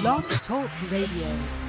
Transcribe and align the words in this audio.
Blog 0.00 0.24
Talk 0.46 0.70
Radio. 0.90 1.67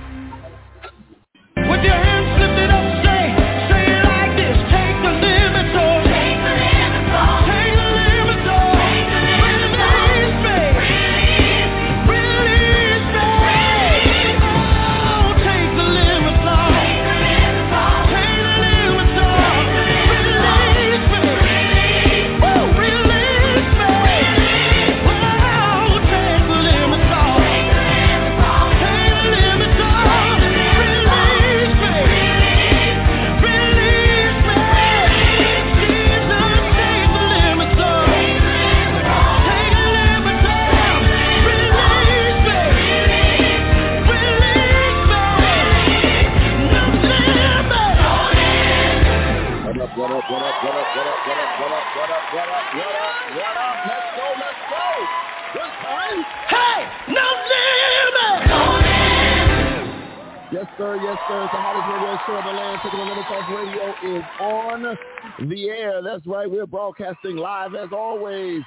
Sir, 60.80 60.96
yes, 60.96 61.18
sir. 61.28 61.44
It's 61.44 61.52
the 61.52 61.60
hottest 61.60 61.92
radio 61.92 62.18
show 62.26 62.40
in 62.40 62.46
the 62.46 62.54
land. 62.54 62.80
Taking 62.82 63.00
limits 63.00 63.28
off 63.30 63.50
radio 63.52 64.18
is 64.18 64.24
on 64.40 65.50
the 65.50 65.70
air. 65.70 66.02
That's 66.02 66.26
right. 66.26 66.50
We're 66.50 66.66
broadcasting 66.66 67.36
live 67.36 67.76
as 67.76 67.90
always 67.92 68.62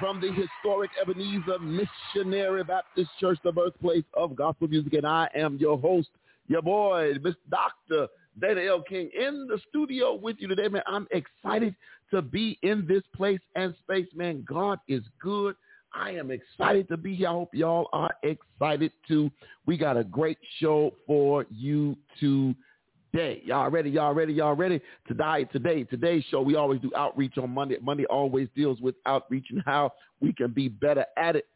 from 0.00 0.20
the 0.20 0.32
historic 0.32 0.90
Ebenezer 1.00 1.60
Missionary 1.60 2.64
Baptist 2.64 3.10
Church, 3.20 3.38
the 3.44 3.52
birthplace 3.52 4.02
of 4.14 4.34
gospel 4.34 4.66
music. 4.66 4.94
And 4.94 5.06
I 5.06 5.28
am 5.36 5.56
your 5.58 5.78
host, 5.78 6.08
your 6.48 6.62
boy, 6.62 7.12
Miss 7.22 7.36
Dr. 7.48 8.08
Dana 8.40 8.62
L. 8.62 8.82
King 8.82 9.08
in 9.16 9.46
the 9.46 9.60
studio 9.68 10.14
with 10.14 10.36
you 10.40 10.48
today, 10.48 10.66
man. 10.66 10.82
I'm 10.88 11.06
excited 11.12 11.76
to 12.10 12.22
be 12.22 12.58
in 12.62 12.86
this 12.88 13.02
place 13.14 13.40
and 13.54 13.72
space, 13.84 14.08
man. 14.16 14.44
God 14.48 14.80
is 14.88 15.02
good. 15.22 15.54
I 15.98 16.10
am 16.10 16.30
excited 16.30 16.88
to 16.88 16.96
be 16.96 17.14
here. 17.14 17.28
I 17.28 17.32
hope 17.32 17.54
y'all 17.54 17.88
are 17.92 18.14
excited 18.22 18.92
too. 19.08 19.30
We 19.64 19.76
got 19.76 19.96
a 19.96 20.04
great 20.04 20.38
show 20.60 20.92
for 21.06 21.46
you 21.50 21.96
today. 22.20 23.42
Y'all 23.44 23.70
ready? 23.70 23.90
Y'all 23.90 24.12
ready? 24.12 24.34
Y'all 24.34 24.54
ready? 24.54 24.80
Today, 25.08 25.44
today, 25.52 25.84
today's 25.84 26.24
show, 26.30 26.42
we 26.42 26.54
always 26.56 26.80
do 26.80 26.90
outreach 26.94 27.38
on 27.38 27.50
Monday. 27.50 27.78
Monday 27.80 28.04
always 28.06 28.48
deals 28.54 28.80
with 28.80 28.94
outreach 29.06 29.46
and 29.50 29.62
how 29.64 29.92
we 30.20 30.32
can 30.32 30.52
be 30.52 30.68
better 30.68 31.06
at 31.16 31.36
it. 31.36 31.46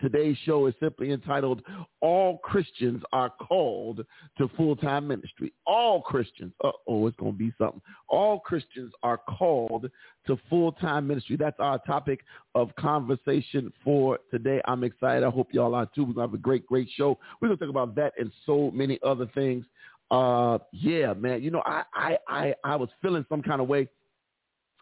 Today's 0.00 0.36
show 0.44 0.66
is 0.66 0.74
simply 0.80 1.12
entitled 1.12 1.62
All 2.00 2.38
Christians 2.38 3.02
Are 3.12 3.30
Called 3.30 4.04
to 4.38 4.50
Full-Time 4.56 5.06
Ministry. 5.06 5.52
All 5.66 6.02
Christians, 6.02 6.52
uh-oh, 6.64 7.06
it's 7.06 7.16
going 7.16 7.32
to 7.32 7.38
be 7.38 7.52
something. 7.58 7.80
All 8.08 8.40
Christians 8.40 8.92
are 9.02 9.18
called 9.18 9.88
to 10.26 10.38
full-time 10.50 11.06
ministry. 11.06 11.36
That's 11.36 11.58
our 11.60 11.78
topic 11.80 12.20
of 12.54 12.74
conversation 12.76 13.72
for 13.84 14.18
today. 14.30 14.60
I'm 14.64 14.84
excited. 14.84 15.24
I 15.24 15.30
hope 15.30 15.48
y'all 15.52 15.74
are 15.74 15.86
too. 15.86 16.02
We're 16.02 16.14
going 16.14 16.28
to 16.28 16.32
have 16.32 16.34
a 16.34 16.42
great, 16.42 16.66
great 16.66 16.88
show. 16.96 17.18
We're 17.40 17.48
going 17.48 17.58
to 17.58 17.64
talk 17.66 17.70
about 17.70 17.94
that 17.96 18.14
and 18.18 18.32
so 18.46 18.70
many 18.72 18.98
other 19.02 19.26
things. 19.34 19.64
Uh, 20.10 20.58
yeah, 20.72 21.12
man. 21.14 21.42
You 21.42 21.50
know, 21.50 21.62
I, 21.64 21.82
I, 21.94 22.18
I, 22.28 22.54
I 22.64 22.76
was 22.76 22.88
feeling 23.00 23.24
some 23.28 23.42
kind 23.42 23.60
of 23.60 23.68
way. 23.68 23.88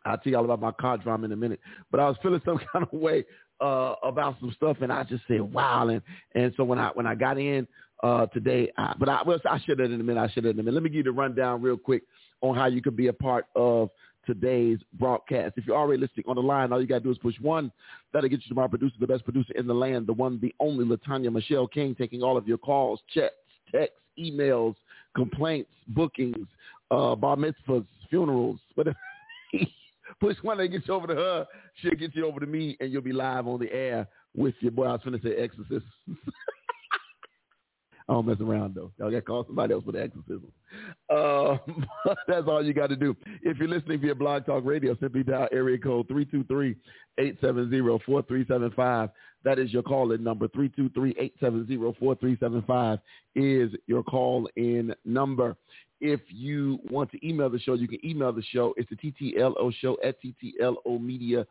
I'll 0.04 0.18
tell 0.18 0.32
y'all 0.32 0.44
about 0.44 0.60
my 0.60 0.72
car 0.72 0.98
drama 0.98 1.26
in 1.26 1.32
a 1.32 1.36
minute, 1.36 1.60
but 1.90 2.00
I 2.00 2.08
was 2.08 2.16
feeling 2.22 2.40
some 2.44 2.58
kind 2.72 2.86
of 2.90 2.92
way 2.98 3.24
uh, 3.62 3.94
about 4.02 4.36
some 4.40 4.52
stuff, 4.56 4.78
and 4.80 4.92
I 4.92 5.04
just 5.04 5.22
said, 5.28 5.40
"Wow!" 5.40 5.88
And 5.88 6.02
and 6.34 6.52
so 6.56 6.64
when 6.64 6.78
I 6.78 6.90
when 6.94 7.06
I 7.06 7.14
got 7.14 7.38
in 7.38 7.66
uh, 8.02 8.26
today, 8.26 8.72
I, 8.76 8.94
but 8.98 9.08
I 9.08 9.22
well, 9.22 9.38
I 9.48 9.60
should 9.60 9.78
have 9.78 9.90
in 9.90 10.00
a 10.00 10.04
minute. 10.04 10.20
I 10.20 10.28
should 10.32 10.44
have 10.44 10.54
in 10.54 10.60
a 10.60 10.62
minute. 10.62 10.74
Let 10.74 10.82
me 10.82 10.90
give 10.90 10.98
you 10.98 11.02
the 11.04 11.12
rundown 11.12 11.62
real 11.62 11.76
quick 11.76 12.02
on 12.40 12.56
how 12.56 12.66
you 12.66 12.82
could 12.82 12.96
be 12.96 13.06
a 13.06 13.12
part 13.12 13.46
of 13.54 13.90
today's 14.26 14.78
broadcast. 14.94 15.54
If 15.56 15.66
you're 15.66 15.76
already 15.76 16.00
listening 16.00 16.24
on 16.28 16.36
the 16.36 16.42
line, 16.42 16.72
all 16.72 16.80
you 16.80 16.86
got 16.86 16.98
to 16.98 17.04
do 17.04 17.10
is 17.10 17.18
push 17.18 17.38
one. 17.40 17.72
That'll 18.12 18.28
get 18.28 18.42
you 18.42 18.48
to 18.48 18.54
my 18.54 18.66
producer, 18.66 18.94
the 19.00 19.06
best 19.06 19.24
producer 19.24 19.52
in 19.54 19.66
the 19.66 19.74
land, 19.74 20.06
the 20.06 20.12
one, 20.12 20.38
the 20.40 20.54
only 20.60 20.84
Latanya 20.84 21.32
Michelle 21.32 21.66
King, 21.66 21.94
taking 21.94 22.22
all 22.22 22.36
of 22.36 22.46
your 22.46 22.58
calls, 22.58 23.00
chats, 23.12 23.34
texts, 23.70 23.98
emails, 24.18 24.74
complaints, 25.14 25.70
bookings, 25.88 26.46
uh, 26.90 27.14
bar 27.14 27.36
mitzvahs, 27.36 27.86
funerals, 28.10 28.60
whatever. 28.74 28.98
Push 30.20 30.36
one 30.42 30.58
that 30.58 30.68
gets 30.68 30.86
you 30.88 30.94
over 30.94 31.06
to 31.06 31.14
her. 31.14 31.46
She'll 31.80 31.92
get 31.92 32.14
you 32.14 32.26
over 32.26 32.40
to 32.40 32.46
me, 32.46 32.76
and 32.80 32.92
you'll 32.92 33.02
be 33.02 33.12
live 33.12 33.46
on 33.46 33.60
the 33.60 33.72
air 33.72 34.06
with 34.34 34.54
your 34.60 34.72
boy. 34.72 34.86
I 34.86 34.92
was 34.92 35.00
going 35.04 35.18
to 35.20 35.26
say 35.26 35.36
exorcist. 35.36 35.86
I 38.08 38.14
don't 38.14 38.26
mess 38.26 38.38
around 38.40 38.74
though. 38.74 38.90
Y'all 38.98 39.10
got 39.10 39.16
to 39.16 39.22
call 39.22 39.44
somebody 39.46 39.74
else 39.74 39.84
for 39.84 39.92
the 39.92 40.02
exorcism. 40.02 40.50
Uh, 41.08 41.56
that's 42.26 42.48
all 42.48 42.64
you 42.64 42.74
got 42.74 42.88
to 42.88 42.96
do. 42.96 43.16
If 43.42 43.58
you're 43.58 43.68
listening 43.68 44.00
via 44.00 44.14
Blog 44.14 44.46
Talk 44.46 44.64
Radio, 44.64 44.96
simply 45.00 45.22
dial 45.22 45.48
area 45.52 45.78
code 45.78 46.08
323-870-4375. 47.18 49.10
That 49.44 49.58
is 49.58 49.72
your 49.72 49.82
call-in 49.82 50.22
number. 50.22 50.46
323-870-4375 50.48 53.00
is 53.34 53.72
your 53.86 54.02
call-in 54.02 54.94
number. 55.04 55.56
If 56.00 56.20
you 56.28 56.78
want 56.90 57.10
to 57.12 57.26
email 57.26 57.48
the 57.48 57.60
show, 57.60 57.74
you 57.74 57.86
can 57.86 58.04
email 58.04 58.32
the 58.32 58.42
show. 58.42 58.74
It's 58.76 58.90
the 58.90 58.96
TTLO 58.96 59.72
show 59.80 59.96
at 60.04 60.16
TTLOmedia.net. 60.22 61.46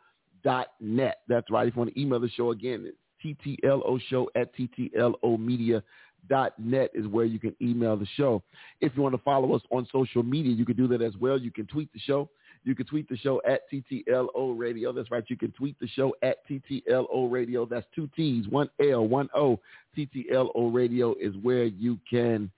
That's 1.28 1.50
right. 1.50 1.67
If 1.67 1.75
you 1.75 1.79
want 1.79 1.94
to 1.94 2.01
email 2.01 2.19
the 2.19 2.29
show 2.29 2.51
again, 2.51 2.85
it's 2.85 2.97
TTLO 3.23 4.00
show 4.09 4.29
at 4.35 4.53
TTLOmedia.net 4.56 5.84
is 6.29 7.07
where 7.07 7.25
you 7.25 7.39
can 7.39 7.55
email 7.61 7.97
the 7.97 8.07
show. 8.15 8.43
If 8.79 8.93
you 8.95 9.01
want 9.01 9.15
to 9.15 9.21
follow 9.21 9.53
us 9.55 9.61
on 9.71 9.87
social 9.91 10.23
media, 10.23 10.53
you 10.53 10.65
can 10.65 10.75
do 10.75 10.87
that 10.87 11.01
as 11.01 11.15
well. 11.17 11.37
You 11.39 11.51
can 11.51 11.67
tweet 11.67 11.91
the 11.93 11.99
show. 11.99 12.29
You 12.63 12.75
can 12.75 12.85
tweet 12.85 13.09
the 13.09 13.17
show 13.17 13.41
at 13.47 13.61
TTLO 13.71 14.57
Radio. 14.57 14.93
That's 14.93 15.09
right. 15.09 15.23
You 15.27 15.37
can 15.37 15.51
tweet 15.51 15.79
the 15.79 15.87
show 15.87 16.13
at 16.21 16.37
TTLO 16.47 17.31
Radio. 17.31 17.65
That's 17.65 17.87
two 17.95 18.09
T's, 18.15 18.47
one 18.47 18.69
L, 18.79 19.07
one 19.07 19.29
O. 19.35 19.59
TTLO 19.97 20.73
Radio 20.73 21.15
is 21.19 21.33
where 21.41 21.65
you 21.65 21.99
can 22.09 22.51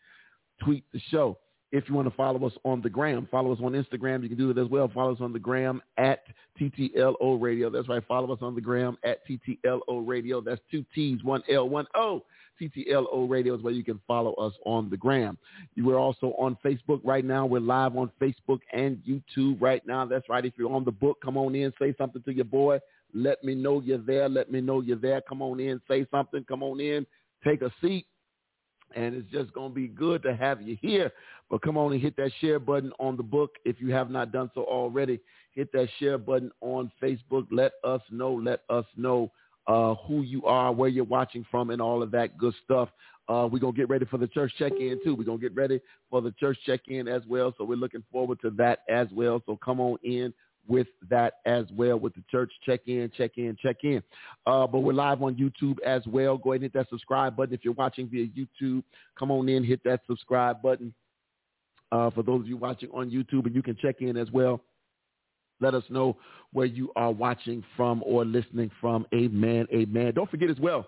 tweet 0.62 0.84
the 0.92 1.00
show. 1.10 1.38
If 1.72 1.90
you 1.90 1.96
want 1.96 2.08
to 2.08 2.16
follow 2.16 2.46
us 2.46 2.54
on 2.64 2.82
the 2.82 2.90
gram, 2.90 3.28
follow 3.32 3.52
us 3.52 3.58
on 3.64 3.72
Instagram. 3.72 4.22
You 4.22 4.30
can 4.30 4.38
do 4.38 4.52
it 4.52 4.60
as 4.60 4.68
well. 4.68 4.92
Follow 4.94 5.14
us 5.14 5.22
on 5.22 5.34
the 5.34 5.40
gram 5.40 5.82
at 5.98 6.22
TTLO 6.62 7.42
Radio. 7.42 7.72
That's 7.72 7.90
right. 7.90 8.04
Follow 8.08 8.32
us 8.32 8.40
on 8.44 8.54
the 8.54 8.62
gram 8.62 8.96
at 9.04 9.22
TTLO 9.28 10.08
Radio. 10.08 10.40
That's 10.40 10.62
two 10.70 10.86
T's, 10.94 11.24
one 11.24 11.42
L, 11.50 11.68
one 11.68 11.88
O. 11.96 12.24
TTLO 12.62 13.30
Radio 13.30 13.56
is 13.56 13.62
where 13.62 13.74
you 13.74 13.84
can 13.84 14.00
follow 14.08 14.34
us 14.34 14.54
on 14.66 14.90
the 14.90 14.98
gram. 14.98 15.38
We're 15.78 15.98
also 15.98 16.34
on 16.38 16.58
Facebook 16.64 17.02
right 17.04 17.26
now. 17.26 17.46
We're 17.46 17.60
live 17.60 17.96
on 17.96 18.12
Facebook 18.22 18.60
and 18.72 19.02
YouTube 19.08 19.62
right 19.62 19.86
now. 19.86 20.06
That's 20.06 20.28
right. 20.30 20.46
If 20.46 20.54
you're 20.58 20.74
on 20.74 20.86
the 20.86 20.92
book, 20.92 21.18
come 21.24 21.38
on 21.38 21.56
in, 21.56 21.74
say 21.80 21.94
something 21.98 22.22
to 22.24 22.34
your 22.34 22.46
boy. 22.46 22.80
Let 23.14 23.44
me 23.44 23.56
know 23.56 23.82
you're 23.82 23.98
there. 24.00 24.28
Let 24.30 24.52
me 24.52 24.62
know 24.62 24.82
you're 24.82 24.98
there. 24.98 25.22
Come 25.22 25.42
on 25.42 25.60
in, 25.60 25.82
say 25.88 26.06
something. 26.10 26.44
Come 26.48 26.64
on 26.64 26.80
in, 26.80 27.06
take 27.44 27.62
a 27.62 27.72
seat 27.82 28.06
and 28.96 29.16
it's 29.16 29.30
just 29.32 29.54
going 29.54 29.70
to 29.72 29.76
be 29.76 29.88
good 29.88 30.24
to 30.24 30.36
have 30.36 30.62
you 30.62 30.78
here. 30.82 31.12
But 31.50 31.62
come 31.62 31.78
on 31.78 31.94
and 31.94 32.02
hit 32.02 32.16
that 32.18 32.32
share 32.40 32.60
button 32.60 32.92
on 33.00 33.18
the 33.18 33.24
book 33.24 33.52
if 33.66 33.78
you 33.80 33.92
have 33.92 34.10
not 34.10 34.32
done 34.32 34.50
so 34.54 34.64
already. 34.64 35.20
Hit 35.54 35.72
that 35.74 35.88
share 36.00 36.18
button 36.18 36.52
on 36.62 36.92
Facebook. 37.02 37.48
Let 37.52 37.74
us 37.84 38.02
know. 38.10 38.34
Let 38.34 38.62
us 38.70 38.86
know 38.96 39.32
uh, 39.68 39.96
who 40.08 40.22
you 40.22 40.46
are, 40.46 40.72
where 40.72 40.90
you're 40.90 41.04
watching 41.04 41.46
from, 41.50 41.70
and 41.70 41.82
all 41.82 42.04
of 42.04 42.12
that 42.12 42.38
good 42.38 42.54
stuff. 42.64 42.90
Uh, 43.30 43.48
we're 43.50 43.60
going 43.60 43.74
to 43.74 43.78
get 43.78 43.90
ready 43.90 44.06
for 44.06 44.18
the 44.18 44.28
church 44.28 44.52
check-in, 44.58 45.00
too. 45.04 45.16
We're 45.16 45.24
going 45.24 45.40
to 45.40 45.50
get 45.50 45.56
ready 45.56 45.80
for 46.10 46.22
the 46.22 46.32
church 46.32 46.58
check-in 46.66 47.08
as 47.08 47.22
well. 47.28 47.54
So 47.58 47.64
we're 47.64 47.78
looking 47.78 48.04
forward 48.12 48.40
to 48.42 48.50
that 48.52 48.80
as 48.90 49.08
well. 49.14 49.42
So 49.46 49.58
come 49.64 49.80
on 49.80 49.98
in 50.04 50.34
with 50.68 50.88
that 51.10 51.36
as 51.46 51.66
well 51.74 52.00
with 52.00 52.14
the 52.16 52.24
church 52.32 52.52
check 52.66 52.82
in, 52.88 53.12
check 53.16 53.32
in, 53.38 53.58
check 53.62 53.78
in. 53.84 54.02
Uh, 54.46 54.66
but 54.68 54.80
we're 54.80 54.94
live 54.94 55.22
on 55.22 55.36
YouTube 55.36 55.78
as 55.86 56.02
well. 56.08 56.38
Go 56.38 56.52
ahead 56.52 56.62
and 56.62 56.64
hit 56.64 56.74
that 56.74 56.90
subscribe 56.90 57.36
button. 57.36 57.54
If 57.54 57.64
you're 57.64 57.74
watching 57.74 58.10
via 58.10 58.28
YouTube, 58.28 58.84
come 59.18 59.32
on 59.32 59.50
in, 59.50 59.64
hit 59.64 59.84
that 59.84 60.02
subscribe 60.08 60.62
button. 60.62 60.94
Uh, 61.92 62.10
for 62.10 62.24
those 62.24 62.42
of 62.42 62.48
you 62.48 62.58
watching 62.58 62.90
on 62.92 63.12
YouTube, 63.12 63.46
and 63.46 63.54
you 63.54 63.62
can 63.62 63.76
check 63.76 64.02
in 64.02 64.18
as 64.18 64.32
well. 64.32 64.62
Let 65.64 65.74
us 65.74 65.84
know 65.90 66.18
where 66.52 66.66
you 66.66 66.92
are 66.96 67.12
watching 67.12 67.64
from 67.76 68.04
or 68.06 68.26
listening 68.26 68.70
from. 68.80 69.06
Amen. 69.14 69.66
Amen. 69.74 70.14
Don't 70.14 70.30
forget 70.30 70.50
as 70.50 70.60
well, 70.60 70.88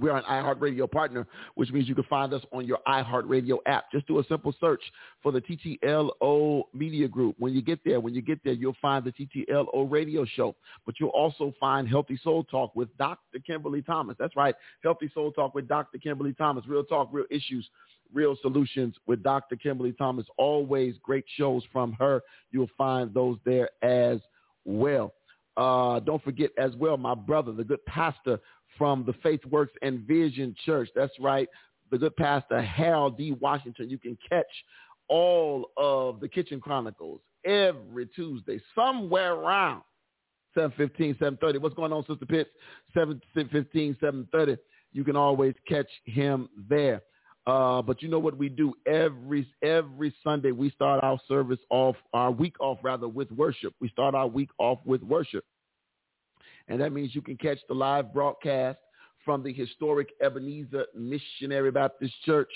We're 0.00 0.16
an 0.16 0.24
iHeartRadio 0.24 0.90
partner, 0.90 1.26
which 1.54 1.70
means 1.70 1.88
you 1.88 1.94
can 1.94 2.04
find 2.04 2.32
us 2.32 2.42
on 2.52 2.66
your 2.66 2.78
iHeartRadio 2.88 3.58
app. 3.66 3.92
Just 3.92 4.06
do 4.06 4.18
a 4.18 4.24
simple 4.24 4.54
search 4.58 4.82
for 5.22 5.30
the 5.30 5.40
TTLO 5.40 6.62
Media 6.72 7.06
Group. 7.06 7.36
When 7.38 7.52
you 7.52 7.60
get 7.60 7.80
there, 7.84 8.00
when 8.00 8.14
you 8.14 8.22
get 8.22 8.42
there, 8.42 8.54
you'll 8.54 8.76
find 8.80 9.04
the 9.04 9.12
TTLO 9.12 9.90
Radio 9.90 10.24
Show. 10.24 10.56
But 10.86 10.96
you'll 10.98 11.10
also 11.10 11.52
find 11.60 11.86
Healthy 11.86 12.18
Soul 12.24 12.44
Talk 12.44 12.74
with 12.74 12.88
Dr. 12.96 13.38
Kimberly 13.46 13.82
Thomas. 13.82 14.16
That's 14.18 14.34
right, 14.36 14.54
Healthy 14.82 15.10
Soul 15.12 15.32
Talk 15.32 15.54
with 15.54 15.68
Dr. 15.68 15.98
Kimberly 15.98 16.32
Thomas. 16.32 16.64
Real 16.66 16.84
talk, 16.84 17.10
real 17.12 17.26
issues, 17.30 17.68
real 18.12 18.36
solutions 18.40 18.94
with 19.06 19.22
Dr. 19.22 19.56
Kimberly 19.56 19.92
Thomas. 19.92 20.24
Always 20.38 20.94
great 21.02 21.24
shows 21.36 21.62
from 21.72 21.92
her. 21.94 22.22
You'll 22.50 22.70
find 22.78 23.12
those 23.12 23.36
there 23.44 23.68
as 23.82 24.20
well. 24.64 25.12
Uh, 25.56 26.00
don't 26.00 26.22
forget 26.22 26.50
as 26.56 26.74
well, 26.76 26.96
my 26.96 27.14
brother, 27.14 27.52
the 27.52 27.64
good 27.64 27.84
pastor 27.84 28.38
from 28.80 29.04
the 29.04 29.12
Faith 29.22 29.44
Works 29.44 29.74
and 29.82 30.00
Vision 30.08 30.56
Church. 30.64 30.88
That's 30.96 31.12
right. 31.20 31.46
The 31.90 31.98
good 31.98 32.16
pastor 32.16 32.62
Harold 32.62 33.18
D. 33.18 33.32
Washington. 33.32 33.90
You 33.90 33.98
can 33.98 34.16
catch 34.26 34.46
all 35.06 35.66
of 35.76 36.18
the 36.20 36.28
Kitchen 36.28 36.62
Chronicles 36.62 37.20
every 37.44 38.06
Tuesday, 38.06 38.58
somewhere 38.74 39.34
around 39.34 39.82
715, 40.54 41.16
730. 41.16 41.58
What's 41.58 41.74
going 41.74 41.92
on, 41.92 42.06
Sister 42.06 42.24
Pitts? 42.24 42.48
715, 42.94 43.98
730. 44.00 44.56
You 44.92 45.04
can 45.04 45.14
always 45.14 45.54
catch 45.68 45.88
him 46.06 46.48
there. 46.66 47.02
Uh, 47.46 47.82
but 47.82 48.00
you 48.00 48.08
know 48.08 48.18
what 48.18 48.38
we 48.38 48.48
do 48.48 48.72
every 48.86 49.46
every 49.62 50.14
Sunday? 50.24 50.52
We 50.52 50.70
start 50.70 51.04
our 51.04 51.20
service 51.28 51.58
off, 51.68 51.96
our 52.14 52.30
week 52.30 52.54
off 52.60 52.78
rather, 52.82 53.08
with 53.08 53.30
worship. 53.32 53.74
We 53.78 53.90
start 53.90 54.14
our 54.14 54.26
week 54.26 54.50
off 54.58 54.78
with 54.86 55.02
worship, 55.02 55.44
and 56.70 56.80
that 56.80 56.92
means 56.92 57.14
you 57.14 57.20
can 57.20 57.36
catch 57.36 57.58
the 57.68 57.74
live 57.74 58.14
broadcast 58.14 58.78
from 59.24 59.42
the 59.42 59.52
historic 59.52 60.10
Ebenezer 60.22 60.86
Missionary 60.94 61.70
Baptist 61.70 62.14
Church 62.24 62.50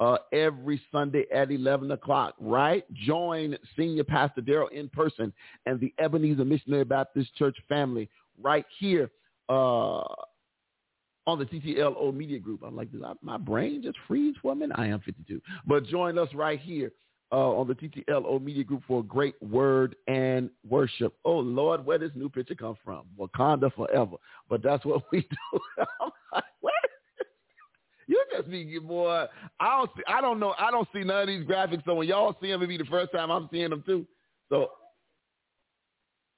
uh, 0.00 0.18
every 0.32 0.80
Sunday 0.92 1.24
at 1.34 1.50
11 1.50 1.90
o'clock, 1.90 2.34
right? 2.38 2.84
Join 2.92 3.56
Senior 3.76 4.04
Pastor 4.04 4.42
Daryl 4.42 4.70
in 4.70 4.88
person 4.90 5.32
and 5.66 5.80
the 5.80 5.92
Ebenezer 5.98 6.44
Missionary 6.44 6.84
Baptist 6.84 7.34
Church 7.36 7.56
family 7.68 8.08
right 8.40 8.66
here 8.78 9.10
uh, 9.48 10.02
on 11.26 11.38
the 11.38 11.46
TTLO 11.46 12.14
Media 12.14 12.38
Group. 12.38 12.62
I'm 12.64 12.76
like, 12.76 12.88
my 13.22 13.38
brain 13.38 13.82
just 13.82 13.96
freeze 14.06 14.34
for 14.42 14.52
a 14.52 14.54
minute? 14.54 14.76
I 14.78 14.86
am 14.86 15.00
52. 15.00 15.40
But 15.66 15.86
join 15.86 16.18
us 16.18 16.28
right 16.34 16.60
here 16.60 16.92
uh, 17.34 17.50
on 17.50 17.66
the 17.66 17.74
TTLO 17.74 18.40
Media 18.40 18.62
Group 18.62 18.84
for 18.86 19.00
a 19.00 19.02
great 19.02 19.34
word 19.42 19.96
and 20.06 20.48
worship. 20.68 21.14
Oh, 21.24 21.38
Lord, 21.38 21.84
where 21.84 21.98
this 21.98 22.12
new 22.14 22.28
picture 22.28 22.54
come 22.54 22.76
from? 22.84 23.02
Wakanda 23.18 23.74
forever. 23.74 24.16
But 24.48 24.62
that's 24.62 24.84
what 24.84 25.02
we 25.10 25.22
do. 25.52 25.60
Where? 26.60 26.72
You 28.06 28.22
just 28.36 28.48
be 28.48 28.78
more. 28.78 29.26
I 29.58 29.78
don't. 29.78 29.90
See, 29.96 30.02
I 30.06 30.20
don't 30.20 30.38
know. 30.38 30.54
I 30.58 30.70
don't 30.70 30.86
see 30.94 31.02
none 31.02 31.22
of 31.22 31.26
these 31.26 31.44
graphics. 31.44 31.84
So 31.84 31.96
when 31.96 32.06
y'all 32.06 32.36
see 32.40 32.48
them, 32.48 32.62
it 32.62 32.68
be 32.68 32.76
the 32.76 32.84
first 32.84 33.10
time 33.12 33.30
I'm 33.32 33.48
seeing 33.50 33.70
them 33.70 33.82
too. 33.84 34.06
So 34.48 34.68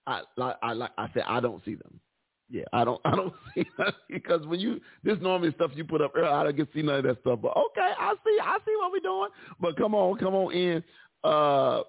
I 0.06 0.22
like. 0.38 0.56
I 0.62 0.72
like. 0.72 0.92
I 0.96 1.08
said 1.12 1.24
I 1.26 1.40
don't 1.40 1.62
see 1.64 1.74
them. 1.74 2.00
Yeah, 2.48 2.64
I 2.72 2.84
don't 2.84 3.00
I 3.04 3.16
don't 3.16 3.34
see 3.54 3.64
because 4.08 4.46
when 4.46 4.60
you 4.60 4.80
this 5.02 5.18
normally 5.20 5.52
stuff 5.54 5.72
you 5.74 5.84
put 5.84 6.00
up 6.00 6.12
I 6.16 6.44
don't 6.44 6.56
get 6.56 6.68
see 6.74 6.82
none 6.82 6.96
of 6.96 7.04
that 7.04 7.20
stuff. 7.20 7.40
But 7.42 7.56
okay, 7.56 7.92
I 7.98 8.14
see 8.24 8.38
I 8.42 8.58
see 8.64 8.74
what 8.76 8.92
we're 8.92 9.00
doing. 9.00 9.30
But 9.60 9.76
come 9.76 9.94
on, 9.94 10.18
come 10.18 10.34
on 10.34 10.52
in. 10.52 10.84
Uh 11.24 11.82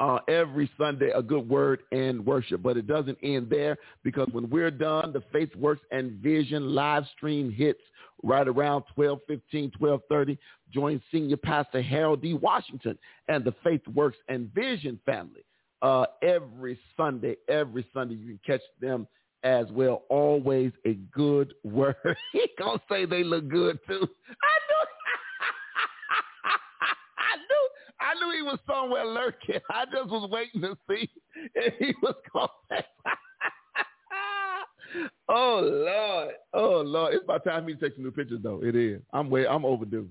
uh, 0.00 0.18
every 0.28 0.68
Sunday 0.76 1.10
a 1.14 1.22
good 1.22 1.48
word 1.48 1.82
and 1.92 2.24
worship. 2.26 2.62
But 2.62 2.76
it 2.76 2.86
doesn't 2.86 3.18
end 3.22 3.48
there 3.48 3.76
because 4.02 4.28
when 4.32 4.50
we're 4.50 4.70
done, 4.70 5.12
the 5.12 5.22
Faith 5.32 5.54
Works 5.56 5.82
and 5.90 6.12
Vision 6.12 6.74
live 6.74 7.04
stream 7.16 7.50
hits 7.50 7.80
right 8.22 8.46
around 8.46 8.84
12:15, 8.96 9.70
12:30. 9.78 10.38
Join 10.72 11.00
Senior 11.12 11.36
Pastor 11.36 11.80
Harold 11.80 12.22
D. 12.22 12.34
Washington 12.34 12.98
and 13.28 13.44
the 13.44 13.54
Faith 13.62 13.86
Works 13.88 14.18
and 14.28 14.52
Vision 14.52 14.98
family 15.06 15.44
uh, 15.82 16.06
every 16.22 16.78
Sunday. 16.96 17.36
Every 17.48 17.86
Sunday 17.94 18.16
you 18.16 18.26
can 18.26 18.40
catch 18.44 18.62
them 18.80 19.06
as 19.44 19.66
well. 19.70 20.02
Always 20.08 20.72
a 20.86 20.94
good 21.12 21.54
word. 21.62 21.94
he 22.32 22.48
gonna 22.58 22.80
say 22.90 23.06
they 23.06 23.22
look 23.22 23.48
good 23.48 23.78
too. 23.86 23.94
I 23.94 23.98
knew. 24.00 24.00
I 27.18 27.36
knew. 27.36 27.68
I 28.00 28.14
knew 28.14 28.32
he 28.36 28.42
was 28.42 28.58
somewhere 28.66 29.06
lurking. 29.06 29.60
I 29.70 29.84
just 29.84 30.10
was 30.10 30.28
waiting 30.30 30.62
to 30.62 30.76
see 30.88 31.08
if 31.54 31.74
he 31.78 31.94
was 32.02 32.16
gonna 32.32 32.48
oh 35.28 35.60
Lord, 35.62 36.34
oh 36.52 36.80
Lord! 36.80 37.14
It's 37.14 37.24
about 37.24 37.44
time 37.44 37.62
for 37.62 37.66
me 37.66 37.74
to 37.74 37.80
take 37.80 37.94
some 37.94 38.04
new 38.04 38.10
pictures, 38.10 38.40
though. 38.42 38.62
It 38.62 38.76
is. 38.76 39.00
I'm 39.12 39.30
way. 39.30 39.46
I'm 39.46 39.64
overdue. 39.64 40.08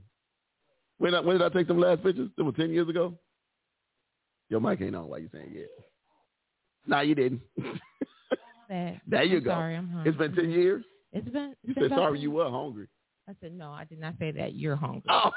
When, 0.97 1.13
when 1.25 1.38
did 1.38 1.41
I 1.41 1.50
take 1.50 1.68
them 1.68 1.80
last 1.80 2.03
pictures? 2.03 2.30
It 2.38 2.41
was 2.41 2.56
ten 2.56 2.71
years 2.71 2.89
ago. 2.89 3.13
Your 4.50 4.59
mic 4.59 4.81
ain't 4.81 4.95
on. 4.95 5.07
Why 5.07 5.18
you 5.18 5.30
saying 5.33 5.51
yeah? 5.53 5.63
Nah, 6.85 7.01
you 7.01 7.15
didn't. 7.15 7.41
There 9.07 9.23
you 9.23 9.37
I'm 9.37 9.43
go. 9.43 9.49
Sorry, 9.51 9.75
I'm 9.75 9.89
hungry. 9.89 10.09
It's 10.09 10.17
been 10.17 10.35
ten 10.35 10.49
years. 10.49 10.83
It's 11.11 11.27
been. 11.29 11.55
It's 11.63 11.77
You 11.77 11.83
said 11.83 11.89
sorry 11.95 12.17
10 12.17 12.21
you 12.23 12.31
were 12.31 12.49
hungry. 12.49 12.87
I 13.29 13.33
said 13.41 13.53
no. 13.53 13.71
I 13.71 13.83
did 13.85 13.99
not 13.99 14.15
say 14.19 14.31
that. 14.31 14.53
You're 14.55 14.75
hungry. 14.75 15.03
Oh. 15.09 15.31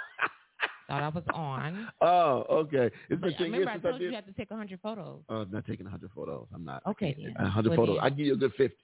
Thought 0.88 1.02
I 1.02 1.08
was 1.08 1.24
on. 1.34 1.88
oh, 2.00 2.44
okay. 2.48 2.86
It's 3.10 3.20
been 3.20 3.20
But 3.20 3.36
ten 3.36 3.52
years 3.52 3.66
remember, 3.66 3.70
I 3.70 3.74
since 3.74 3.82
told 3.82 3.94
I 3.94 3.98
you 3.98 4.04
did. 4.04 4.10
you 4.10 4.16
have 4.16 4.26
to 4.26 4.32
take 4.32 4.50
100 4.50 4.80
photos. 4.80 5.20
Uh, 5.28 5.34
I'm 5.34 5.50
not 5.50 5.66
taking 5.66 5.84
100 5.84 6.10
photos. 6.14 6.46
I'm 6.54 6.64
not. 6.64 6.82
Okay, 6.86 7.16
then. 7.20 7.34
100 7.44 7.68
Well, 7.70 7.76
photos. 7.76 7.96
then. 7.96 8.04
I 8.04 8.08
give 8.10 8.26
you 8.26 8.34
a 8.34 8.36
good 8.36 8.52
50. 8.56 8.76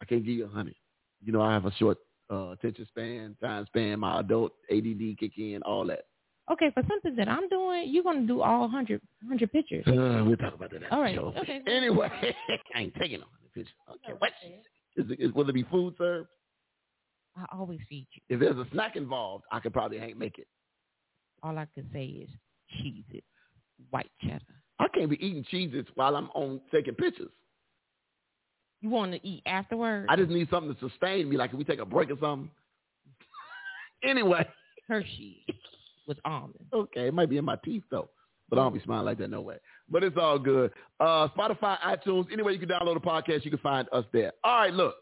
I 0.00 0.04
can't 0.04 0.24
give 0.24 0.34
you 0.34 0.44
100. 0.46 0.74
You 1.24 1.32
know, 1.32 1.42
I 1.42 1.52
have 1.52 1.64
a 1.64 1.72
short 1.72 1.98
uh, 2.32 2.50
attention 2.50 2.86
span, 2.86 3.36
time 3.42 3.66
span, 3.66 3.98
my 3.98 4.20
adult 4.20 4.52
ADD 4.70 5.18
kick 5.18 5.32
in, 5.38 5.60
all 5.66 5.84
that. 5.86 6.04
Okay, 6.52 6.70
for 6.72 6.82
something 6.88 7.16
that 7.16 7.28
I'm 7.28 7.48
doing, 7.48 7.84
you're 7.88 8.04
gonna 8.04 8.26
do 8.26 8.40
all 8.42 8.60
100, 8.62 9.00
100 9.22 9.50
pictures. 9.52 9.84
Uh, 9.88 10.22
we'll 10.24 10.36
talk 10.36 10.54
about 10.54 10.70
that 10.70 10.82
All 10.92 11.00
right, 11.00 11.14
show. 11.16 11.32
okay. 11.38 11.62
Anyway, 11.66 12.08
I 12.74 12.80
ain't 12.80 12.94
taking 12.94 13.20
100 13.20 13.28
pictures. 13.54 13.74
Okay, 13.88 14.14
what? 14.18 14.30
Is 14.96 15.10
it, 15.10 15.20
is, 15.20 15.32
will 15.32 15.44
there 15.44 15.52
be 15.52 15.64
food 15.64 15.94
served? 15.98 16.28
I 17.36 17.44
always 17.52 17.80
feed 17.88 18.06
you. 18.14 18.22
If 18.28 18.40
there's 18.40 18.56
a 18.56 18.66
snack 18.72 18.96
involved, 18.96 19.44
I 19.50 19.60
could 19.60 19.72
probably 19.72 19.98
ain't 19.98 20.18
make 20.18 20.38
it. 20.38 20.46
All 21.42 21.58
I 21.58 21.66
can 21.74 21.88
say 21.92 22.04
is 22.04 22.30
Cheez-It, 22.76 23.24
white 23.90 24.10
cheddar. 24.22 24.40
I 24.78 24.86
can't 24.88 25.10
be 25.10 25.24
eating 25.24 25.44
cheeses 25.50 25.86
while 25.94 26.16
I'm 26.16 26.30
on 26.34 26.60
taking 26.72 26.94
pictures. 26.94 27.30
You 28.80 28.90
want 28.90 29.12
to 29.12 29.26
eat 29.26 29.42
afterwards? 29.46 30.06
I 30.08 30.16
just 30.16 30.30
need 30.30 30.48
something 30.50 30.74
to 30.74 30.88
sustain 30.90 31.28
me, 31.28 31.36
like 31.36 31.52
if 31.52 31.58
we 31.58 31.64
take 31.64 31.80
a 31.80 31.86
break 31.86 32.10
or 32.10 32.18
something. 32.20 32.50
anyway, 34.08 34.46
Hershey 34.88 35.44
with 36.06 36.18
almonds. 36.24 36.58
okay, 36.72 37.08
it 37.08 37.14
might 37.14 37.30
be 37.30 37.38
in 37.38 37.44
my 37.44 37.56
teeth 37.64 37.82
though, 37.90 38.10
but 38.48 38.58
I 38.58 38.62
don't 38.62 38.74
be 38.74 38.80
smiling 38.80 39.06
like 39.06 39.18
that 39.18 39.30
no 39.30 39.40
way. 39.40 39.56
But 39.88 40.04
it's 40.04 40.16
all 40.16 40.38
good. 40.38 40.70
Uh, 41.00 41.28
Spotify, 41.36 41.78
iTunes, 41.80 42.32
anywhere 42.32 42.52
you 42.52 42.58
can 42.58 42.68
download 42.68 42.96
a 42.96 43.00
podcast, 43.00 43.44
you 43.44 43.50
can 43.50 43.60
find 43.60 43.88
us 43.92 44.04
there. 44.12 44.32
All 44.42 44.60
right, 44.60 44.72
look. 44.72 44.94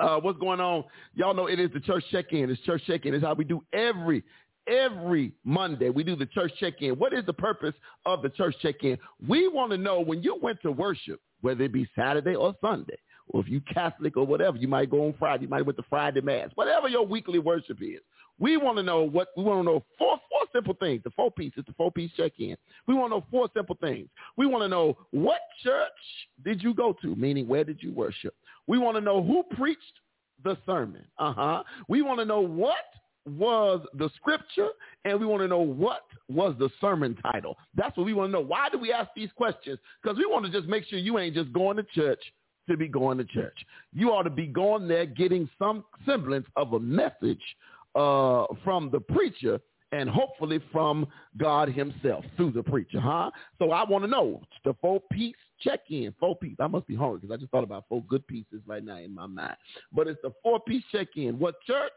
Uh, 0.00 0.18
what's 0.18 0.38
going 0.40 0.60
on? 0.60 0.84
Y'all 1.14 1.34
know 1.34 1.46
it 1.46 1.60
is 1.60 1.70
the 1.72 1.78
church 1.78 2.04
check-in. 2.10 2.50
It's 2.50 2.60
church 2.62 2.82
check-in. 2.86 3.14
It's 3.14 3.22
how 3.22 3.34
we 3.34 3.44
do 3.44 3.62
every 3.72 4.24
every 4.66 5.32
Monday. 5.44 5.90
We 5.90 6.02
do 6.02 6.16
the 6.16 6.26
church 6.26 6.52
check-in. 6.58 6.94
What 6.94 7.12
is 7.12 7.24
the 7.26 7.32
purpose 7.32 7.74
of 8.06 8.22
the 8.22 8.30
church 8.30 8.56
check-in? 8.60 8.98
We 9.28 9.46
want 9.48 9.70
to 9.72 9.78
know 9.78 10.00
when 10.00 10.22
you 10.22 10.38
went 10.40 10.60
to 10.62 10.72
worship, 10.72 11.20
whether 11.42 11.62
it 11.64 11.72
be 11.72 11.88
Saturday 11.94 12.34
or 12.34 12.54
Sunday, 12.60 12.96
or 13.28 13.40
if 13.40 13.48
you 13.48 13.60
Catholic 13.62 14.16
or 14.16 14.26
whatever, 14.26 14.56
you 14.56 14.68
might 14.68 14.90
go 14.90 15.06
on 15.06 15.14
Friday, 15.18 15.44
you 15.44 15.48
might 15.48 15.64
went 15.64 15.76
to 15.78 15.84
Friday 15.88 16.20
Mass, 16.20 16.50
whatever 16.54 16.88
your 16.88 17.06
weekly 17.06 17.38
worship 17.38 17.78
is. 17.80 18.00
We 18.38 18.56
want 18.56 18.76
to 18.78 18.82
know 18.82 19.02
what 19.02 19.28
we 19.36 19.44
want 19.44 19.60
to 19.60 19.64
know 19.64 19.84
four 19.98 20.18
four 20.28 20.40
simple 20.52 20.74
things. 20.74 21.02
The 21.04 21.10
four 21.10 21.30
pieces, 21.30 21.64
the 21.66 21.74
four 21.74 21.92
piece 21.92 22.10
check 22.16 22.32
in. 22.38 22.56
We 22.86 22.94
want 22.94 23.12
to 23.12 23.18
know 23.18 23.24
four 23.30 23.48
simple 23.54 23.76
things. 23.80 24.08
We 24.36 24.46
want 24.46 24.62
to 24.62 24.68
know 24.68 24.98
what 25.12 25.40
church 25.62 25.88
did 26.44 26.62
you 26.62 26.74
go 26.74 26.94
to, 27.02 27.14
meaning 27.14 27.46
where 27.46 27.64
did 27.64 27.82
you 27.82 27.92
worship. 27.92 28.34
We 28.66 28.78
want 28.78 28.96
to 28.96 29.00
know 29.00 29.22
who 29.22 29.44
preached 29.56 29.82
the 30.42 30.56
sermon. 30.66 31.04
Uh 31.18 31.32
huh. 31.32 31.62
We 31.88 32.02
want 32.02 32.18
to 32.18 32.24
know 32.24 32.40
what 32.40 32.76
was 33.26 33.80
the 33.94 34.10
scripture, 34.16 34.68
and 35.04 35.18
we 35.18 35.26
want 35.26 35.42
to 35.42 35.48
know 35.48 35.60
what 35.60 36.02
was 36.28 36.54
the 36.58 36.68
sermon 36.80 37.16
title. 37.32 37.56
That's 37.74 37.96
what 37.96 38.04
we 38.04 38.12
want 38.12 38.28
to 38.28 38.32
know. 38.32 38.44
Why 38.44 38.68
do 38.68 38.78
we 38.78 38.92
ask 38.92 39.10
these 39.16 39.30
questions? 39.34 39.78
Because 40.02 40.18
we 40.18 40.26
want 40.26 40.44
to 40.44 40.52
just 40.52 40.68
make 40.68 40.84
sure 40.86 40.98
you 40.98 41.18
ain't 41.18 41.34
just 41.34 41.52
going 41.52 41.76
to 41.76 41.84
church 41.94 42.20
to 42.68 42.76
be 42.76 42.88
going 42.88 43.18
to 43.18 43.24
church. 43.24 43.56
You 43.92 44.10
ought 44.10 44.22
to 44.22 44.30
be 44.30 44.46
going 44.46 44.88
there 44.88 45.06
getting 45.06 45.48
some 45.58 45.84
semblance 46.06 46.46
of 46.56 46.72
a 46.72 46.80
message 46.80 47.42
uh, 47.94 48.46
from 48.62 48.90
the 48.90 49.00
preacher 49.00 49.60
and 49.92 50.10
hopefully 50.10 50.60
from 50.72 51.06
God 51.36 51.68
himself 51.68 52.24
through 52.36 52.50
the 52.50 52.62
preacher, 52.62 53.00
huh? 53.00 53.30
So 53.58 53.70
I 53.70 53.88
want 53.88 54.02
to 54.04 54.10
know 54.10 54.40
the 54.64 54.74
four 54.80 55.00
piece 55.12 55.36
check 55.60 55.80
in, 55.88 56.12
four 56.18 56.36
piece. 56.36 56.56
I 56.58 56.66
must 56.66 56.86
be 56.88 56.96
hungry 56.96 57.20
because 57.20 57.32
I 57.32 57.38
just 57.38 57.52
thought 57.52 57.62
about 57.62 57.84
four 57.88 58.02
good 58.08 58.26
pieces 58.26 58.60
right 58.66 58.84
now 58.84 58.96
in 58.96 59.14
my 59.14 59.26
mind. 59.26 59.56
But 59.92 60.08
it's 60.08 60.20
the 60.22 60.32
four 60.42 60.58
piece 60.60 60.82
check 60.90 61.08
in. 61.16 61.38
What 61.38 61.54
church? 61.66 61.92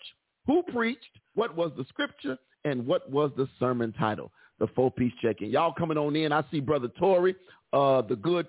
Who 0.45 0.61
preached? 0.63 1.09
What 1.33 1.55
was 1.55 1.71
the 1.75 1.85
scripture? 1.89 2.37
And 2.65 2.85
what 2.85 3.09
was 3.09 3.31
the 3.35 3.47
sermon 3.59 3.93
title? 3.93 4.31
The 4.59 4.67
four 4.75 4.91
piece 4.91 5.13
check 5.21 5.41
in. 5.41 5.49
Y'all 5.49 5.73
coming 5.73 5.97
on 5.97 6.15
in. 6.15 6.31
I 6.31 6.43
see 6.51 6.59
Brother 6.59 6.89
Tory, 6.99 7.35
uh, 7.73 8.01
the 8.03 8.15
good 8.15 8.47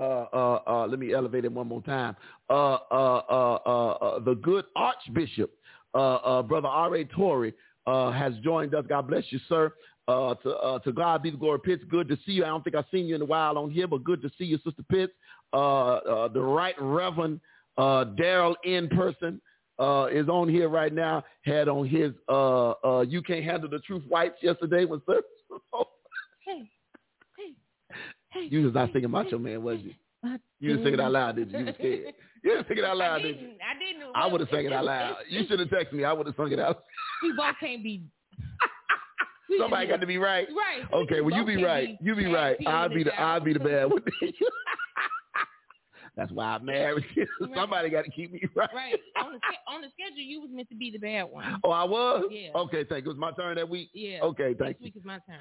uh, 0.00 0.26
uh, 0.32 0.60
uh, 0.66 0.86
let 0.86 0.98
me 0.98 1.12
elevate 1.12 1.44
it 1.44 1.52
one 1.52 1.68
more 1.68 1.82
time. 1.82 2.16
Uh, 2.48 2.78
uh, 2.90 3.22
uh, 3.30 3.58
uh, 3.66 3.90
uh, 3.92 4.18
the 4.20 4.34
good 4.36 4.64
Archbishop, 4.74 5.50
uh, 5.94 6.14
uh, 6.16 6.42
Brother 6.42 6.68
R.A. 6.68 7.04
Torrey, 7.04 7.52
uh, 7.86 8.10
has 8.10 8.32
joined 8.42 8.74
us. 8.74 8.84
God 8.88 9.08
bless 9.08 9.24
you, 9.30 9.38
sir. 9.48 9.72
Uh, 10.08 10.34
to, 10.36 10.56
uh, 10.56 10.78
to 10.80 10.92
God 10.92 11.22
be 11.22 11.30
the 11.30 11.36
glory. 11.36 11.60
Pitts, 11.60 11.84
good 11.88 12.08
to 12.08 12.16
see 12.26 12.32
you. 12.32 12.44
I 12.44 12.48
don't 12.48 12.64
think 12.64 12.74
I've 12.74 12.84
seen 12.90 13.06
you 13.06 13.14
in 13.14 13.22
a 13.22 13.26
while 13.26 13.56
on 13.58 13.70
here, 13.70 13.86
but 13.86 14.02
good 14.02 14.20
to 14.22 14.30
see 14.36 14.44
you, 14.44 14.58
Sister 14.64 14.82
Pitts. 14.90 15.12
Uh, 15.52 15.56
uh, 15.96 16.28
the 16.28 16.40
Right 16.40 16.74
Reverend 16.80 17.40
uh, 17.78 18.06
Daryl 18.18 18.54
in 18.64 18.88
person 18.88 19.40
uh, 19.78 20.06
is 20.10 20.28
on 20.28 20.48
here 20.48 20.68
right 20.68 20.92
now. 20.92 21.22
Had 21.42 21.68
on 21.68 21.86
his 21.86 22.12
uh, 22.28 22.70
uh, 22.84 23.00
"You 23.02 23.22
Can't 23.22 23.44
Handle 23.44 23.70
the 23.70 23.78
Truth" 23.80 24.02
whites 24.08 24.36
yesterday 24.42 24.84
when 24.84 25.00
was 25.08 25.22
over. 25.72 25.84
You 28.34 28.64
was 28.64 28.74
not 28.74 28.92
singing 28.92 29.10
Macho 29.10 29.38
Man, 29.38 29.62
was 29.62 29.78
you? 29.80 29.94
You 30.60 30.68
didn't 30.70 30.84
sing 30.84 30.94
it 30.94 31.00
out 31.00 31.12
loud, 31.12 31.36
did 31.36 31.50
you? 31.50 31.58
You 31.58 31.64
was 31.66 31.74
scared. 31.76 32.14
You 32.44 32.50
didn't 32.54 32.68
sing 32.68 32.78
it 32.78 32.84
out 32.84 32.90
I 32.90 32.94
loud, 32.94 33.22
did 33.22 33.40
you? 33.40 33.48
I 33.60 33.78
didn't. 33.78 34.12
I 34.14 34.26
would 34.26 34.40
have 34.40 34.50
sang 34.50 34.66
it 34.66 34.72
out 34.72 34.84
loud. 34.84 35.16
You 35.28 35.42
should 35.48 35.60
have 35.60 35.68
texted 35.68 35.92
me. 35.94 36.04
I 36.04 36.12
would 36.12 36.26
have 36.26 36.36
sung 36.36 36.52
it 36.52 36.60
out. 36.60 36.84
We 37.22 37.32
both 37.32 37.54
can't 37.60 37.82
be. 37.82 38.02
Somebody 39.58 39.86
got 39.88 40.00
to 40.00 40.06
be 40.06 40.16
right. 40.16 40.46
Right. 40.48 40.88
Okay, 40.92 41.20
well 41.20 41.34
you 41.36 41.44
be 41.44 41.62
right. 41.62 41.98
You 42.00 42.14
be 42.14 42.26
right. 42.26 42.56
I'll 42.66 42.88
be 42.88 43.02
the. 43.04 43.14
I'll 43.20 43.40
be 43.40 43.52
the 43.52 43.58
bad 43.60 43.84
one. 43.90 44.02
That's 46.16 46.32
why 46.32 46.54
I'm 46.56 46.64
married. 46.64 47.04
Right. 47.16 47.50
Somebody 47.54 47.90
got 47.90 48.04
to 48.04 48.10
keep 48.10 48.32
me 48.32 48.42
right. 48.54 48.68
Right. 48.74 48.94
On 49.22 49.32
the 49.32 49.40
on 49.72 49.80
the 49.82 49.88
schedule, 49.88 50.22
you 50.22 50.40
was 50.40 50.50
meant 50.52 50.68
to 50.70 50.74
be 50.76 50.90
the 50.90 50.98
bad 50.98 51.24
one. 51.24 51.60
Oh, 51.64 51.70
I 51.70 51.84
was. 51.84 52.24
Yeah. 52.30 52.50
Okay, 52.54 52.84
thank 52.84 53.04
you. 53.04 53.10
It 53.10 53.14
was 53.14 53.18
my 53.18 53.32
turn 53.32 53.56
that 53.56 53.68
week. 53.68 53.90
Yeah. 53.92 54.20
Okay, 54.22 54.54
thank 54.58 54.60
Next 54.60 54.80
you. 54.80 54.84
week 54.86 54.96
is 54.96 55.04
my 55.04 55.18
turn. 55.26 55.40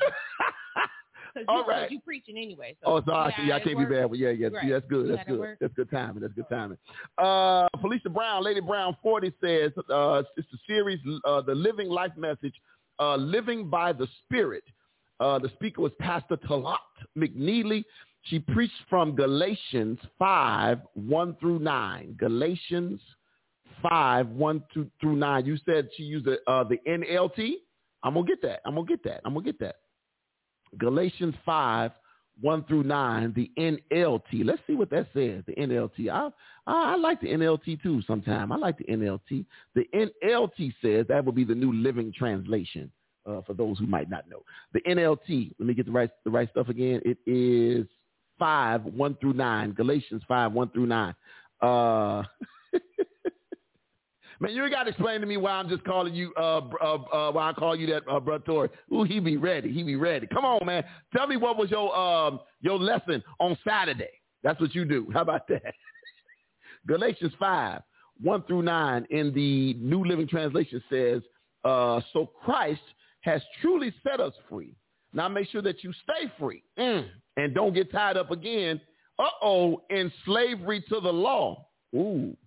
Cause 1.33 1.45
All 1.47 1.57
you, 1.57 1.63
'cause 1.63 1.69
right. 1.69 1.91
You 1.91 1.99
preaching 2.01 2.37
anyway. 2.37 2.75
So 2.83 2.91
Oh, 2.95 3.01
sorry. 3.05 3.33
Yeah, 3.45 3.55
I 3.55 3.59
can't 3.59 3.77
be 3.77 3.85
bad. 3.85 4.05
Well, 4.05 4.15
yeah, 4.19 4.29
yeah, 4.29 4.47
Right. 4.47 4.67
yeah, 4.67 4.73
that's 4.79 4.87
good. 4.87 5.09
That's 5.09 5.27
good. 5.27 5.39
work. 5.39 5.57
That's 5.59 5.73
good 5.73 5.89
timing. 5.91 6.21
That's 6.21 6.33
good 6.33 6.49
timing. 6.49 6.77
Uh, 7.17 7.67
Felicia 7.81 8.09
Brown, 8.09 8.43
Lady 8.43 8.61
Brown, 8.61 8.95
forty 9.03 9.31
says 9.41 9.71
uh, 9.89 10.23
it's 10.37 10.47
the 10.51 10.57
series, 10.67 10.99
uh, 11.25 11.41
the 11.41 11.55
Living 11.55 11.89
Life 11.89 12.15
Message, 12.17 12.55
uh, 12.99 13.15
Living 13.15 13.69
by 13.69 13.93
the 13.93 14.07
Spirit. 14.23 14.63
Uh, 15.19 15.37
the 15.39 15.49
speaker 15.49 15.81
was 15.81 15.91
Pastor 15.99 16.37
Talat 16.37 16.77
McNeely. 17.17 17.83
She 18.23 18.39
preached 18.39 18.81
from 18.89 19.15
Galatians 19.15 19.99
five 20.17 20.79
one 20.93 21.35
through 21.39 21.59
nine. 21.59 22.15
Galatians 22.17 23.01
five 23.81 24.27
one 24.29 24.63
through, 24.73 24.89
through 24.99 25.15
nine. 25.15 25.45
You 25.45 25.57
said 25.65 25.89
she 25.95 26.03
used 26.03 26.25
the, 26.25 26.39
uh, 26.47 26.63
the 26.63 26.77
NLT. 26.87 27.53
I'm 28.03 28.13
gonna 28.13 28.25
get 28.25 28.41
that. 28.41 28.61
I'm 28.65 28.75
gonna 28.75 28.87
get 28.87 29.03
that. 29.03 29.21
I'm 29.25 29.33
gonna 29.33 29.45
get 29.45 29.59
that. 29.59 29.75
Galatians 30.77 31.35
5, 31.45 31.91
1 32.41 32.63
through 32.65 32.83
9, 32.83 33.33
the 33.35 33.51
NLT. 33.57 34.45
Let's 34.45 34.61
see 34.67 34.73
what 34.73 34.89
that 34.91 35.07
says, 35.13 35.43
the 35.45 35.53
NLT. 35.57 36.09
I, 36.09 36.29
I, 36.67 36.93
I 36.93 36.95
like 36.95 37.19
the 37.21 37.27
NLT 37.27 37.81
too 37.81 38.01
sometime. 38.07 38.51
I 38.51 38.55
like 38.55 38.77
the 38.77 38.85
NLT. 38.85 39.45
The 39.75 39.85
NLT 39.93 40.73
says 40.81 41.05
that 41.09 41.25
will 41.25 41.33
be 41.33 41.43
the 41.43 41.55
New 41.55 41.73
Living 41.73 42.13
Translation 42.15 42.91
uh, 43.25 43.41
for 43.41 43.53
those 43.53 43.77
who 43.77 43.87
might 43.87 44.09
not 44.09 44.29
know. 44.29 44.43
The 44.73 44.81
NLT, 44.81 45.53
let 45.59 45.67
me 45.67 45.73
get 45.73 45.85
the 45.85 45.91
right, 45.91 46.09
the 46.23 46.31
right 46.31 46.49
stuff 46.51 46.69
again. 46.69 47.01
It 47.03 47.17
is 47.25 47.85
5, 48.37 48.85
1 48.85 49.15
through 49.19 49.33
9. 49.33 49.73
Galatians 49.73 50.23
5, 50.27 50.53
1 50.53 50.69
through 50.69 50.85
9. 50.87 51.15
Uh, 51.61 52.23
Man, 54.41 54.53
you 54.53 54.69
got 54.69 54.83
to 54.83 54.89
explain 54.91 55.19
to 55.19 55.27
me 55.27 55.35
why 55.35 55.51
I'm 55.51 55.67
just 55.67 55.83
calling 55.83 56.13
you, 56.13 56.33
uh, 56.37 56.61
uh, 56.81 56.95
uh, 56.95 57.31
why 57.31 57.49
I 57.49 57.53
call 57.53 57.75
you 57.75 57.87
that, 57.87 58.03
uh, 58.09 58.19
Brother 58.21 58.43
Tory. 58.45 58.69
Ooh, 58.93 59.03
he 59.03 59.19
be 59.19 59.35
ready. 59.35 59.71
He 59.71 59.83
be 59.83 59.97
ready. 59.97 60.27
Come 60.27 60.45
on, 60.45 60.65
man. 60.65 60.83
Tell 61.15 61.27
me 61.27 61.35
what 61.35 61.57
was 61.57 61.69
your, 61.69 61.93
um, 61.95 62.39
your 62.61 62.77
lesson 62.79 63.21
on 63.39 63.57
Saturday. 63.67 64.09
That's 64.41 64.59
what 64.61 64.73
you 64.73 64.85
do. 64.85 65.09
How 65.13 65.21
about 65.21 65.47
that? 65.49 65.73
Galatians 66.87 67.33
5, 67.37 67.81
1 68.21 68.43
through 68.43 68.61
9 68.61 69.07
in 69.09 69.33
the 69.33 69.73
New 69.73 70.05
Living 70.05 70.27
Translation 70.27 70.81
says, 70.89 71.21
uh, 71.65 71.99
so 72.13 72.27
Christ 72.45 72.81
has 73.21 73.41
truly 73.61 73.93
set 74.03 74.21
us 74.21 74.33
free. 74.49 74.73
Now 75.11 75.27
make 75.27 75.49
sure 75.49 75.61
that 75.63 75.83
you 75.83 75.91
stay 76.03 76.31
free 76.39 76.63
Mm. 76.77 77.07
and 77.35 77.53
don't 77.53 77.73
get 77.73 77.91
tied 77.91 78.15
up 78.15 78.31
again, 78.31 78.79
uh-oh, 79.17 79.81
in 79.89 80.11
slavery 80.23 80.81
to 80.87 81.01
the 81.01 81.11
law. 81.11 81.65
Ooh. 81.93 82.37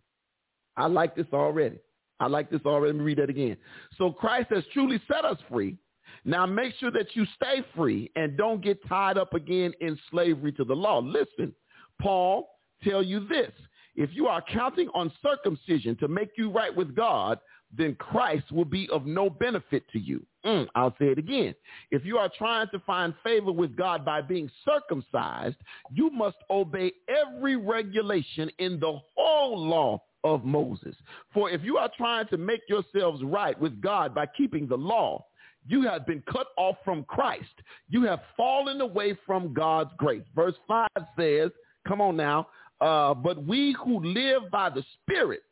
I 0.76 0.86
like 0.86 1.14
this 1.14 1.26
already. 1.32 1.78
I 2.20 2.26
like 2.28 2.50
this 2.50 2.60
already. 2.64 2.92
Let 2.92 2.98
me 2.98 3.04
read 3.04 3.18
that 3.18 3.30
again. 3.30 3.56
So 3.98 4.10
Christ 4.10 4.48
has 4.50 4.64
truly 4.72 5.00
set 5.08 5.24
us 5.24 5.38
free. 5.50 5.76
Now 6.24 6.46
make 6.46 6.74
sure 6.78 6.90
that 6.92 7.14
you 7.14 7.26
stay 7.36 7.64
free 7.74 8.10
and 8.14 8.36
don't 8.36 8.62
get 8.62 8.86
tied 8.88 9.18
up 9.18 9.34
again 9.34 9.72
in 9.80 9.98
slavery 10.10 10.52
to 10.52 10.64
the 10.64 10.74
law. 10.74 11.00
Listen, 11.00 11.52
Paul 12.00 12.48
tell 12.82 13.02
you 13.02 13.26
this. 13.26 13.50
If 13.96 14.10
you 14.12 14.26
are 14.26 14.42
counting 14.52 14.88
on 14.94 15.12
circumcision 15.22 15.96
to 15.96 16.08
make 16.08 16.30
you 16.36 16.50
right 16.50 16.74
with 16.74 16.94
God, 16.94 17.38
then 17.76 17.94
Christ 17.96 18.50
will 18.52 18.64
be 18.66 18.88
of 18.90 19.06
no 19.06 19.30
benefit 19.30 19.82
to 19.92 19.98
you. 19.98 20.24
Mm, 20.44 20.68
I'll 20.74 20.94
say 20.98 21.06
it 21.06 21.18
again. 21.18 21.54
If 21.90 22.04
you 22.04 22.18
are 22.18 22.30
trying 22.36 22.68
to 22.72 22.78
find 22.80 23.14
favor 23.24 23.52
with 23.52 23.76
God 23.76 24.04
by 24.04 24.20
being 24.20 24.50
circumcised, 24.64 25.56
you 25.90 26.10
must 26.10 26.36
obey 26.50 26.92
every 27.08 27.56
regulation 27.56 28.50
in 28.58 28.78
the 28.78 28.98
whole 29.16 29.58
law 29.58 30.02
of 30.24 30.44
Moses. 30.44 30.94
For 31.32 31.50
if 31.50 31.62
you 31.62 31.76
are 31.76 31.90
trying 31.96 32.28
to 32.28 32.36
make 32.36 32.62
yourselves 32.68 33.22
right 33.24 33.58
with 33.60 33.80
God 33.80 34.14
by 34.14 34.26
keeping 34.26 34.66
the 34.66 34.76
law, 34.76 35.24
you 35.66 35.82
have 35.82 36.06
been 36.06 36.22
cut 36.30 36.48
off 36.56 36.76
from 36.84 37.04
Christ. 37.04 37.54
You 37.88 38.04
have 38.04 38.20
fallen 38.36 38.80
away 38.80 39.16
from 39.26 39.54
God's 39.54 39.90
grace. 39.96 40.24
Verse 40.34 40.54
5 40.66 40.88
says, 41.18 41.50
come 41.86 42.00
on 42.00 42.16
now, 42.16 42.48
uh, 42.80 43.14
but 43.14 43.44
we 43.44 43.76
who 43.84 44.02
live 44.02 44.50
by 44.50 44.70
the 44.70 44.84
Spirit 45.02 45.42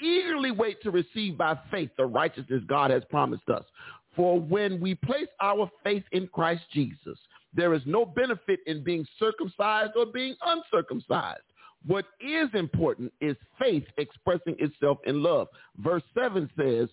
eagerly 0.00 0.50
wait 0.50 0.82
to 0.82 0.90
receive 0.90 1.38
by 1.38 1.58
faith 1.70 1.90
the 1.96 2.04
righteousness 2.04 2.62
God 2.66 2.90
has 2.90 3.02
promised 3.08 3.48
us. 3.48 3.64
For 4.14 4.40
when 4.40 4.80
we 4.80 4.94
place 4.94 5.28
our 5.40 5.70
faith 5.84 6.04
in 6.12 6.26
Christ 6.28 6.62
Jesus, 6.72 7.18
there 7.54 7.74
is 7.74 7.82
no 7.86 8.04
benefit 8.04 8.60
in 8.66 8.82
being 8.82 9.06
circumcised 9.18 9.92
or 9.96 10.06
being 10.06 10.36
uncircumcised. 10.44 11.40
What 11.86 12.06
is 12.20 12.48
important 12.54 13.12
is 13.20 13.36
faith 13.58 13.84
expressing 13.96 14.56
itself 14.58 14.98
in 15.06 15.22
love. 15.22 15.48
Verse 15.78 16.02
7 16.14 16.50
says, 16.56 16.88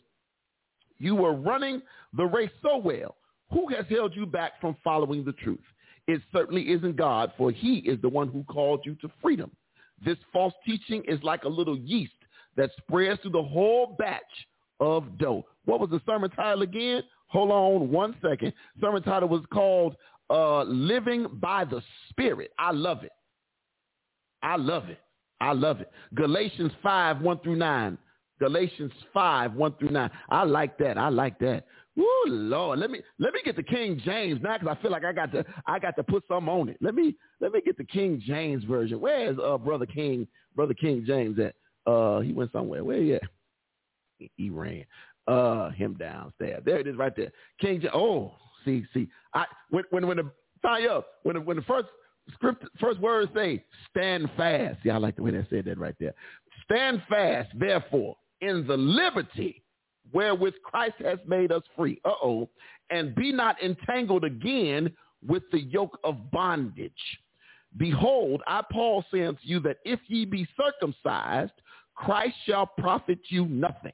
you 0.99 1.15
were 1.15 1.33
running 1.33 1.81
the 2.15 2.25
race 2.25 2.51
so 2.61 2.77
well. 2.77 3.15
Who 3.51 3.67
has 3.69 3.85
held 3.89 4.15
you 4.15 4.25
back 4.25 4.53
from 4.61 4.77
following 4.83 5.25
the 5.25 5.33
truth? 5.33 5.59
It 6.07 6.21
certainly 6.31 6.71
isn't 6.71 6.95
God, 6.95 7.31
for 7.37 7.51
he 7.51 7.77
is 7.79 8.01
the 8.01 8.09
one 8.09 8.27
who 8.29 8.43
called 8.43 8.81
you 8.85 8.95
to 8.95 9.09
freedom. 9.21 9.51
This 10.03 10.17
false 10.31 10.53
teaching 10.65 11.03
is 11.07 11.21
like 11.23 11.43
a 11.43 11.49
little 11.49 11.77
yeast 11.77 12.13
that 12.55 12.71
spreads 12.77 13.21
through 13.21 13.31
the 13.31 13.43
whole 13.43 13.95
batch 13.97 14.21
of 14.79 15.17
dough. 15.17 15.45
What 15.65 15.79
was 15.79 15.89
the 15.89 16.01
sermon 16.05 16.29
title 16.31 16.61
again? 16.61 17.03
Hold 17.27 17.51
on 17.51 17.89
one 17.89 18.15
second. 18.21 18.53
Sermon 18.79 19.01
title 19.03 19.29
was 19.29 19.43
called 19.51 19.95
uh, 20.29 20.63
Living 20.63 21.27
by 21.33 21.65
the 21.65 21.81
Spirit. 22.09 22.51
I 22.59 22.71
love 22.71 23.03
it. 23.03 23.11
I 24.43 24.57
love 24.57 24.89
it. 24.89 24.99
I 25.41 25.53
love 25.53 25.81
it. 25.81 25.89
Galatians 26.13 26.71
5, 26.83 27.21
1 27.21 27.39
through 27.39 27.55
9. 27.55 27.97
Galatians 28.39 28.91
5, 29.13 29.53
1 29.53 29.73
through 29.79 29.89
9. 29.91 30.09
I 30.29 30.43
like 30.43 30.77
that. 30.77 30.97
I 30.97 31.09
like 31.09 31.39
that. 31.39 31.65
Woo, 31.95 32.05
Lord. 32.27 32.79
Let 32.79 32.89
me 32.89 33.01
let 33.19 33.33
me 33.33 33.41
get 33.45 33.55
the 33.55 33.63
King 33.63 34.01
James 34.03 34.41
now 34.41 34.57
because 34.57 34.75
I 34.77 34.81
feel 34.81 34.89
like 34.89 35.05
I 35.05 35.13
got 35.13 35.31
to 35.31 35.45
I 35.67 35.77
got 35.77 35.95
to 35.97 36.03
put 36.03 36.23
some 36.27 36.49
on 36.49 36.69
it. 36.69 36.77
Let 36.81 36.95
me 36.95 37.15
let 37.39 37.51
me 37.51 37.61
get 37.61 37.77
the 37.77 37.83
King 37.83 38.21
James 38.25 38.63
version. 38.63 38.99
Where 38.99 39.31
is 39.31 39.37
uh 39.37 39.59
brother 39.59 39.85
King 39.85 40.27
brother 40.55 40.73
King 40.73 41.03
James 41.05 41.37
at? 41.37 41.53
Uh 41.85 42.21
he 42.21 42.33
went 42.33 42.51
somewhere. 42.51 42.83
Where 42.83 42.99
he 42.99 43.13
at? 43.13 43.21
He, 44.37 44.49
ran. 44.49 44.85
Uh 45.27 45.69
him 45.69 45.93
downstairs. 45.99 46.63
There 46.65 46.79
it 46.79 46.87
is 46.87 46.95
right 46.95 47.15
there. 47.15 47.31
King 47.61 47.79
James. 47.79 47.93
Oh, 47.93 48.33
see, 48.65 48.85
see. 48.91 49.07
I 49.35 49.45
when 49.69 49.83
when 49.91 50.07
when 50.07 50.17
the 50.17 50.31
tie 50.63 50.87
up, 50.87 51.05
when 51.21 51.35
the, 51.35 51.41
when 51.41 51.57
the 51.57 51.63
first 51.63 51.89
script 52.33 52.65
first 52.79 52.99
words 52.99 53.31
say 53.35 53.63
stand 53.89 54.29
fast. 54.37 54.77
See, 54.83 54.89
I 54.89 54.97
like 54.97 55.15
the 55.15 55.23
way 55.23 55.31
they 55.31 55.45
said 55.49 55.65
that 55.65 55.77
right 55.77 55.95
there. 55.99 56.13
Stand 56.63 57.03
fast, 57.09 57.49
therefore, 57.59 58.15
in 58.41 58.65
the 58.67 58.77
liberty 58.77 59.63
wherewith 60.11 60.53
Christ 60.63 60.95
has 60.99 61.19
made 61.27 61.51
us 61.51 61.63
free. 61.75 61.99
Uh-oh. 62.05 62.49
And 62.89 63.15
be 63.15 63.31
not 63.31 63.61
entangled 63.61 64.23
again 64.23 64.91
with 65.25 65.43
the 65.51 65.61
yoke 65.61 65.99
of 66.03 66.31
bondage. 66.31 66.91
Behold, 67.77 68.41
I, 68.45 68.61
Paul, 68.71 69.03
say 69.11 69.23
unto 69.23 69.39
you 69.41 69.59
that 69.61 69.77
if 69.83 69.99
ye 70.07 70.25
be 70.25 70.47
circumcised, 70.55 71.53
Christ 71.95 72.35
shall 72.45 72.67
profit 72.67 73.19
you 73.29 73.45
nothing. 73.45 73.93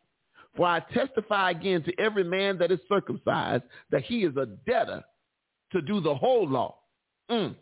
For 0.56 0.66
I 0.66 0.82
testify 0.94 1.52
again 1.52 1.84
to 1.84 1.94
every 2.00 2.24
man 2.24 2.58
that 2.58 2.72
is 2.72 2.80
circumcised 2.90 3.64
that 3.92 4.04
he 4.04 4.24
is 4.24 4.36
a 4.36 4.48
debtor 4.68 5.04
to 5.72 5.82
do 5.82 6.02
the 6.02 6.14
whole 6.14 6.48
law. 6.48 6.76
Mm. 7.30 7.56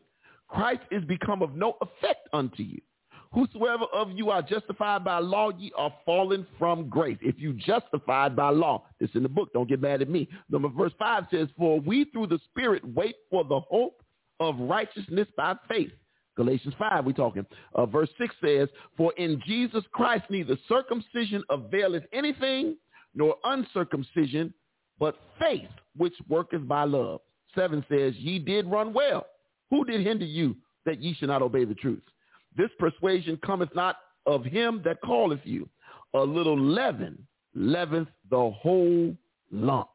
Christ 0.48 0.82
is 0.92 1.04
become 1.06 1.42
of 1.42 1.56
no 1.56 1.78
effect 1.82 2.30
unto 2.34 2.64
you. 2.64 2.82
Whosoever 3.34 3.86
of 3.94 4.12
you 4.12 4.30
are 4.30 4.42
justified 4.42 5.04
by 5.04 5.20
law, 5.20 5.50
ye 5.50 5.72
are 5.78 5.94
fallen 6.06 6.48
from 6.58 6.88
grace. 6.88 7.18
If 7.22 7.36
you 7.40 7.54
justified 7.54 8.36
by 8.36 8.50
law, 8.50 8.86
this 9.00 9.10
in 9.16 9.24
the 9.24 9.30
book, 9.30 9.52
don't 9.54 9.68
get 9.68 9.82
mad 9.82 10.02
at 10.02 10.10
me. 10.10 10.30
Number 10.50 10.70
verse 10.70 10.94
5 10.98 11.26
says, 11.30 11.48
For 11.58 11.80
we 11.80 12.06
through 12.06 12.28
the 12.28 12.40
Spirit 12.50 12.84
wait 12.96 13.16
for 13.30 13.44
the 13.44 13.60
hope 13.70 14.02
of 14.40 14.58
righteousness 14.60 15.28
by 15.36 15.56
faith. 15.68 15.92
Galatians 16.38 16.76
5, 16.78 17.06
we're 17.06 17.12
talking. 17.12 17.46
Uh, 17.74 17.86
verse 17.86 18.10
6 18.18 18.34
says, 18.44 18.70
For 18.96 19.12
in 19.18 19.42
Jesus 19.46 19.84
Christ 19.92 20.26
neither 20.30 20.56
circumcision 20.70 21.44
availeth 21.50 22.04
anything, 22.14 22.78
nor 23.14 23.36
uncircumcision, 23.44 24.54
but 25.00 25.16
faith 25.40 25.70
which 25.98 26.14
worketh 26.30 26.68
by 26.68 26.84
love. 26.84 27.22
7 27.56 27.84
says, 27.90 28.14
Ye 28.18 28.40
did 28.40 28.68
run 28.68 28.94
well. 28.94 29.26
Who 29.70 29.86
did 29.86 30.06
hinder 30.06 30.26
you 30.26 30.56
that 30.86 31.02
ye 31.02 31.14
should 31.14 31.30
not 31.30 31.42
obey 31.42 31.66
the 31.66 31.76
truth? 31.76 32.04
This 32.56 32.70
persuasion 32.80 33.40
cometh 33.46 33.74
not 33.76 33.98
of 34.26 34.44
him 34.44 34.82
that 34.86 35.02
calleth 35.04 35.42
you. 35.44 35.70
A 36.14 36.20
little 36.20 36.60
leaven 36.60 37.28
leaveneth 37.56 38.08
the 38.30 38.52
whole 38.52 39.16
lump. 39.52 39.90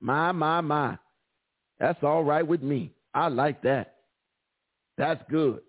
My, 0.00 0.32
my, 0.32 0.60
my. 0.60 0.98
That's 1.78 2.02
all 2.02 2.24
right 2.24 2.46
with 2.46 2.62
me. 2.62 2.92
I 3.14 3.28
like 3.28 3.62
that. 3.62 3.96
That's 4.98 5.22
good. 5.30 5.60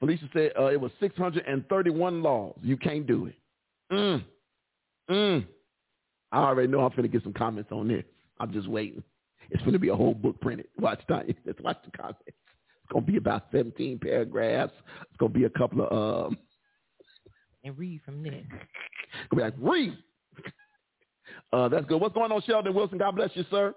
Felicia 0.00 0.28
said 0.32 0.52
uh, 0.58 0.66
it 0.66 0.80
was 0.80 0.92
631 1.00 2.22
laws. 2.22 2.56
You 2.62 2.76
can't 2.76 3.06
do 3.06 3.26
it. 3.26 3.34
Mm. 3.92 4.24
Mm. 5.10 5.46
I 6.30 6.38
already 6.38 6.68
know 6.68 6.80
I'm 6.80 6.90
going 6.90 7.02
to 7.02 7.08
get 7.08 7.22
some 7.22 7.32
comments 7.32 7.72
on 7.72 7.88
this. 7.88 8.04
I'm 8.38 8.52
just 8.52 8.68
waiting. 8.68 9.02
It's 9.50 9.62
going 9.62 9.72
to 9.72 9.78
be 9.78 9.88
a 9.88 9.96
whole 9.96 10.14
book 10.14 10.40
printed. 10.40 10.68
Watch 10.78 11.00
time. 11.08 11.34
Let's 11.44 11.60
watch 11.62 11.78
the 11.84 11.96
comments. 11.96 12.20
It's 12.88 12.92
going 12.94 13.04
to 13.04 13.12
be 13.12 13.18
about 13.18 13.44
17 13.52 13.98
paragraphs. 13.98 14.72
It's 15.02 15.16
going 15.18 15.30
to 15.30 15.38
be 15.38 15.44
a 15.44 15.50
couple 15.50 15.86
of 15.86 16.26
um. 16.32 16.38
And 17.62 17.76
read 17.76 18.00
from 18.02 18.22
there. 18.22 18.44
be 19.34 19.42
like 19.42 19.54
Read. 19.58 19.96
Uh, 21.52 21.68
that's 21.68 21.84
good. 21.86 22.00
What's 22.00 22.14
going 22.14 22.32
on, 22.32 22.40
Sheldon 22.42 22.74
Wilson? 22.74 22.98
God 22.98 23.16
bless 23.16 23.30
you, 23.34 23.44
sir. 23.50 23.74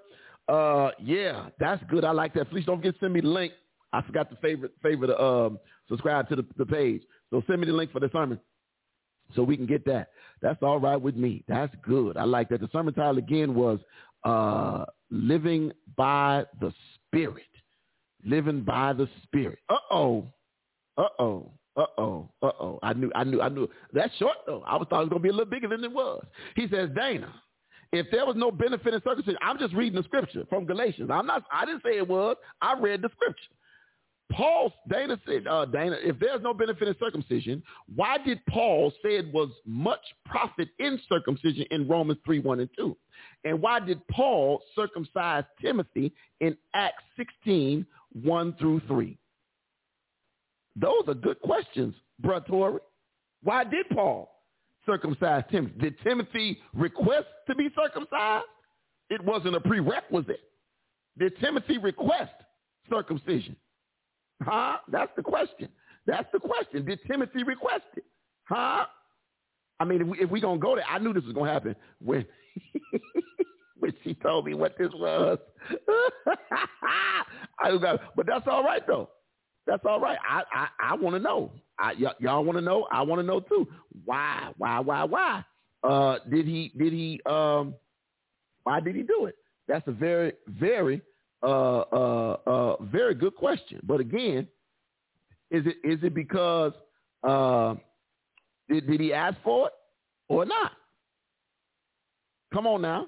Uh, 0.48 0.92
yeah, 1.02 1.50
that's 1.60 1.84
good. 1.90 2.06
I 2.06 2.12
like 2.12 2.34
that. 2.36 2.50
Please 2.50 2.66
don't 2.66 2.78
forget 2.78 2.94
to 2.94 3.00
send 3.02 3.14
me 3.14 3.22
the 3.22 3.28
link. 3.28 3.54
I 3.94 4.02
forgot 4.02 4.30
to 4.30 4.38
favorite 4.38 4.72
favorite 4.82 5.10
um 5.22 5.60
subscribe 5.90 6.30
to 6.30 6.38
the, 6.38 6.46
the 6.58 6.66
page. 6.66 7.02
So 7.32 7.44
send 7.48 7.60
me 7.60 7.68
the 7.68 7.74
link 7.74 7.92
for 7.92 8.00
the 8.00 8.10
sermon 8.14 8.40
so 9.36 9.44
we 9.44 9.58
can 9.58 9.66
get 9.66 9.86
that. 9.86 10.10
That's 10.42 10.62
all 10.62 10.80
right 10.80 11.00
with 11.00 11.18
me. 11.18 11.44
That's 11.50 11.74
good. 11.84 12.16
I 12.16 12.24
like 12.24 12.48
that. 12.50 12.62
The 12.62 12.70
sermon 12.72 12.94
title 12.94 13.18
again 13.18 13.56
was 13.56 13.80
uh 14.24 14.86
living 15.10 15.74
by 15.98 16.46
the 16.62 16.74
spirit. 17.08 17.44
Living 18.26 18.62
by 18.62 18.94
the 18.94 19.08
spirit. 19.24 19.60
Uh-oh. 19.70 20.26
Uh-oh. 20.98 21.52
Uh-oh. 21.78 22.30
Uh-oh. 22.42 22.80
I 22.84 22.94
knew 22.94 23.12
I 23.16 23.24
knew 23.24 23.42
I 23.42 23.50
knew 23.50 23.70
that's 23.94 24.16
short 24.18 24.38
though. 24.46 24.64
I 24.68 24.76
was 24.76 24.88
thought 24.90 25.02
it 25.02 25.04
was 25.06 25.10
gonna 25.10 25.22
be 25.22 25.30
a 25.30 25.34
little 25.34 25.46
bigger 25.50 25.70
than 25.70 25.84
it 25.84 25.92
was. 25.92 26.24
He 26.56 26.68
says, 26.68 26.90
Dana, 26.96 27.34
if 27.94 28.08
there 28.12 28.26
was 28.26 28.36
no 28.36 28.52
benefit 28.52 28.94
in 28.94 29.02
circumcision, 29.02 29.38
I'm 29.42 29.58
just 29.58 29.74
reading 29.74 29.96
the 29.96 30.04
scripture 30.04 30.44
from 30.50 30.66
Galatians. 30.66 31.10
I'm 31.12 31.26
not 31.26 31.44
I 31.52 31.66
didn't 31.66 31.84
say 31.84 31.98
it 31.98 32.08
was. 32.08 32.36
I 32.62 32.78
read 32.80 33.02
the 33.02 33.10
scripture. 33.10 33.54
Paul, 34.32 34.74
Dana 34.90 35.20
said, 35.28 35.46
uh, 35.46 35.66
Dana, 35.66 35.98
if 36.02 36.18
there's 36.20 36.42
no 36.42 36.54
benefit 36.54 36.88
in 36.88 36.96
circumcision, 37.00 37.62
why 37.96 38.18
did 38.18 38.40
Paul 38.48 38.92
say 39.04 39.18
it 39.18 39.32
was 39.34 39.50
much 39.66 40.00
profit 40.26 40.70
in 40.80 41.00
circumcision 41.10 41.66
in 41.72 41.88
Romans 41.88 42.20
3, 42.26 42.40
1 42.40 42.60
and 42.62 42.70
2? 42.78 42.96
And 43.44 43.62
why 43.62 43.80
did 43.80 44.06
Paul 44.08 44.62
circumcise 44.76 45.44
Timothy 45.62 46.14
in 46.40 46.56
Acts 46.74 47.04
16, 47.18 47.86
1 48.14 48.56
through 48.60 48.82
3? 48.88 49.18
Those 50.76 51.04
are 51.08 51.14
good 51.14 51.40
questions, 51.42 51.96
Brother 52.20 52.46
Torrey. 52.48 52.80
Why 53.44 53.64
did 53.64 53.88
Paul 53.94 54.32
circumcise 54.86 55.44
Timothy? 55.52 55.80
Did 55.80 55.96
Timothy 56.04 56.60
request 56.74 57.28
to 57.48 57.56
be 57.56 57.70
circumcised? 57.76 58.46
It 59.10 59.24
wasn't 59.24 59.56
a 59.56 59.60
prerequisite. 59.60 60.40
Did 61.18 61.38
Timothy 61.40 61.78
request 61.78 62.32
circumcision? 62.90 63.56
Huh? 64.42 64.78
That's 64.90 65.12
the 65.16 65.24
question. 65.24 65.68
That's 66.08 66.28
the 66.32 66.40
question. 66.40 66.86
Did 66.86 67.00
Timothy 67.08 67.44
request 67.44 67.84
it? 67.98 68.06
Huh? 68.46 68.86
I 69.80 69.86
mean, 69.86 70.02
if 70.02 70.08
we, 70.08 70.20
if 70.20 70.30
we 70.30 70.40
gonna 70.40 70.60
go 70.60 70.76
there, 70.76 70.86
I 70.90 71.00
knew 71.00 71.14
this 71.14 71.24
was 71.24 71.34
gonna 71.34 71.52
happen 71.52 71.76
when 72.00 72.26
when 73.80 73.94
she 74.04 74.14
told 74.16 74.46
me 74.46 74.54
what 74.54 74.78
this 74.78 74.92
was. 74.94 75.40
I 77.62 77.78
got, 77.78 78.16
but 78.16 78.26
that's 78.26 78.48
all 78.48 78.64
right 78.64 78.86
though. 78.88 79.10
That's 79.68 79.84
all 79.86 80.00
right. 80.00 80.18
I 80.28 80.44
I, 80.52 80.68
I 80.92 80.96
want 80.96 81.16
to 81.16 81.20
know. 81.22 81.52
I, 81.78 81.94
y- 82.00 82.14
y'all 82.20 82.44
want 82.44 82.58
to 82.58 82.62
know? 82.64 82.88
I 82.92 83.02
want 83.04 83.20
to 83.20 83.24
know 83.26 83.40
too. 83.40 83.68
Why? 84.06 84.52
Why? 84.58 84.80
Why? 84.80 85.04
Why? 85.04 85.44
Uh, 85.84 86.18
did 86.30 86.46
he? 86.48 86.72
Did 86.78 86.94
he? 86.94 87.22
Um, 87.26 87.76
why 88.64 88.80
did 88.80 88.96
he 88.96 89.04
do 89.04 89.26
it? 89.26 89.36
That's 89.68 89.88
a 89.88 89.92
very, 89.92 90.34
very, 90.48 91.02
uh, 91.42 91.80
uh, 91.80 92.38
uh, 92.46 92.84
very 92.84 93.16
good 93.16 93.36
question. 93.36 93.80
But 93.84 94.00
again, 94.00 94.48
is 95.50 95.66
it 95.66 95.78
is 95.84 96.00
it 96.04 96.14
because 96.14 96.74
uh, 97.24 97.76
did, 98.70 98.88
did 98.88 99.00
he 99.00 99.14
ask 99.14 99.38
for 99.44 99.68
it 99.68 99.74
or 100.28 100.46
not? 100.46 100.72
Come 102.54 102.68
on 102.68 102.82
now. 102.82 103.08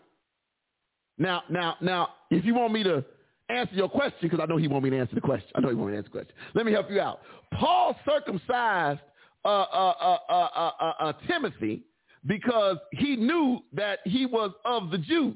Now, 1.17 1.43
now, 1.49 1.75
now, 1.81 2.09
if 2.31 2.43
you 2.45 2.55
want 2.55 2.73
me 2.73 2.83
to 2.83 3.05
answer 3.53 3.75
your 3.75 3.89
question, 3.89 4.19
because 4.21 4.39
I 4.41 4.45
know 4.45 4.57
he 4.57 4.67
want 4.67 4.83
me 4.83 4.89
to 4.91 4.99
answer 4.99 5.15
the 5.15 5.21
question. 5.21 5.49
I 5.55 5.61
know 5.61 5.69
he 5.69 5.75
want 5.75 5.87
me 5.89 5.93
to 5.93 5.97
answer 5.99 6.09
the 6.09 6.17
question. 6.19 6.35
Let 6.53 6.65
me 6.65 6.71
help 6.71 6.89
you 6.89 6.99
out. 6.99 7.21
Paul 7.53 7.95
circumcised 8.07 8.99
uh, 9.45 9.47
uh, 9.47 10.17
uh, 10.29 10.33
uh, 10.33 10.93
uh, 10.99 11.13
Timothy 11.27 11.83
because 12.25 12.77
he 12.91 13.15
knew 13.15 13.59
that 13.73 13.99
he 14.05 14.25
was 14.25 14.51
of 14.65 14.89
the 14.89 14.97
Jews, 14.97 15.35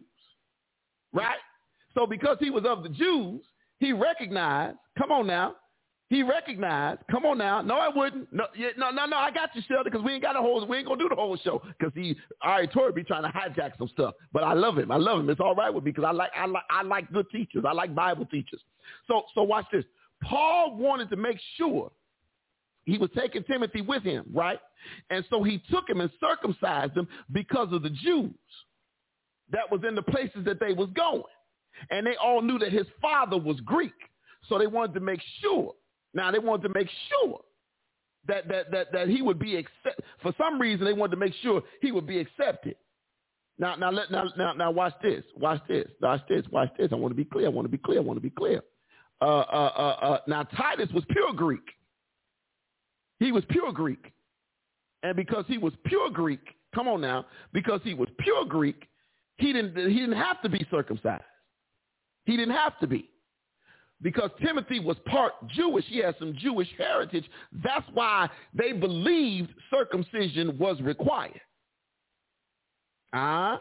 right? 1.13 1.38
So 1.93 2.06
because 2.08 2.38
he 2.39 2.49
was 2.49 2.63
of 2.65 2.84
the 2.84 2.89
Jews, 2.89 3.41
he 3.80 3.93
recognized, 3.93 4.77
come 4.97 5.12
on 5.12 5.27
now, 5.27 5.56
he 6.09 6.23
recognized, 6.23 7.01
come 7.11 7.25
on 7.25 7.37
now, 7.37 7.61
no, 7.61 7.75
I 7.75 7.89
wouldn't. 7.89 8.31
No, 8.31 8.45
yeah, 8.55 8.69
no, 8.77 8.91
no, 8.91 9.05
no, 9.05 9.17
I 9.17 9.29
got 9.29 9.53
you, 9.53 9.61
Sheldon, 9.67 9.91
because 9.91 10.05
we 10.05 10.13
ain't 10.13 10.23
got 10.23 10.37
a 10.37 10.41
whole, 10.41 10.65
we 10.65 10.77
ain't 10.77 10.87
gonna 10.87 10.99
do 10.99 11.09
the 11.09 11.15
whole 11.15 11.37
show, 11.37 11.61
because 11.77 11.93
he, 11.95 12.15
all 12.41 12.51
right, 12.51 12.71
Tori 12.71 12.93
be 12.93 13.03
trying 13.03 13.23
to 13.23 13.29
hijack 13.29 13.77
some 13.77 13.89
stuff, 13.89 14.13
but 14.31 14.43
I 14.43 14.53
love 14.53 14.77
him, 14.77 14.89
I 14.91 14.95
love 14.95 15.19
him. 15.19 15.29
It's 15.29 15.41
all 15.41 15.53
right 15.53 15.73
with 15.73 15.83
me 15.83 15.91
because 15.91 16.05
I 16.05 16.11
like, 16.11 16.31
I 16.35 16.45
like, 16.45 16.63
I 16.69 16.83
like 16.83 17.11
good 17.11 17.29
teachers, 17.29 17.65
I 17.67 17.73
like 17.73 17.93
Bible 17.93 18.25
teachers. 18.25 18.61
So, 19.07 19.23
so 19.35 19.43
watch 19.43 19.65
this. 19.71 19.83
Paul 20.23 20.77
wanted 20.77 21.09
to 21.09 21.17
make 21.17 21.37
sure 21.57 21.91
he 22.85 22.97
was 22.97 23.09
taking 23.15 23.43
Timothy 23.43 23.81
with 23.81 24.03
him, 24.03 24.23
right? 24.33 24.59
And 25.09 25.25
so 25.29 25.43
he 25.43 25.61
took 25.69 25.89
him 25.89 25.99
and 25.99 26.09
circumcised 26.21 26.95
him 26.95 27.07
because 27.33 27.73
of 27.73 27.83
the 27.83 27.89
Jews 27.89 28.31
that 29.51 29.69
was 29.69 29.81
in 29.85 29.93
the 29.93 30.01
places 30.01 30.45
that 30.45 30.59
they 30.61 30.71
was 30.71 30.89
going. 30.95 31.23
And 31.91 32.07
they 32.07 32.15
all 32.15 32.41
knew 32.41 32.57
that 32.59 32.71
his 32.71 32.87
father 33.01 33.37
was 33.37 33.59
Greek. 33.59 33.93
So 34.47 34.57
they 34.57 34.67
wanted 34.67 34.93
to 34.93 34.99
make 35.01 35.21
sure. 35.41 35.73
Now 36.17 36.32
they 36.32 36.39
wanted 36.39 36.67
to 36.67 36.73
make 36.73 36.89
sure 37.10 37.41
that 38.27 38.47
that 38.49 38.71
that, 38.71 38.91
that 38.91 39.08
he 39.08 39.21
would 39.21 39.38
be 39.38 39.56
accept. 39.56 40.01
For 40.23 40.34
some 40.36 40.60
reason, 40.60 40.84
they 40.84 40.91
wanted 40.91 41.12
to 41.12 41.17
make 41.17 41.36
sure 41.43 41.62
he 41.80 41.91
would 41.91 42.08
be 42.08 42.19
accepted. 42.19 42.75
Now, 43.60 43.75
now, 43.75 43.89
let, 43.91 44.12
now, 44.12 44.25
now, 44.38 44.53
now, 44.53 44.71
watch 44.71 44.93
this. 45.01 45.23
Watch 45.36 45.62
this. 45.67 45.88
Watch 46.01 46.21
this. 46.27 46.45
Watch 46.51 46.69
this. 46.77 46.89
I 46.91 46.95
want 46.95 47.12
to 47.12 47.15
be 47.15 47.25
clear. 47.25 47.45
I 47.47 47.49
want 47.49 47.65
to 47.65 47.69
be 47.69 47.77
clear. 47.77 47.99
I 47.99 48.01
want 48.01 48.17
to 48.17 48.21
be 48.21 48.30
clear. 48.30 48.62
Uh, 49.19 49.25
uh, 49.25 49.71
uh, 49.75 50.06
uh, 50.06 50.19
now, 50.27 50.43
Titus 50.43 50.89
was 50.93 51.03
pure 51.10 51.34
Greek. 51.34 51.67
He 53.19 53.32
was 53.32 53.43
pure 53.49 53.71
Greek. 53.71 54.12
And 55.01 55.15
because 55.15 55.45
he 55.47 55.58
was 55.58 55.73
pure 55.86 56.12
Greek, 56.12 56.56
come 56.75 56.88
on 56.88 57.01
now, 57.01 57.25
because 57.51 57.82
he 57.84 57.95
was 57.95 58.10
pure 58.19 58.45
Greek, 58.45 58.88
he 59.38 59.53
didn't, 59.53 59.75
he 59.75 59.99
didn't 59.99 60.17
have 60.17 60.41
to 60.43 60.49
be 60.49 60.65
circumcised. 60.69 61.23
He 62.25 62.38
didn't 62.38 62.56
have 62.56 62.77
to 62.80 62.88
be. 62.88 63.10
Because 64.01 64.29
Timothy 64.43 64.79
was 64.79 64.97
part 65.07 65.33
Jewish. 65.49 65.86
He 65.88 65.97
had 65.97 66.15
some 66.19 66.36
Jewish 66.38 66.67
heritage. 66.77 67.25
That's 67.63 67.86
why 67.93 68.29
they 68.53 68.71
believed 68.71 69.49
circumcision 69.71 70.57
was 70.60 70.79
required. 70.81 71.41
Ah, 73.13 73.55
uh, 73.55 73.57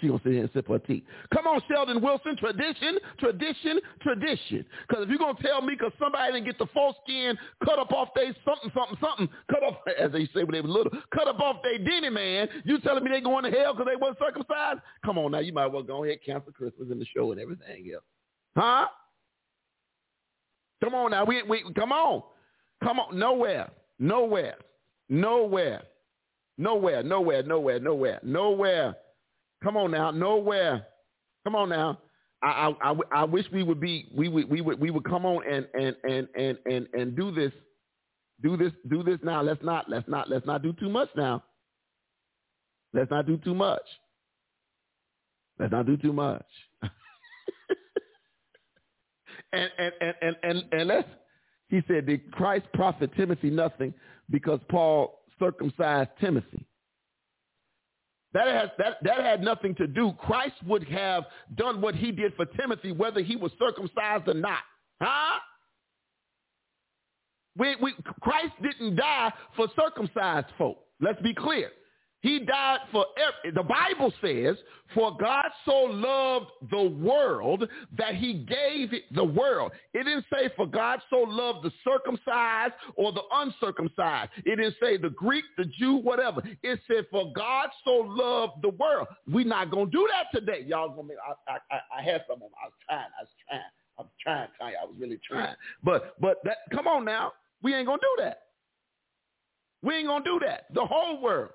she 0.00 0.08
gonna 0.08 0.20
sit 0.24 0.32
here 0.32 0.42
and 0.42 0.50
sip 0.52 0.66
her 0.68 0.78
tea. 0.80 1.04
Come 1.32 1.46
on, 1.46 1.60
Sheldon 1.70 2.02
Wilson. 2.02 2.36
Tradition, 2.36 2.98
tradition, 3.18 3.80
tradition. 4.02 4.66
Because 4.88 5.04
if 5.04 5.08
you're 5.08 5.18
gonna 5.18 5.38
tell 5.40 5.62
me 5.62 5.74
because 5.74 5.92
somebody 6.00 6.32
didn't 6.32 6.46
get 6.46 6.58
the 6.58 6.66
foreskin 6.74 7.38
cut 7.64 7.78
up 7.78 7.92
off 7.92 8.08
their 8.14 8.34
something, 8.44 8.70
something, 8.74 8.98
something, 9.00 9.28
cut 9.50 9.62
off 9.62 9.76
as 9.98 10.10
they 10.10 10.26
say 10.34 10.42
when 10.42 10.52
they 10.52 10.60
were 10.60 10.68
little, 10.68 10.92
cut 11.14 11.28
up 11.28 11.38
off 11.38 11.62
their 11.62 11.78
denny 11.78 12.10
man, 12.10 12.48
you 12.64 12.80
telling 12.80 13.04
me 13.04 13.10
they 13.10 13.20
going 13.20 13.44
to 13.44 13.50
hell 13.50 13.72
because 13.72 13.86
they 13.90 13.96
wasn't 13.96 14.18
circumcised? 14.18 14.80
Come 15.04 15.16
on 15.18 15.30
now, 15.30 15.38
you 15.38 15.52
might 15.52 15.68
well 15.68 15.82
go 15.82 16.02
ahead 16.02 16.18
cancel 16.26 16.52
Christmas 16.52 16.88
and 16.90 17.00
the 17.00 17.06
show 17.16 17.30
and 17.30 17.40
everything 17.40 17.90
else. 17.94 18.04
Huh? 18.56 18.86
Come 20.84 20.94
on 20.94 21.12
now, 21.12 21.24
we 21.24 21.42
we 21.44 21.64
come 21.74 21.92
on, 21.92 22.22
come 22.82 22.98
on, 23.00 23.18
nowhere, 23.18 23.70
nowhere, 23.98 24.56
nowhere, 25.08 25.82
nowhere, 26.58 27.02
nowhere, 27.02 27.42
nowhere, 27.42 27.80
nowhere, 27.80 28.20
nowhere. 28.22 28.94
Come 29.62 29.78
on 29.78 29.90
now, 29.92 30.10
nowhere. 30.10 30.86
Come 31.44 31.56
on 31.56 31.70
now. 31.70 31.98
I, 32.42 32.74
I, 32.82 32.94
I, 33.10 33.24
wish 33.24 33.46
we 33.50 33.62
would 33.62 33.80
be 33.80 34.10
we 34.14 34.28
would 34.28 34.50
we 34.50 34.60
would 34.60 34.78
we 34.78 34.90
would 34.90 35.04
come 35.04 35.24
on 35.24 35.42
and 35.50 35.66
and 35.72 35.96
and 36.04 36.28
and 36.36 36.58
and 36.66 36.86
and 36.92 37.16
do 37.16 37.30
this 37.30 37.52
do 38.42 38.58
this 38.58 38.72
do 38.90 39.02
this 39.02 39.18
now. 39.22 39.40
Let's 39.40 39.62
not 39.62 39.88
let's 39.88 40.06
not 40.06 40.28
let's 40.28 40.44
not 40.44 40.62
do 40.62 40.74
too 40.74 40.90
much 40.90 41.08
now. 41.16 41.42
Let's 42.92 43.10
not 43.10 43.26
do 43.26 43.38
too 43.38 43.54
much. 43.54 43.80
Let's 45.58 45.72
not 45.72 45.86
do 45.86 45.96
too 45.96 46.12
much 46.12 46.44
and, 49.54 49.92
and 50.00 50.14
and 50.20 50.36
and 50.42 50.64
and 50.72 50.88
let's 50.88 51.08
He 51.68 51.82
said, 51.88 52.06
did 52.06 52.30
Christ 52.32 52.66
profit 52.74 53.10
Timothy 53.16 53.50
nothing 53.50 53.94
because 54.30 54.60
Paul 54.68 55.22
circumcised 55.38 56.10
Timothy? 56.20 56.66
That, 58.32 58.48
has, 58.48 58.68
that, 58.78 58.96
that 59.02 59.20
had 59.20 59.42
nothing 59.42 59.74
to 59.76 59.86
do. 59.86 60.12
Christ 60.18 60.56
would 60.66 60.86
have 60.88 61.24
done 61.56 61.80
what 61.80 61.94
he 61.94 62.10
did 62.10 62.34
for 62.34 62.46
Timothy, 62.46 62.92
whether 62.92 63.22
he 63.22 63.36
was 63.36 63.52
circumcised 63.58 64.28
or 64.28 64.34
not. 64.34 64.58
Huh? 65.00 65.38
We, 67.56 67.76
we, 67.80 67.94
Christ 68.20 68.54
didn't 68.60 68.96
die 68.96 69.32
for 69.56 69.68
circumcised 69.78 70.48
folk. 70.58 70.78
Let's 71.00 71.22
be 71.22 71.32
clear. 71.32 71.70
He 72.24 72.38
died 72.38 72.78
for 72.90 73.04
every, 73.18 73.54
the 73.54 73.62
Bible 73.62 74.10
says, 74.22 74.56
for 74.94 75.14
God 75.14 75.44
so 75.66 75.74
loved 75.74 76.46
the 76.70 76.88
world 76.88 77.68
that 77.98 78.14
he 78.14 78.46
gave 78.48 78.98
the 79.14 79.22
world. 79.22 79.72
It 79.92 80.04
didn't 80.04 80.24
say 80.32 80.50
for 80.56 80.66
God 80.66 81.02
so 81.10 81.18
loved 81.18 81.66
the 81.66 81.72
circumcised 81.86 82.72
or 82.96 83.12
the 83.12 83.20
uncircumcised. 83.30 84.30
It 84.46 84.56
didn't 84.56 84.76
say 84.80 84.96
the 84.96 85.10
Greek, 85.10 85.44
the 85.58 85.66
Jew, 85.78 85.96
whatever. 85.96 86.42
It 86.62 86.80
said 86.88 87.04
for 87.10 87.30
God 87.34 87.68
so 87.84 87.90
loved 87.90 88.62
the 88.62 88.70
world. 88.70 89.08
We're 89.28 89.44
not 89.44 89.70
going 89.70 89.90
to 89.90 89.92
do 89.92 90.08
that 90.10 90.34
today. 90.34 90.64
Y'all 90.66 90.94
going 90.94 91.08
to 91.08 91.14
I, 91.46 91.58
I, 91.70 91.98
I 91.98 92.02
had 92.02 92.24
some 92.26 92.36
of 92.36 92.40
them. 92.40 92.50
I 92.58 92.68
was 92.68 92.74
trying. 92.88 93.00
I 93.20 93.22
was 93.22 93.28
trying. 93.46 93.60
I 93.98 94.00
was 94.00 94.10
trying, 94.22 94.48
trying. 94.56 94.74
I 94.82 94.86
was 94.86 94.94
really 94.98 95.20
trying. 95.28 95.56
But, 95.82 96.18
but 96.22 96.38
that, 96.44 96.56
come 96.72 96.86
on 96.86 97.04
now. 97.04 97.34
We 97.62 97.74
ain't 97.74 97.86
going 97.86 98.00
to 98.00 98.06
do 98.16 98.22
that. 98.24 98.38
We 99.82 99.96
ain't 99.96 100.06
going 100.06 100.24
to 100.24 100.30
do 100.30 100.40
that. 100.46 100.72
The 100.72 100.86
whole 100.86 101.20
world. 101.20 101.50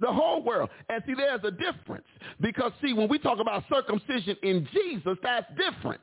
The 0.00 0.12
whole 0.12 0.42
world. 0.42 0.70
And 0.88 1.02
see, 1.06 1.14
there's 1.14 1.40
a 1.44 1.50
difference. 1.50 2.06
Because, 2.40 2.72
see, 2.82 2.92
when 2.92 3.08
we 3.08 3.18
talk 3.18 3.38
about 3.38 3.64
circumcision 3.72 4.36
in 4.42 4.66
Jesus, 4.72 5.18
that's 5.22 5.46
different. 5.56 6.00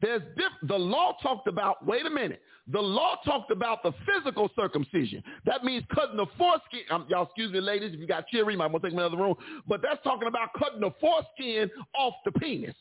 There's 0.00 0.22
diff- 0.36 0.68
the 0.68 0.78
law 0.78 1.16
talked 1.22 1.48
about, 1.48 1.84
wait 1.84 2.06
a 2.06 2.10
minute, 2.10 2.40
the 2.68 2.80
law 2.80 3.16
talked 3.24 3.50
about 3.50 3.82
the 3.82 3.92
physical 4.06 4.50
circumcision. 4.54 5.22
That 5.44 5.64
means 5.64 5.84
cutting 5.94 6.16
the 6.16 6.26
foreskin. 6.36 6.80
Um, 6.90 7.06
y'all 7.08 7.24
excuse 7.24 7.50
me, 7.50 7.60
ladies, 7.60 7.94
if 7.94 8.00
you 8.00 8.06
got 8.06 8.28
cheering, 8.28 8.60
I'm 8.60 8.70
going 8.70 8.82
to 8.82 8.88
take 8.88 8.96
me 8.96 9.02
another 9.02 9.16
room. 9.16 9.34
But 9.66 9.82
that's 9.82 10.02
talking 10.04 10.28
about 10.28 10.50
cutting 10.58 10.80
the 10.80 10.90
foreskin 11.00 11.70
off 11.98 12.14
the 12.24 12.32
penis. 12.32 12.76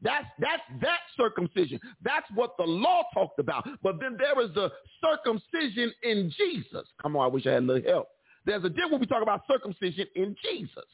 That's 0.00 0.26
that's 0.38 0.62
that 0.80 1.00
circumcision. 1.16 1.80
That's 2.02 2.26
what 2.34 2.56
the 2.56 2.64
law 2.64 3.02
talked 3.12 3.40
about. 3.40 3.68
But 3.82 3.98
then 4.00 4.16
there 4.16 4.40
is 4.44 4.54
the 4.54 4.70
circumcision 5.02 5.92
in 6.04 6.32
Jesus. 6.36 6.86
Come 7.02 7.16
on, 7.16 7.24
I 7.24 7.26
wish 7.28 7.46
I 7.46 7.52
had 7.54 7.64
a 7.64 7.66
little 7.66 7.90
help. 7.90 8.08
There's 8.46 8.64
a 8.64 8.68
difference 8.68 8.92
when 8.92 9.00
we 9.00 9.06
talk 9.06 9.22
about 9.22 9.42
circumcision 9.50 10.06
in 10.14 10.36
Jesus. 10.42 10.84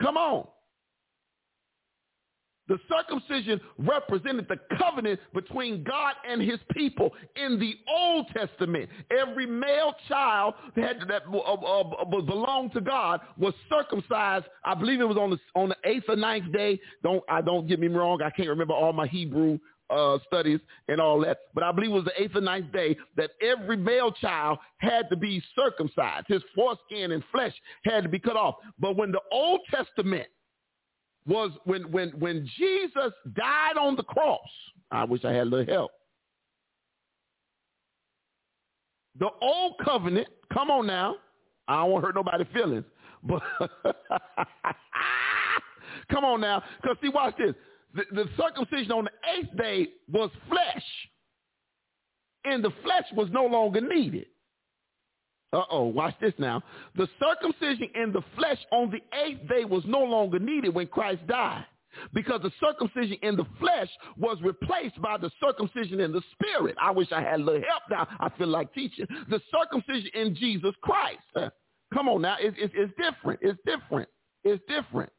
Come 0.00 0.16
on. 0.16 0.46
The 2.68 2.78
circumcision 2.86 3.60
represented 3.78 4.46
the 4.46 4.58
covenant 4.76 5.20
between 5.32 5.82
God 5.82 6.14
and 6.28 6.42
his 6.42 6.58
people 6.72 7.12
in 7.34 7.58
the 7.58 7.74
Old 7.90 8.26
Testament. 8.36 8.90
Every 9.10 9.46
male 9.46 9.94
child 10.06 10.54
that, 10.76 10.96
that 11.08 11.22
uh, 11.32 11.38
uh, 11.38 11.80
uh, 11.80 12.20
belonged 12.20 12.74
to 12.74 12.82
God 12.82 13.20
was 13.38 13.54
circumcised. 13.70 14.44
I 14.64 14.74
believe 14.74 15.00
it 15.00 15.08
was 15.08 15.16
on 15.16 15.30
the 15.30 15.38
on 15.54 15.70
the 15.70 15.76
eighth 15.84 16.04
or 16.08 16.16
ninth 16.16 16.52
day. 16.52 16.78
Don't 17.02 17.24
I 17.28 17.40
don't 17.40 17.66
get 17.66 17.80
me 17.80 17.88
wrong. 17.88 18.20
I 18.22 18.30
can't 18.30 18.50
remember 18.50 18.74
all 18.74 18.92
my 18.92 19.06
Hebrew 19.06 19.58
uh, 19.90 20.18
studies 20.26 20.60
and 20.88 21.00
all 21.00 21.20
that, 21.20 21.38
but 21.54 21.64
I 21.64 21.72
believe 21.72 21.90
it 21.90 21.94
was 21.94 22.04
the 22.04 22.22
eighth 22.22 22.36
or 22.36 22.40
ninth 22.40 22.72
day 22.72 22.96
that 23.16 23.30
every 23.40 23.76
male 23.76 24.12
child 24.12 24.58
had 24.78 25.08
to 25.10 25.16
be 25.16 25.42
circumcised. 25.56 26.26
His 26.28 26.42
foreskin 26.54 27.12
and 27.12 27.22
flesh 27.32 27.54
had 27.84 28.02
to 28.02 28.08
be 28.08 28.18
cut 28.18 28.36
off. 28.36 28.56
But 28.78 28.96
when 28.96 29.12
the 29.12 29.20
Old 29.32 29.60
Testament 29.70 30.26
was 31.28 31.50
when 31.64 31.90
when 31.92 32.10
when 32.18 32.48
Jesus 32.56 33.12
died 33.34 33.76
on 33.78 33.94
the 33.94 34.02
cross. 34.02 34.40
I 34.90 35.04
wish 35.04 35.24
I 35.24 35.32
had 35.32 35.42
a 35.42 35.50
little 35.50 35.72
help. 35.72 35.90
The 39.18 39.28
old 39.42 39.74
covenant, 39.84 40.28
come 40.52 40.70
on 40.70 40.86
now. 40.86 41.16
I 41.66 41.82
don't 41.82 41.90
want 41.90 42.02
to 42.02 42.06
hurt 42.06 42.14
nobody's 42.14 42.46
feelings. 42.54 42.84
But 43.22 43.42
come 46.10 46.24
on 46.24 46.40
now. 46.40 46.62
Because 46.80 46.96
see, 47.02 47.10
watch 47.10 47.34
this. 47.36 47.54
The, 47.94 48.04
the 48.12 48.24
circumcision 48.36 48.92
on 48.92 49.04
the 49.04 49.10
eighth 49.38 49.56
day 49.56 49.88
was 50.10 50.30
flesh. 50.48 50.84
And 52.44 52.64
the 52.64 52.72
flesh 52.82 53.04
was 53.14 53.28
no 53.30 53.44
longer 53.46 53.80
needed. 53.80 54.26
Uh-oh, 55.52 55.84
watch 55.84 56.14
this 56.20 56.34
now. 56.38 56.62
The 56.96 57.08
circumcision 57.18 57.88
in 57.94 58.12
the 58.12 58.22
flesh 58.36 58.58
on 58.70 58.90
the 58.90 59.00
eighth 59.18 59.48
day 59.48 59.64
was 59.64 59.82
no 59.86 60.00
longer 60.00 60.38
needed 60.38 60.74
when 60.74 60.86
Christ 60.86 61.26
died 61.26 61.64
because 62.12 62.40
the 62.42 62.50
circumcision 62.60 63.16
in 63.22 63.36
the 63.36 63.46
flesh 63.58 63.88
was 64.16 64.38
replaced 64.42 65.00
by 65.00 65.16
the 65.16 65.30
circumcision 65.40 66.00
in 66.00 66.12
the 66.12 66.22
spirit. 66.32 66.76
I 66.80 66.90
wish 66.90 67.08
I 67.12 67.22
had 67.22 67.40
a 67.40 67.42
little 67.42 67.62
help 67.68 67.82
now. 67.90 68.06
I 68.20 68.28
feel 68.36 68.48
like 68.48 68.72
teaching. 68.74 69.06
The 69.30 69.40
circumcision 69.50 70.10
in 70.14 70.34
Jesus 70.34 70.74
Christ. 70.82 71.18
Uh, 71.34 71.48
come 71.92 72.08
on 72.08 72.22
now. 72.22 72.36
It's, 72.40 72.56
it's, 72.60 72.74
it's 72.76 72.92
different. 72.96 73.40
It's 73.42 73.58
different. 73.64 74.08
It's 74.44 74.62
different. 74.68 75.10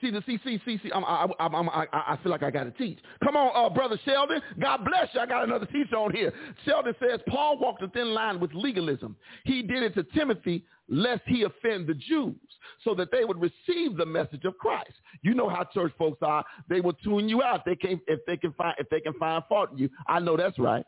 See 0.00 0.10
the 0.10 0.22
see 0.26 0.38
see 0.44 0.60
see 0.64 0.80
see. 0.82 0.90
I'm, 0.94 1.04
I, 1.04 1.26
I'm, 1.38 1.54
I'm, 1.54 1.68
I, 1.68 1.86
I 1.92 2.18
feel 2.22 2.32
like 2.32 2.42
I 2.42 2.50
got 2.50 2.64
to 2.64 2.70
teach. 2.70 2.98
Come 3.22 3.36
on, 3.36 3.52
uh, 3.54 3.72
brother 3.74 3.98
Sheldon. 4.04 4.40
God 4.58 4.84
bless 4.84 5.08
you. 5.12 5.20
I 5.20 5.26
got 5.26 5.44
another 5.44 5.66
teacher 5.66 5.96
on 5.96 6.14
here. 6.14 6.32
Sheldon 6.64 6.94
says 7.00 7.20
Paul 7.28 7.58
walked 7.58 7.82
a 7.82 7.88
thin 7.88 8.14
line 8.14 8.40
with 8.40 8.52
legalism. 8.54 9.16
He 9.44 9.62
did 9.62 9.82
it 9.82 9.94
to 9.94 10.04
Timothy 10.04 10.64
lest 10.88 11.22
he 11.26 11.44
offend 11.44 11.86
the 11.86 11.94
Jews, 11.94 12.34
so 12.82 12.94
that 12.94 13.10
they 13.12 13.24
would 13.24 13.40
receive 13.40 13.96
the 13.96 14.06
message 14.06 14.44
of 14.44 14.56
Christ. 14.58 14.94
You 15.22 15.34
know 15.34 15.48
how 15.48 15.64
church 15.64 15.92
folks 15.98 16.18
are. 16.22 16.44
They 16.68 16.80
will 16.80 16.94
tune 16.94 17.28
you 17.28 17.42
out. 17.42 17.64
They 17.64 17.76
can 17.76 18.00
if 18.06 18.20
they 18.26 18.36
can 18.36 18.52
find 18.54 18.74
if 18.78 18.88
they 18.88 19.00
can 19.00 19.14
find 19.14 19.42
fault 19.48 19.72
in 19.72 19.78
you. 19.78 19.90
I 20.08 20.18
know 20.18 20.36
that's 20.36 20.58
right. 20.58 20.84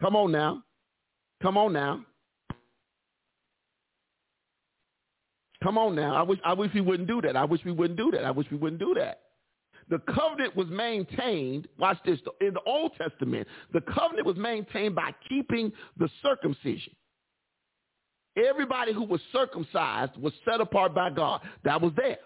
Come 0.00 0.16
on 0.16 0.32
now. 0.32 0.62
Come 1.42 1.56
on 1.56 1.72
now. 1.72 2.04
Come 5.64 5.78
on 5.78 5.94
now. 5.94 6.14
I 6.14 6.22
wish 6.22 6.38
I 6.44 6.52
wish 6.52 6.70
we 6.74 6.82
wouldn't 6.82 7.08
do 7.08 7.22
that. 7.22 7.36
I 7.36 7.44
wish 7.44 7.62
we 7.64 7.72
wouldn't 7.72 7.98
do 7.98 8.10
that. 8.10 8.24
I 8.24 8.30
wish 8.30 8.46
we 8.50 8.58
wouldn't 8.58 8.78
do 8.78 8.94
that. 8.98 9.20
The 9.88 9.98
covenant 10.12 10.54
was 10.54 10.66
maintained, 10.68 11.68
watch 11.78 11.98
this, 12.04 12.18
in 12.40 12.54
the 12.54 12.60
Old 12.66 12.92
Testament, 12.96 13.48
the 13.72 13.80
covenant 13.80 14.26
was 14.26 14.36
maintained 14.36 14.94
by 14.94 15.14
keeping 15.28 15.72
the 15.98 16.08
circumcision. 16.22 16.94
Everybody 18.36 18.92
who 18.92 19.04
was 19.04 19.20
circumcised 19.32 20.16
was 20.18 20.32
set 20.44 20.60
apart 20.60 20.94
by 20.94 21.10
God. 21.10 21.40
That 21.64 21.80
was 21.80 21.92
there. 21.96 22.18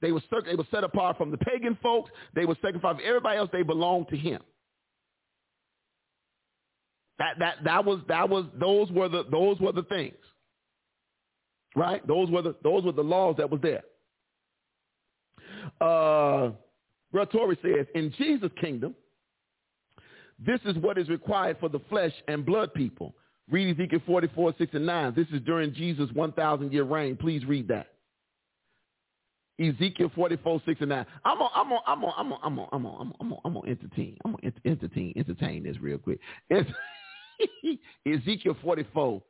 They 0.00 0.10
were, 0.10 0.20
they 0.44 0.56
were 0.56 0.66
set 0.70 0.84
apart 0.84 1.16
from 1.18 1.30
the 1.30 1.38
pagan 1.38 1.78
folks. 1.82 2.10
They 2.34 2.44
were 2.44 2.56
set 2.62 2.74
apart 2.74 2.96
from 2.96 3.06
everybody 3.06 3.38
else. 3.38 3.50
They 3.52 3.62
belonged 3.62 4.08
to 4.08 4.16
him. 4.16 4.40
That, 7.18 7.38
that, 7.38 7.56
that 7.64 7.84
was, 7.84 8.00
that 8.08 8.28
was, 8.28 8.46
those 8.58 8.90
were 8.90 9.08
the, 9.08 9.24
those 9.30 9.60
were 9.60 9.72
the 9.72 9.84
things. 9.84 10.16
Right? 11.74 12.06
Those 12.06 12.30
were 12.30 12.42
the 12.42 12.54
those 12.62 12.84
were 12.84 12.92
the 12.92 13.02
laws 13.02 13.36
that 13.38 13.50
was 13.50 13.60
there. 13.62 13.82
Uh 15.80 16.52
Torrey 17.30 17.58
says, 17.62 17.86
in 17.94 18.12
Jesus' 18.16 18.50
kingdom, 18.60 18.94
this 20.38 20.60
is 20.64 20.76
what 20.78 20.98
is 20.98 21.08
required 21.08 21.58
for 21.60 21.68
the 21.68 21.80
flesh 21.90 22.12
and 22.26 22.44
blood 22.44 22.72
people. 22.74 23.14
Read 23.50 23.78
Ezekiel 23.78 24.00
44, 24.06 24.54
6 24.56 24.74
and 24.74 24.86
9. 24.86 25.12
This 25.14 25.26
is 25.32 25.40
during 25.42 25.74
Jesus' 25.74 26.10
1,000 26.12 26.72
year 26.72 26.84
reign. 26.84 27.16
Please 27.16 27.44
read 27.44 27.68
that. 27.68 27.88
Ezekiel 29.60 30.10
44, 30.14 30.62
6 30.64 30.80
and 30.80 30.88
9. 30.88 31.06
I'm 31.24 31.42
on, 31.42 31.50
I'm 31.54 31.72
on, 31.72 31.80
I'm 31.86 32.04
on, 32.04 32.12
I'm 32.16 32.32
I'm 32.32 32.58
I'm 32.72 33.12
I'm 33.20 33.34
I'm 33.44 33.56
on 33.56 33.68
entertain. 33.68 34.16
I'm 34.24 34.34
on 34.34 34.52
entertain, 34.64 35.12
entertain 35.16 35.62
this 35.64 35.78
real 35.80 35.98
quick. 35.98 36.18
Ezekiel 38.06 38.56
44, 38.62 39.22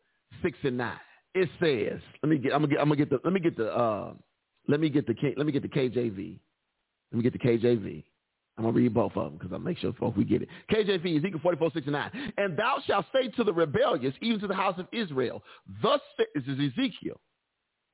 6 0.42 0.59
and 0.64 0.78
9 0.78 0.92
it 1.35 1.49
says, 1.61 2.01
let 2.23 2.31
me 2.31 2.38
get, 2.38 2.53
I'm 2.53 2.62
gonna 2.62 2.68
get, 2.68 2.81
I'm 2.81 2.88
gonna 2.88 2.97
get 2.97 3.11
the, 3.11 3.21
let 3.25 3.33
me 3.33 3.40
get 3.40 3.57
the, 3.57 3.75
uh, 3.75 4.12
let 4.68 4.81
me 4.81 4.88
get 4.88 5.07
the, 5.07 5.14
let 5.37 5.47
me 5.47 5.53
get 5.53 5.62
the 5.62 5.68
KJV. 5.68 6.38
Let 7.12 7.16
me 7.16 7.23
get 7.23 7.33
the 7.33 7.38
KJV. 7.38 8.05
I'm 8.59 8.64
gonna 8.64 8.77
read 8.77 8.92
both 8.92 9.12
of 9.16 9.25
them 9.25 9.38
because 9.38 9.53
I 9.53 9.59
make 9.59 9.79
sure 9.79 9.92
folks 9.95 10.16
we 10.16 10.25
get 10.25 10.42
it. 10.42 10.49
KJV, 10.71 11.18
Ezekiel 11.18 11.40
44, 11.42 11.71
69. 11.73 12.33
And 12.37 12.57
thou 12.57 12.79
shalt 12.87 13.07
say 13.12 13.29
to 13.29 13.45
the 13.45 13.53
rebellious, 13.53 14.14
even 14.21 14.40
to 14.40 14.47
the 14.47 14.55
house 14.55 14.79
of 14.79 14.87
Israel, 14.92 15.42
thus 15.83 16.01
this 16.18 16.45
is 16.47 16.59
Ezekiel. 16.59 17.21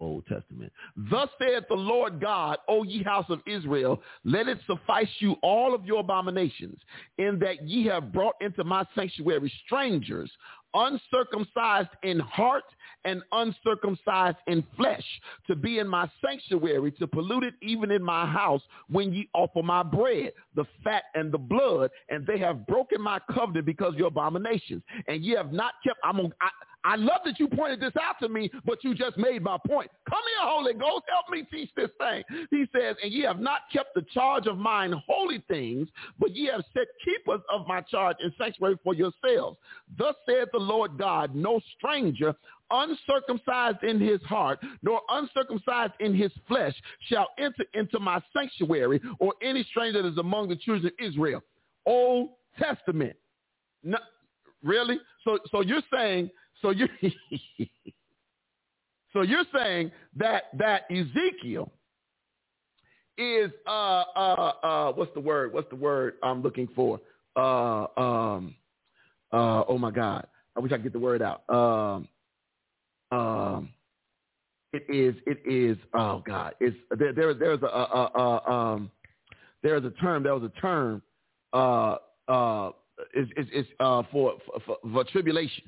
Old 0.01 0.27
Testament. 0.27 0.73
Thus 0.97 1.29
saith 1.41 1.65
the 1.69 1.75
Lord 1.75 2.21
God, 2.21 2.59
O 2.69 2.83
ye 2.85 3.03
house 3.03 3.27
of 3.29 3.41
Israel, 3.47 4.01
let 4.25 4.49
it 4.49 4.59
suffice 4.67 5.09
you 5.19 5.37
all 5.43 5.75
of 5.75 5.85
your 5.85 6.01
abominations, 6.01 6.79
in 7.19 7.39
that 7.41 7.67
ye 7.67 7.87
have 7.87 8.13
brought 8.13 8.35
into 8.41 8.65
my 8.65 8.85
sanctuary 8.95 9.53
strangers, 9.65 10.31
uncircumcised 10.75 11.89
in 12.03 12.19
heart 12.21 12.65
and 13.05 13.23
uncircumcised 13.33 14.37
in 14.47 14.63
flesh, 14.77 15.05
to 15.47 15.57
be 15.57 15.79
in 15.79 15.89
my 15.89 16.11
sanctuary, 16.25 16.93
to 16.93 17.07
pollute 17.07 17.45
it 17.45 17.55
even 17.63 17.91
in 17.91 18.03
my 18.03 18.27
house, 18.27 18.63
when 18.89 19.13
ye 19.13 19.29
offer 19.35 19.63
my 19.63 19.83
bread, 19.83 20.33
the 20.55 20.65
fat 20.85 21.05
and 21.15 21.33
the 21.33 21.39
blood, 21.39 21.91
and 22.09 22.27
they 22.27 22.39
have 22.39 22.67
broken 22.67 23.01
my 23.01 23.19
covenant 23.33 23.67
because 23.67 23.95
of 23.95 23.99
your 23.99 24.09
abominations. 24.09 24.83
And 25.07 25.25
ye 25.25 25.35
have 25.35 25.53
not 25.53 25.75
kept, 25.85 25.99
I'm 26.05 26.21
on, 26.21 26.33
I, 26.41 26.49
I 26.89 26.97
love 26.97 27.21
that 27.27 27.39
you 27.39 27.49
pointed 27.49 27.81
this 27.81 27.93
out 28.03 28.15
to 28.23 28.31
me, 28.31 28.51
but 28.65 28.83
you 28.83 28.95
just 28.95 29.19
made 29.19 29.43
my 29.43 29.59
point. 29.67 29.91
Come 30.09 30.23
here, 30.39 30.49
Holy 30.51 30.73
Ghost, 30.73 31.05
help 31.13 31.29
me 31.31 31.47
teach 31.53 31.69
this 31.77 31.91
thing. 31.99 32.25
He 32.51 32.65
says, 32.75 32.97
and 33.03 33.13
ye 33.13 33.25
have 33.25 33.41
not 33.41 33.61
kept 33.71 33.95
the 33.95 34.07
charge 34.15 34.47
of 34.47 34.57
mine 34.57 34.95
holy 35.07 35.45
things, 35.49 35.87
but 36.19 36.35
ye 36.35 36.47
have 36.47 36.65
set 36.73 36.87
keepers 37.05 37.43
of 37.53 37.67
my 37.67 37.83
charge 37.83 38.17
and 38.23 38.33
sanctuary 38.39 38.79
for 38.83 38.95
yourselves. 38.95 39.59
Thus 39.99 40.15
saith 40.27 40.49
the 40.51 40.59
Lord 40.59 40.97
God, 40.97 41.35
no 41.35 41.61
stranger 41.77 42.35
uncircumcised 42.71 43.83
in 43.83 44.01
his 44.01 44.23
heart, 44.23 44.59
nor 44.81 45.03
uncircumcised 45.11 45.93
in 46.01 46.15
his 46.15 46.33
flesh 46.47 46.75
shall 47.01 47.29
enter 47.39 47.65
into 47.75 48.01
my 48.01 48.19
sanctuary, 48.35 48.99
or 49.19 49.35
any 49.43 49.63
stranger 49.65 50.01
that 50.01 50.09
is 50.09 50.17
among 50.17 50.49
the 50.49 50.57
children 50.57 50.87
of 50.87 51.07
Israel. 51.07 51.43
Old 51.85 52.31
Testament. 52.59 53.15
No, 53.85 53.99
really? 54.63 54.99
So, 55.25 55.39
so 55.51 55.61
you're 55.61 55.83
saying, 55.93 56.31
so 56.63 56.71
you, 56.71 56.89
so 59.13 59.23
you're 59.23 59.45
saying 59.55 59.91
that 60.17 60.45
that 60.59 60.83
Ezekiel 60.91 61.73
is 63.17 63.51
uh 63.67 64.05
uh 64.15 64.53
uh 64.63 64.93
what's 64.93 65.13
the 65.15 65.21
word? 65.21 65.53
What's 65.53 65.69
the 65.71 65.77
word 65.77 66.15
I'm 66.23 66.43
looking 66.43 66.69
for? 66.75 67.01
Uh 67.37 67.87
um 67.97 68.55
uh 69.33 69.65
oh 69.69 69.79
my 69.79 69.91
God. 69.91 70.27
I 70.57 70.61
wish 70.61 70.73
I 70.73 70.77
could 70.77 70.85
get 70.85 70.93
the 70.93 70.99
word 70.99 71.23
out. 71.23 71.43
Um 71.49 72.09
um, 73.11 73.71
it 74.73 74.85
is 74.89 75.15
it 75.27 75.41
is 75.51 75.79
oh 75.95 76.23
god 76.27 76.55
it's 76.61 76.77
there, 76.99 77.13
there 77.13 77.33
there's 77.33 77.63
a, 77.63 77.67
a 77.67 78.51
um 78.51 78.91
there's 79.63 79.85
a 79.85 79.91
term 79.93 80.23
there 80.23 80.35
was 80.35 80.43
a 80.43 80.61
term 80.61 81.01
uh 81.55 81.97
uh 82.29 82.71
is 83.15 83.29
is 83.37 83.47
is 83.53 83.67
uh 83.81 84.03
for, 84.13 84.35
for, 84.67 84.77
for 84.93 85.05
tribulation 85.05 85.65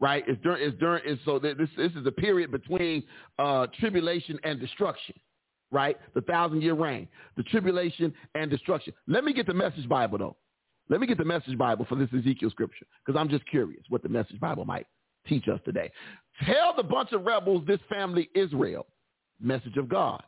right? 0.00 0.24
It's 0.26 0.40
during 0.42 0.62
it's 0.62 0.78
during 0.78 1.02
it's 1.04 1.20
so 1.24 1.38
this 1.38 1.56
this 1.76 1.92
is 1.92 2.06
a 2.06 2.12
period 2.12 2.50
between 2.50 3.02
uh 3.38 3.66
tribulation 3.78 4.38
and 4.44 4.60
destruction 4.60 5.14
right? 5.70 5.98
The 6.14 6.22
thousand 6.22 6.62
year 6.62 6.74
reign 6.74 7.08
the 7.36 7.42
tribulation 7.42 8.12
and 8.34 8.50
destruction. 8.50 8.94
Let 9.06 9.24
me 9.24 9.32
get 9.32 9.46
the 9.46 9.54
message 9.54 9.88
bible 9.88 10.18
though. 10.18 10.36
Let 10.88 11.00
me 11.00 11.06
get 11.06 11.18
the 11.18 11.24
message 11.24 11.58
bible 11.58 11.84
for 11.88 11.96
this 11.96 12.08
ezekiel 12.16 12.50
scripture 12.50 12.86
because 13.04 13.18
i'm 13.18 13.28
just 13.28 13.46
curious 13.46 13.82
what 13.88 14.02
the 14.02 14.08
message 14.08 14.40
bible 14.40 14.64
might 14.64 14.86
teach 15.28 15.48
us 15.48 15.60
today. 15.64 15.90
Tell 16.46 16.74
the 16.76 16.82
bunch 16.82 17.12
of 17.12 17.24
rebels, 17.24 17.64
this 17.66 17.80
family 17.88 18.30
Israel, 18.34 18.86
message 19.40 19.76
of 19.76 19.88
God, 19.88 20.22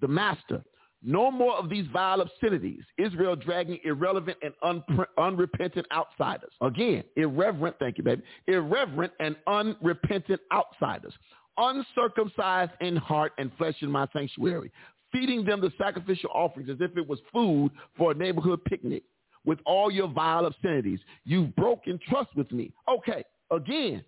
the 0.00 0.08
master, 0.08 0.62
no 1.02 1.30
more 1.30 1.56
of 1.56 1.70
these 1.70 1.86
vile 1.92 2.20
obscenities. 2.20 2.82
Israel 2.98 3.34
dragging 3.34 3.78
irrelevant 3.84 4.36
and 4.42 4.82
unrepentant 5.18 5.86
outsiders. 5.92 6.52
Again, 6.60 7.04
irreverent, 7.16 7.76
thank 7.78 7.96
you, 7.96 8.04
baby. 8.04 8.22
Irreverent 8.46 9.12
and 9.18 9.36
unrepentant 9.46 10.40
outsiders. 10.52 11.14
Uncircumcised 11.56 12.72
in 12.80 12.96
heart 12.96 13.32
and 13.38 13.50
flesh 13.56 13.76
in 13.80 13.90
my 13.90 14.06
sanctuary. 14.12 14.70
Feeding 15.10 15.44
them 15.44 15.60
the 15.60 15.72
sacrificial 15.78 16.30
offerings 16.34 16.68
as 16.70 16.76
if 16.80 16.96
it 16.96 17.08
was 17.08 17.18
food 17.32 17.70
for 17.96 18.12
a 18.12 18.14
neighborhood 18.14 18.62
picnic. 18.64 19.02
With 19.46 19.58
all 19.64 19.90
your 19.90 20.08
vile 20.08 20.44
obscenities. 20.44 21.00
You've 21.24 21.56
broken 21.56 21.98
trust 22.08 22.28
with 22.36 22.52
me. 22.52 22.72
Okay, 22.88 23.24
again, 23.50 24.04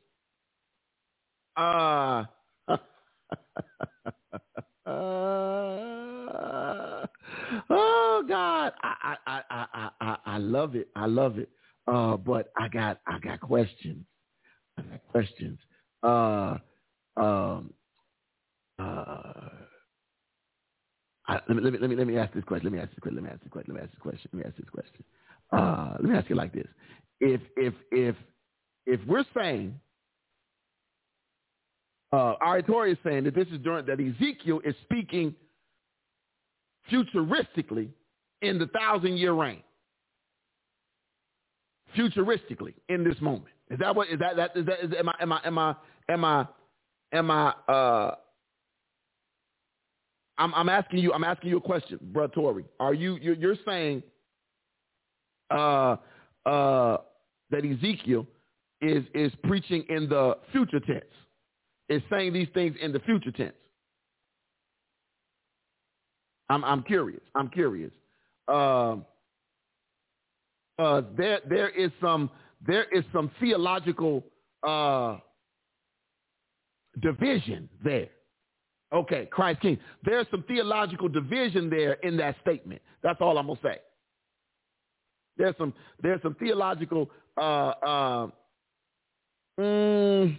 uh, 1.57 2.25
oh 7.71 8.25
God, 8.29 8.73
I, 8.83 9.17
I, 9.27 9.41
I, 9.51 9.91
I, 10.01 10.17
I 10.27 10.39
love 10.39 10.75
it. 10.77 10.89
I 10.97 11.07
love 11.07 11.39
it. 11.39 11.49
Uh, 11.87 12.17
but 12.17 12.53
I 12.57 12.69
got, 12.69 13.01
I 13.07 13.19
got 13.19 13.41
questions. 13.41 14.05
I 14.79 14.83
got 14.83 15.07
questions. 15.09 15.59
Uh, 16.03 16.59
um, 17.17 17.73
uh, 18.79 19.51
I, 21.29 21.41
let, 21.49 21.51
me, 21.51 21.63
let 21.63 21.73
me 21.73 21.79
let 21.79 21.91
me 21.91 21.97
let 21.97 22.07
me 22.07 22.17
ask 22.19 22.33
this 22.35 22.45
question. 22.45 22.67
Let 22.67 22.73
me 22.73 22.81
ask 22.81 22.91
this 22.91 22.99
question. 23.01 23.17
Let 23.17 23.25
me 23.25 23.31
ask 23.31 23.43
this 23.43 23.51
question. 23.53 23.75
Let 23.75 23.77
me 23.77 23.83
ask 23.83 23.93
this 23.93 24.01
question. 24.03 24.31
Let 24.33 24.39
me 24.39 24.45
ask 24.49 24.57
this 24.57 24.69
question. 24.71 25.05
Uh, 25.53 25.97
let 26.01 26.11
me 26.11 26.19
ask 26.19 26.31
you 26.31 26.37
like 26.37 26.53
this: 26.53 26.67
If 27.21 27.41
if 27.57 27.75
if 27.93 28.17
if 28.87 29.01
we're 29.07 29.25
saying 29.37 29.79
uh, 32.13 32.35
R.A. 32.41 32.63
Torrey 32.63 32.93
is 32.93 32.99
saying 33.05 33.25
that 33.25 33.35
this 33.35 33.49
is 33.49 33.59
during 33.61 33.87
that 33.87 33.99
Ezekiel 34.01 34.61
is 34.65 34.75
speaking 34.83 35.35
futuristically 36.91 37.91
in 38.41 38.59
the 38.59 38.67
thousand 38.69 39.17
year 39.17 39.33
reign. 39.33 39.63
Futuristically 41.97 42.75
in 42.89 43.05
this 43.05 43.21
moment. 43.21 43.53
Is 43.71 43.79
that 43.79 43.95
what 43.95 44.09
is 44.09 44.19
that 44.19 44.37
that 44.37 44.57
is 44.57 44.67
that 44.67 44.85
is 44.85 44.91
am 44.99 45.09
I 45.09 45.15
am 45.21 45.33
I 45.33 45.41
am 45.45 45.59
I 45.59 45.75
am 46.09 46.25
I 46.25 46.47
am 47.13 47.31
I 47.31 47.49
uh 47.69 48.15
I'm 50.39 50.55
I'm 50.55 50.69
asking 50.69 50.99
you 51.01 51.13
I'm 51.13 51.25
asking 51.25 51.51
you 51.51 51.59
a 51.59 51.61
question, 51.61 51.99
Brother 52.01 52.33
Tory. 52.35 52.65
Are 52.81 52.95
you 52.95 53.17
you're, 53.17 53.35
you're 53.35 53.57
saying 53.67 54.03
uh 55.51 55.97
uh 56.47 56.97
that 57.51 57.65
Ezekiel 57.65 58.27
is 58.81 59.05
is 59.15 59.33
preaching 59.45 59.85
in 59.89 60.09
the 60.09 60.39
future 60.53 60.81
tense? 60.81 61.05
is 61.93 62.03
saying 62.11 62.33
these 62.33 62.49
things 62.55 62.75
in 62.81 62.93
the 62.93 63.01
future 63.01 63.31
tense. 63.31 63.55
I'm, 66.53 66.65
I'm 66.65 66.83
curious. 66.83 67.23
I'm 67.35 67.49
curious. 67.49 67.91
Uh, 68.47 68.97
uh, 70.79 71.03
there, 71.17 71.41
there 71.49 71.71
is 71.71 71.91
some, 71.99 72.29
there 72.67 72.85
is 72.93 73.05
some 73.11 73.31
theological 73.41 74.23
uh, 74.67 75.17
division 77.01 77.71
there. 77.83 78.09
Okay, 78.93 79.27
Christ 79.31 79.63
King. 79.63 79.79
There's 80.05 80.27
some 80.31 80.45
theological 80.47 81.09
division 81.09 81.71
there 81.71 81.95
in 81.95 82.19
that 82.19 82.37
statement. 82.43 82.83
That's 83.03 83.19
all 83.23 83.39
I'm 83.39 83.47
gonna 83.47 83.59
say. 83.63 83.79
There's 85.39 85.55
some, 85.57 85.73
there's 86.03 86.21
some 86.21 86.35
theological. 86.35 87.09
Uh, 87.41 87.41
uh, 87.41 88.27
mm, 89.59 90.37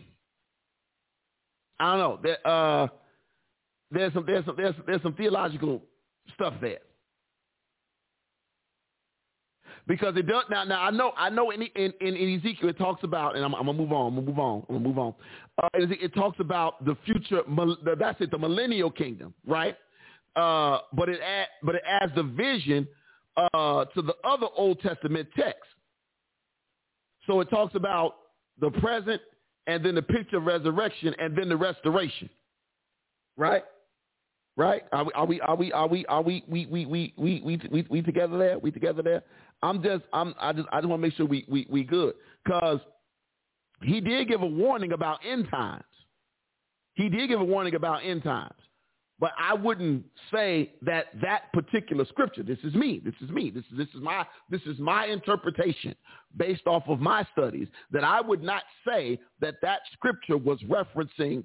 I 1.79 1.97
don't 1.97 1.99
know. 1.99 2.19
There, 2.21 2.47
uh, 2.47 2.87
there's 3.89 4.13
some 4.13 4.25
there's 4.27 4.45
some 4.45 4.55
there's 4.55 4.75
there's 4.85 5.01
some 5.01 5.13
theological 5.13 5.81
stuff 6.35 6.53
there. 6.61 6.79
Because 9.85 10.15
it 10.15 10.27
does 10.27 10.43
now. 10.49 10.63
Now 10.63 10.81
I 10.81 10.91
know 10.91 11.11
I 11.17 11.29
know 11.29 11.51
in 11.51 11.61
in, 11.61 11.93
in 11.99 12.39
Ezekiel 12.39 12.69
it 12.69 12.77
talks 12.77 13.03
about, 13.03 13.35
and 13.35 13.43
I'm, 13.43 13.53
I'm 13.53 13.65
gonna 13.65 13.77
move 13.77 13.91
on. 13.91 14.07
I'm 14.07 14.15
gonna 14.15 14.27
move 14.27 14.39
on. 14.39 14.65
I'm 14.69 14.75
gonna 14.75 14.87
move 14.87 14.97
on. 14.97 15.13
Uh, 15.61 15.67
it, 15.73 15.91
it 16.01 16.13
talks 16.13 16.39
about 16.39 16.83
the 16.85 16.95
future. 17.05 17.41
That's 17.99 18.21
it, 18.21 18.31
the 18.31 18.37
millennial 18.37 18.89
kingdom, 18.89 19.33
right? 19.45 19.75
Uh, 20.37 20.79
but 20.93 21.09
it 21.09 21.19
add, 21.19 21.47
but 21.63 21.75
it 21.75 21.83
adds 21.85 22.13
the 22.15 22.23
vision 22.23 22.87
uh, 23.35 23.85
to 23.85 24.01
the 24.01 24.15
other 24.23 24.47
Old 24.55 24.79
Testament 24.79 25.27
text. 25.35 25.63
So 27.27 27.41
it 27.41 27.49
talks 27.49 27.75
about 27.75 28.15
the 28.59 28.71
present 28.71 29.21
and 29.67 29.85
then 29.85 29.95
the 29.95 30.01
picture 30.01 30.37
of 30.37 30.45
resurrection, 30.45 31.13
and 31.19 31.37
then 31.37 31.49
the 31.49 31.57
restoration. 31.57 32.29
Right? 33.37 33.63
Right? 34.55 34.83
Are 34.91 35.03
we 35.03 35.11
are 35.13 35.25
we 35.25 35.41
are 35.41 35.55
we 35.55 35.71
are 35.71 35.87
we 35.87 36.05
are 36.05 36.21
we 36.21 36.43
we 36.47 36.65
we 36.67 36.85
we 36.85 37.13
we 37.17 37.41
we, 37.43 37.61
we, 37.71 37.87
we 37.89 38.01
together 38.01 38.37
there? 38.37 38.59
We 38.59 38.71
together 38.71 39.01
there? 39.01 39.23
I'm 39.63 39.81
just 39.81 40.03
I'm 40.13 40.35
I 40.39 40.53
just 40.53 40.67
I 40.71 40.79
just 40.79 40.89
want 40.89 41.01
to 41.01 41.07
make 41.07 41.15
sure 41.15 41.25
we 41.25 41.45
we 41.47 41.65
we 41.69 41.83
good 41.83 42.13
because 42.45 42.79
he 43.81 43.99
did 43.99 44.27
give 44.27 44.41
a 44.41 44.47
warning 44.47 44.91
about 44.91 45.19
end 45.27 45.47
times. 45.49 45.83
He 46.93 47.09
did 47.09 47.29
give 47.29 47.41
a 47.41 47.43
warning 47.43 47.73
about 47.75 48.05
end 48.05 48.23
times. 48.23 48.53
But 49.19 49.31
I 49.39 49.53
wouldn't 49.53 50.03
say 50.33 50.73
that 50.81 51.05
that 51.21 51.53
particular 51.53 52.03
scripture, 52.05 52.43
this 52.43 52.57
is 52.63 52.73
me, 52.73 53.01
this 53.05 53.13
is 53.21 53.29
me, 53.29 53.51
this 53.51 53.63
is, 53.71 53.77
this 53.77 53.87
is 53.95 54.01
my, 54.01 54.25
this 54.49 54.61
is 54.65 54.77
my 54.79 55.05
interpretation 55.05 55.95
based 56.35 56.65
off 56.65 56.83
of 56.87 56.99
my 56.99 57.25
studies, 57.31 57.67
that 57.91 58.03
I 58.03 58.19
would 58.19 58.43
not 58.43 58.63
say 58.85 59.19
that 59.39 59.55
that 59.61 59.81
scripture 59.93 60.35
was 60.37 60.59
referencing 60.63 61.43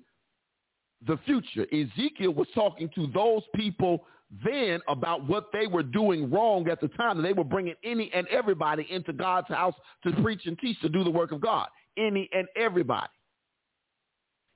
the 1.06 1.18
future. 1.24 1.66
Ezekiel 1.72 2.34
was 2.34 2.48
talking 2.54 2.90
to 2.94 3.06
those 3.08 3.42
people 3.54 4.04
then 4.44 4.80
about 4.88 5.26
what 5.26 5.46
they 5.52 5.66
were 5.66 5.82
doing 5.82 6.30
wrong 6.30 6.68
at 6.68 6.80
the 6.80 6.88
time. 6.88 7.16
And 7.16 7.24
they 7.24 7.32
were 7.32 7.44
bringing 7.44 7.74
any 7.84 8.10
and 8.12 8.26
everybody 8.28 8.86
into 8.90 9.12
God's 9.12 9.48
house 9.48 9.74
to 10.04 10.12
preach 10.22 10.46
and 10.46 10.58
teach, 10.58 10.80
to 10.80 10.88
do 10.88 11.02
the 11.04 11.10
work 11.10 11.32
of 11.32 11.40
God. 11.40 11.68
Any 11.96 12.28
and 12.32 12.46
everybody 12.56 13.08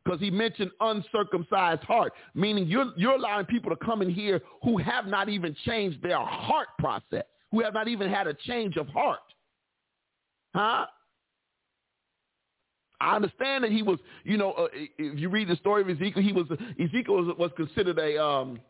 because 0.04 0.20
he 0.20 0.30
mentioned 0.30 0.70
uncircumcised 0.80 1.82
heart, 1.82 2.12
meaning 2.34 2.66
you're, 2.66 2.92
you're 2.96 3.14
allowing 3.14 3.46
people 3.46 3.70
to 3.70 3.84
come 3.84 4.02
in 4.02 4.10
here 4.10 4.40
who 4.62 4.76
have 4.78 5.06
not 5.06 5.28
even 5.28 5.54
changed 5.64 6.02
their 6.02 6.18
heart 6.18 6.68
process, 6.78 7.24
who 7.50 7.62
have 7.62 7.74
not 7.74 7.88
even 7.88 8.10
had 8.10 8.26
a 8.26 8.34
change 8.34 8.76
of 8.76 8.88
heart. 8.88 9.20
Huh? 10.54 10.86
I 13.02 13.16
understand 13.16 13.64
that 13.64 13.72
he 13.72 13.82
was, 13.82 13.98
you 14.22 14.36
know, 14.36 14.52
uh, 14.52 14.68
if 14.72 15.18
you 15.18 15.28
read 15.28 15.48
the 15.48 15.56
story 15.56 15.82
of 15.82 15.88
Ezekiel, 15.88 16.22
he 16.22 16.32
was 16.32 16.46
Ezekiel 16.78 17.16
was, 17.16 17.36
was 17.36 17.50
considered 17.56 17.98
a 17.98 18.22
um, 18.22 18.60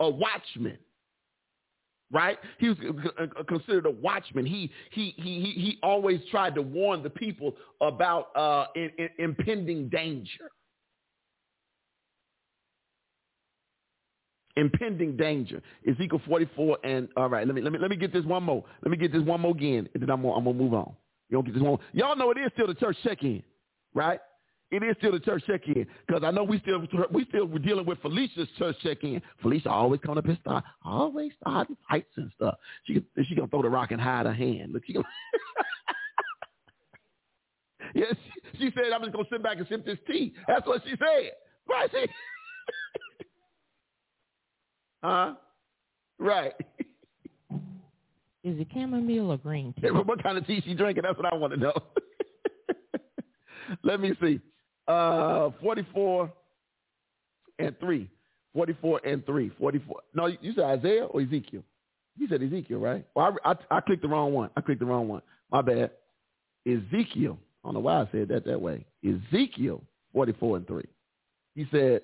a 0.00 0.08
watchman, 0.08 0.78
right? 2.10 2.38
He 2.58 2.70
was 2.70 2.78
considered 3.48 3.84
a 3.84 3.90
watchman. 3.90 4.46
He 4.46 4.70
he 4.92 5.14
he 5.18 5.52
he 5.54 5.78
always 5.82 6.20
tried 6.30 6.54
to 6.54 6.62
warn 6.62 7.02
the 7.02 7.10
people 7.10 7.54
about 7.82 8.34
uh, 8.34 8.66
in, 8.74 8.90
in, 8.96 9.08
impending 9.18 9.90
danger. 9.90 10.50
Impending 14.56 15.16
danger. 15.18 15.62
Ezekiel 15.86 16.20
44 16.26 16.78
and 16.84 17.08
all 17.16 17.28
right, 17.28 17.46
let 17.46 17.54
me 17.54 17.60
let 17.60 17.72
me 17.72 17.78
let 17.78 17.90
me 17.90 17.96
get 17.96 18.10
this 18.10 18.24
one 18.24 18.42
more. 18.42 18.64
Let 18.82 18.90
me 18.90 18.96
get 18.96 19.12
this 19.12 19.22
one 19.22 19.42
more 19.42 19.52
again, 19.52 19.86
and 19.92 20.02
then 20.02 20.08
I'm 20.08 20.22
gonna, 20.22 20.34
I'm 20.34 20.44
gonna 20.44 20.56
move 20.56 20.72
on. 20.72 20.94
You 21.32 21.38
don't 21.38 21.46
get 21.46 21.54
this 21.54 21.62
one. 21.62 21.78
Y'all 21.94 22.14
know 22.14 22.30
it 22.30 22.36
is 22.36 22.50
still 22.52 22.66
the 22.66 22.74
church 22.74 22.94
check-in, 23.02 23.42
right? 23.94 24.20
It 24.70 24.82
is 24.82 24.94
still 24.98 25.12
the 25.12 25.20
church 25.20 25.42
check-in 25.46 25.86
because 26.06 26.22
I 26.22 26.30
know 26.30 26.44
we 26.44 26.60
still 26.60 26.86
we 27.10 27.24
still 27.24 27.46
we're 27.46 27.58
dealing 27.58 27.86
with 27.86 28.02
Felicia's 28.02 28.48
church 28.58 28.76
check-in. 28.82 29.22
Felicia 29.40 29.70
always 29.70 29.98
coming 30.02 30.18
up 30.18 30.26
and 30.26 30.36
start 30.42 30.62
always 30.84 31.32
starting 31.40 31.74
fights 31.88 32.12
and 32.16 32.30
stuff. 32.36 32.56
She 32.86 33.02
she 33.26 33.34
gonna 33.34 33.48
throw 33.48 33.62
the 33.62 33.70
rock 33.70 33.92
and 33.92 34.00
hide 34.00 34.26
her 34.26 34.34
hand. 34.34 34.74
Look, 34.74 34.82
she 34.86 34.92
gonna 34.92 35.06
yes, 37.94 38.14
she, 38.52 38.58
she 38.58 38.70
said 38.74 38.92
I'm 38.94 39.00
just 39.00 39.14
gonna 39.14 39.24
sit 39.32 39.42
back 39.42 39.56
and 39.56 39.66
sip 39.68 39.86
this 39.86 39.98
tea. 40.06 40.34
That's 40.46 40.66
what 40.66 40.82
she 40.84 40.90
said. 40.90 41.32
Right? 41.66 41.90
She, 41.90 42.06
huh? 45.02 45.34
Right. 46.18 46.52
Is 48.44 48.58
it 48.58 48.68
chamomile 48.72 49.32
or 49.32 49.38
green 49.38 49.74
tea? 49.80 49.90
what 49.90 50.22
kind 50.22 50.36
of 50.38 50.46
tea 50.46 50.60
she 50.64 50.74
drinking? 50.74 51.04
That's 51.04 51.16
what 51.18 51.32
I 51.32 51.36
want 51.36 51.52
to 51.54 51.58
know. 51.60 51.74
Let 53.82 54.00
me 54.00 54.12
see. 54.20 54.40
Uh, 54.88 55.50
44 55.62 56.32
and 57.58 57.78
3. 57.78 58.08
44 58.54 59.00
and 59.04 59.24
3. 59.24 59.50
44. 59.58 60.00
No, 60.14 60.26
you 60.26 60.52
said 60.54 60.64
Isaiah 60.64 61.04
or 61.06 61.20
Ezekiel? 61.20 61.62
You 62.18 62.28
said 62.28 62.42
Ezekiel, 62.42 62.78
right? 62.78 63.06
Well, 63.14 63.36
I, 63.44 63.52
I, 63.52 63.78
I 63.78 63.80
clicked 63.80 64.02
the 64.02 64.08
wrong 64.08 64.32
one. 64.32 64.50
I 64.56 64.60
clicked 64.60 64.80
the 64.80 64.86
wrong 64.86 65.08
one. 65.08 65.22
My 65.50 65.62
bad. 65.62 65.90
Ezekiel. 66.66 67.38
I 67.64 67.68
don't 67.68 67.74
know 67.74 67.80
why 67.80 68.02
I 68.02 68.08
said 68.12 68.28
that 68.28 68.44
that 68.44 68.60
way. 68.60 68.84
Ezekiel 69.04 69.82
44 70.12 70.56
and 70.58 70.66
3. 70.66 70.84
He 71.54 71.66
said, 71.70 72.02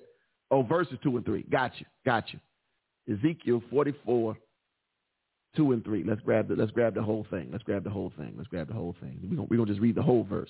oh, 0.51 0.63
verses 0.63 0.97
2 1.03 1.17
and 1.17 1.25
3. 1.25 1.43
Got 1.43 1.79
you. 1.79 1.85
Got 2.05 2.25
you. 2.33 2.39
Ezekiel 3.13 3.61
44, 3.69 4.37
2 5.55 5.71
and 5.71 5.83
3. 5.83 6.03
Let's 6.05 6.21
grab 6.21 6.47
the, 6.47 6.55
let's 6.55 6.71
grab 6.71 6.93
the 6.95 7.01
whole 7.01 7.25
thing. 7.29 7.49
Let's 7.51 7.63
grab 7.63 7.83
the 7.83 7.89
whole 7.89 8.13
thing. 8.17 8.33
Let's 8.37 8.47
grab 8.47 8.67
the 8.67 8.73
whole 8.73 8.95
thing. 8.99 9.47
We're 9.49 9.57
to 9.57 9.65
just 9.65 9.81
read 9.81 9.95
the 9.95 10.01
whole 10.01 10.23
verse. 10.23 10.49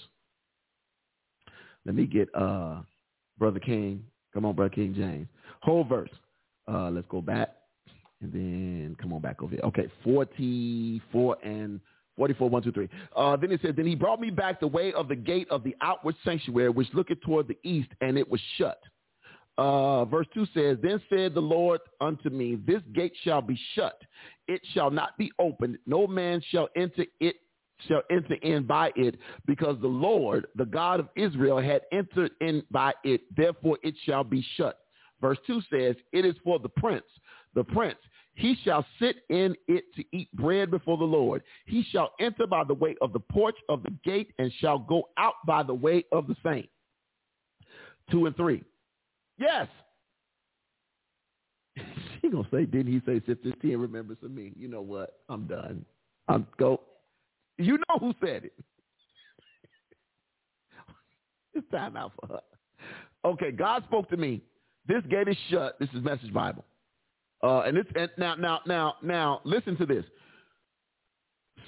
Let 1.86 1.96
me 1.96 2.06
get 2.06 2.34
uh, 2.36 2.82
Brother 3.38 3.60
King. 3.60 4.04
Come 4.34 4.46
on, 4.46 4.56
Brother 4.56 4.74
King 4.74 4.94
James. 4.94 5.28
Whole 5.62 5.84
verse. 5.84 6.10
Uh, 6.68 6.90
let's 6.90 7.08
go 7.10 7.22
back. 7.22 7.56
And 8.22 8.34
then 8.34 8.96
come 9.02 9.14
on 9.14 9.22
back 9.22 9.42
over 9.42 9.52
here. 9.52 9.62
Okay, 9.64 9.88
44 10.04 11.38
and 11.42 11.80
44, 12.18 12.50
1, 12.50 12.64
2, 12.64 12.72
3. 12.74 12.90
Uh, 13.16 13.38
then 13.38 13.52
it 13.52 13.62
says, 13.62 13.74
Then 13.78 13.86
he 13.86 13.96
brought 13.96 14.20
me 14.20 14.30
back 14.30 14.60
the 14.60 14.68
way 14.68 14.92
of 14.92 15.08
the 15.08 15.16
gate 15.16 15.48
of 15.50 15.64
the 15.64 15.76
outward 15.82 16.16
sanctuary, 16.26 16.70
which 16.70 16.90
looketh 16.94 17.22
toward 17.22 17.48
the 17.48 17.58
east, 17.64 17.90
and 18.02 18.18
it 18.18 18.30
was 18.30 18.42
shut. 18.58 18.82
Uh, 19.60 20.06
verse 20.06 20.28
2 20.34 20.46
says, 20.54 20.78
Then 20.82 21.02
said 21.10 21.34
the 21.34 21.42
Lord 21.42 21.82
unto 22.00 22.30
me, 22.30 22.56
This 22.66 22.82
gate 22.94 23.12
shall 23.24 23.42
be 23.42 23.60
shut. 23.76 24.02
It 24.48 24.62
shall 24.74 24.90
not 24.90 25.18
be 25.18 25.32
opened. 25.38 25.78
No 25.86 26.08
man 26.08 26.42
shall 26.50 26.70
enter 26.78 27.06
it 27.20 27.36
shall 27.88 28.02
enter 28.12 28.36
in 28.36 28.64
by 28.64 28.92
it, 28.98 29.18
because 29.46 29.78
the 29.80 29.88
Lord, 29.88 30.48
the 30.56 30.66
God 30.66 31.00
of 31.00 31.08
Israel, 31.16 31.60
had 31.60 31.82
entered 31.94 32.32
in 32.42 32.62
by 32.72 32.94
it. 33.04 33.22
Therefore 33.36 33.78
it 33.84 33.96
shall 34.06 34.24
be 34.24 34.46
shut. 34.56 34.80
Verse 35.22 35.38
2 35.48 35.62
says, 35.72 35.96
It 36.14 36.26
is 36.26 36.36
for 36.44 36.60
the 36.60 36.70
prince. 36.70 37.06
The 37.56 37.64
prince, 37.64 37.98
he 38.36 38.56
shall 38.64 38.86
sit 39.00 39.18
in 39.30 39.56
it 39.68 39.84
to 39.96 40.04
eat 40.14 40.34
bread 40.36 40.72
before 40.72 40.98
the 40.98 41.04
Lord. 41.04 41.44
He 41.66 41.84
shall 41.92 42.12
enter 42.22 42.48
by 42.48 42.64
the 42.64 42.74
way 42.74 42.96
of 43.02 43.12
the 43.12 43.20
porch 43.20 43.58
of 43.68 43.84
the 43.84 43.92
gate 44.06 44.32
and 44.40 44.52
shall 44.60 44.80
go 44.80 45.10
out 45.18 45.36
by 45.46 45.64
the 45.64 45.74
way 45.74 46.06
of 46.14 46.28
the 46.28 46.36
saint. 46.44 46.70
Two 48.10 48.26
and 48.26 48.36
three. 48.38 48.64
Yes. 49.40 49.68
she 52.22 52.30
gonna 52.30 52.48
say, 52.52 52.66
didn't 52.66 52.92
he 52.92 53.02
say 53.06 53.22
sister 53.26 53.52
T 53.62 53.74
and 53.74 53.82
remembers 53.82 54.18
of 54.24 54.32
me? 54.32 54.52
You 54.58 54.68
know 54.68 54.82
what? 54.82 55.20
I'm 55.30 55.48
done. 55.48 55.86
I'm 56.28 56.46
go. 56.58 56.82
You 57.58 57.78
know 57.78 57.98
who 58.00 58.14
said 58.24 58.46
it. 58.46 58.54
it's 61.54 61.70
time 61.72 61.96
out 61.96 62.12
for 62.20 62.28
her. 62.28 62.42
Okay, 63.26 63.52
God 63.52 63.84
spoke 63.86 64.10
to 64.10 64.18
me. 64.18 64.42
This 64.88 65.04
gate 65.10 65.28
is 65.28 65.38
shut. 65.50 65.78
This 65.80 65.90
is 65.94 66.04
Message 66.04 66.34
Bible. 66.34 66.66
Uh, 67.44 67.62
and 67.62 67.78
it's 67.78 67.90
and 67.96 68.10
now 68.18 68.36
now 68.36 68.60
now 68.68 68.96
now 69.02 69.42
listen 69.46 69.78
to 69.78 69.86
this. 69.86 70.04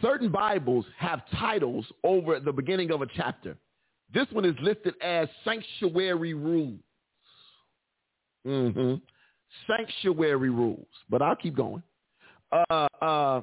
Certain 0.02 0.32
Bibles 0.32 0.86
have 0.98 1.22
titles 1.40 1.86
over 2.04 2.40
the 2.40 2.52
beginning 2.52 2.92
of 2.92 3.02
a 3.02 3.08
chapter. 3.16 3.56
This 4.14 4.28
one 4.32 4.46
is 4.46 4.56
listed 4.62 4.96
as 5.02 5.30
sanctuary 5.46 6.34
rules. 6.34 6.80
Mm-hmm. 8.46 8.96
Sanctuary 9.68 10.50
rules. 10.50 10.88
But 11.10 11.22
I'll 11.22 11.36
keep 11.36 11.56
going. 11.56 11.84
Uh, 12.52 12.88
uh, 13.02 13.42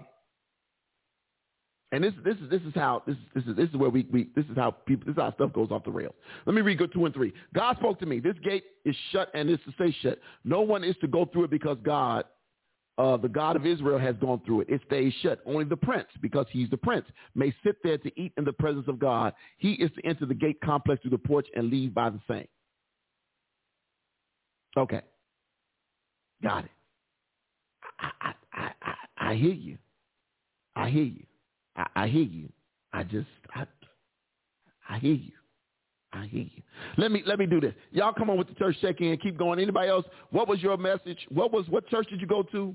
and 1.90 2.04
this 2.04 2.12
this 2.22 2.37
is 2.37 2.50
this 2.50 2.61
is 2.62 2.74
how 2.74 3.02
this 3.06 3.16
this 3.34 3.44
is 3.44 3.56
this 3.56 3.68
is 3.70 3.76
where 3.76 3.88
we, 3.88 4.06
we 4.12 4.28
this 4.37 4.44
is 4.46 4.56
how 4.56 4.70
people 4.70 5.06
this 5.06 5.14
is 5.14 5.22
how 5.22 5.32
stuff 5.32 5.52
goes 5.54 5.70
off 5.70 5.84
the 5.84 5.90
rails. 5.90 6.14
Let 6.44 6.54
me 6.54 6.61
read 6.61 6.78
go 6.78 6.87
two 6.87 7.06
and 7.06 7.14
three. 7.14 7.32
God 7.54 7.76
spoke 7.78 7.98
to 8.00 8.06
me. 8.06 8.20
This 8.20 8.37
gate 8.44 8.64
is 8.84 8.94
shut 9.11 9.30
and 9.34 9.48
is 9.48 9.58
to 9.64 9.72
stay 9.72 9.94
shut. 10.02 10.18
No 10.44 10.61
one 10.61 10.84
is 10.84 10.96
to 11.00 11.08
go 11.08 11.24
through 11.24 11.44
it 11.44 11.50
because 11.50 11.78
God, 11.82 12.24
uh, 12.98 13.16
the 13.16 13.28
God 13.28 13.56
of 13.56 13.64
Israel, 13.64 13.98
has 13.98 14.16
gone 14.16 14.42
through 14.44 14.62
it. 14.62 14.68
It 14.68 14.82
stays 14.87 15.14
shut. 15.22 15.40
Only 15.46 15.64
the 15.64 15.78
prince, 15.78 16.08
because 16.20 16.44
he's 16.50 16.68
the 16.68 16.76
prince, 16.76 17.06
may 17.34 17.54
sit 17.64 17.76
there 17.82 17.96
to 17.96 18.20
eat 18.20 18.32
in 18.37 18.44
the 18.44 18.52
presence 18.52 18.87
of 18.87 18.98
God. 18.98 19.32
He 19.56 19.72
is 19.72 19.90
to 19.92 20.06
enter 20.06 20.26
the 20.26 20.34
gate 20.34 20.61
complex 20.62 21.00
through 21.00 21.12
the 21.12 21.18
porch 21.18 21.46
and 21.56 21.70
leave 21.70 21.94
by 21.94 22.11
the 22.11 22.20
same. 22.28 22.48
Okay. 24.79 25.01
Got 26.43 26.64
it. 26.64 26.71
I, 27.99 28.11
I, 28.21 28.33
I, 28.53 29.31
I, 29.31 29.35
hear 29.35 29.53
you. 29.53 29.77
I 30.77 30.88
hear 30.88 31.03
you. 31.03 31.25
I, 31.77 31.87
I 31.97 32.07
hear 32.07 32.23
you. 32.23 32.49
I 32.93 33.03
just, 33.03 33.27
I, 33.55 33.67
I 34.88 34.99
hear 34.99 35.14
you. 35.14 35.33
I 36.12 36.27
hear 36.27 36.43
you. 36.43 36.62
Let 36.97 37.12
me 37.12 37.23
let 37.27 37.38
me 37.38 37.45
do 37.45 37.61
this. 37.61 37.75
Y'all 37.91 38.14
come 38.14 38.31
on 38.31 38.38
with 38.38 38.49
the 38.49 38.55
church 38.55 38.77
check-in. 38.81 39.19
Keep 39.19 39.37
going. 39.37 39.59
Anybody 39.59 39.91
else? 39.91 40.07
What 40.31 40.49
was 40.49 40.62
your 40.62 40.79
message? 40.79 41.19
What 41.29 41.53
was 41.53 41.67
what 41.69 41.87
church 41.88 42.09
did 42.09 42.21
you 42.21 42.27
go 42.27 42.43
to? 42.45 42.75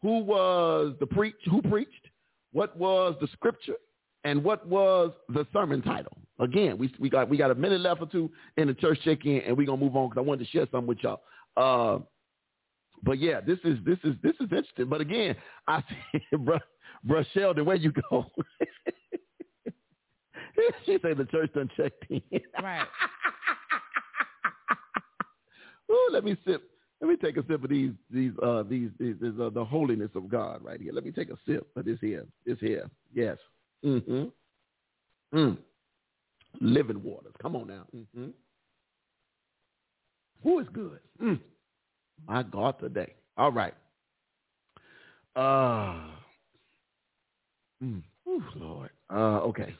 Who 0.00 0.18
was 0.18 0.94
the 0.98 1.06
preach? 1.06 1.36
Who 1.48 1.62
preached? 1.62 2.08
What 2.52 2.76
was 2.76 3.14
the 3.20 3.28
scripture? 3.28 3.76
And 4.24 4.42
what 4.42 4.66
was 4.66 5.12
the 5.28 5.46
sermon 5.52 5.80
title? 5.82 6.16
Again, 6.40 6.76
we 6.76 6.92
we 6.98 7.08
got 7.08 7.28
we 7.28 7.36
got 7.36 7.52
a 7.52 7.54
minute 7.54 7.80
left 7.80 8.00
or 8.00 8.06
two 8.06 8.30
in 8.56 8.66
the 8.66 8.74
church 8.74 8.98
check-in, 9.04 9.42
and 9.46 9.56
we're 9.56 9.66
gonna 9.66 9.80
move 9.80 9.94
on 9.94 10.08
because 10.08 10.20
I 10.20 10.26
wanted 10.26 10.44
to 10.44 10.50
share 10.50 10.66
something 10.72 10.88
with 10.88 10.98
y'all. 11.02 11.22
Uh, 11.56 11.98
but 13.02 13.18
yeah, 13.18 13.40
this 13.40 13.58
is 13.64 13.78
this 13.84 13.98
is 14.04 14.14
this 14.22 14.34
is 14.34 14.42
interesting. 14.42 14.88
But 14.88 15.00
again, 15.00 15.34
I 15.66 15.82
see, 16.12 16.36
bro, 16.44 16.58
bro 17.04 17.24
Sheldon, 17.34 17.64
where 17.64 17.76
you 17.76 17.92
go? 18.10 18.26
she 20.86 20.98
said 21.02 21.16
the 21.16 21.24
church 21.24 21.52
done 21.54 21.68
checked 21.76 22.04
in. 22.10 22.22
Right. 22.62 22.86
Ooh, 25.90 26.08
let 26.12 26.24
me 26.24 26.36
sip. 26.46 26.62
Let 27.00 27.10
me 27.10 27.16
take 27.16 27.36
a 27.36 27.44
sip 27.48 27.64
of 27.64 27.70
these 27.70 27.90
these 28.10 28.32
uh 28.42 28.62
these, 28.62 28.90
these, 28.98 29.16
these 29.20 29.32
uh, 29.40 29.50
the 29.50 29.64
holiness 29.64 30.10
of 30.14 30.28
God 30.28 30.62
right 30.62 30.80
here. 30.80 30.92
Let 30.92 31.04
me 31.04 31.10
take 31.10 31.30
a 31.30 31.36
sip 31.46 31.66
of 31.76 31.84
this 31.84 31.98
here. 32.00 32.26
This 32.46 32.58
here. 32.60 32.88
Yes. 33.12 33.38
Mm-hmm. 33.84 34.26
Mm. 35.36 35.58
Living 36.60 37.02
waters. 37.02 37.32
Come 37.40 37.56
on 37.56 37.66
now. 37.66 37.86
Mm-hmm. 37.96 38.28
Who 40.42 40.58
is 40.60 40.66
good? 40.72 40.98
Mm. 41.22 41.40
My 42.26 42.42
God 42.42 42.78
today. 42.80 43.14
All 43.36 43.52
right. 43.52 43.74
Uh, 45.34 46.10
mm, 47.82 48.02
ooh, 48.28 48.42
Lord. 48.56 48.90
Uh, 49.10 49.40
okay. 49.40 49.74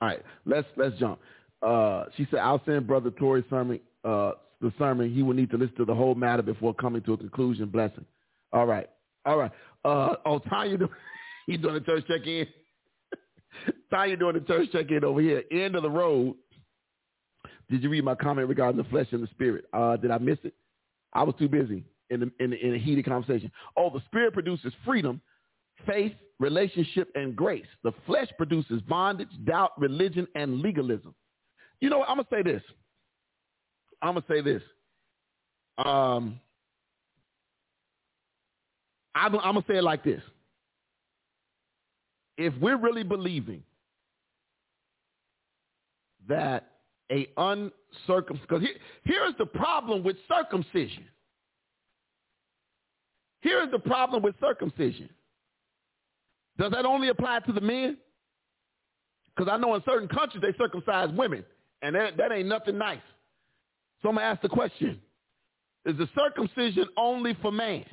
All 0.00 0.08
right. 0.08 0.22
Let's 0.46 0.68
let's 0.76 0.96
jump. 0.98 1.18
Uh, 1.62 2.04
she 2.16 2.26
said, 2.30 2.40
"I'll 2.40 2.62
send 2.64 2.86
Brother 2.86 3.10
Tory 3.10 3.44
sermon. 3.50 3.80
Uh, 4.04 4.32
the 4.62 4.72
sermon. 4.78 5.12
He 5.12 5.22
will 5.22 5.34
need 5.34 5.50
to 5.50 5.58
listen 5.58 5.76
to 5.76 5.84
the 5.84 5.94
whole 5.94 6.14
matter 6.14 6.42
before 6.42 6.72
coming 6.74 7.02
to 7.02 7.12
a 7.14 7.16
conclusion. 7.16 7.66
Blessing. 7.68 8.06
All 8.52 8.66
right. 8.66 8.88
All 9.26 9.36
right. 9.36 9.50
Uh, 9.84 10.14
oh, 10.24 10.38
Tanya, 10.38 10.78
do, 10.78 10.88
you 11.46 11.58
doing 11.58 11.74
the 11.74 11.80
church 11.80 12.04
check 12.06 12.26
in? 12.26 12.46
Tanya 13.90 14.16
doing 14.16 14.34
the 14.34 14.40
church 14.40 14.68
check 14.72 14.90
in 14.90 15.04
over 15.04 15.20
here. 15.20 15.42
End 15.50 15.74
of 15.74 15.82
the 15.82 15.90
road. 15.90 16.36
Did 17.72 17.82
you 17.82 17.88
read 17.88 18.04
my 18.04 18.14
comment 18.14 18.48
regarding 18.48 18.76
the 18.76 18.88
flesh 18.88 19.08
and 19.10 19.22
the 19.22 19.26
spirit? 19.28 19.64
Uh, 19.72 19.96
did 19.96 20.10
I 20.12 20.18
miss 20.18 20.38
it? 20.44 20.54
I 21.12 21.24
was 21.24 21.34
too 21.38 21.48
busy 21.48 21.82
in, 22.10 22.20
the, 22.20 22.30
in, 22.38 22.50
the, 22.50 22.66
in 22.66 22.74
a 22.74 22.78
heated 22.78 23.04
conversation. 23.04 23.50
Oh, 23.76 23.90
the 23.90 24.02
spirit 24.06 24.32
produces 24.32 24.72
freedom, 24.84 25.20
faith, 25.86 26.12
relationship, 26.38 27.10
and 27.14 27.34
grace. 27.34 27.66
The 27.82 27.92
flesh 28.06 28.28
produces 28.36 28.80
bondage, 28.82 29.30
doubt, 29.44 29.72
religion, 29.80 30.28
and 30.34 30.60
legalism. 30.60 31.14
You 31.80 31.90
know 31.90 31.98
what? 31.98 32.10
I'm 32.10 32.18
to 32.18 32.26
say 32.30 32.42
this. 32.42 32.62
I'm 34.02 34.14
to 34.14 34.24
say 34.28 34.40
this. 34.40 34.62
Um, 35.78 36.38
I'm, 39.14 39.34
I'm 39.36 39.54
to 39.54 39.64
say 39.66 39.78
it 39.78 39.84
like 39.84 40.04
this. 40.04 40.22
if 42.36 42.52
we're 42.60 42.76
really 42.76 43.02
believing 43.02 43.62
that 46.28 46.71
a 47.12 47.28
uncircumcised, 47.36 48.48
because 48.48 48.62
here, 48.62 48.74
here's 49.04 49.34
the 49.38 49.46
problem 49.46 50.02
with 50.02 50.16
circumcision. 50.26 51.04
Here's 53.40 53.70
the 53.70 53.78
problem 53.78 54.22
with 54.22 54.34
circumcision. 54.40 55.10
Does 56.58 56.72
that 56.72 56.86
only 56.86 57.08
apply 57.08 57.40
to 57.40 57.52
the 57.52 57.60
men? 57.60 57.98
Because 59.34 59.50
I 59.52 59.56
know 59.56 59.74
in 59.74 59.82
certain 59.84 60.08
countries 60.08 60.42
they 60.42 60.56
circumcise 60.56 61.10
women, 61.16 61.44
and 61.82 61.94
that, 61.94 62.16
that 62.16 62.32
ain't 62.32 62.48
nothing 62.48 62.78
nice. 62.78 63.00
So 64.02 64.08
I'm 64.08 64.16
going 64.16 64.24
to 64.24 64.30
ask 64.30 64.42
the 64.42 64.48
question. 64.48 65.00
Is 65.84 65.96
the 65.98 66.08
circumcision 66.16 66.86
only 66.96 67.36
for 67.42 67.50
man? 67.50 67.84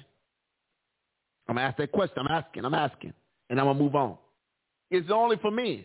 I'm 1.47 1.55
going 1.55 1.63
to 1.63 1.69
ask 1.69 1.77
that 1.77 1.91
question. 1.91 2.19
I'm 2.19 2.27
asking. 2.27 2.65
I'm 2.65 2.75
asking. 2.75 3.13
And 3.49 3.59
I'm 3.59 3.65
going 3.65 3.77
to 3.77 3.83
move 3.83 3.95
on. 3.95 4.17
Is 4.91 5.05
it 5.05 5.11
only 5.11 5.37
for 5.37 5.49
men? 5.49 5.83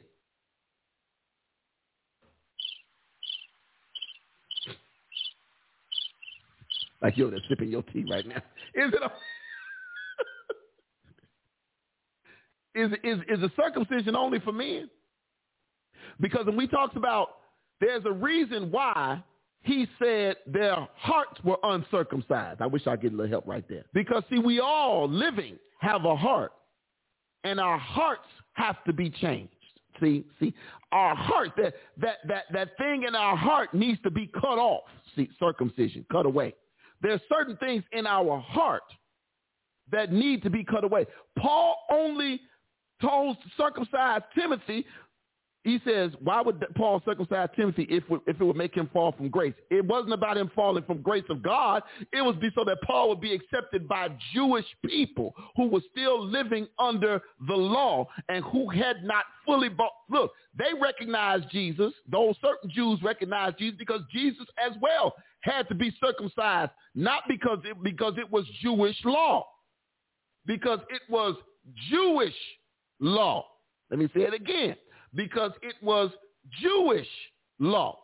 Like 7.04 7.18
yo, 7.18 7.30
they're 7.30 7.38
sipping 7.50 7.70
your 7.70 7.82
tea 7.82 8.04
right 8.10 8.26
now. 8.26 8.36
Is 8.74 8.92
it? 8.92 9.02
A, 9.02 9.12
is, 12.80 12.90
is, 13.04 13.18
is 13.28 13.40
the 13.40 13.50
circumcision 13.54 14.16
only 14.16 14.40
for 14.40 14.52
men? 14.52 14.88
Because 16.18 16.46
when 16.46 16.56
we 16.56 16.66
talked 16.66 16.96
about 16.96 17.28
there's 17.80 18.04
a 18.06 18.12
reason 18.12 18.70
why 18.70 19.22
he 19.60 19.86
said 19.98 20.36
their 20.46 20.76
hearts 20.96 21.38
were 21.44 21.58
uncircumcised. 21.62 22.62
I 22.62 22.66
wish 22.66 22.86
I 22.86 22.96
get 22.96 23.12
a 23.12 23.16
little 23.16 23.30
help 23.30 23.46
right 23.46 23.64
there. 23.68 23.84
Because 23.92 24.22
see, 24.30 24.38
we 24.38 24.60
all 24.60 25.06
living 25.06 25.58
have 25.80 26.06
a 26.06 26.16
heart, 26.16 26.52
and 27.44 27.60
our 27.60 27.78
hearts 27.78 28.28
have 28.54 28.82
to 28.84 28.94
be 28.94 29.10
changed. 29.10 29.52
See, 30.00 30.24
see, 30.40 30.54
our 30.90 31.14
heart, 31.14 31.50
that 31.58 31.74
that 31.98 32.16
that 32.28 32.44
that 32.52 32.76
thing 32.78 33.04
in 33.06 33.14
our 33.14 33.36
heart 33.36 33.74
needs 33.74 34.00
to 34.02 34.10
be 34.10 34.26
cut 34.26 34.58
off. 34.58 34.84
See, 35.14 35.28
circumcision, 35.38 36.06
cut 36.10 36.24
away. 36.24 36.54
There's 37.04 37.20
certain 37.30 37.58
things 37.58 37.84
in 37.92 38.06
our 38.06 38.40
heart 38.40 38.82
that 39.92 40.10
need 40.10 40.42
to 40.42 40.48
be 40.48 40.64
cut 40.64 40.84
away. 40.84 41.04
Paul 41.38 41.76
only 41.90 42.40
told 43.02 43.36
circumcised 43.58 44.24
Timothy 44.34 44.86
he 45.64 45.80
says, 45.82 46.12
why 46.20 46.42
would 46.42 46.62
Paul 46.76 47.00
circumcise 47.06 47.48
Timothy 47.56 47.86
if, 47.88 48.04
if 48.26 48.38
it 48.38 48.44
would 48.44 48.54
make 48.54 48.74
him 48.74 48.90
fall 48.92 49.12
from 49.12 49.30
grace? 49.30 49.54
It 49.70 49.82
wasn't 49.84 50.12
about 50.12 50.36
him 50.36 50.50
falling 50.54 50.84
from 50.84 51.00
grace 51.00 51.24
of 51.30 51.42
God. 51.42 51.82
It 52.12 52.20
was 52.20 52.36
be 52.36 52.50
so 52.54 52.64
that 52.64 52.82
Paul 52.82 53.08
would 53.08 53.22
be 53.22 53.32
accepted 53.32 53.88
by 53.88 54.08
Jewish 54.34 54.66
people 54.84 55.34
who 55.56 55.68
were 55.68 55.80
still 55.90 56.22
living 56.22 56.68
under 56.78 57.22
the 57.48 57.54
law 57.54 58.06
and 58.28 58.44
who 58.44 58.68
had 58.68 59.04
not 59.04 59.24
fully 59.46 59.70
bought. 59.70 59.92
Look, 60.10 60.32
they 60.56 60.78
recognized 60.78 61.46
Jesus. 61.50 61.94
Those 62.12 62.36
certain 62.42 62.70
Jews 62.70 63.02
recognized 63.02 63.56
Jesus 63.58 63.76
because 63.78 64.02
Jesus 64.12 64.46
as 64.62 64.72
well 64.82 65.14
had 65.40 65.66
to 65.68 65.74
be 65.74 65.90
circumcised, 65.98 66.72
not 66.94 67.22
because 67.26 67.60
it, 67.64 67.82
because 67.82 68.14
it 68.18 68.30
was 68.30 68.44
Jewish 68.60 68.98
law, 69.06 69.46
because 70.44 70.80
it 70.90 71.02
was 71.08 71.36
Jewish 71.90 72.36
law. 73.00 73.46
Let 73.90 73.98
me 73.98 74.08
say 74.14 74.24
it 74.24 74.34
again 74.34 74.76
because 75.14 75.52
it 75.62 75.74
was 75.82 76.10
Jewish 76.60 77.08
law. 77.58 77.98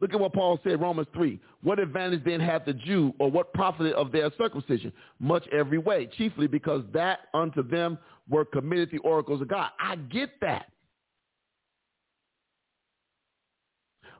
Look 0.00 0.14
at 0.14 0.20
what 0.20 0.32
Paul 0.32 0.60
said, 0.62 0.80
Romans 0.80 1.08
3. 1.12 1.40
What 1.62 1.80
advantage 1.80 2.24
then 2.24 2.38
hath 2.38 2.64
the 2.64 2.72
Jew, 2.72 3.12
or 3.18 3.30
what 3.30 3.52
profit 3.52 3.92
of 3.94 4.12
their 4.12 4.30
circumcision? 4.38 4.92
Much 5.18 5.44
every 5.50 5.78
way, 5.78 6.08
chiefly 6.16 6.46
because 6.46 6.84
that 6.92 7.20
unto 7.34 7.68
them 7.68 7.98
were 8.28 8.44
committed 8.44 8.90
the 8.92 8.98
oracles 8.98 9.40
of 9.40 9.48
God. 9.48 9.70
I 9.80 9.96
get 9.96 10.30
that. 10.40 10.66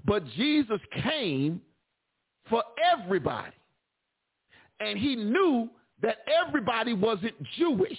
But 0.04 0.24
Jesus 0.36 0.80
came 1.02 1.60
for 2.50 2.64
everybody. 2.92 3.52
And 4.80 4.98
he 4.98 5.16
knew 5.16 5.68
that 6.02 6.18
everybody 6.44 6.92
wasn't 6.92 7.34
Jewish 7.56 7.98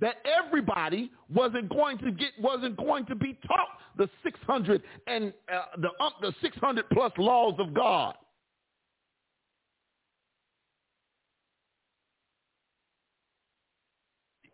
that 0.00 0.16
everybody 0.24 1.10
wasn't 1.32 1.68
going 1.68 1.98
to 1.98 2.10
get 2.10 2.30
wasn't 2.40 2.76
going 2.76 3.06
to 3.06 3.14
be 3.14 3.38
taught 3.46 3.68
the 3.96 4.08
600 4.22 4.82
and 5.06 5.32
uh, 5.52 5.62
the 5.78 5.88
uh, 6.00 6.10
the 6.20 6.32
600 6.42 6.88
plus 6.90 7.12
laws 7.18 7.54
of 7.58 7.74
God. 7.74 8.14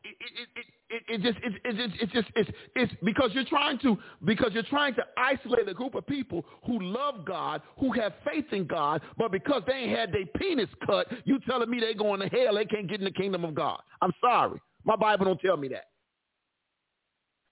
It, 0.05 0.17
it, 0.21 0.49
it, 0.57 0.67
it, 0.89 1.03
it 1.09 1.23
just 1.23 1.39
it, 1.45 1.53
it, 1.65 1.91
it, 2.01 2.13
just 2.13 2.29
it's, 2.37 2.51
it's 2.77 2.93
because 3.05 3.31
you're 3.33 3.45
trying 3.45 3.79
to 3.81 3.99
because 4.25 4.51
you're 4.53 4.63
trying 4.65 4.95
to 4.95 5.03
isolate 5.17 5.69
a 5.69 5.75
group 5.75 5.95
of 5.95 6.07
people 6.07 6.45
who 6.65 6.81
love 6.81 7.25
God, 7.27 7.61
who 7.79 7.93
have 7.93 8.13
faith 8.25 8.47
in 8.53 8.67
God, 8.67 9.03
but 9.19 9.33
because 9.33 9.63
they 9.67 9.75
ain't 9.75 9.99
had 9.99 10.13
their 10.13 10.27
penis 10.39 10.69
cut, 10.87 11.09
you 11.25 11.39
telling 11.49 11.69
me 11.71 11.81
they 11.81 11.95
going 11.95 12.21
to 12.21 12.29
hell, 12.29 12.55
they 12.55 12.65
can't 12.65 12.89
get 12.89 13.01
in 13.01 13.05
the 13.05 13.11
kingdom 13.11 13.45
of 13.45 13.55
God. 13.55 13.81
I'm 14.01 14.13
sorry. 14.21 14.61
My 14.87 14.97
Bible 14.97 15.27
don't 15.27 15.41
tell 15.41 15.57
me 15.57 15.69
that. 15.69 15.85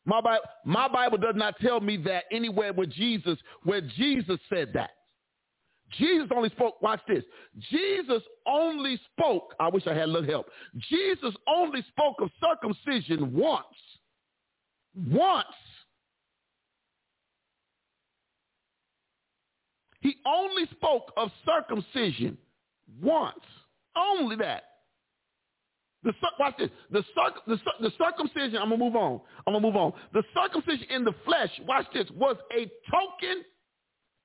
My 0.06 0.20
Bible, 0.20 0.44
my 0.64 0.88
Bible 0.88 1.18
does 1.18 1.34
not 1.34 1.56
tell 1.60 1.80
me 1.80 1.96
that 2.04 2.24
anywhere 2.30 2.72
where 2.72 2.86
Jesus, 2.86 3.38
where 3.64 3.80
Jesus 3.80 4.38
said 4.48 4.70
that. 4.74 4.90
Jesus 5.98 6.28
only 6.34 6.48
spoke, 6.50 6.80
watch 6.80 7.00
this. 7.06 7.24
Jesus 7.70 8.22
only 8.46 8.98
spoke, 9.12 9.54
I 9.60 9.68
wish 9.68 9.86
I 9.86 9.94
had 9.94 10.04
a 10.04 10.12
little 10.12 10.28
help. 10.28 10.46
Jesus 10.88 11.34
only 11.46 11.82
spoke 11.88 12.16
of 12.20 12.30
circumcision 12.40 13.34
once. 13.34 13.64
Once. 15.10 15.46
He 20.00 20.16
only 20.26 20.66
spoke 20.72 21.12
of 21.16 21.30
circumcision 21.46 22.36
once. 23.02 23.44
Only 23.96 24.36
that. 24.36 24.64
The, 26.04 26.12
watch 26.38 26.54
this. 26.58 26.70
The, 26.90 27.02
the, 27.46 27.58
the 27.80 27.90
circumcision, 27.98 28.58
I'm 28.60 28.68
going 28.68 28.78
to 28.78 28.84
move 28.84 28.96
on. 28.96 29.20
I'm 29.46 29.54
to 29.54 29.60
move 29.60 29.76
on. 29.76 29.92
The 30.12 30.22
circumcision 30.34 30.86
in 30.90 31.04
the 31.04 31.14
flesh, 31.24 31.50
watch 31.66 31.86
this, 31.94 32.06
was 32.14 32.36
a 32.52 32.70
token 32.90 33.42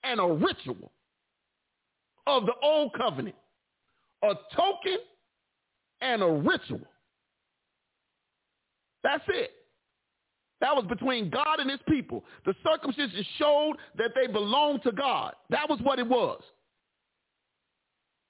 and 0.04 0.20
a 0.20 0.28
ritual 0.28 0.92
of 2.28 2.46
the 2.46 2.54
old 2.62 2.94
covenant. 2.94 3.36
A 4.24 4.34
token 4.56 4.98
and 6.02 6.22
a 6.22 6.28
ritual. 6.28 6.82
That's 9.04 9.24
it. 9.30 9.52
That 10.62 10.76
was 10.76 10.86
between 10.90 11.30
God 11.30 11.60
and 11.60 11.70
his 11.70 11.80
people. 11.88 12.26
The 12.46 12.54
circumcision 12.70 13.26
showed 13.38 13.76
that 13.98 14.12
they 14.14 14.28
belonged 14.28 14.84
to 14.84 14.92
God. 14.92 15.34
That 15.50 15.70
was 15.70 15.80
what 15.82 16.00
it 16.00 16.08
was. 16.08 16.42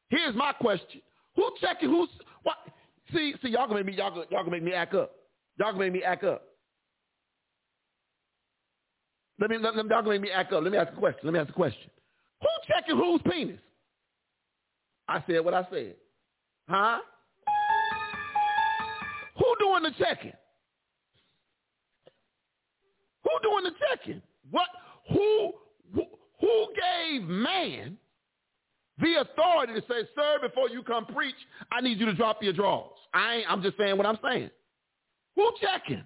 Here's 0.10 0.36
my 0.36 0.54
question. 0.54 1.02
Who 1.36 1.52
checking 1.62 1.90
who's 1.90 2.10
what 2.44 2.58
See, 3.14 3.34
see, 3.42 3.50
y'all 3.50 3.68
gonna 3.68 3.76
make 3.76 3.86
me 3.86 3.94
y'all 3.94 4.12
gonna, 4.12 4.26
y'all 4.30 4.44
gonna 4.44 4.52
make 4.52 4.64
me 4.64 4.74
act 4.74 4.94
up. 4.94 5.12
Y'all 5.58 5.72
gonna 5.72 5.86
make 5.86 5.94
me 5.94 6.04
act 6.04 6.24
up. 6.24 6.44
Let 9.40 9.50
me 9.50 9.58
let, 9.58 9.76
let, 9.76 9.86
y'all 9.86 10.02
gonna 10.02 10.12
make 10.12 10.22
me 10.22 10.32
act 10.32 10.54
up. 10.54 10.64
Let 10.64 10.72
me 10.72 10.78
ask 10.78 10.92
a 10.92 10.96
question. 10.96 11.22
Let 11.24 11.34
me 11.34 11.40
ask 11.40 11.50
a 11.50 11.54
question. 11.54 11.90
Who 12.42 12.48
checking 12.68 12.98
whose 12.98 13.22
penis? 13.30 13.60
I 15.08 15.24
said 15.28 15.44
what 15.44 15.54
I 15.54 15.66
said. 15.72 15.96
Huh? 16.68 17.00
Who 19.38 19.56
doing 19.60 19.84
the 19.84 19.92
checking? 19.98 20.34
Who 23.24 23.30
doing 23.42 23.64
the 23.64 23.72
checking? 23.88 24.22
What? 24.52 24.68
Who? 25.12 25.54
Who, 25.96 26.06
who 26.40 26.68
gave 26.76 27.24
man 27.24 27.98
the 29.00 29.22
authority 29.22 29.74
to 29.74 29.82
say, 29.82 30.08
sir, 30.16 30.38
before 30.42 30.70
you 30.70 30.84
come 30.84 31.06
preach, 31.06 31.36
I 31.72 31.82
need 31.82 32.00
you 32.00 32.06
to 32.06 32.14
drop 32.14 32.42
your 32.44 32.54
drawers. 32.54 32.92
I 33.14 33.36
ain't, 33.36 33.52
I'm 33.52 33.62
just 33.62 33.78
saying 33.78 33.98
what 33.98 34.06
I'm 34.06 34.20
saying. 34.24 34.50
Who 35.36 35.52
checking? 35.62 36.04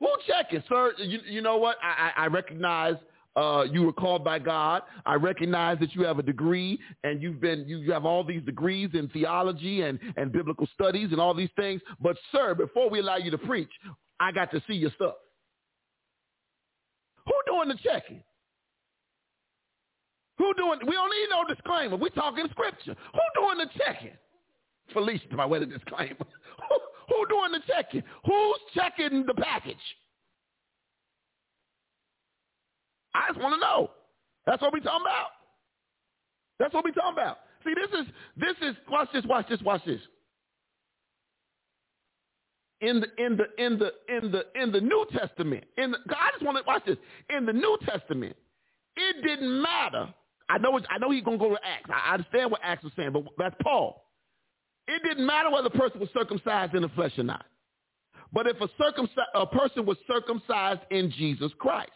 Who 0.00 0.08
checking, 0.26 0.62
sir? 0.68 0.92
You, 0.98 1.20
you 1.26 1.42
know 1.42 1.56
what? 1.56 1.76
I, 1.82 2.12
I, 2.16 2.24
I 2.24 2.26
recognize 2.28 2.96
uh, 3.36 3.64
you 3.70 3.82
were 3.82 3.92
called 3.92 4.24
by 4.24 4.38
God. 4.38 4.82
I 5.04 5.14
recognize 5.14 5.78
that 5.80 5.94
you 5.94 6.04
have 6.04 6.18
a 6.18 6.22
degree 6.22 6.80
and 7.04 7.22
you've 7.22 7.40
been 7.40 7.66
you, 7.66 7.92
have 7.92 8.04
all 8.04 8.24
these 8.24 8.42
degrees 8.42 8.90
in 8.94 9.08
theology 9.08 9.82
and, 9.82 9.98
and 10.16 10.32
biblical 10.32 10.66
studies 10.74 11.08
and 11.12 11.20
all 11.20 11.34
these 11.34 11.50
things. 11.56 11.82
But 12.00 12.16
sir, 12.32 12.54
before 12.54 12.88
we 12.88 13.00
allow 13.00 13.16
you 13.16 13.30
to 13.30 13.38
preach, 13.38 13.70
I 14.18 14.32
got 14.32 14.50
to 14.52 14.62
see 14.66 14.74
your 14.74 14.90
stuff. 14.96 15.14
Who 17.26 17.34
doing 17.46 17.68
the 17.68 17.76
checking? 17.82 18.22
Who 20.38 20.54
doing? 20.54 20.80
We 20.86 20.92
don't 20.92 21.10
need 21.10 21.28
no 21.30 21.44
disclaimer. 21.54 21.96
We 21.96 22.10
talking 22.10 22.46
scripture. 22.50 22.94
Who 23.12 23.42
doing 23.42 23.58
the 23.58 23.66
checking? 23.78 24.16
Felicia, 24.92 25.34
my 25.34 25.46
wedding 25.46 25.70
disclaimer. 25.70 26.16
who, 26.18 26.78
who 27.08 27.26
doing 27.28 27.52
the 27.52 27.60
checking? 27.66 28.02
Who's 28.24 28.58
checking 28.74 29.24
the 29.26 29.34
package? 29.34 29.76
I 33.14 33.28
just 33.28 33.40
want 33.40 33.54
to 33.54 33.60
know. 33.60 33.90
That's 34.46 34.60
what 34.62 34.72
we 34.72 34.80
talking 34.80 35.06
about. 35.06 35.28
That's 36.58 36.74
what 36.74 36.84
we 36.84 36.92
talking 36.92 37.14
about. 37.14 37.38
See, 37.64 37.72
this 37.74 38.00
is 38.00 38.06
this 38.36 38.70
is 38.70 38.76
watch 38.90 39.08
this, 39.12 39.24
watch 39.24 39.48
this, 39.48 39.60
watch 39.62 39.82
this. 39.86 40.00
in 42.80 43.00
the 43.00 43.24
in 43.24 43.36
the 43.36 43.64
in 43.64 43.78
the 43.78 43.92
in 44.08 44.30
the 44.30 44.44
in 44.60 44.72
the 44.72 44.80
New 44.80 45.06
Testament. 45.12 45.64
In 45.78 45.92
the, 45.92 45.98
I 46.10 46.30
just 46.32 46.44
want 46.44 46.58
to 46.58 46.64
watch 46.66 46.84
this. 46.86 46.98
In 47.30 47.46
the 47.46 47.52
New 47.52 47.78
Testament, 47.86 48.36
it 48.96 49.26
didn't 49.26 49.62
matter. 49.62 50.12
I 50.48 50.58
know 50.58 50.78
I 50.88 50.98
know 50.98 51.10
he's 51.10 51.24
gonna 51.24 51.38
go 51.38 51.50
to 51.50 51.58
Acts. 51.64 51.90
I 51.92 52.14
understand 52.14 52.50
what 52.50 52.60
Acts 52.62 52.84
was 52.84 52.92
saying, 52.96 53.12
but 53.12 53.24
that's 53.38 53.56
Paul. 53.62 54.04
It 54.88 55.02
didn't 55.02 55.26
matter 55.26 55.50
whether 55.50 55.68
the 55.68 55.78
person 55.78 55.98
was 55.98 56.08
circumcised 56.14 56.74
in 56.74 56.82
the 56.82 56.88
flesh 56.90 57.12
or 57.18 57.24
not. 57.24 57.44
But 58.32 58.46
if 58.46 58.60
a, 58.60 58.68
circumci- 58.80 59.08
a 59.34 59.46
person 59.46 59.86
was 59.86 59.96
circumcised 60.06 60.80
in 60.90 61.10
Jesus 61.10 61.50
Christ, 61.58 61.90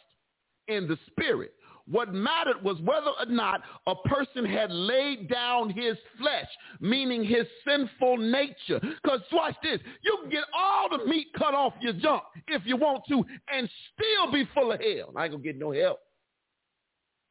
in 0.68 0.88
the 0.88 0.98
spirit, 1.10 1.52
what 1.86 2.12
mattered 2.12 2.62
was 2.62 2.78
whether 2.80 3.10
or 3.18 3.26
not 3.26 3.62
a 3.86 3.94
person 4.08 4.44
had 4.44 4.70
laid 4.70 5.28
down 5.28 5.70
his 5.70 5.96
flesh, 6.20 6.46
meaning 6.80 7.24
his 7.24 7.46
sinful 7.66 8.16
nature. 8.18 8.80
Because 9.02 9.20
watch 9.32 9.56
this, 9.62 9.80
you 10.02 10.18
can 10.22 10.30
get 10.30 10.44
all 10.56 10.88
the 10.88 11.04
meat 11.06 11.28
cut 11.36 11.54
off 11.54 11.74
your 11.80 11.94
junk 11.94 12.22
if 12.46 12.62
you 12.64 12.76
want 12.76 13.02
to 13.08 13.24
and 13.52 13.68
still 13.94 14.32
be 14.32 14.48
full 14.54 14.72
of 14.72 14.80
hell. 14.80 15.12
I 15.16 15.24
ain't 15.24 15.32
going 15.32 15.42
to 15.42 15.52
get 15.52 15.58
no 15.58 15.72
help. 15.72 15.98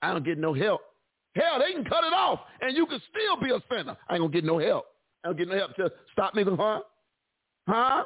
I 0.01 0.11
don't 0.11 0.25
get 0.25 0.37
no 0.37 0.53
help. 0.53 0.81
Hell, 1.35 1.59
they 1.59 1.73
can 1.73 1.83
cut 1.85 2.03
it 2.03 2.13
off 2.13 2.39
and 2.61 2.75
you 2.75 2.85
can 2.85 2.99
still 3.09 3.37
be 3.37 3.53
a 3.53 3.59
sinner. 3.69 3.95
I 4.07 4.13
ain't 4.13 4.21
going 4.21 4.31
to 4.31 4.37
get 4.37 4.43
no 4.43 4.59
help. 4.59 4.85
I 5.23 5.29
don't 5.29 5.37
get 5.37 5.47
no 5.47 5.55
help 5.55 5.75
to 5.75 5.91
stop 6.11 6.33
me. 6.33 6.43
Huh? 6.45 6.81
Huh? 7.67 8.03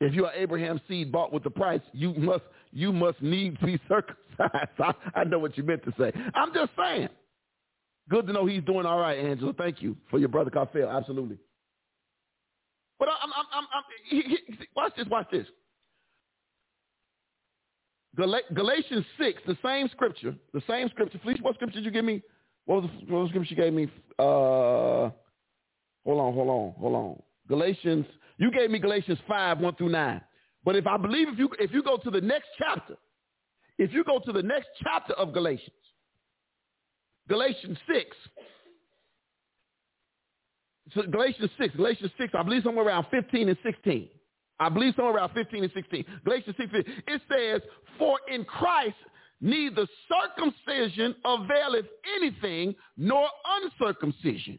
If 0.00 0.14
you 0.14 0.26
are 0.26 0.32
Abraham's 0.34 0.80
seed 0.88 1.10
bought 1.10 1.32
with 1.32 1.44
the 1.44 1.50
price, 1.50 1.80
you 1.92 2.12
must 2.14 2.44
you 2.72 2.92
must 2.92 3.22
needs 3.22 3.56
be 3.64 3.80
circumcised. 3.88 4.70
I, 4.78 4.92
I 5.14 5.24
know 5.24 5.38
what 5.38 5.56
you 5.56 5.62
meant 5.62 5.84
to 5.84 5.94
say. 5.98 6.12
I'm 6.34 6.52
just 6.52 6.72
saying. 6.76 7.08
Good 8.10 8.26
to 8.26 8.32
know 8.34 8.44
he's 8.44 8.62
doing 8.64 8.84
all 8.84 8.98
right, 8.98 9.18
Angela. 9.18 9.54
Thank 9.54 9.80
you 9.80 9.96
for 10.10 10.18
your 10.18 10.28
brother 10.28 10.50
Carfell. 10.50 10.94
Absolutely. 10.94 11.38
But 12.98 13.08
I'm, 13.08 13.30
I'm, 13.34 13.46
I'm, 13.52 13.64
I'm 13.74 13.82
he, 14.08 14.22
he, 14.22 14.38
watch 14.76 14.92
this, 14.96 15.06
watch 15.08 15.30
this. 15.30 15.46
Galatians 18.16 19.04
6, 19.18 19.42
the 19.46 19.56
same 19.64 19.88
scripture, 19.88 20.34
the 20.52 20.62
same 20.68 20.88
scripture. 20.88 21.18
Please, 21.18 21.38
what 21.40 21.54
scripture 21.54 21.80
did 21.80 21.84
you 21.84 21.90
give 21.90 22.04
me? 22.04 22.22
What 22.66 22.82
was 22.82 22.90
the, 22.90 23.12
what 23.12 23.20
was 23.20 23.28
the 23.28 23.32
scripture 23.32 23.54
you 23.54 23.62
gave 23.62 23.72
me? 23.72 23.84
Uh, 24.18 25.10
hold 26.04 26.20
on, 26.20 26.32
hold 26.34 26.48
on, 26.48 26.74
hold 26.78 26.94
on. 26.94 27.22
Galatians 27.48 28.06
you 28.38 28.50
gave 28.50 28.70
me 28.70 28.78
Galatians 28.78 29.18
5, 29.28 29.60
1 29.60 29.74
through 29.76 29.90
9. 29.90 30.20
But 30.64 30.76
if 30.76 30.86
I 30.86 30.96
believe 30.96 31.28
if 31.28 31.38
you 31.38 31.50
if 31.58 31.72
you 31.72 31.82
go 31.82 31.96
to 31.98 32.10
the 32.10 32.20
next 32.20 32.48
chapter, 32.58 32.96
if 33.78 33.92
you 33.92 34.02
go 34.04 34.18
to 34.18 34.32
the 34.32 34.42
next 34.42 34.68
chapter 34.82 35.12
of 35.14 35.32
Galatians, 35.32 35.70
Galatians 37.28 37.78
6, 37.92 38.16
so 40.94 41.02
Galatians 41.02 41.50
6, 41.58 41.76
Galatians 41.76 42.10
6, 42.18 42.32
I 42.38 42.42
believe 42.42 42.62
somewhere 42.62 42.86
around 42.86 43.06
15 43.10 43.48
and 43.48 43.58
16. 43.64 44.08
I 44.60 44.68
believe 44.68 44.94
somewhere 44.96 45.14
around 45.14 45.32
15 45.34 45.64
and 45.64 45.72
16. 45.72 46.04
Galatians 46.24 46.56
6, 46.58 46.70
it 46.72 47.22
says, 47.28 47.60
For 47.98 48.18
in 48.32 48.44
Christ 48.44 48.96
neither 49.40 49.86
circumcision 50.08 51.14
availeth 51.24 51.86
anything, 52.16 52.74
nor 52.96 53.26
uncircumcision, 53.62 54.58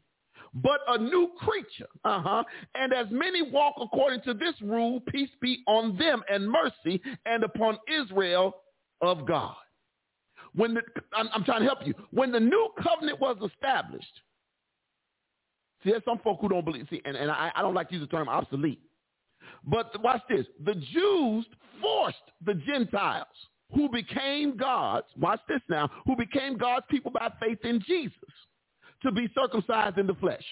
but 0.54 0.80
a 0.88 0.98
new 0.98 1.32
creature. 1.38 1.88
Uh-huh. 2.04 2.44
And 2.76 2.94
as 2.94 3.08
many 3.10 3.42
walk 3.42 3.76
according 3.82 4.22
to 4.22 4.34
this 4.34 4.54
rule, 4.62 5.02
peace 5.10 5.30
be 5.42 5.64
on 5.68 5.98
them 5.98 6.24
and 6.30 6.50
mercy 6.50 7.02
and 7.26 7.44
upon 7.44 7.78
Israel 7.88 8.56
of 9.02 9.26
God. 9.26 9.56
When 10.54 10.74
the, 10.74 10.82
I'm, 11.14 11.30
I'm 11.34 11.44
trying 11.44 11.62
to 11.62 11.66
help 11.66 11.80
you. 11.86 11.94
When 12.12 12.32
the 12.32 12.40
new 12.40 12.70
covenant 12.82 13.20
was 13.20 13.38
established, 13.52 14.22
see, 15.84 15.92
there's 15.92 16.04
some 16.06 16.20
folk 16.20 16.40
who 16.40 16.50
don't 16.50 16.64
believe, 16.64 16.88
see, 16.90 17.02
and, 17.04 17.18
and 17.18 17.30
I, 17.30 17.52
I 17.56 17.62
don't 17.62 17.74
like 17.74 17.90
to 17.90 17.96
use 17.96 18.08
the 18.08 18.16
term 18.16 18.30
obsolete. 18.30 18.80
But 19.66 20.02
watch 20.02 20.22
this. 20.30 20.46
The 20.64 20.76
Jews 20.76 21.46
forced 21.82 22.18
the 22.46 22.54
Gentiles 22.54 23.26
who 23.74 23.90
became 23.90 24.56
God's, 24.58 25.08
watch 25.18 25.40
this 25.48 25.62
now, 25.70 25.90
who 26.06 26.16
became 26.16 26.58
God's 26.58 26.86
people 26.90 27.12
by 27.12 27.32
faith 27.42 27.60
in 27.64 27.82
Jesus 27.86 28.18
to 29.02 29.12
be 29.12 29.28
circumcised 29.36 29.98
in 29.98 30.08
the 30.08 30.14
flesh 30.16 30.44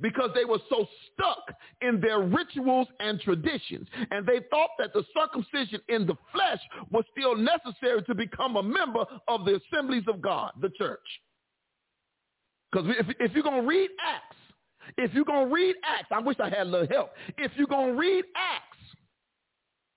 because 0.00 0.30
they 0.34 0.44
were 0.44 0.58
so 0.68 0.86
stuck 1.12 1.54
in 1.80 2.00
their 2.00 2.20
rituals 2.20 2.88
and 3.00 3.20
traditions. 3.20 3.86
And 4.10 4.26
they 4.26 4.40
thought 4.50 4.70
that 4.78 4.92
the 4.92 5.04
circumcision 5.16 5.80
in 5.88 6.06
the 6.06 6.16
flesh 6.32 6.60
was 6.90 7.04
still 7.16 7.36
necessary 7.36 8.02
to 8.02 8.14
become 8.14 8.56
a 8.56 8.62
member 8.62 9.04
of 9.28 9.44
the 9.44 9.60
assemblies 9.60 10.04
of 10.08 10.20
God, 10.20 10.52
the 10.60 10.70
church. 10.70 10.98
Because 12.70 12.88
if, 12.98 13.06
if 13.20 13.32
you're 13.32 13.42
going 13.42 13.62
to 13.62 13.68
read 13.68 13.90
Acts, 14.04 14.36
if 14.98 15.12
you're 15.14 15.24
going 15.24 15.48
to 15.48 15.54
read 15.54 15.76
Acts, 15.84 16.08
I 16.10 16.20
wish 16.20 16.36
I 16.40 16.48
had 16.48 16.66
a 16.66 16.70
little 16.70 16.88
help. 16.88 17.12
If 17.38 17.52
you're 17.56 17.66
going 17.66 17.92
to 17.92 17.98
read 17.98 18.24
Acts, 18.36 18.72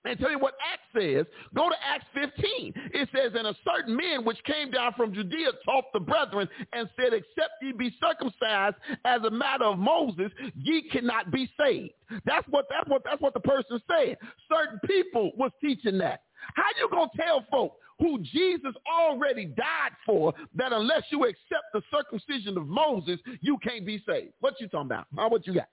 and 0.06 0.18
tell 0.18 0.30
you 0.30 0.38
what 0.38 0.54
Acts 0.72 0.86
says. 0.94 1.26
Go 1.54 1.68
to 1.68 1.74
Acts 1.84 2.06
15. 2.14 2.72
It 2.94 3.08
says, 3.14 3.32
And 3.36 3.46
a 3.48 3.54
certain 3.64 3.96
man 3.96 4.24
which 4.24 4.38
came 4.44 4.70
down 4.70 4.92
from 4.96 5.12
Judea 5.12 5.48
taught 5.64 5.84
the 5.92 6.00
brethren 6.00 6.48
and 6.72 6.88
said, 6.96 7.12
Except 7.12 7.52
ye 7.62 7.72
be 7.72 7.94
circumcised 8.00 8.76
as 9.04 9.22
a 9.24 9.30
matter 9.30 9.64
of 9.64 9.78
Moses, 9.78 10.30
ye 10.54 10.88
cannot 10.90 11.32
be 11.32 11.50
saved. 11.58 11.92
That's 12.24 12.46
what 12.50 12.66
that's 12.70 12.88
what 12.88 13.02
that's 13.04 13.20
what 13.20 13.34
the 13.34 13.40
person 13.40 13.80
said. 13.88 14.16
Certain 14.48 14.78
people 14.86 15.32
was 15.36 15.50
teaching 15.60 15.98
that. 15.98 16.22
How 16.54 16.64
you 16.78 16.88
gonna 16.90 17.10
tell 17.16 17.44
folk 17.50 17.72
who 17.98 18.18
Jesus 18.20 18.74
already 18.90 19.46
died 19.46 19.92
for 20.04 20.34
that 20.54 20.72
unless 20.72 21.02
you 21.10 21.24
accept 21.24 21.64
the 21.72 21.82
circumcision 21.90 22.56
of 22.58 22.66
Moses, 22.66 23.18
you 23.40 23.56
can't 23.58 23.86
be 23.86 24.02
saved? 24.06 24.32
What 24.40 24.54
you 24.60 24.68
talking 24.68 24.86
about? 24.86 25.06
How 25.16 25.28
what 25.28 25.46
you 25.46 25.54
got? 25.54 25.68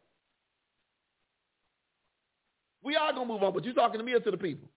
We 2.84 2.96
are 2.96 3.14
gonna 3.14 3.26
move 3.26 3.44
on, 3.44 3.54
but 3.54 3.64
you 3.66 3.74
talking 3.74 4.00
to 4.00 4.06
me 4.06 4.14
or 4.14 4.20
to 4.20 4.32
the 4.32 4.38
people? 4.38 4.70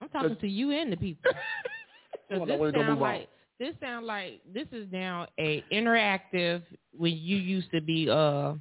I'm 0.00 0.08
talking 0.08 0.36
to 0.36 0.48
you 0.48 0.70
and 0.72 0.92
the 0.92 0.96
people. 0.96 1.32
Well, 2.30 2.46
this 2.46 2.58
we're 2.58 2.72
sound 2.72 2.86
move 2.86 2.96
on. 2.96 3.00
like 3.00 3.28
this 3.60 3.74
sound 3.80 4.06
like 4.06 4.40
this 4.52 4.66
is 4.72 4.88
now 4.90 5.26
a 5.38 5.62
interactive 5.70 6.62
when 6.96 7.12
you 7.12 7.36
used 7.36 7.70
to 7.72 7.80
be 7.80 8.08
uh 8.10 8.54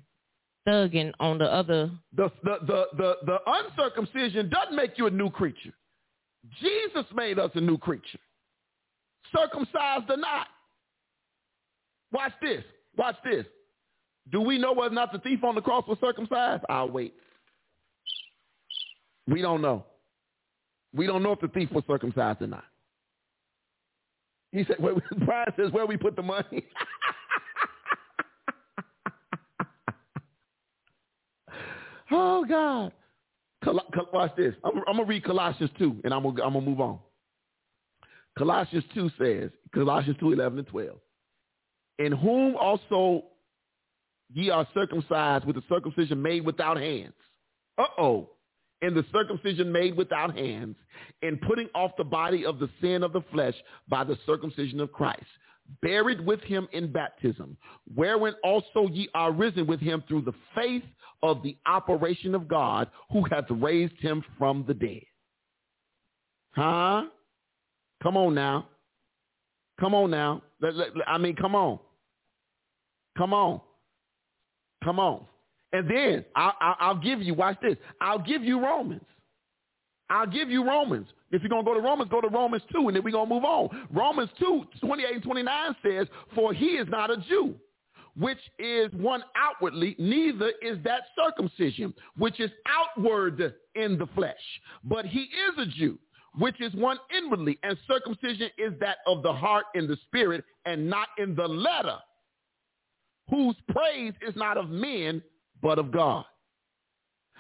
thugging 0.67 1.11
on 1.19 1.37
the 1.37 1.45
other 1.45 1.89
The, 2.15 2.29
the, 2.43 2.57
the, 2.65 2.85
the, 2.97 3.13
the 3.25 3.37
uncircumcision 3.47 4.49
doesn't 4.49 4.75
make 4.75 4.97
you 4.97 5.07
a 5.07 5.11
new 5.11 5.29
creature. 5.29 5.73
Jesus 6.61 7.05
made 7.15 7.39
us 7.39 7.51
a 7.55 7.61
new 7.61 7.77
creature. 7.77 8.19
Circumcised 9.35 10.09
or 10.09 10.17
not. 10.17 10.47
Watch 12.11 12.33
this. 12.41 12.63
Watch 12.97 13.15
this. 13.23 13.45
Do 14.31 14.41
we 14.41 14.57
know 14.57 14.73
whether 14.73 14.91
or 14.91 14.95
not 14.95 15.11
the 15.11 15.19
thief 15.19 15.43
on 15.43 15.55
the 15.55 15.61
cross 15.61 15.85
was 15.87 15.97
circumcised? 15.99 16.63
I'll 16.69 16.89
wait. 16.89 17.13
We 19.27 19.41
don't 19.41 19.61
know. 19.61 19.85
We 20.93 21.07
don't 21.07 21.23
know 21.23 21.31
if 21.31 21.41
the 21.41 21.47
thief 21.47 21.71
was 21.71 21.83
circumcised 21.87 22.41
or 22.41 22.47
not. 22.47 22.65
He 24.51 24.63
said, 24.65 24.77
where, 24.79 24.93
Brian 25.25 25.51
says, 25.57 25.71
where 25.71 25.87
we 25.87 25.97
put 25.97 26.15
the 26.15 26.21
money. 26.21 26.63
oh, 32.11 32.45
God. 32.45 32.91
Col- 33.63 33.81
watch 34.11 34.35
this. 34.35 34.53
I'm, 34.63 34.77
I'm 34.87 34.95
going 34.95 34.97
to 34.97 35.05
read 35.05 35.23
Colossians 35.23 35.71
2, 35.77 36.01
and 36.03 36.13
I'm 36.13 36.23
going 36.23 36.39
I'm 36.41 36.53
to 36.53 36.61
move 36.61 36.81
on. 36.81 36.99
Colossians 38.37 38.83
2 38.93 39.11
says, 39.17 39.51
Colossians 39.73 40.17
2, 40.19 40.33
11 40.33 40.59
and 40.59 40.67
12, 40.67 40.97
in 41.99 42.11
whom 42.11 42.55
also 42.55 43.23
ye 44.33 44.49
are 44.49 44.67
circumcised 44.73 45.45
with 45.45 45.55
the 45.55 45.63
circumcision 45.69 46.21
made 46.21 46.45
without 46.45 46.77
hands. 46.77 47.13
Uh-oh. 47.77 48.29
In 48.81 48.93
the 48.93 49.05
circumcision 49.13 49.71
made 49.71 49.95
without 49.95 50.35
hands, 50.35 50.75
in 51.21 51.37
putting 51.37 51.69
off 51.73 51.91
the 51.97 52.03
body 52.03 52.45
of 52.45 52.59
the 52.59 52.69
sin 52.81 53.03
of 53.03 53.13
the 53.13 53.21
flesh 53.31 53.53
by 53.87 54.03
the 54.03 54.17
circumcision 54.25 54.79
of 54.81 54.91
Christ, 54.91 55.23
buried 55.81 56.25
with 56.25 56.41
him 56.41 56.67
in 56.71 56.91
baptism, 56.91 57.57
wherein 57.93 58.33
also 58.43 58.87
ye 58.87 59.09
are 59.13 59.31
risen 59.31 59.65
with 59.67 59.79
him 59.79 60.03
through 60.07 60.21
the 60.21 60.33
faith 60.55 60.83
of 61.21 61.41
the 61.41 61.57
operation 61.65 62.35
of 62.35 62.47
God, 62.47 62.89
who 63.11 63.23
hath 63.31 63.45
raised 63.49 63.97
him 63.99 64.23
from 64.37 64.65
the 64.67 64.73
dead. 64.73 65.03
Huh? 66.51 67.05
Come 68.01 68.17
on 68.17 68.35
now. 68.35 68.67
Come 69.79 69.95
on 69.95 70.11
now. 70.11 70.41
I 71.07 71.17
mean, 71.17 71.35
come 71.35 71.55
on. 71.55 71.79
Come 73.17 73.33
on. 73.33 73.61
Come 74.83 74.99
on. 74.99 75.25
And 75.71 75.89
then 75.89 76.25
I'll, 76.35 76.53
I'll, 76.61 76.75
I'll 76.79 76.95
give 76.97 77.21
you, 77.21 77.33
watch 77.33 77.57
this, 77.61 77.77
I'll 77.99 78.19
give 78.19 78.43
you 78.43 78.61
Romans. 78.61 79.05
I'll 80.09 80.27
give 80.27 80.49
you 80.49 80.65
Romans. 80.65 81.07
If 81.33 81.41
you're 81.41 81.49
going 81.49 81.65
to 81.65 81.69
go 81.69 81.73
to 81.73 81.81
Romans, 81.81 82.11
go 82.11 82.21
to 82.21 82.27
Romans 82.27 82.61
2, 82.71 82.87
and 82.87 82.95
then 82.95 83.03
we're 83.03 83.11
going 83.11 83.27
to 83.27 83.33
move 83.33 83.43
on. 83.43 83.87
Romans 83.91 84.29
2, 84.39 84.65
28 84.81 85.15
and 85.15 85.23
29 85.23 85.75
says, 85.83 86.07
For 86.35 86.53
he 86.53 86.67
is 86.67 86.87
not 86.89 87.09
a 87.09 87.17
Jew, 87.27 87.55
which 88.15 88.37
is 88.59 88.91
one 88.93 89.23
outwardly, 89.35 89.95
neither 89.97 90.51
is 90.61 90.77
that 90.83 91.01
circumcision, 91.17 91.91
which 92.17 92.39
is 92.39 92.51
outward 92.67 93.55
in 93.73 93.97
the 93.97 94.05
flesh. 94.13 94.35
But 94.83 95.07
he 95.07 95.21
is 95.21 95.57
a 95.57 95.65
Jew, 95.65 95.97
which 96.37 96.61
is 96.61 96.71
one 96.75 96.99
inwardly, 97.17 97.57
and 97.63 97.79
circumcision 97.87 98.51
is 98.59 98.73
that 98.79 98.97
of 99.07 99.23
the 99.23 99.33
heart 99.33 99.65
in 99.73 99.87
the 99.87 99.97
spirit, 100.05 100.45
and 100.65 100.87
not 100.87 101.07
in 101.17 101.33
the 101.33 101.47
letter, 101.47 101.97
whose 103.31 103.55
praise 103.69 104.13
is 104.21 104.35
not 104.35 104.57
of 104.57 104.69
men, 104.69 105.23
but 105.63 105.79
of 105.79 105.91
God. 105.91 106.25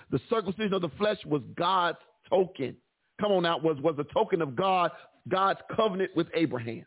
The 0.09 0.19
circumcision 0.31 0.73
of 0.73 0.81
the 0.81 0.89
flesh 0.97 1.19
was 1.27 1.43
God's 1.55 1.99
token. 2.27 2.75
Come 3.23 3.31
on 3.31 3.45
out, 3.45 3.63
was, 3.63 3.77
was 3.79 3.95
a 3.99 4.13
token 4.13 4.41
of 4.41 4.53
God, 4.53 4.91
God's 5.29 5.61
covenant 5.73 6.11
with 6.13 6.27
Abraham. 6.33 6.85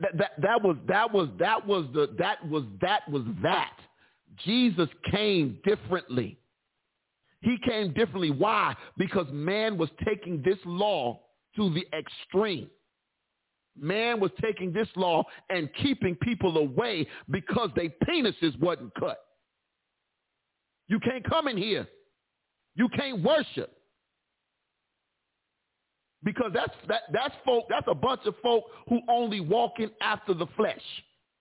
That, 0.00 0.16
that, 0.16 0.30
that 0.40 0.62
was 0.62 0.76
that 0.88 1.12
was 1.12 1.28
that 1.38 1.66
was 1.66 1.84
the 1.92 2.14
that 2.18 2.48
was 2.48 2.64
that 2.80 3.02
was 3.10 3.24
that. 3.42 3.76
Jesus 4.46 4.88
came 5.10 5.58
differently. 5.62 6.38
He 7.42 7.58
came 7.68 7.92
differently. 7.92 8.30
Why? 8.30 8.74
Because 8.96 9.26
man 9.30 9.76
was 9.76 9.90
taking 10.06 10.40
this 10.40 10.58
law 10.64 11.20
to 11.56 11.68
the 11.74 11.84
extreme. 11.94 12.70
Man 13.76 14.20
was 14.20 14.30
taking 14.40 14.72
this 14.72 14.88
law 14.96 15.22
and 15.50 15.68
keeping 15.82 16.14
people 16.16 16.56
away 16.56 17.06
because 17.28 17.68
their 17.76 17.90
penises 18.08 18.58
wasn't 18.58 18.94
cut. 18.94 19.18
You 20.88 20.98
can't 20.98 21.28
come 21.28 21.48
in 21.48 21.58
here. 21.58 21.86
You 22.74 22.88
can't 22.88 23.22
worship. 23.22 23.72
Because 26.24 26.52
that's 26.54 26.72
that 26.88 27.02
that's 27.12 27.34
folk, 27.44 27.64
that's 27.68 27.86
a 27.88 27.94
bunch 27.94 28.20
of 28.26 28.34
folk 28.42 28.64
who 28.88 29.00
only 29.08 29.40
walking 29.40 29.90
after 30.00 30.34
the 30.34 30.46
flesh. 30.56 30.82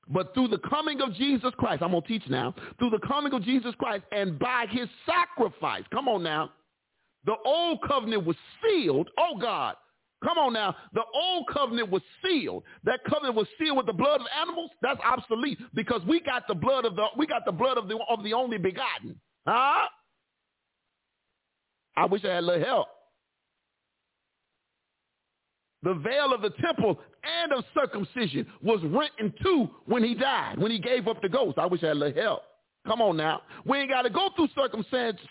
But 0.07 0.33
through 0.33 0.47
the 0.49 0.57
coming 0.57 1.01
of 1.01 1.13
Jesus 1.13 1.53
Christ, 1.57 1.83
I'm 1.83 1.91
going 1.91 2.01
to 2.01 2.07
teach 2.07 2.27
now, 2.27 2.55
through 2.79 2.89
the 2.89 2.99
coming 3.07 3.31
of 3.33 3.43
Jesus 3.43 3.73
Christ 3.77 4.03
and 4.11 4.37
by 4.39 4.65
his 4.69 4.89
sacrifice, 5.05 5.83
come 5.91 6.07
on 6.07 6.23
now, 6.23 6.49
the 7.25 7.35
old 7.45 7.79
covenant 7.87 8.25
was 8.25 8.35
sealed. 8.61 9.09
Oh 9.19 9.37
God, 9.39 9.75
come 10.23 10.39
on 10.39 10.53
now. 10.53 10.75
The 10.93 11.03
old 11.13 11.47
covenant 11.53 11.91
was 11.91 12.01
sealed. 12.25 12.63
That 12.83 13.01
covenant 13.07 13.35
was 13.35 13.47
sealed 13.59 13.77
with 13.77 13.85
the 13.85 13.93
blood 13.93 14.21
of 14.21 14.27
animals. 14.41 14.71
That's 14.81 14.99
obsolete 15.01 15.59
because 15.75 16.01
we 16.07 16.19
got 16.19 16.47
the 16.47 16.55
blood 16.55 16.85
of 16.85 16.95
the 16.95 17.05
we 17.17 17.27
got 17.27 17.45
the 17.45 17.51
blood 17.51 17.77
of 17.77 17.87
the 17.87 17.99
of 18.09 18.23
the 18.23 18.33
only 18.33 18.57
begotten. 18.57 19.19
Huh? 19.47 19.87
I 21.95 22.05
wish 22.05 22.23
I 22.25 22.35
had 22.35 22.43
a 22.43 22.47
little 22.47 22.65
help 22.65 22.87
the 25.83 25.95
veil 25.95 26.33
of 26.33 26.41
the 26.41 26.51
temple 26.63 26.99
and 27.23 27.53
of 27.53 27.63
circumcision 27.73 28.45
was 28.61 28.79
rent 28.83 29.11
in 29.19 29.33
two 29.43 29.69
when 29.85 30.03
he 30.03 30.13
died, 30.13 30.59
when 30.59 30.71
he 30.71 30.79
gave 30.79 31.07
up 31.07 31.21
the 31.21 31.29
ghost. 31.29 31.57
I 31.57 31.65
wish 31.65 31.83
I 31.83 31.87
had 31.87 31.95
a 31.95 31.99
little 31.99 32.21
help. 32.21 32.41
Come 32.85 32.99
on 32.99 33.15
now. 33.15 33.41
We 33.63 33.77
ain't 33.77 33.91
got 33.91 34.03
to 34.03 34.09
go 34.09 34.29
through 34.35 34.47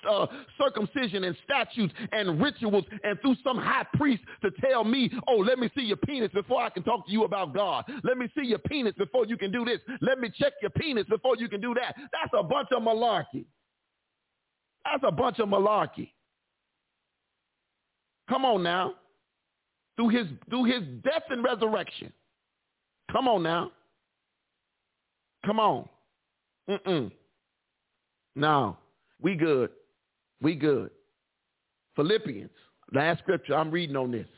uh, 0.09 0.27
circumcision 0.57 1.25
and 1.25 1.37
statutes 1.45 1.93
and 2.13 2.41
rituals 2.41 2.85
and 3.03 3.21
through 3.21 3.35
some 3.43 3.59
high 3.59 3.87
priest 3.95 4.23
to 4.43 4.53
tell 4.65 4.85
me, 4.85 5.11
oh, 5.27 5.39
let 5.39 5.59
me 5.59 5.69
see 5.77 5.83
your 5.83 5.97
penis 5.97 6.31
before 6.33 6.63
I 6.63 6.71
can 6.71 6.85
talk 6.85 7.07
to 7.07 7.13
you 7.13 7.25
about 7.25 7.53
God. 7.53 7.87
Let 8.05 8.19
me 8.19 8.29
see 8.39 8.47
your 8.47 8.61
penis 8.61 8.95
before 8.97 9.27
you 9.27 9.37
can 9.37 9.51
do 9.51 9.65
this. 9.65 9.81
Let 10.01 10.21
me 10.21 10.31
check 10.39 10.53
your 10.63 10.71
penis 10.71 11.07
before 11.09 11.37
you 11.39 11.49
can 11.49 11.61
do 11.61 11.75
that. 11.75 11.97
That's 11.97 12.33
a 12.39 12.45
bunch 12.45 12.69
of 12.71 12.85
malarkey. 12.85 13.47
That's 14.85 15.03
a 15.05 15.11
bunch 15.13 15.41
of 15.41 15.49
malarkey. 15.49 16.11
Come 18.31 18.45
on 18.45 18.63
now 18.63 18.95
through 19.97 20.11
his 20.11 20.27
through 20.49 20.65
his 20.65 20.83
death 21.05 21.25
and 21.29 21.45
resurrection. 21.45 22.13
Come 23.13 23.27
on 23.29 23.43
now. 23.43 23.73
Come 25.45 25.59
on. 25.59 25.89
Mm-mm. 26.69 27.11
No, 28.37 28.77
we 29.21 29.35
good. 29.35 29.71
We 30.41 30.55
good. 30.55 30.91
Philippians, 31.97 32.51
last 32.93 33.19
scripture 33.21 33.57
I'm 33.57 33.71
reading 33.71 33.97
on 33.97 34.13
this. 34.13 34.29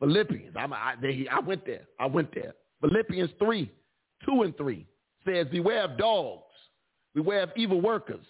Philippians, 0.00 0.54
I'm, 0.56 0.72
I, 0.74 0.94
I 1.30 1.40
went 1.40 1.64
there. 1.64 1.86
I 1.98 2.06
went 2.06 2.34
there. 2.34 2.52
Philippians 2.82 3.30
3, 3.38 3.70
2 4.26 4.42
and 4.42 4.56
3 4.56 4.86
says, 5.26 5.46
beware 5.50 5.84
of 5.84 5.96
dogs, 5.96 6.42
beware 7.14 7.44
of 7.44 7.50
evil 7.56 7.80
workers, 7.80 8.26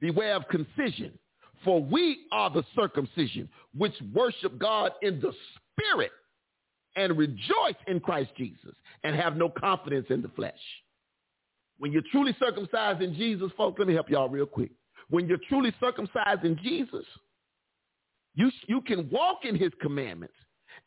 beware 0.00 0.36
of 0.36 0.46
concision, 0.48 1.18
for 1.64 1.82
we 1.82 2.26
are 2.32 2.50
the 2.50 2.64
circumcision 2.76 3.48
which 3.76 3.94
worship 4.12 4.58
God 4.58 4.92
in 5.02 5.20
the 5.20 5.32
spirit 5.72 6.12
and 6.96 7.16
rejoice 7.16 7.74
in 7.86 8.00
Christ 8.00 8.30
Jesus 8.36 8.74
and 9.02 9.16
have 9.16 9.36
no 9.36 9.48
confidence 9.48 10.06
in 10.10 10.22
the 10.22 10.28
flesh. 10.28 10.52
When 11.78 11.90
you're 11.92 12.02
truly 12.12 12.36
circumcised 12.38 13.02
in 13.02 13.14
Jesus, 13.14 13.50
folks, 13.56 13.78
let 13.78 13.88
me 13.88 13.94
help 13.94 14.08
y'all 14.08 14.28
real 14.28 14.46
quick. 14.46 14.70
When 15.10 15.26
you're 15.26 15.38
truly 15.48 15.72
circumcised 15.80 16.44
in 16.44 16.56
Jesus, 16.62 17.04
you, 18.34 18.50
you 18.68 18.80
can 18.80 19.10
walk 19.10 19.44
in 19.44 19.56
his 19.56 19.72
commandments 19.80 20.34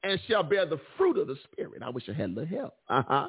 and 0.04 0.20
shall 0.28 0.44
bear 0.44 0.66
the 0.66 0.80
fruit 0.98 1.18
of 1.18 1.28
the 1.28 1.38
spirit. 1.52 1.82
I 1.84 1.90
wish 1.90 2.04
I 2.10 2.14
had 2.14 2.30
a 2.30 2.34
little 2.34 2.58
help. 2.58 2.74
Uh-huh. 2.90 3.28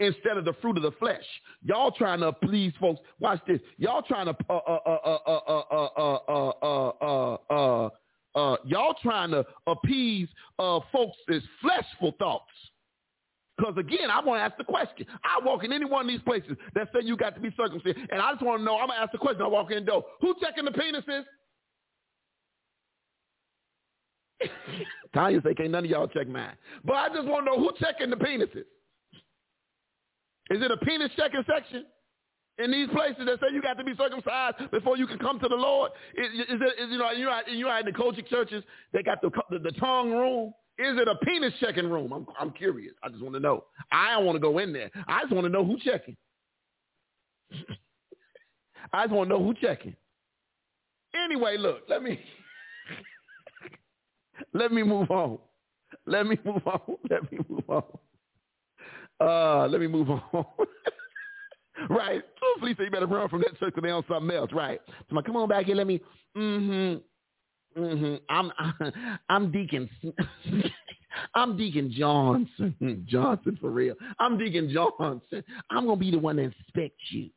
Instead 0.00 0.36
of 0.36 0.44
the 0.44 0.52
fruit 0.62 0.76
of 0.76 0.84
the 0.84 0.92
flesh. 0.92 1.24
Y'all 1.64 1.90
trying 1.90 2.20
to 2.20 2.32
please 2.32 2.72
folks. 2.80 3.00
Watch 3.18 3.40
this. 3.48 3.60
Y'all 3.78 4.02
trying 4.02 4.26
to 4.26 4.36
uh 4.48 4.54
uh 4.54 4.78
uh 4.86 5.18
uh 5.26 5.40
uh 5.48 5.62
uh 5.68 5.88
uh 5.98 6.18
uh 6.28 6.52
uh 6.62 6.92
uh 7.00 7.36
uh 7.50 7.90
uh, 8.34 8.56
y'all 8.64 8.94
trying 9.02 9.30
to 9.32 9.44
appease 9.66 10.28
uh, 10.58 10.80
folks' 10.92 11.16
fleshful 11.62 12.16
thoughts. 12.18 12.52
Because 13.56 13.74
again, 13.76 14.10
I 14.10 14.20
want 14.24 14.38
to 14.38 14.44
ask 14.44 14.56
the 14.56 14.64
question. 14.64 15.06
I 15.24 15.44
walk 15.44 15.64
in 15.64 15.72
any 15.72 15.84
one 15.84 16.02
of 16.02 16.08
these 16.08 16.20
places 16.20 16.56
that 16.74 16.88
say 16.94 17.00
you 17.04 17.16
got 17.16 17.34
to 17.34 17.40
be 17.40 17.50
circumcised, 17.56 17.98
and 18.10 18.22
I 18.22 18.32
just 18.32 18.44
want 18.44 18.60
to 18.60 18.64
know. 18.64 18.78
I'm 18.78 18.88
gonna 18.88 19.00
ask 19.00 19.10
the 19.10 19.18
question. 19.18 19.42
I 19.42 19.48
walk 19.48 19.72
in 19.72 19.84
the 19.84 19.90
door. 19.90 20.04
Who 20.20 20.34
checking 20.40 20.64
the 20.64 20.70
penises? 20.70 21.24
Tanya 25.12 25.40
say, 25.42 25.54
"Can't 25.54 25.70
none 25.70 25.84
of 25.84 25.90
y'all 25.90 26.06
check 26.06 26.28
mine." 26.28 26.56
But 26.84 26.94
I 26.94 27.08
just 27.08 27.26
want 27.26 27.46
to 27.46 27.50
know 27.50 27.58
who 27.58 27.72
checking 27.80 28.10
the 28.10 28.16
penises. 28.16 28.64
Is 30.50 30.62
it 30.62 30.70
a 30.70 30.76
penis 30.78 31.10
checking 31.16 31.44
section? 31.46 31.84
in 32.58 32.72
these 32.72 32.88
places 32.88 33.24
that 33.24 33.38
say 33.40 33.46
you 33.52 33.62
got 33.62 33.74
to 33.74 33.84
be 33.84 33.94
circumcised 33.96 34.70
before 34.70 34.96
you 34.96 35.06
can 35.06 35.18
come 35.18 35.38
to 35.40 35.48
the 35.48 35.54
Lord? 35.54 35.92
Is, 36.16 36.40
is 36.40 36.60
it, 36.60 36.82
is, 36.82 36.90
you 36.90 36.98
know, 36.98 37.10
you 37.12 37.28
are 37.28 37.48
you 37.48 37.68
in 37.70 37.86
the 37.86 37.92
COGIC 37.92 38.28
churches, 38.28 38.64
they 38.92 39.02
got 39.02 39.22
the, 39.22 39.30
the, 39.50 39.58
the 39.58 39.72
tongue 39.72 40.10
room. 40.10 40.52
Is 40.78 40.96
it 40.98 41.08
a 41.08 41.14
penis 41.24 41.52
checking 41.60 41.90
room? 41.90 42.12
I'm, 42.12 42.26
I'm 42.38 42.50
curious. 42.52 42.94
I 43.02 43.08
just 43.08 43.22
want 43.22 43.34
to 43.34 43.40
know. 43.40 43.64
I 43.90 44.12
don't 44.12 44.24
want 44.24 44.36
to 44.36 44.40
go 44.40 44.58
in 44.58 44.72
there. 44.72 44.90
I 45.08 45.22
just 45.22 45.32
want 45.32 45.44
to 45.44 45.50
know 45.50 45.64
who 45.64 45.76
checking. 45.78 46.16
I 48.92 49.04
just 49.04 49.14
want 49.14 49.28
to 49.28 49.36
know 49.36 49.42
who 49.42 49.54
checking. 49.54 49.96
Anyway, 51.14 51.56
look, 51.58 51.82
let 51.88 52.02
me 52.02 52.20
let 54.54 54.72
me 54.72 54.82
move 54.82 55.10
on. 55.10 55.38
Let 56.06 56.26
me 56.26 56.38
move 56.44 56.62
on. 56.66 56.80
Let 57.10 57.32
me 57.32 57.38
move 57.48 57.64
on. 57.68 57.82
Uh, 59.20 59.66
let 59.66 59.80
me 59.80 59.86
move 59.86 60.10
on. 60.32 60.44
right. 61.90 62.22
So 62.40 62.46
say 62.76 62.84
you 62.84 62.90
better 62.90 63.06
run 63.06 63.28
from 63.28 63.40
that 63.40 63.58
they 63.82 63.90
on 63.90 64.04
something 64.08 64.36
else. 64.36 64.50
Right. 64.52 64.80
So 65.10 65.16
I'm 65.16 65.22
come 65.22 65.36
on 65.36 65.48
back 65.48 65.66
here. 65.66 65.74
Let 65.76 65.86
me. 65.86 66.00
Mm-hmm. 66.36 66.98
Mm-hmm. 67.78 68.14
I'm 68.28 68.52
I'm 69.28 69.50
Deacon. 69.52 69.88
I'm 71.34 71.56
Deacon 71.56 71.92
Johnson. 71.96 73.04
Johnson 73.08 73.58
for 73.60 73.70
real. 73.70 73.94
I'm 74.18 74.38
Deacon 74.38 74.70
Johnson. 74.72 75.42
I'm 75.70 75.86
gonna 75.86 75.96
be 75.96 76.10
the 76.10 76.18
one 76.18 76.36
to 76.36 76.42
inspect 76.42 76.96
you. 77.10 77.30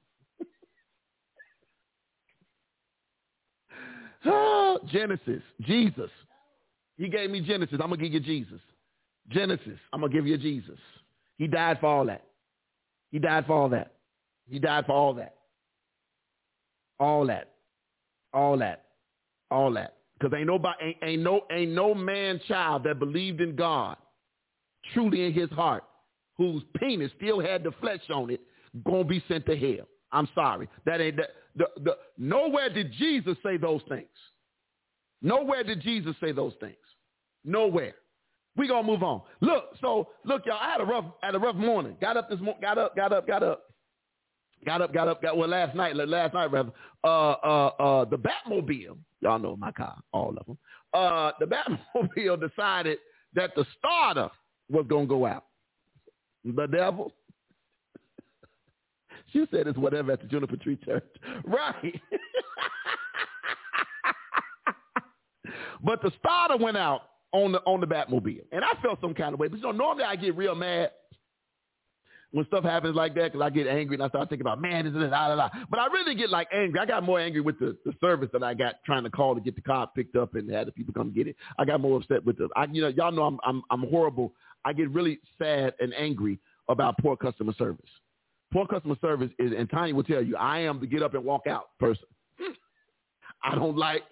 oh, 4.25 4.79
Genesis. 4.91 5.41
Jesus. 5.61 6.09
He 6.97 7.09
gave 7.09 7.31
me 7.31 7.41
Genesis. 7.41 7.79
I'm 7.81 7.89
gonna 7.89 7.97
give 7.97 8.13
you 8.13 8.19
Jesus. 8.19 8.59
Genesis. 9.29 9.79
I'm 9.93 10.01
gonna 10.01 10.13
give 10.13 10.27
you 10.27 10.37
Jesus. 10.37 10.77
He 11.41 11.47
died 11.47 11.79
for 11.79 11.87
all 11.87 12.05
that. 12.05 12.21
He 13.11 13.17
died 13.17 13.47
for 13.47 13.53
all 13.53 13.69
that. 13.69 13.93
He 14.47 14.59
died 14.59 14.85
for 14.85 14.91
all 14.91 15.15
that. 15.15 15.33
All 16.99 17.25
that. 17.25 17.53
All 18.31 18.59
that. 18.59 18.83
All 19.49 19.73
that. 19.73 19.95
Because 20.19 20.37
ain't 20.37 20.45
nobody 20.45 20.75
ain't, 20.83 20.97
ain't 21.01 21.21
no 21.23 21.41
ain't 21.51 21.71
no 21.71 21.95
man 21.95 22.39
child 22.47 22.83
that 22.83 22.99
believed 22.99 23.41
in 23.41 23.55
God 23.55 23.97
truly 24.93 25.25
in 25.25 25.33
his 25.33 25.49
heart, 25.49 25.83
whose 26.37 26.61
penis 26.77 27.11
still 27.17 27.39
had 27.39 27.63
the 27.63 27.71
flesh 27.81 28.07
on 28.13 28.29
it, 28.29 28.41
gonna 28.85 29.03
be 29.03 29.23
sent 29.27 29.47
to 29.47 29.57
hell. 29.57 29.87
I'm 30.11 30.29
sorry. 30.35 30.69
That 30.85 31.01
ain't 31.01 31.17
that 31.17 31.29
the, 31.55 31.65
the 31.83 31.97
nowhere 32.19 32.71
did 32.71 32.93
Jesus 32.99 33.35
say 33.41 33.57
those 33.57 33.81
things. 33.89 34.05
Nowhere 35.23 35.63
did 35.63 35.81
Jesus 35.81 36.15
say 36.21 36.33
those 36.33 36.53
things. 36.59 36.75
Nowhere. 37.43 37.95
We 38.57 38.67
gonna 38.67 38.85
move 38.85 39.03
on. 39.03 39.21
Look, 39.39 39.65
so 39.79 40.09
look, 40.25 40.45
y'all. 40.45 40.57
I 40.59 40.71
had 40.71 40.81
a 40.81 40.85
rough, 40.85 41.05
had 41.21 41.35
a 41.35 41.39
rough 41.39 41.55
morning. 41.55 41.95
Got 42.01 42.17
up 42.17 42.29
this 42.29 42.39
morning. 42.39 42.61
Got 42.61 42.77
up, 42.77 42.95
got 42.95 43.13
up, 43.13 43.25
got 43.27 43.43
up. 43.43 43.63
Got 44.65 44.81
up, 44.81 44.93
got 44.93 45.07
up, 45.07 45.21
got 45.21 45.37
well 45.37 45.49
last 45.49 45.75
night, 45.75 45.95
last 45.95 46.33
night 46.33 46.51
rather. 46.51 46.71
Uh, 47.03 47.31
uh, 47.31 47.67
uh, 47.79 48.05
the 48.05 48.17
Batmobile, 48.17 48.97
y'all 49.21 49.39
know 49.39 49.55
my 49.55 49.71
car, 49.71 49.97
all 50.11 50.35
of 50.37 50.45
them. 50.45 50.57
Uh, 50.93 51.31
the 51.39 51.45
Batmobile 51.95 52.39
decided 52.47 52.99
that 53.33 53.55
the 53.55 53.65
starter 53.79 54.29
was 54.69 54.85
gonna 54.87 55.07
go 55.07 55.25
out. 55.25 55.45
The 56.43 56.67
devil. 56.67 57.11
she 59.33 59.45
said 59.49 59.67
it's 59.67 59.77
whatever 59.77 60.11
at 60.11 60.21
the 60.21 60.27
Juniper 60.27 60.57
Tree 60.57 60.77
Church, 60.85 61.05
right? 61.45 62.01
but 65.83 66.01
the 66.03 66.11
starter 66.19 66.57
went 66.57 66.77
out 66.77 67.01
on 67.33 67.51
the 67.53 67.59
on 67.59 67.79
the 67.79 67.87
Batmobile, 67.87 68.45
and 68.51 68.63
I 68.63 68.73
felt 68.81 68.99
some 69.01 69.13
kind 69.13 69.33
of 69.33 69.39
way. 69.39 69.47
But 69.47 69.57
you 69.57 69.63
know, 69.63 69.71
normally 69.71 70.03
I 70.03 70.15
get 70.15 70.35
real 70.35 70.55
mad 70.55 70.91
when 72.31 72.45
stuff 72.45 72.63
happens 72.63 72.95
like 72.95 73.13
that 73.15 73.31
because 73.31 73.41
I 73.45 73.49
get 73.49 73.67
angry 73.67 73.95
and 73.95 74.03
I 74.03 74.07
start 74.09 74.29
thinking 74.29 74.45
about 74.45 74.61
man, 74.61 74.85
this 74.85 74.93
is 74.93 75.09
da 75.09 75.27
da 75.27 75.35
da. 75.35 75.49
But 75.69 75.79
I 75.79 75.87
really 75.87 76.15
get 76.15 76.29
like 76.29 76.47
angry. 76.53 76.79
I 76.79 76.85
got 76.85 77.03
more 77.03 77.19
angry 77.19 77.41
with 77.41 77.59
the, 77.59 77.77
the 77.85 77.93
service 78.01 78.29
that 78.33 78.43
I 78.43 78.53
got 78.53 78.75
trying 78.85 79.03
to 79.03 79.09
call 79.09 79.35
to 79.35 79.41
get 79.41 79.55
the 79.55 79.61
car 79.61 79.89
picked 79.95 80.15
up 80.15 80.35
and 80.35 80.49
had 80.49 80.67
the 80.67 80.71
people 80.71 80.93
come 80.93 81.11
get 81.13 81.27
it. 81.27 81.35
I 81.59 81.65
got 81.65 81.81
more 81.81 81.97
upset 81.97 82.25
with 82.25 82.37
the. 82.37 82.49
I, 82.55 82.65
you 82.71 82.81
know, 82.81 82.87
y'all 82.87 83.11
know 83.11 83.23
I'm 83.23 83.39
I'm 83.43 83.61
I'm 83.69 83.89
horrible. 83.89 84.33
I 84.63 84.73
get 84.73 84.89
really 84.91 85.19
sad 85.37 85.73
and 85.79 85.93
angry 85.93 86.39
about 86.69 86.97
poor 86.99 87.17
customer 87.17 87.53
service. 87.57 87.89
Poor 88.53 88.67
customer 88.67 88.95
service 89.01 89.31
is, 89.39 89.51
and 89.57 89.69
Tanya 89.69 89.95
will 89.95 90.03
tell 90.03 90.21
you, 90.21 90.35
I 90.35 90.59
am 90.59 90.79
the 90.79 90.87
get 90.87 91.01
up 91.01 91.13
and 91.13 91.23
walk 91.23 91.47
out 91.47 91.69
person. 91.79 92.05
I 93.43 93.55
don't 93.55 93.77
like 93.77 94.03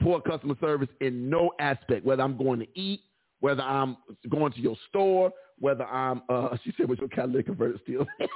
poor 0.00 0.20
customer 0.20 0.54
service 0.60 0.88
in 1.00 1.28
no 1.28 1.52
aspect, 1.60 2.04
whether 2.04 2.22
I'm 2.22 2.36
going 2.36 2.60
to 2.60 2.66
eat, 2.78 3.00
whether 3.40 3.62
I'm 3.62 3.96
going 4.28 4.52
to 4.52 4.60
your 4.60 4.76
store, 4.88 5.32
whether 5.58 5.84
I'm, 5.86 6.22
uh, 6.28 6.56
she 6.64 6.72
said, 6.76 6.88
was 6.88 6.98
your 6.98 7.08
catalytic 7.08 7.46
converter 7.46 7.78
still? 7.82 8.06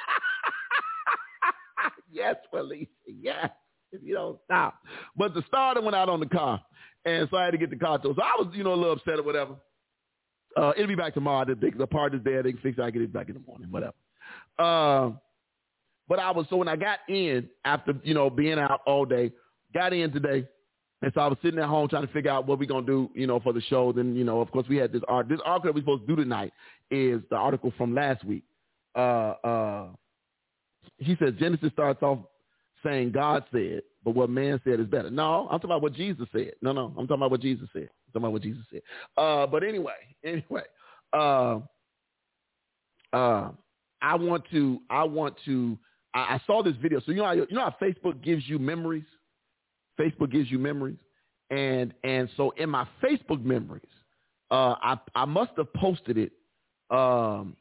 yes, 2.12 2.36
Felicia, 2.50 2.88
yes. 3.06 3.50
If 3.92 4.02
you 4.02 4.14
don't 4.14 4.38
stop. 4.46 4.80
But 5.16 5.34
the 5.34 5.42
starter 5.46 5.82
went 5.82 5.94
out 5.94 6.08
on 6.08 6.18
the 6.18 6.26
car. 6.26 6.62
And 7.04 7.28
so 7.30 7.36
I 7.36 7.44
had 7.44 7.50
to 7.50 7.58
get 7.58 7.68
the 7.68 7.76
car 7.76 7.98
towed. 7.98 8.16
So 8.16 8.22
I 8.22 8.36
was, 8.38 8.50
you 8.54 8.64
know, 8.64 8.72
a 8.72 8.74
little 8.74 8.92
upset 8.92 9.18
or 9.18 9.22
whatever. 9.22 9.56
Uh, 10.56 10.72
it'll 10.76 10.86
be 10.86 10.94
back 10.94 11.12
tomorrow. 11.12 11.44
The, 11.44 11.70
the 11.76 11.86
part 11.86 12.14
is 12.14 12.22
there. 12.24 12.42
They 12.42 12.52
can 12.52 12.60
fix 12.62 12.78
it. 12.78 12.82
I 12.82 12.90
get 12.90 13.02
it 13.02 13.12
back 13.12 13.28
in 13.28 13.34
the 13.34 13.40
morning, 13.40 13.70
whatever. 13.70 13.94
Uh, 14.58 15.10
but 16.08 16.18
I 16.18 16.30
was, 16.30 16.46
so 16.48 16.56
when 16.56 16.68
I 16.68 16.76
got 16.76 17.00
in 17.08 17.48
after, 17.64 17.94
you 18.02 18.14
know, 18.14 18.30
being 18.30 18.58
out 18.58 18.80
all 18.86 19.04
day, 19.04 19.32
got 19.74 19.92
in 19.92 20.10
today, 20.12 20.46
and 21.02 21.12
so 21.14 21.20
I 21.20 21.26
was 21.26 21.38
sitting 21.42 21.58
at 21.58 21.68
home 21.68 21.88
trying 21.88 22.06
to 22.06 22.12
figure 22.12 22.30
out 22.30 22.46
what 22.46 22.58
we're 22.58 22.66
gonna 22.66 22.86
do, 22.86 23.10
you 23.14 23.26
know, 23.26 23.40
for 23.40 23.52
the 23.52 23.60
show. 23.62 23.92
Then, 23.92 24.14
you 24.14 24.24
know, 24.24 24.40
of 24.40 24.50
course 24.52 24.66
we 24.68 24.76
had 24.76 24.92
this 24.92 25.02
art. 25.08 25.28
This 25.28 25.40
article 25.44 25.68
that 25.68 25.74
we're 25.74 25.82
supposed 25.82 26.06
to 26.06 26.16
do 26.16 26.22
tonight 26.22 26.52
is 26.90 27.20
the 27.28 27.36
article 27.36 27.72
from 27.76 27.94
last 27.94 28.24
week. 28.24 28.44
Uh, 28.94 29.34
uh, 29.44 29.86
he 30.98 31.16
says 31.18 31.34
Genesis 31.38 31.72
starts 31.72 32.02
off 32.02 32.18
saying 32.84 33.12
God 33.12 33.44
said, 33.52 33.82
but 34.04 34.14
what 34.14 34.30
man 34.30 34.60
said 34.64 34.80
is 34.80 34.86
better. 34.86 35.10
No, 35.10 35.48
I'm 35.50 35.58
talking 35.58 35.70
about 35.70 35.82
what 35.82 35.94
Jesus 35.94 36.26
said. 36.32 36.52
No, 36.62 36.72
no, 36.72 36.86
I'm 36.98 37.06
talking 37.06 37.16
about 37.16 37.30
what 37.30 37.40
Jesus 37.40 37.68
said. 37.72 37.82
I'm 37.82 38.12
talking 38.12 38.22
about 38.22 38.32
what 38.32 38.42
Jesus 38.42 38.62
said. 38.70 38.82
Uh, 39.16 39.46
but 39.46 39.62
anyway, 39.62 39.92
anyway, 40.24 40.62
uh, 41.12 41.58
uh, 43.12 43.50
I 44.00 44.14
want 44.16 44.44
to, 44.50 44.80
I 44.90 45.04
want 45.04 45.36
to, 45.44 45.78
I, 46.14 46.34
I 46.34 46.40
saw 46.46 46.62
this 46.62 46.74
video. 46.80 47.00
So 47.00 47.12
you 47.12 47.18
know, 47.18 47.24
how, 47.24 47.32
you 47.32 47.46
know 47.50 47.60
how 47.60 47.76
Facebook 47.80 48.22
gives 48.22 48.48
you 48.48 48.58
memories. 48.58 49.04
Facebook 49.98 50.30
gives 50.30 50.50
you 50.50 50.58
memories, 50.58 50.98
and 51.50 51.92
and 52.04 52.28
so 52.36 52.50
in 52.56 52.70
my 52.70 52.86
Facebook 53.02 53.44
memories, 53.44 53.82
uh, 54.50 54.74
I 54.82 54.98
I 55.14 55.24
must 55.24 55.52
have 55.56 55.72
posted 55.74 56.18
it. 56.18 56.32
Um, 56.90 57.56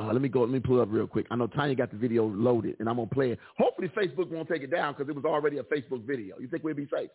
uh, 0.00 0.10
let 0.12 0.22
me 0.22 0.28
go. 0.28 0.40
Let 0.40 0.50
me 0.50 0.60
pull 0.60 0.78
it 0.78 0.82
up 0.82 0.88
real 0.90 1.06
quick. 1.06 1.26
I 1.30 1.36
know 1.36 1.46
Tanya 1.46 1.74
got 1.74 1.90
the 1.90 1.96
video 1.96 2.26
loaded, 2.26 2.76
and 2.78 2.88
I'm 2.88 2.96
gonna 2.96 3.08
play 3.08 3.32
it. 3.32 3.38
Hopefully, 3.58 3.90
Facebook 3.96 4.28
won't 4.30 4.48
take 4.48 4.62
it 4.62 4.70
down 4.70 4.94
because 4.94 5.08
it 5.08 5.14
was 5.14 5.24
already 5.24 5.58
a 5.58 5.62
Facebook 5.64 6.06
video. 6.06 6.38
You 6.40 6.48
think 6.48 6.64
we'd 6.64 6.76
be 6.76 6.88
safe? 6.94 7.10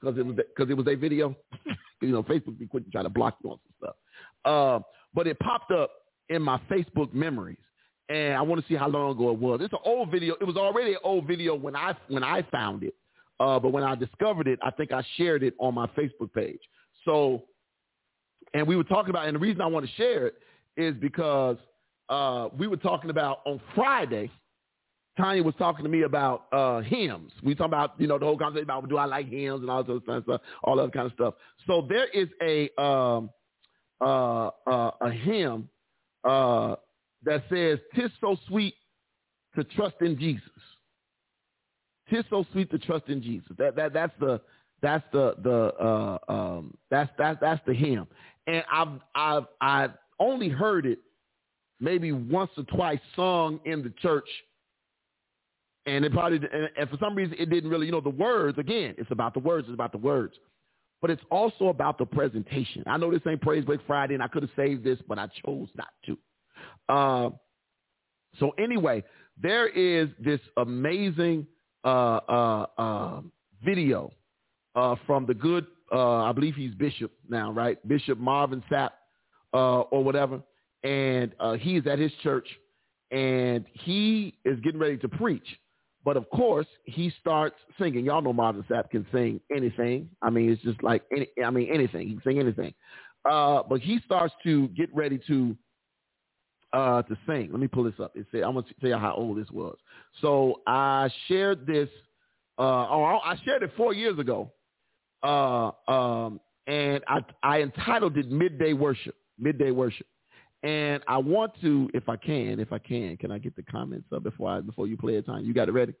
Because 0.00 0.18
it 0.18 0.24
was 0.24 0.36
because 0.36 0.70
it 0.70 0.76
was 0.76 0.86
a 0.86 0.94
video. 0.94 1.34
you 2.00 2.10
know, 2.10 2.22
Facebook 2.22 2.58
be 2.58 2.66
quick 2.66 2.84
to 2.84 2.90
try 2.90 3.02
to 3.02 3.08
block 3.08 3.36
you 3.42 3.50
on 3.50 3.58
some 3.58 3.74
stuff. 3.82 3.96
Uh, 4.44 4.80
but 5.12 5.26
it 5.26 5.38
popped 5.40 5.72
up 5.72 5.90
in 6.28 6.40
my 6.40 6.60
Facebook 6.70 7.12
memories, 7.12 7.58
and 8.08 8.34
I 8.34 8.42
want 8.42 8.60
to 8.60 8.68
see 8.68 8.76
how 8.76 8.88
long 8.88 9.10
ago 9.10 9.30
it 9.30 9.38
was. 9.38 9.60
It's 9.62 9.72
an 9.72 9.80
old 9.84 10.10
video. 10.10 10.36
It 10.40 10.44
was 10.44 10.56
already 10.56 10.92
an 10.92 11.00
old 11.02 11.26
video 11.26 11.56
when 11.56 11.74
I 11.74 11.94
when 12.08 12.22
I 12.22 12.42
found 12.50 12.84
it. 12.84 12.94
Uh, 13.40 13.58
but 13.58 13.72
when 13.72 13.82
I 13.82 13.94
discovered 13.94 14.46
it, 14.46 14.58
I 14.62 14.70
think 14.70 14.92
I 14.92 15.02
shared 15.16 15.42
it 15.42 15.54
on 15.58 15.74
my 15.74 15.86
Facebook 15.88 16.32
page. 16.34 16.60
So, 17.06 17.44
and 18.52 18.66
we 18.68 18.76
were 18.76 18.84
talking 18.84 19.10
about, 19.10 19.26
and 19.26 19.34
the 19.34 19.40
reason 19.40 19.62
I 19.62 19.66
want 19.66 19.86
to 19.86 19.92
share 19.92 20.26
it 20.26 20.34
is 20.76 20.94
because 21.00 21.56
uh, 22.10 22.48
we 22.56 22.66
were 22.66 22.76
talking 22.76 23.08
about 23.08 23.40
on 23.46 23.60
Friday. 23.74 24.30
Tanya 25.16 25.42
was 25.42 25.54
talking 25.58 25.84
to 25.84 25.90
me 25.90 26.02
about 26.02 26.46
uh, 26.52 26.80
hymns. 26.80 27.32
We 27.42 27.54
talking 27.54 27.70
about 27.70 27.94
you 27.98 28.06
know 28.06 28.18
the 28.18 28.26
whole 28.26 28.38
conversation 28.38 28.64
about 28.64 28.88
do 28.88 28.96
I 28.96 29.06
like 29.06 29.28
hymns 29.28 29.60
and 29.60 29.70
all 29.70 29.82
this 29.82 30.00
kind 30.06 30.18
of 30.18 30.24
stuff, 30.24 30.40
all 30.62 30.76
that 30.76 30.92
kind 30.92 31.06
of 31.06 31.12
stuff. 31.12 31.34
So 31.66 31.86
there 31.88 32.06
is 32.08 32.28
a 32.42 32.70
um, 32.80 33.30
uh, 34.00 34.50
uh, 34.66 34.90
a 35.00 35.10
hymn 35.10 35.68
uh, 36.24 36.76
that 37.24 37.42
says 37.50 37.78
"Tis 37.94 38.10
so 38.20 38.36
sweet 38.48 38.74
to 39.56 39.64
trust 39.64 39.96
in 40.00 40.18
Jesus." 40.18 40.42
Tis 42.10 42.24
so 42.28 42.44
sweet 42.52 42.70
to 42.70 42.78
trust 42.78 43.08
in 43.08 43.22
Jesus. 43.22 43.50
That 43.58 43.76
that 43.76 43.92
that's 43.92 44.12
the 44.20 44.40
that's 44.82 45.04
the 45.12 45.34
the 45.42 45.74
uh, 45.82 46.18
um, 46.28 46.76
that's 46.90 47.10
that's 47.16 47.38
that's 47.40 47.60
the 47.66 47.74
hymn. 47.74 48.06
And 48.46 48.64
I've 48.72 49.00
I've 49.14 49.46
I've 49.60 49.92
only 50.18 50.48
heard 50.48 50.86
it 50.86 50.98
maybe 51.80 52.12
once 52.12 52.50
or 52.56 52.64
twice 52.64 53.00
sung 53.16 53.60
in 53.64 53.82
the 53.82 53.92
church. 54.02 54.28
And 55.86 56.04
it 56.04 56.12
probably 56.12 56.38
and, 56.52 56.68
and 56.76 56.90
for 56.90 56.98
some 56.98 57.14
reason 57.14 57.36
it 57.38 57.48
didn't 57.48 57.70
really 57.70 57.86
you 57.86 57.92
know 57.92 58.00
the 58.00 58.10
words 58.10 58.58
again. 58.58 58.94
It's 58.98 59.10
about 59.10 59.34
the 59.34 59.40
words. 59.40 59.66
It's 59.68 59.74
about 59.74 59.92
the 59.92 59.98
words. 59.98 60.34
But 61.00 61.10
it's 61.10 61.22
also 61.30 61.68
about 61.68 61.96
the 61.96 62.04
presentation. 62.04 62.84
I 62.86 62.98
know 62.98 63.10
this 63.10 63.22
ain't 63.26 63.40
Praise 63.40 63.64
Break 63.64 63.80
Friday, 63.86 64.12
and 64.12 64.22
I 64.22 64.28
could 64.28 64.42
have 64.42 64.50
saved 64.54 64.84
this, 64.84 64.98
but 65.08 65.18
I 65.18 65.28
chose 65.44 65.68
not 65.74 65.88
to. 66.04 66.18
Uh, 66.92 67.30
so 68.38 68.50
anyway, 68.58 69.02
there 69.42 69.66
is 69.66 70.10
this 70.18 70.40
amazing 70.58 71.46
uh, 71.84 72.20
uh, 72.28 72.66
uh, 72.78 73.20
video 73.64 74.10
uh, 74.74 74.96
from 75.06 75.26
the 75.26 75.34
good, 75.34 75.66
uh, 75.92 76.18
I 76.22 76.32
believe 76.32 76.54
he's 76.54 76.74
Bishop 76.74 77.12
now, 77.28 77.52
right? 77.52 77.76
Bishop 77.88 78.18
Marvin 78.18 78.62
Sapp 78.70 78.90
uh, 79.52 79.80
or 79.80 80.04
whatever. 80.04 80.40
And 80.82 81.34
uh 81.40 81.54
he's 81.54 81.86
at 81.86 81.98
his 81.98 82.10
church 82.22 82.48
and 83.10 83.66
he 83.74 84.38
is 84.44 84.58
getting 84.60 84.80
ready 84.80 84.96
to 84.98 85.08
preach. 85.08 85.46
But 86.04 86.16
of 86.16 86.28
course, 86.30 86.66
he 86.84 87.12
starts 87.20 87.56
singing. 87.78 88.06
Y'all 88.06 88.22
know 88.22 88.32
Marvin 88.32 88.64
Sapp 88.70 88.88
can 88.90 89.06
sing 89.12 89.40
anything. 89.54 90.08
I 90.22 90.30
mean, 90.30 90.50
it's 90.50 90.62
just 90.62 90.82
like 90.82 91.02
any. 91.14 91.28
I 91.44 91.50
mean, 91.50 91.68
anything. 91.70 92.08
He 92.08 92.14
can 92.14 92.22
sing 92.22 92.38
anything. 92.38 92.72
Uh, 93.28 93.62
but 93.68 93.80
he 93.80 94.00
starts 94.06 94.32
to 94.44 94.68
get 94.68 94.88
ready 94.94 95.20
to 95.26 95.54
uh, 96.72 97.02
to. 97.02 97.50
Let 97.50 97.60
me 97.60 97.68
pull 97.68 97.84
this 97.84 97.94
up. 98.00 98.16
It 98.16 98.26
said, 98.30 98.42
I'm 98.42 98.52
going 98.52 98.64
to 98.64 98.74
tell 98.80 98.90
you 98.90 98.98
how 98.98 99.14
old 99.14 99.38
this 99.38 99.50
was. 99.50 99.76
So 100.20 100.60
I 100.66 101.08
shared 101.26 101.66
this, 101.66 101.88
uh, 102.58 102.62
oh, 102.62 103.20
I 103.24 103.36
shared 103.44 103.62
it 103.62 103.72
four 103.76 103.92
years 103.94 104.18
ago. 104.18 104.52
Uh, 105.22 105.70
um, 105.88 106.40
and 106.66 107.02
I, 107.08 107.20
I 107.42 107.62
entitled 107.62 108.16
it 108.16 108.30
Midday 108.30 108.72
Worship, 108.72 109.14
Midday 109.38 109.70
Worship. 109.70 110.06
And 110.62 111.02
I 111.08 111.18
want 111.18 111.52
to, 111.62 111.90
if 111.94 112.08
I 112.08 112.16
can, 112.16 112.60
if 112.60 112.72
I 112.72 112.78
can, 112.78 113.16
can 113.16 113.30
I 113.30 113.38
get 113.38 113.56
the 113.56 113.62
comments 113.62 114.08
up 114.14 114.22
before 114.22 114.50
I, 114.50 114.60
before 114.60 114.86
you 114.86 114.96
play 114.96 115.14
it 115.14 115.26
time? 115.26 115.44
You 115.44 115.54
got 115.54 115.68
it 115.68 115.72
ready? 115.72 115.94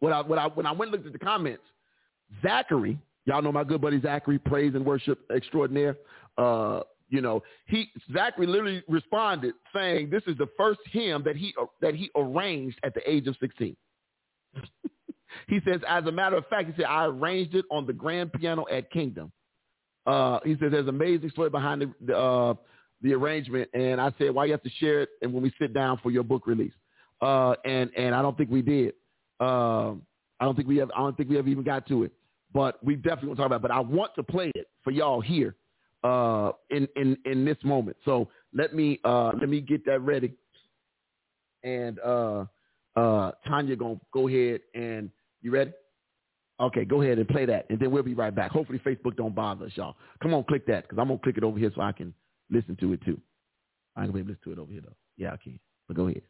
When 0.00 0.12
I, 0.12 0.22
when 0.22 0.38
I, 0.38 0.46
when 0.46 0.66
I 0.66 0.72
went 0.72 0.92
and 0.92 0.92
looked 0.92 1.06
at 1.06 1.12
the 1.12 1.24
comments, 1.24 1.62
Zachary, 2.42 2.98
y'all 3.24 3.42
know 3.42 3.52
my 3.52 3.64
good 3.64 3.80
buddy 3.80 4.00
Zachary, 4.00 4.38
praise 4.38 4.74
and 4.74 4.84
worship 4.84 5.18
extraordinaire, 5.34 5.96
uh, 6.38 6.80
you 7.14 7.20
know, 7.20 7.44
he 7.66 7.88
Zachary 8.12 8.48
literally 8.48 8.82
responded 8.88 9.54
saying, 9.72 10.10
"This 10.10 10.24
is 10.26 10.36
the 10.36 10.48
first 10.56 10.80
hymn 10.90 11.22
that 11.24 11.36
he 11.36 11.54
that 11.80 11.94
he 11.94 12.10
arranged 12.16 12.80
at 12.82 12.92
the 12.92 13.08
age 13.08 13.28
of 13.28 13.36
16." 13.38 13.76
he 15.48 15.60
says, 15.64 15.80
as 15.88 16.04
a 16.06 16.12
matter 16.12 16.36
of 16.36 16.44
fact, 16.48 16.70
he 16.70 16.74
said, 16.74 16.86
"I 16.86 17.06
arranged 17.06 17.54
it 17.54 17.64
on 17.70 17.86
the 17.86 17.92
grand 17.92 18.32
piano 18.32 18.66
at 18.68 18.90
Kingdom." 18.90 19.30
Uh, 20.04 20.40
he 20.44 20.54
says, 20.54 20.72
"There's 20.72 20.88
an 20.88 20.88
amazing 20.88 21.30
story 21.30 21.50
behind 21.50 21.82
the 21.82 21.94
the, 22.04 22.18
uh, 22.18 22.54
the 23.00 23.14
arrangement," 23.14 23.70
and 23.74 24.00
I 24.00 24.12
said, 24.18 24.32
"Why 24.32 24.46
you 24.46 24.52
have 24.52 24.64
to 24.64 24.70
share 24.80 25.02
it?" 25.02 25.10
And 25.22 25.32
when 25.32 25.44
we 25.44 25.52
sit 25.60 25.72
down 25.72 26.00
for 26.02 26.10
your 26.10 26.24
book 26.24 26.48
release, 26.48 26.74
uh, 27.22 27.54
and 27.64 27.92
and 27.96 28.12
I 28.12 28.22
don't 28.22 28.36
think 28.36 28.50
we 28.50 28.62
did. 28.62 28.94
Um, 29.38 30.02
I 30.40 30.46
don't 30.46 30.56
think 30.56 30.66
we 30.66 30.78
have. 30.78 30.90
I 30.90 30.98
don't 30.98 31.16
think 31.16 31.30
we 31.30 31.38
ever 31.38 31.48
even 31.48 31.62
got 31.62 31.86
to 31.86 32.02
it, 32.02 32.12
but 32.52 32.84
we 32.84 32.96
definitely 32.96 33.28
want 33.28 33.38
to 33.38 33.42
talk 33.42 33.46
about. 33.46 33.56
It. 33.60 33.62
But 33.62 33.70
I 33.70 33.78
want 33.78 34.16
to 34.16 34.24
play 34.24 34.50
it 34.56 34.66
for 34.82 34.90
y'all 34.90 35.20
here 35.20 35.54
uh, 36.04 36.52
in 36.70 36.86
in 36.96 37.16
in 37.24 37.44
this 37.44 37.56
moment. 37.64 37.96
So 38.04 38.28
let 38.52 38.74
me 38.74 39.00
uh, 39.04 39.32
let 39.40 39.48
me 39.48 39.60
get 39.60 39.84
that 39.86 40.00
ready, 40.00 40.34
and 41.64 41.98
uh, 42.00 42.44
uh, 42.94 43.32
Tanya 43.48 43.74
gonna 43.74 44.00
go 44.12 44.28
ahead 44.28 44.60
and 44.74 45.10
you 45.42 45.50
ready? 45.50 45.72
Okay, 46.60 46.84
go 46.84 47.02
ahead 47.02 47.18
and 47.18 47.26
play 47.26 47.46
that, 47.46 47.66
and 47.68 47.80
then 47.80 47.90
we'll 47.90 48.04
be 48.04 48.14
right 48.14 48.34
back. 48.34 48.52
Hopefully, 48.52 48.80
Facebook 48.84 49.16
don't 49.16 49.34
bother 49.34 49.66
us, 49.66 49.72
y'all. 49.74 49.96
Come 50.22 50.34
on, 50.34 50.44
click 50.44 50.66
that 50.66 50.82
because 50.82 50.98
I'm 51.00 51.08
gonna 51.08 51.18
click 51.18 51.36
it 51.36 51.44
over 51.44 51.58
here 51.58 51.72
so 51.74 51.80
I 51.80 51.92
can 51.92 52.14
listen 52.50 52.76
to 52.76 52.92
it 52.92 53.00
too. 53.04 53.20
I 53.96 54.04
can 54.04 54.12
be 54.12 54.20
able 54.20 54.28
to 54.28 54.32
listen 54.34 54.44
to 54.44 54.52
it 54.52 54.62
over 54.62 54.72
here 54.72 54.82
though. 54.84 54.96
Yeah, 55.16 55.32
I 55.32 55.36
can. 55.36 55.58
But 55.88 55.96
go 55.96 56.08
ahead. 56.08 56.22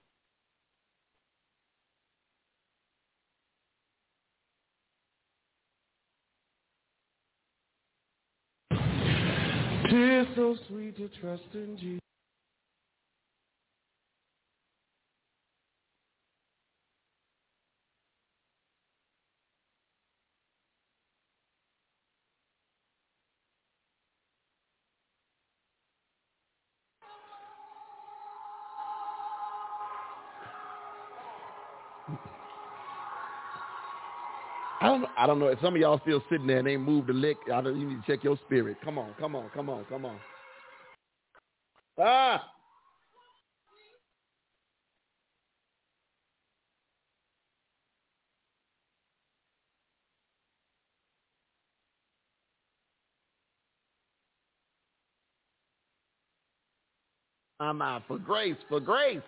sweet 10.69 10.97
to 10.97 11.09
trust 11.21 11.43
in 11.55 11.77
Jesus. 11.79 12.01
I 34.81 34.89
don't, 34.89 35.07
I 35.17 35.27
don't 35.27 35.39
know. 35.39 35.47
If 35.47 35.61
some 35.63 35.75
of 35.75 35.81
y'all 35.81 35.99
still 36.03 36.23
sitting 36.29 36.47
there 36.47 36.59
and 36.59 36.69
ain't 36.69 36.83
moved 36.83 37.09
a 37.09 37.15
lick, 37.15 37.39
I 37.51 37.63
don't, 37.63 37.81
you 37.81 37.89
need 37.89 38.05
to 38.05 38.07
check 38.07 38.23
your 38.23 38.37
spirit. 38.45 38.77
Come 38.85 38.99
on, 38.99 39.15
come 39.19 39.35
on, 39.35 39.49
come 39.55 39.71
on, 39.71 39.85
come 39.87 40.05
on. 40.05 40.19
Ah. 41.99 42.45
I'm 57.61 57.81
out 57.81 58.03
for 58.09 58.19
grace, 58.19 58.57
for 58.69 58.81
grace. 58.81 59.23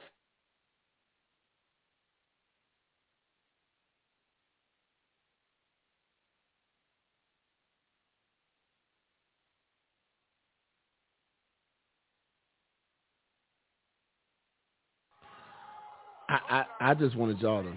I, 16.91 16.95
just 16.95 17.17
wanted 17.17 17.41
y'all 17.41 17.65
to 17.65 17.73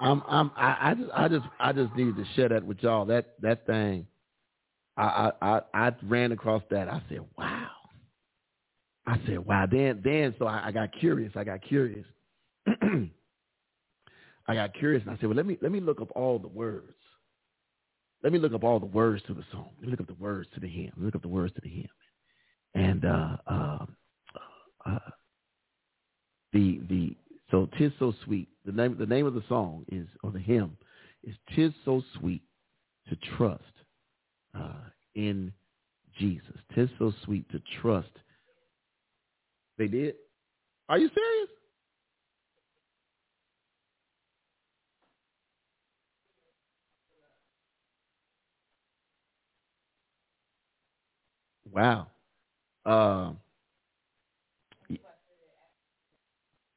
I'm 0.00 0.22
I'm 0.28 0.52
I, 0.56 0.78
I 0.90 0.94
just 0.94 1.10
I 1.14 1.28
just 1.28 1.46
I 1.60 1.72
just 1.72 1.96
needed 1.96 2.16
to 2.18 2.26
share 2.36 2.50
that 2.50 2.64
with 2.66 2.78
y'all. 2.82 3.06
That 3.06 3.34
that 3.42 3.66
thing 3.66 4.06
I 4.96 5.32
I 5.42 5.56
I, 5.56 5.60
I 5.88 5.92
ran 6.04 6.32
across 6.32 6.62
that. 6.70 6.88
I 6.88 7.02
said, 7.08 7.20
Wow. 7.38 7.68
I 9.06 9.18
said, 9.26 9.40
Wow. 9.46 9.66
Then 9.70 10.02
then 10.04 10.34
so 10.38 10.46
I, 10.46 10.68
I 10.68 10.72
got 10.72 10.90
curious. 10.98 11.32
I 11.36 11.44
got 11.44 11.62
curious. 11.62 12.06
I 12.68 14.54
got 14.54 14.74
curious 14.74 15.02
and 15.06 15.12
I 15.12 15.16
said, 15.20 15.26
Well 15.28 15.36
let 15.36 15.46
me 15.46 15.58
let 15.62 15.72
me 15.72 15.80
look 15.80 16.00
up 16.02 16.10
all 16.16 16.38
the 16.38 16.48
words. 16.48 16.94
Let 18.24 18.32
me 18.32 18.38
look 18.38 18.54
up 18.54 18.64
all 18.64 18.80
the 18.80 18.86
words 18.86 19.22
to 19.26 19.34
the 19.34 19.44
song. 19.52 19.68
Let 19.76 19.84
me 19.84 19.90
look 19.90 20.00
up 20.00 20.06
the 20.06 20.14
words 20.14 20.48
to 20.54 20.60
the 20.60 20.66
hymn. 20.66 20.90
Let 20.96 20.98
me 20.98 21.04
look 21.04 21.14
up 21.14 21.22
the 21.22 21.28
words 21.28 21.52
to 21.54 21.60
the 21.60 21.68
hymn. 21.68 21.88
And 22.74 23.04
uh, 23.04 23.36
uh, 23.46 23.86
uh, 24.86 24.98
the 26.54 26.80
the 26.88 27.16
so 27.50 27.68
tis 27.78 27.92
so 27.98 28.14
sweet. 28.24 28.48
The 28.64 28.72
name 28.72 28.96
the 28.98 29.06
name 29.06 29.26
of 29.26 29.34
the 29.34 29.44
song 29.46 29.84
is 29.92 30.08
or 30.22 30.30
the 30.30 30.40
hymn 30.40 30.76
is 31.22 31.34
tis 31.54 31.72
so 31.84 32.02
sweet 32.18 32.40
to 33.10 33.16
trust 33.36 33.62
uh, 34.58 34.88
in 35.14 35.52
Jesus. 36.18 36.56
Tis 36.74 36.88
so 36.98 37.12
sweet 37.24 37.46
to 37.50 37.60
trust. 37.82 38.08
They 39.76 39.86
did. 39.86 40.14
Are 40.88 40.98
you 40.98 41.10
serious? 41.14 41.48
Wow. 51.74 52.06
Um, 52.86 53.38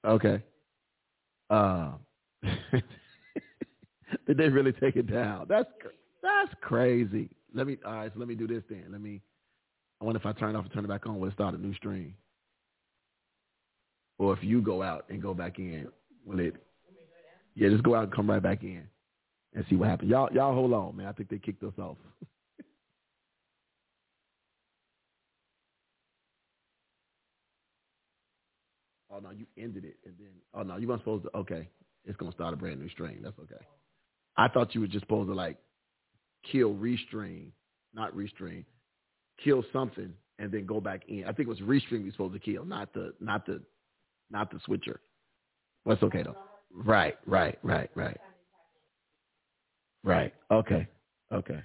okay. 0.05 0.41
Uh, 1.49 1.91
did 4.27 4.37
they 4.37 4.49
really 4.49 4.71
take 4.71 4.95
it 4.95 5.09
down? 5.11 5.45
That's 5.47 5.69
that's 6.23 6.51
crazy. 6.61 7.29
Let 7.53 7.67
me 7.67 7.77
all 7.85 7.93
right. 7.93 8.11
So 8.13 8.19
let 8.19 8.27
me 8.27 8.35
do 8.35 8.47
this 8.47 8.63
then. 8.69 8.85
Let 8.91 9.01
me. 9.01 9.21
I 10.01 10.05
wonder 10.05 10.19
if 10.19 10.25
I 10.25 10.31
turn 10.33 10.55
it 10.55 10.57
off 10.57 10.65
and 10.65 10.73
turn 10.73 10.85
it 10.85 10.89
back 10.89 11.05
on, 11.07 11.19
will 11.19 11.27
it 11.27 11.33
start 11.33 11.55
a 11.55 11.57
new 11.57 11.73
stream? 11.75 12.13
Or 14.19 14.33
if 14.33 14.43
you 14.43 14.61
go 14.61 14.81
out 14.81 15.05
and 15.09 15.21
go 15.21 15.33
back 15.33 15.59
in, 15.59 15.87
will 16.25 16.39
it? 16.39 16.55
Yeah, 17.55 17.69
just 17.69 17.83
go 17.83 17.95
out 17.95 18.03
and 18.03 18.13
come 18.13 18.29
right 18.29 18.41
back 18.41 18.63
in 18.63 18.83
and 19.53 19.65
see 19.69 19.75
what 19.75 19.89
happens. 19.89 20.11
Y'all, 20.11 20.29
y'all 20.33 20.53
hold 20.53 20.73
on, 20.73 20.97
man. 20.97 21.07
I 21.07 21.11
think 21.11 21.29
they 21.29 21.39
kicked 21.39 21.63
us 21.63 21.73
off. 21.79 21.97
Oh 29.17 29.19
no, 29.19 29.31
you 29.31 29.47
ended 29.57 29.83
it 29.83 29.97
and 30.05 30.13
then 30.19 30.29
oh 30.53 30.61
no, 30.61 30.77
you 30.77 30.87
weren't 30.87 31.01
supposed 31.01 31.23
to 31.23 31.37
okay. 31.37 31.67
It's 32.05 32.17
gonna 32.17 32.31
start 32.31 32.53
a 32.53 32.57
brand 32.57 32.79
new 32.79 32.89
stream. 32.89 33.19
That's 33.23 33.37
okay. 33.39 33.63
I 34.37 34.47
thought 34.47 34.75
you 34.75 34.81
were 34.81 34.87
just 34.87 35.05
supposed 35.05 35.29
to 35.29 35.33
like 35.33 35.57
kill 36.51 36.75
restream, 36.75 37.47
not 37.93 38.15
restream, 38.15 38.63
kill 39.43 39.63
something 39.73 40.13
and 40.39 40.51
then 40.51 40.65
go 40.65 40.79
back 40.79 41.01
in. 41.07 41.23
I 41.23 41.33
think 41.33 41.47
it 41.47 41.49
was 41.49 41.59
restream 41.59 42.03
you're 42.03 42.11
supposed 42.11 42.33
to 42.33 42.39
kill, 42.39 42.63
not 42.63 42.93
the 42.93 43.13
not 43.19 43.45
the 43.45 43.61
not 44.29 44.51
the 44.51 44.59
switcher. 44.65 44.99
That's 45.85 46.03
okay 46.03 46.21
though. 46.23 46.37
Right, 46.73 47.17
right, 47.25 47.57
right, 47.63 47.89
right. 47.95 48.17
Right. 50.03 50.33
Okay. 50.51 50.87
Okay. 51.33 51.59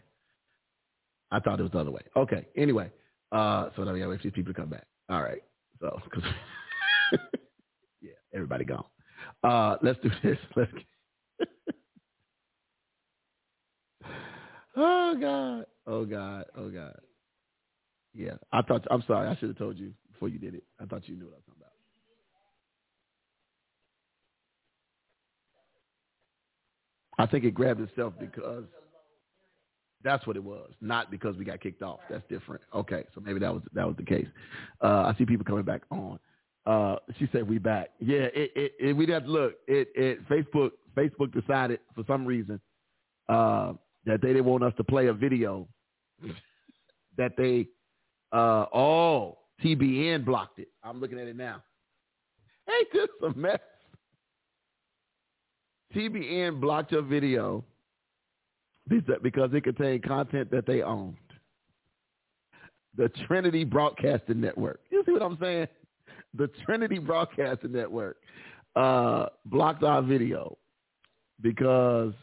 I 1.30 1.38
thought 1.40 1.60
it 1.60 1.62
was 1.62 1.72
the 1.72 1.78
other 1.78 1.90
way. 1.90 2.02
Okay. 2.16 2.46
Anyway, 2.56 2.90
uh, 3.30 3.68
so 3.76 3.84
now 3.84 3.92
we 3.92 4.00
gotta 4.00 4.10
wait 4.10 4.20
for 4.20 4.24
these 4.24 4.32
people 4.32 4.52
to 4.52 4.60
come 4.60 4.68
back. 4.68 4.86
All 5.08 5.22
right. 5.22 5.42
So, 5.80 6.00
cause 6.12 6.22
yeah, 7.12 7.18
everybody 8.34 8.64
gone. 8.64 8.84
Uh, 9.42 9.76
let's 9.82 9.98
do 10.00 10.10
this. 10.22 10.38
Let's. 10.56 10.70
oh 14.76 15.16
God. 15.20 15.66
Oh 15.86 16.04
God. 16.04 16.44
Oh 16.56 16.68
God. 16.68 16.98
Yeah, 18.14 18.34
I 18.52 18.62
thought. 18.62 18.86
I'm 18.90 19.02
sorry. 19.06 19.28
I 19.28 19.36
should 19.36 19.48
have 19.48 19.58
told 19.58 19.78
you 19.78 19.92
before 20.12 20.28
you 20.28 20.38
did 20.38 20.54
it. 20.54 20.64
I 20.80 20.86
thought 20.86 21.08
you 21.08 21.16
knew 21.16 21.26
what 21.26 21.34
I 21.34 21.36
was 21.36 21.44
talking 21.46 21.60
about. 21.60 21.72
I 27.18 27.30
think 27.30 27.44
it 27.44 27.54
grabbed 27.54 27.80
itself 27.80 28.14
because 28.18 28.64
that's 30.02 30.26
what 30.26 30.36
it 30.36 30.42
was, 30.42 30.70
not 30.80 31.10
because 31.10 31.36
we 31.36 31.44
got 31.44 31.60
kicked 31.60 31.82
off. 31.82 32.00
That's 32.10 32.24
different. 32.28 32.62
Okay, 32.74 33.04
so 33.14 33.20
maybe 33.20 33.38
that 33.40 33.52
was 33.52 33.62
that 33.72 33.86
was 33.86 33.96
the 33.96 34.04
case. 34.04 34.26
Uh, 34.82 35.12
I 35.12 35.14
see 35.16 35.24
people 35.24 35.44
coming 35.44 35.64
back 35.64 35.82
on. 35.90 36.18
Uh, 36.64 36.96
she 37.18 37.28
said 37.32 37.48
we 37.48 37.58
back. 37.58 37.90
Yeah, 37.98 38.28
it, 38.34 38.52
it, 38.54 38.72
it 38.78 38.92
we 38.96 39.06
have 39.06 39.24
to 39.24 39.30
look. 39.30 39.54
It, 39.66 39.88
it 39.94 40.28
Facebook 40.28 40.70
Facebook 40.96 41.32
decided 41.32 41.80
for 41.94 42.04
some 42.06 42.24
reason 42.24 42.60
uh, 43.28 43.72
that 44.06 44.22
they 44.22 44.28
didn't 44.28 44.44
want 44.44 44.62
us 44.62 44.72
to 44.76 44.84
play 44.84 45.08
a 45.08 45.12
video 45.12 45.66
that 47.16 47.32
they 47.36 47.66
uh, 48.32 48.66
oh 48.72 49.38
TBN 49.64 50.24
blocked 50.24 50.58
it. 50.58 50.68
I'm 50.84 51.00
looking 51.00 51.18
at 51.18 51.26
it 51.26 51.36
now. 51.36 51.62
Ain't 52.68 52.92
this 52.92 53.08
a 53.22 53.36
mess? 53.36 53.58
TBN 55.94 56.60
blocked 56.60 56.92
your 56.92 57.02
video 57.02 57.64
because 58.88 59.50
it 59.52 59.64
contained 59.64 60.02
content 60.02 60.50
that 60.50 60.66
they 60.66 60.82
owned. 60.82 61.16
The 62.96 63.08
Trinity 63.26 63.64
Broadcasting 63.64 64.40
Network. 64.40 64.80
You 64.90 65.02
see 65.06 65.12
what 65.12 65.22
I'm 65.22 65.38
saying? 65.40 65.66
The 66.38 66.48
Trinity 66.64 66.98
Broadcasting 66.98 67.72
Network 67.72 68.16
uh, 68.74 69.26
blocked 69.44 69.82
our 69.82 70.00
video 70.00 70.56
because 71.42 72.14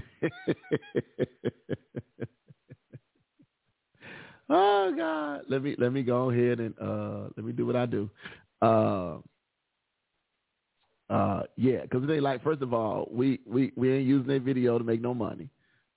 oh 4.49 4.94
God. 4.97 5.42
Let 5.49 5.62
me 5.62 5.76
let 5.78 5.92
me 5.92 6.03
go 6.03 6.30
ahead 6.30 6.61
and 6.61 6.74
uh, 6.80 7.28
let 7.36 7.44
me 7.44 7.53
do 7.53 7.66
what 7.66 7.76
I 7.76 7.86
do. 7.86 8.11
Uh, 8.62 9.18
uh, 11.11 11.42
yeah, 11.57 11.82
because 11.82 12.07
they 12.07 12.20
like 12.20 12.42
first 12.42 12.62
of 12.62 12.72
all, 12.74 13.09
we 13.11 13.40
we 13.47 13.72
we 13.76 13.92
ain't 13.92 14.07
using 14.07 14.28
that 14.28 14.42
video 14.42 14.78
to 14.78 14.84
make 14.84 15.01
no 15.01 15.14
money. 15.14 15.49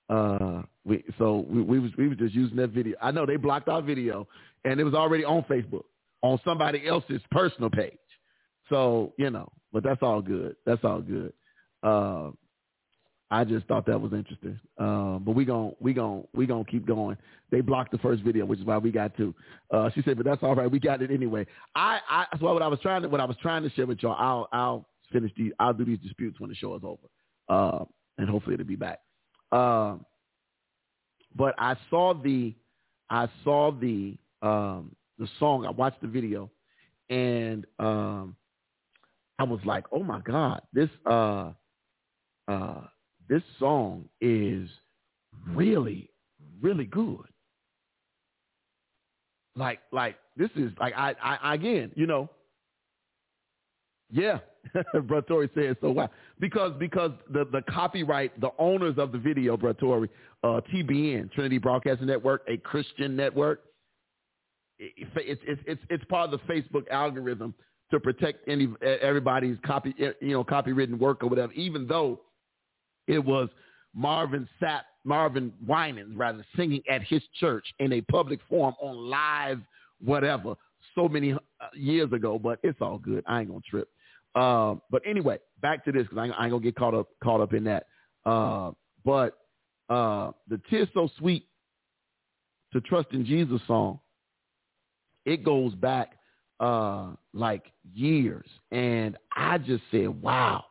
Uh, 0.08 0.62
we 0.84 1.04
so 1.18 1.46
we, 1.48 1.62
we 1.62 1.78
was 1.78 1.90
we 1.96 2.08
was 2.08 2.18
just 2.18 2.34
using 2.34 2.56
that 2.56 2.70
video. 2.70 2.96
I 3.00 3.10
know 3.10 3.26
they 3.26 3.36
blocked 3.36 3.68
our 3.68 3.82
video, 3.82 4.28
and 4.64 4.80
it 4.80 4.84
was 4.84 4.94
already 4.94 5.24
on 5.24 5.42
Facebook 5.44 5.84
on 6.22 6.40
somebody 6.44 6.86
else's 6.86 7.22
personal 7.30 7.70
page. 7.70 7.92
So 8.68 9.12
you 9.18 9.30
know, 9.30 9.50
but 9.72 9.82
that's 9.82 10.02
all 10.02 10.22
good. 10.22 10.56
That's 10.66 10.84
all 10.84 11.00
good. 11.00 11.32
Uh, 11.82 12.30
I 13.32 13.44
just 13.44 13.66
thought 13.66 13.86
that 13.86 14.00
was 14.00 14.12
interesting. 14.12 14.58
Um, 14.78 15.22
but 15.24 15.32
we 15.32 15.44
gon' 15.44 15.74
we 15.78 15.92
gon' 15.92 16.24
we 16.34 16.46
gonna 16.46 16.64
keep 16.64 16.86
going. 16.86 17.16
They 17.50 17.60
blocked 17.60 17.92
the 17.92 17.98
first 17.98 18.22
video, 18.22 18.44
which 18.44 18.58
is 18.58 18.64
why 18.64 18.78
we 18.78 18.90
got 18.90 19.16
to. 19.18 19.34
Uh, 19.70 19.90
she 19.94 20.02
said, 20.02 20.16
but 20.16 20.26
that's 20.26 20.42
all 20.42 20.54
right. 20.54 20.70
We 20.70 20.80
got 20.80 21.00
it 21.00 21.10
anyway. 21.10 21.46
I, 21.74 22.00
I 22.08 22.24
that's 22.32 22.42
what 22.42 22.60
I 22.60 22.66
was 22.66 22.80
trying 22.80 23.02
to 23.02 23.08
what 23.08 23.20
I 23.20 23.24
was 23.24 23.36
trying 23.40 23.62
to 23.62 23.70
share 23.70 23.86
with 23.86 24.02
y'all. 24.02 24.16
I'll 24.18 24.48
I'll 24.52 24.88
finish 25.12 25.30
these. 25.36 25.52
I'll 25.60 25.72
do 25.72 25.84
these 25.84 26.00
disputes 26.00 26.40
when 26.40 26.50
the 26.50 26.56
show 26.56 26.74
is 26.74 26.82
over, 26.84 27.06
uh, 27.48 27.84
and 28.18 28.28
hopefully 28.28 28.54
it'll 28.54 28.66
be 28.66 28.76
back. 28.76 28.98
Uh, 29.52 29.96
but 31.36 31.54
I 31.58 31.76
saw 31.88 32.14
the, 32.14 32.54
I 33.08 33.28
saw 33.44 33.70
the 33.70 34.16
um, 34.42 34.94
the 35.20 35.28
song. 35.38 35.66
I 35.66 35.70
watched 35.70 36.00
the 36.02 36.08
video, 36.08 36.50
and 37.10 37.64
um, 37.78 38.34
I 39.38 39.44
was 39.44 39.60
like, 39.64 39.84
oh 39.92 40.02
my 40.02 40.20
god, 40.20 40.62
this 40.72 40.90
uh, 41.06 41.52
uh, 42.48 42.82
this 43.28 43.42
song 43.60 44.06
is 44.20 44.68
really 45.54 46.10
really 46.60 46.86
good. 46.86 47.26
like 49.56 49.80
like 49.92 50.16
this 50.36 50.50
is 50.56 50.72
like 50.80 50.94
I 50.96 51.14
I 51.22 51.54
again, 51.54 51.92
you 51.94 52.06
know. 52.06 52.28
Yeah, 54.12 54.38
Tory 55.28 55.48
says 55.54 55.76
so. 55.80 55.92
Why? 55.92 56.08
Because 56.40 56.72
because 56.80 57.12
the 57.32 57.44
the 57.52 57.62
copyright, 57.70 58.40
the 58.40 58.50
owners 58.58 58.96
of 58.98 59.12
the 59.12 59.18
video, 59.18 59.56
Tory, 59.56 60.08
uh, 60.42 60.60
TBN, 60.72 61.30
Trinity 61.32 61.58
Broadcasting 61.58 62.08
Network, 62.08 62.42
a 62.48 62.56
Christian 62.56 63.14
network. 63.14 63.62
It's 64.80 65.40
it's 65.44 65.60
it's 65.66 65.82
it's 65.90 66.04
part 66.06 66.32
of 66.32 66.40
the 66.40 66.52
Facebook 66.52 66.88
algorithm 66.90 67.54
to 67.90 68.00
protect 68.00 68.48
any 68.48 68.68
everybody's 68.82 69.58
copy 69.64 69.94
you 69.98 70.32
know 70.32 70.44
copywritten 70.44 70.98
work 70.98 71.22
or 71.22 71.28
whatever. 71.28 71.52
Even 71.52 71.86
though 71.86 72.20
it 73.06 73.18
was 73.18 73.48
Marvin 73.94 74.48
Sapp 74.60 74.82
Marvin 75.04 75.52
Winans 75.66 76.16
rather 76.16 76.44
singing 76.56 76.82
at 76.88 77.02
his 77.02 77.22
church 77.38 77.66
in 77.78 77.92
a 77.92 78.00
public 78.02 78.40
forum 78.48 78.74
on 78.80 78.96
live 78.96 79.60
whatever 80.02 80.54
so 80.94 81.08
many 81.08 81.32
uh, 81.32 81.36
years 81.74 82.12
ago, 82.12 82.38
but 82.38 82.58
it's 82.62 82.78
all 82.80 82.98
good. 82.98 83.22
I 83.26 83.40
ain't 83.40 83.48
gonna 83.48 83.60
trip. 83.68 83.88
Uh, 84.34 84.76
but 84.90 85.02
anyway, 85.06 85.38
back 85.60 85.84
to 85.84 85.92
this 85.92 86.04
because 86.04 86.18
I, 86.18 86.40
I, 86.40 86.44
ain't 86.44 86.52
gonna 86.52 86.60
get 86.60 86.76
caught 86.76 86.94
up 86.94 87.08
caught 87.22 87.40
up 87.40 87.52
in 87.52 87.64
that. 87.64 87.86
Uh, 88.24 88.72
but 89.04 89.38
uh, 89.88 90.30
the 90.48 90.60
"Tis 90.70 90.88
So 90.94 91.08
Sweet 91.18 91.46
to 92.72 92.80
Trust 92.80 93.08
in 93.12 93.24
Jesus" 93.24 93.60
song, 93.66 93.98
it 95.24 95.44
goes 95.44 95.74
back 95.74 96.12
uh, 96.60 97.10
like 97.32 97.72
years, 97.94 98.46
and 98.70 99.16
I 99.36 99.58
just 99.58 99.82
said, 99.90 100.08
"Wow!" 100.22 100.64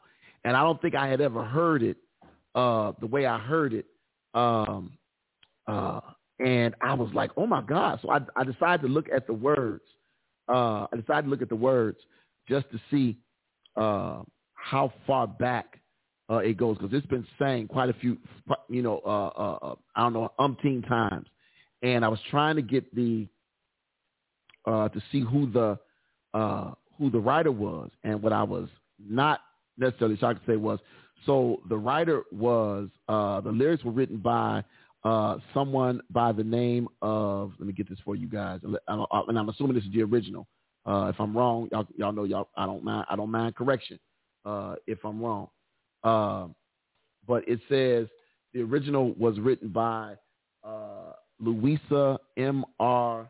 And 0.43 0.55
I 0.55 0.63
don't 0.63 0.81
think 0.81 0.95
I 0.95 1.07
had 1.07 1.21
ever 1.21 1.43
heard 1.43 1.83
it 1.83 1.97
uh, 2.55 2.93
the 2.99 3.07
way 3.07 3.25
I 3.25 3.37
heard 3.37 3.73
it 3.73 3.85
um, 4.33 4.91
uh, 5.67 5.99
and 6.39 6.73
I 6.81 6.93
was 6.93 7.09
like, 7.13 7.31
oh 7.37 7.45
my 7.45 7.61
God. 7.61 7.99
So 8.01 8.09
I, 8.09 8.19
I 8.35 8.43
decided 8.43 8.81
to 8.85 8.87
look 8.87 9.07
at 9.13 9.27
the 9.27 9.33
words. 9.33 9.83
Uh, 10.47 10.87
I 10.91 10.95
decided 10.95 11.23
to 11.23 11.29
look 11.29 11.41
at 11.41 11.49
the 11.49 11.55
words 11.55 11.97
just 12.47 12.69
to 12.71 12.79
see 12.89 13.17
uh, 13.75 14.21
how 14.53 14.93
far 15.05 15.27
back 15.27 15.79
uh, 16.29 16.37
it 16.37 16.57
goes 16.57 16.77
because 16.77 16.93
it's 16.93 17.07
been 17.07 17.27
sang 17.37 17.67
quite 17.67 17.89
a 17.89 17.93
few, 17.93 18.17
you 18.69 18.81
know, 18.81 19.01
uh, 19.05 19.27
uh, 19.27 19.57
uh, 19.61 19.75
I 19.95 20.01
don't 20.01 20.13
know, 20.13 20.31
umpteen 20.39 20.87
times. 20.87 21.27
And 21.81 22.03
I 22.03 22.07
was 22.07 22.19
trying 22.29 22.55
to 22.55 22.61
get 22.61 22.93
the 22.95 23.27
uh, 24.65 24.89
to 24.89 25.01
see 25.11 25.21
who 25.21 25.49
the 25.51 25.77
uh, 26.33 26.71
who 26.97 27.09
the 27.09 27.19
writer 27.19 27.51
was, 27.51 27.89
and 28.03 28.21
what 28.21 28.33
I 28.33 28.43
was 28.43 28.67
not 28.99 29.41
necessarily 29.77 30.17
shocked 30.17 30.45
to 30.45 30.51
say 30.51 30.55
was 30.57 30.79
so 31.25 31.61
the 31.69 31.77
writer 31.77 32.23
was 32.31 32.89
uh, 33.07 33.41
the 33.41 33.51
lyrics 33.51 33.83
were 33.83 33.91
written 33.91 34.17
by 34.17 34.63
uh, 35.03 35.37
someone 35.53 36.01
by 36.09 36.31
the 36.31 36.43
name 36.43 36.87
of 37.01 37.53
let 37.59 37.67
me 37.67 37.73
get 37.73 37.89
this 37.89 37.99
for 38.03 38.15
you 38.15 38.27
guys, 38.27 38.59
and 38.63 39.37
I'm 39.37 39.49
assuming 39.49 39.75
this 39.75 39.85
is 39.85 39.91
the 39.93 40.03
original. 40.03 40.47
Uh, 40.85 41.11
if 41.13 41.19
I'm 41.19 41.35
wrong, 41.35 41.69
y'all, 41.71 41.87
y'all 41.97 42.11
know 42.11 42.23
y'all. 42.23 42.49
I 42.55 42.65
don't 42.65 42.83
mind. 42.83 43.05
I 43.09 43.15
don't 43.15 43.31
mind 43.31 43.55
correction 43.55 43.99
uh, 44.45 44.75
if 44.87 44.99
I'm 45.03 45.21
wrong. 45.21 45.49
Uh, 46.03 46.47
but 47.27 47.47
it 47.47 47.59
says 47.69 48.07
the 48.53 48.61
original 48.61 49.13
was 49.13 49.39
written 49.39 49.69
by 49.69 50.15
uh, 50.63 51.13
Louisa 51.39 52.19
M. 52.37 52.65
R. 52.79 53.29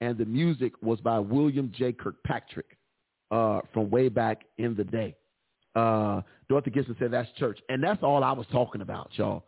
and 0.00 0.16
the 0.16 0.24
music 0.24 0.72
was 0.82 1.00
by 1.00 1.18
William 1.18 1.72
J. 1.76 1.92
Kirkpatrick 1.92 2.76
uh, 3.30 3.60
from 3.72 3.90
way 3.90 4.08
back 4.08 4.42
in 4.58 4.74
the 4.74 4.84
day 4.84 5.14
uh, 5.78 6.22
Dorothy 6.48 6.70
Gibson 6.70 6.96
said 6.98 7.10
that's 7.10 7.30
church. 7.38 7.58
And 7.68 7.82
that's 7.82 8.02
all 8.02 8.24
I 8.24 8.32
was 8.32 8.46
talking 8.50 8.80
about, 8.80 9.10
y'all. 9.14 9.44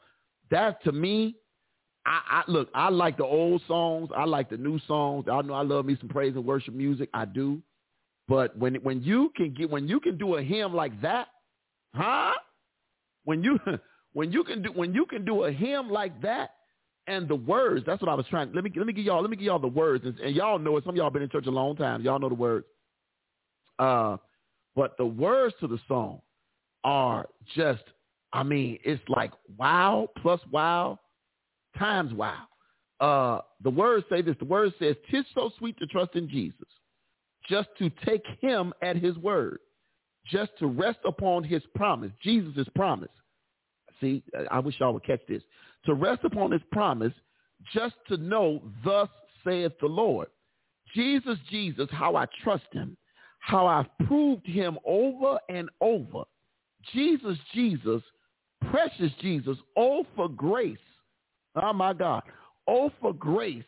That 0.51 0.83
to 0.85 0.93
me, 0.93 1.37
I, 2.07 2.21
I 2.31 2.51
look, 2.51 2.69
I 2.75 2.89
like 2.89 3.17
the 3.17 3.25
old 3.25 3.63
songs. 3.67 4.11
I 4.17 4.25
like 4.25 4.51
the 4.51 4.57
new 4.57 4.79
songs. 4.87 5.27
I 5.31 5.43
know 5.43 5.55
I 5.55 5.63
love 5.63 5.87
me 5.87 5.97
some 5.99 6.09
praise 6.09 6.35
and 6.35 6.45
worship 6.45 6.75
music. 6.75 7.09
I 7.15 7.25
do. 7.25 7.61
But 8.29 8.57
when 8.57 8.77
when 8.77 9.03
you 9.03 9.33
can 9.37 9.55
get 9.55 9.71
when 9.71 9.89
you 9.89 10.01
can 10.01 10.17
do 10.17 10.37
a 10.37 10.43
hymn 10.43 10.75
like 10.75 11.01
that, 11.03 11.29
huh? 11.95 12.33
When 13.25 13.43
you 13.43 13.59
when 14.13 14.33
you 14.33 14.45
can 14.45 14.63
do 14.63 14.71
when 14.73 14.95
you 14.95 15.07
can 15.07 15.25
do 15.25 15.45
a 15.45 15.53
hymn 15.53 15.91
like 15.91 16.21
that 16.23 16.55
and 17.11 17.29
the 17.29 17.35
words, 17.35 17.85
that's 17.87 18.01
what 18.01 18.09
I 18.09 18.15
was 18.15 18.27
trying. 18.31 18.53
Let 18.55 18.65
me 18.65 18.73
let 18.77 18.87
me 18.87 18.93
give 18.93 19.05
y'all 19.05 19.21
let 19.21 19.31
me 19.31 19.37
give 19.37 19.47
y'all 19.47 19.59
the 19.59 19.67
words 19.67 20.05
and, 20.05 20.19
and 20.21 20.35
y'all 20.35 20.59
know 20.59 20.77
it. 20.77 20.85
Some 20.85 20.91
of 20.91 20.97
y'all 20.97 21.11
been 21.11 21.23
in 21.23 21.29
church 21.29 21.47
a 21.47 21.51
long 21.51 21.77
time. 21.77 22.03
Y'all 22.03 22.19
know 22.19 22.29
the 22.29 22.35
words. 22.35 22.67
Uh 23.79 24.17
but 24.77 24.97
the 24.97 25.05
words 25.05 25.55
to 25.61 25.67
the 25.67 25.79
song 25.89 26.21
are 26.85 27.29
just, 27.57 27.83
I 28.33 28.45
mean, 28.45 28.79
it's 28.85 29.03
like 29.09 29.33
wow 29.59 30.09
plus 30.23 30.41
wow 30.51 30.99
times 31.79 32.15
wow. 32.15 32.45
Uh, 33.01 33.41
the 33.65 33.71
words 33.71 34.05
say 34.11 34.23
this. 34.23 34.37
The 34.39 34.45
word 34.45 34.73
says, 34.79 34.95
"Tis 35.11 35.25
so 35.35 35.51
sweet 35.59 35.77
to 35.79 35.87
trust 35.87 36.15
in 36.15 36.29
Jesus, 36.29 36.69
just 37.49 37.69
to 37.79 37.91
take 38.05 38.23
Him 38.41 38.73
at 38.83 38.97
His 38.97 39.17
word, 39.19 39.59
just 40.27 40.53
to 40.59 40.67
rest 40.67 40.99
upon 41.07 41.43
His 41.43 41.63
promise, 41.75 42.13
Jesus' 42.23 42.69
promise." 42.75 43.11
See, 44.01 44.23
I 44.51 44.59
wish 44.61 44.77
y'all 44.79 44.93
would 44.93 45.05
catch 45.05 45.21
this. 45.29 45.43
To 45.87 45.95
rest 45.95 46.25
upon 46.25 46.53
His 46.53 46.63
promise, 46.73 47.13
just 47.75 47.95
to 48.09 48.17
know, 48.17 48.63
thus 48.85 49.09
saith 49.45 49.73
the 49.81 49.87
Lord. 49.87 50.29
Jesus, 50.95 51.39
Jesus, 51.51 51.89
how 51.91 52.17
I 52.17 52.27
trust 52.43 52.67
Him, 52.73 52.97
how 53.41 53.67
I've 53.67 54.07
proved 54.07 54.47
him 54.47 54.79
over 54.87 55.39
and 55.49 55.69
over. 55.81 56.23
Jesus, 56.93 57.37
Jesus, 57.53 58.03
precious 58.71 59.11
Jesus, 59.21 59.57
oh 59.77 60.07
for 60.15 60.29
grace. 60.29 60.79
Oh 61.57 61.73
my 61.73 61.93
God. 61.93 62.23
Oh 62.69 62.93
for 63.01 63.13
grace 63.13 63.65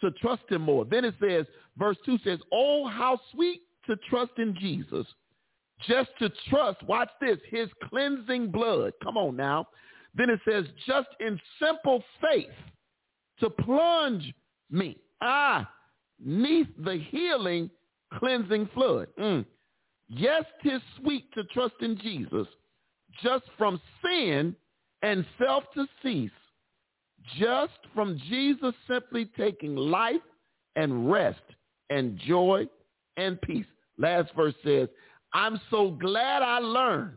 to 0.00 0.10
trust 0.12 0.42
him 0.50 0.62
more. 0.62 0.84
Then 0.84 1.04
it 1.04 1.14
says, 1.20 1.46
verse 1.78 1.96
2 2.04 2.18
says, 2.24 2.38
oh 2.52 2.86
how 2.88 3.18
sweet 3.32 3.62
to 3.86 3.96
trust 4.10 4.32
in 4.38 4.54
Jesus. 4.60 5.06
Just 5.88 6.10
to 6.18 6.30
trust, 6.48 6.82
watch 6.84 7.10
this, 7.20 7.38
his 7.50 7.68
cleansing 7.88 8.50
blood. 8.50 8.92
Come 9.02 9.16
on 9.16 9.36
now. 9.36 9.66
Then 10.16 10.30
it 10.30 10.40
says, 10.48 10.64
just 10.86 11.08
in 11.20 11.38
simple 11.60 12.02
faith 12.20 12.48
to 13.40 13.50
plunge 13.50 14.32
me, 14.70 14.96
ah, 15.20 15.70
neath 16.24 16.68
the 16.78 16.98
healing 17.10 17.70
cleansing 18.14 18.68
flood. 18.74 19.08
Mm. 19.20 19.44
Yes, 20.08 20.44
tis 20.62 20.80
sweet 21.00 21.30
to 21.34 21.44
trust 21.44 21.74
in 21.80 21.98
Jesus, 21.98 22.46
just 23.22 23.44
from 23.58 23.80
sin 24.02 24.54
and 25.02 25.26
self 25.38 25.64
to 25.74 25.86
cease, 26.02 26.30
just 27.38 27.78
from 27.94 28.18
Jesus 28.28 28.74
simply 28.88 29.26
taking 29.36 29.76
life 29.76 30.16
and 30.76 31.10
rest 31.10 31.42
and 31.90 32.18
joy 32.26 32.66
and 33.16 33.40
peace. 33.42 33.66
Last 33.98 34.30
verse 34.34 34.54
says, 34.64 34.88
I'm 35.34 35.60
so 35.70 35.90
glad 35.90 36.42
I 36.42 36.58
learned. 36.58 37.16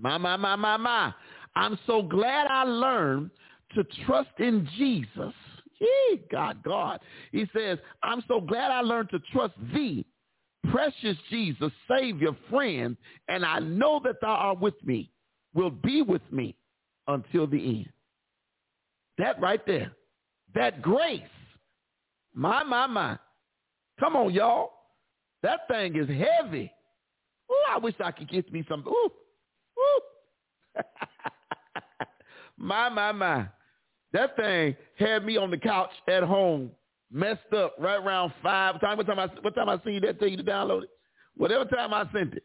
My, 0.00 0.16
my, 0.16 0.36
my, 0.36 0.56
my, 0.56 0.76
my. 0.76 1.12
I'm 1.58 1.78
so 1.86 2.02
glad 2.02 2.46
I 2.46 2.64
learned 2.64 3.30
to 3.74 3.84
trust 4.06 4.30
in 4.38 4.66
Jesus 4.78 5.34
Hey, 5.78 6.20
God, 6.30 6.62
God. 6.62 7.00
He 7.32 7.46
says, 7.56 7.78
I'm 8.02 8.22
so 8.26 8.40
glad 8.40 8.70
I 8.70 8.80
learned 8.80 9.10
to 9.10 9.20
trust 9.32 9.54
thee, 9.72 10.04
precious 10.70 11.16
Jesus, 11.30 11.70
Savior, 11.88 12.30
friend, 12.50 12.96
and 13.28 13.44
I 13.44 13.60
know 13.60 14.00
that 14.04 14.20
thou 14.20 14.28
art 14.28 14.60
with 14.60 14.74
me, 14.84 15.10
will 15.54 15.70
be 15.70 16.02
with 16.02 16.22
me 16.32 16.56
until 17.06 17.46
the 17.46 17.64
end. 17.64 17.88
That 19.18 19.40
right 19.40 19.64
there, 19.66 19.92
that 20.54 20.82
grace, 20.82 21.22
my, 22.34 22.62
my, 22.64 22.86
my. 22.86 23.18
Come 23.98 24.16
on, 24.16 24.32
y'all. 24.32 24.72
That 25.42 25.68
thing 25.68 25.96
is 25.96 26.08
heavy. 26.08 26.72
Ooh, 27.50 27.64
I 27.70 27.78
wish 27.78 27.94
I 28.04 28.10
could 28.10 28.28
get 28.28 28.52
me 28.52 28.64
some. 28.68 28.84
Ooh, 28.86 29.10
ooh. 29.78 30.00
my, 32.58 32.88
my, 32.88 33.12
my. 33.12 33.46
That 34.12 34.36
thing 34.36 34.76
had 34.98 35.24
me 35.24 35.36
on 35.36 35.50
the 35.50 35.58
couch 35.58 35.90
at 36.08 36.22
home, 36.22 36.70
messed 37.10 37.52
up 37.56 37.74
right 37.78 37.96
around 37.96 38.32
five. 38.42 38.80
Time 38.80 38.96
what 38.96 39.06
time 39.06 39.18
I 39.18 39.26
what 39.42 39.54
time 39.54 39.68
I 39.68 39.78
seen 39.84 40.00
that 40.02 40.20
you 40.20 40.36
to 40.36 40.42
download 40.42 40.84
it? 40.84 40.90
Whatever 41.36 41.64
time 41.66 41.92
I 41.92 42.04
sent 42.12 42.34
it. 42.34 42.44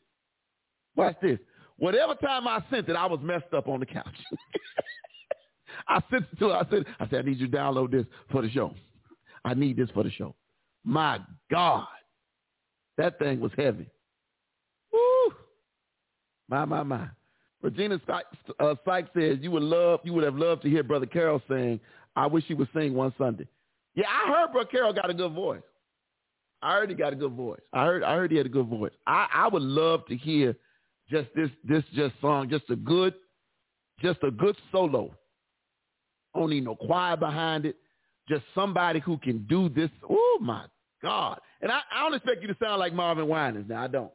Watch 0.95 1.15
this. 1.21 1.39
Whatever 1.77 2.15
time 2.15 2.47
I 2.47 2.63
sent 2.69 2.89
it, 2.89 2.95
I 2.95 3.05
was 3.05 3.19
messed 3.23 3.53
up 3.55 3.67
on 3.67 3.79
the 3.79 3.85
couch. 3.85 4.05
I 5.87 6.01
sent 6.11 6.25
it 6.31 6.39
to 6.39 6.49
her. 6.49 6.55
I 6.55 6.69
said, 6.69 6.85
I 6.99 7.09
said, 7.09 7.19
I 7.19 7.29
need 7.29 7.39
you 7.39 7.47
to 7.47 7.57
download 7.57 7.91
this 7.91 8.05
for 8.31 8.41
the 8.41 8.49
show. 8.49 8.73
I 9.43 9.53
need 9.53 9.77
this 9.77 9.89
for 9.93 10.03
the 10.03 10.11
show. 10.11 10.35
My 10.83 11.19
God. 11.49 11.87
That 12.97 13.17
thing 13.17 13.39
was 13.39 13.51
heavy. 13.57 13.89
Woo. 14.91 15.33
My, 16.47 16.65
my, 16.65 16.83
my. 16.83 17.07
Regina 17.63 17.99
uh, 18.59 18.75
Sykes 18.85 19.09
says 19.17 19.37
you 19.41 19.49
would 19.51 19.63
love, 19.63 20.01
you 20.03 20.13
would 20.13 20.25
have 20.25 20.35
loved 20.35 20.61
to 20.63 20.69
hear 20.69 20.83
Brother 20.83 21.05
Carroll 21.05 21.41
sing. 21.47 21.79
I 22.15 22.27
wish 22.27 22.43
he 22.47 22.53
would 22.53 22.67
sing 22.75 22.93
one 22.93 23.13
Sunday. 23.17 23.47
Yeah, 23.95 24.05
I 24.07 24.29
heard 24.29 24.51
Brother 24.51 24.69
Carroll 24.69 24.93
got 24.93 25.09
a 25.09 25.13
good 25.13 25.33
voice. 25.33 25.61
I 26.61 26.73
heard 26.73 26.89
he 26.89 26.95
got 26.95 27.13
a 27.13 27.15
good 27.15 27.33
voice. 27.33 27.61
I 27.71 27.85
heard, 27.85 28.03
I 28.03 28.15
heard 28.15 28.31
he 28.31 28.37
had 28.37 28.45
a 28.45 28.49
good 28.49 28.67
voice. 28.67 28.91
I, 29.07 29.27
I 29.33 29.47
would 29.47 29.61
love 29.61 30.05
to 30.07 30.15
hear 30.15 30.55
just 31.09 31.29
this, 31.35 31.49
this 31.63 31.83
just 31.93 32.13
song, 32.21 32.49
just 32.49 32.69
a 32.69 32.75
good, 32.75 33.13
just 34.01 34.19
a 34.23 34.31
good 34.31 34.55
solo. 34.71 35.15
Need 36.35 36.65
no 36.65 36.75
choir 36.75 37.15
behind 37.15 37.65
it. 37.65 37.77
just 38.27 38.43
somebody 38.55 38.99
who 38.99 39.17
can 39.17 39.45
do 39.47 39.69
this. 39.69 39.89
Oh 40.09 40.37
my 40.41 40.65
God! 41.01 41.39
And 41.61 41.71
I, 41.71 41.81
I 41.93 42.03
don't 42.03 42.15
expect 42.15 42.41
you 42.41 42.47
to 42.47 42.57
sound 42.61 42.79
like 42.79 42.91
Marvin 42.93 43.27
Winans. 43.27 43.69
Now 43.69 43.83
I 43.83 43.87
don't. 43.87 44.11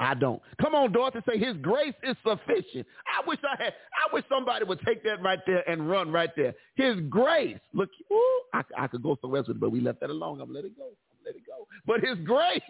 I 0.00 0.14
don't. 0.14 0.40
Come 0.60 0.74
on, 0.74 0.92
Dorothy, 0.92 1.18
say 1.28 1.38
His 1.38 1.56
grace 1.58 1.94
is 2.02 2.16
sufficient. 2.26 2.86
I 3.06 3.26
wish 3.26 3.38
I 3.44 3.62
had. 3.62 3.74
I 3.74 4.12
wish 4.14 4.24
somebody 4.30 4.64
would 4.64 4.80
take 4.84 5.04
that 5.04 5.22
right 5.22 5.38
there 5.46 5.68
and 5.70 5.88
run 5.88 6.10
right 6.10 6.30
there. 6.36 6.54
His 6.74 6.96
grace. 7.10 7.58
Look, 7.74 7.90
ooh, 8.10 8.40
I, 8.54 8.62
I 8.78 8.86
could 8.86 9.02
go 9.02 9.18
somewhere 9.20 9.42
with 9.42 9.56
it, 9.56 9.60
but 9.60 9.70
we 9.70 9.80
left 9.80 10.00
that 10.00 10.08
alone. 10.08 10.40
I'm 10.40 10.52
let 10.52 10.64
it 10.64 10.76
go. 10.76 10.86
I'm 10.86 11.18
let 11.24 11.36
it 11.36 11.42
go. 11.46 11.66
But 11.86 12.00
His 12.00 12.16
grace 12.24 12.62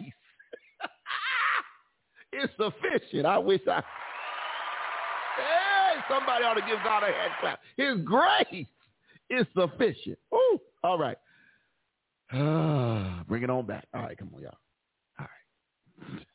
is 2.33 2.49
sufficient. 2.59 3.25
I 3.25 3.37
wish 3.37 3.61
I. 3.65 3.81
Hey, 5.37 6.01
somebody 6.09 6.43
ought 6.43 6.55
to 6.55 6.61
give 6.61 6.79
God 6.83 7.03
a 7.03 7.05
hand 7.05 7.31
clap. 7.39 7.59
His 7.77 7.97
grace 8.03 8.67
is 9.29 9.45
sufficient. 9.57 10.19
Ooh, 10.33 10.59
all 10.83 10.99
right. 10.99 11.17
Bring 13.27 13.43
it 13.43 13.49
on 13.49 13.65
back. 13.65 13.87
All 13.93 14.01
right, 14.01 14.17
come 14.17 14.31
on, 14.35 14.41
y'all. 14.41 14.57
All 15.17 15.25
right. 16.09 16.25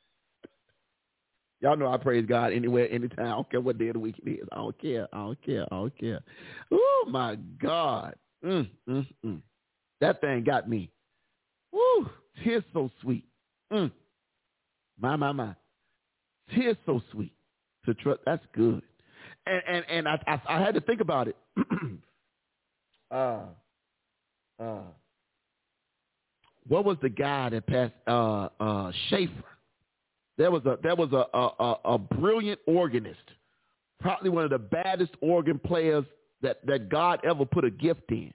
Y'all 1.67 1.77
know 1.77 1.93
I 1.93 1.97
praise 1.97 2.25
God 2.29 2.53
anywhere, 2.53 2.89
anytime. 2.93 3.27
I 3.27 3.31
don't 3.31 3.51
care 3.51 3.61
what 3.61 3.77
day 3.77 3.89
of 3.89 3.95
the 3.95 3.99
week 3.99 4.21
it 4.25 4.31
is. 4.31 4.47
I 4.53 4.57
don't 4.59 4.81
care. 4.81 5.09
I 5.13 5.17
don't 5.17 5.43
care. 5.45 5.65
I 5.65 5.75
don't 5.75 5.99
care. 5.99 6.21
Oh 6.71 7.05
my 7.09 7.35
God. 7.61 8.15
Mm, 8.45 8.71
mm, 8.89 9.07
mm. 9.25 9.41
That 10.01 10.21
thing 10.21 10.45
got 10.45 10.69
me. 10.71 10.93
Woo. 11.73 12.09
Tears 12.45 12.63
so 12.73 12.89
sweet. 13.03 13.25
Mm. 13.73 13.91
My, 15.01 15.17
my, 15.17 15.33
my. 15.33 15.57
Tears 16.55 16.77
so 16.87 17.03
sweet. 17.11 17.33
To 17.87 17.95
trust. 17.95 18.21
That's 18.25 18.47
good. 18.55 18.83
And 19.47 19.63
and 19.67 19.85
and 19.91 20.09
I 20.09 20.23
I, 20.29 20.41
I 20.49 20.61
had 20.61 20.75
to 20.75 20.81
think 20.81 21.01
about 21.01 21.27
it. 21.27 21.37
uh, 23.11 23.41
uh, 24.63 24.83
what 26.69 26.85
was 26.85 26.97
the 27.03 27.09
guy 27.09 27.49
that 27.49 27.67
passed? 27.67 27.95
Uh, 28.07 28.51
uh, 28.61 28.93
Schaefer. 29.11 29.56
There 30.39 30.51
was 30.51 30.65
a 30.67 30.79
there 30.83 30.97
was 30.97 31.13
a, 31.13 31.25
a, 31.37 31.51
a, 31.59 31.95
a 31.95 31.99
brilliant 31.99 32.61
organist, 32.67 33.31
probably 34.01 34.31
one 34.31 34.45
of 34.45 34.51
the 34.51 34.59
baddest 34.59 35.13
organ 35.21 35.59
players 35.59 36.05
that, 36.43 36.65
that 36.67 36.89
God 36.89 37.21
ever 37.25 37.45
put 37.45 37.65
a 37.65 37.71
gift 37.71 38.11
in. 38.11 38.33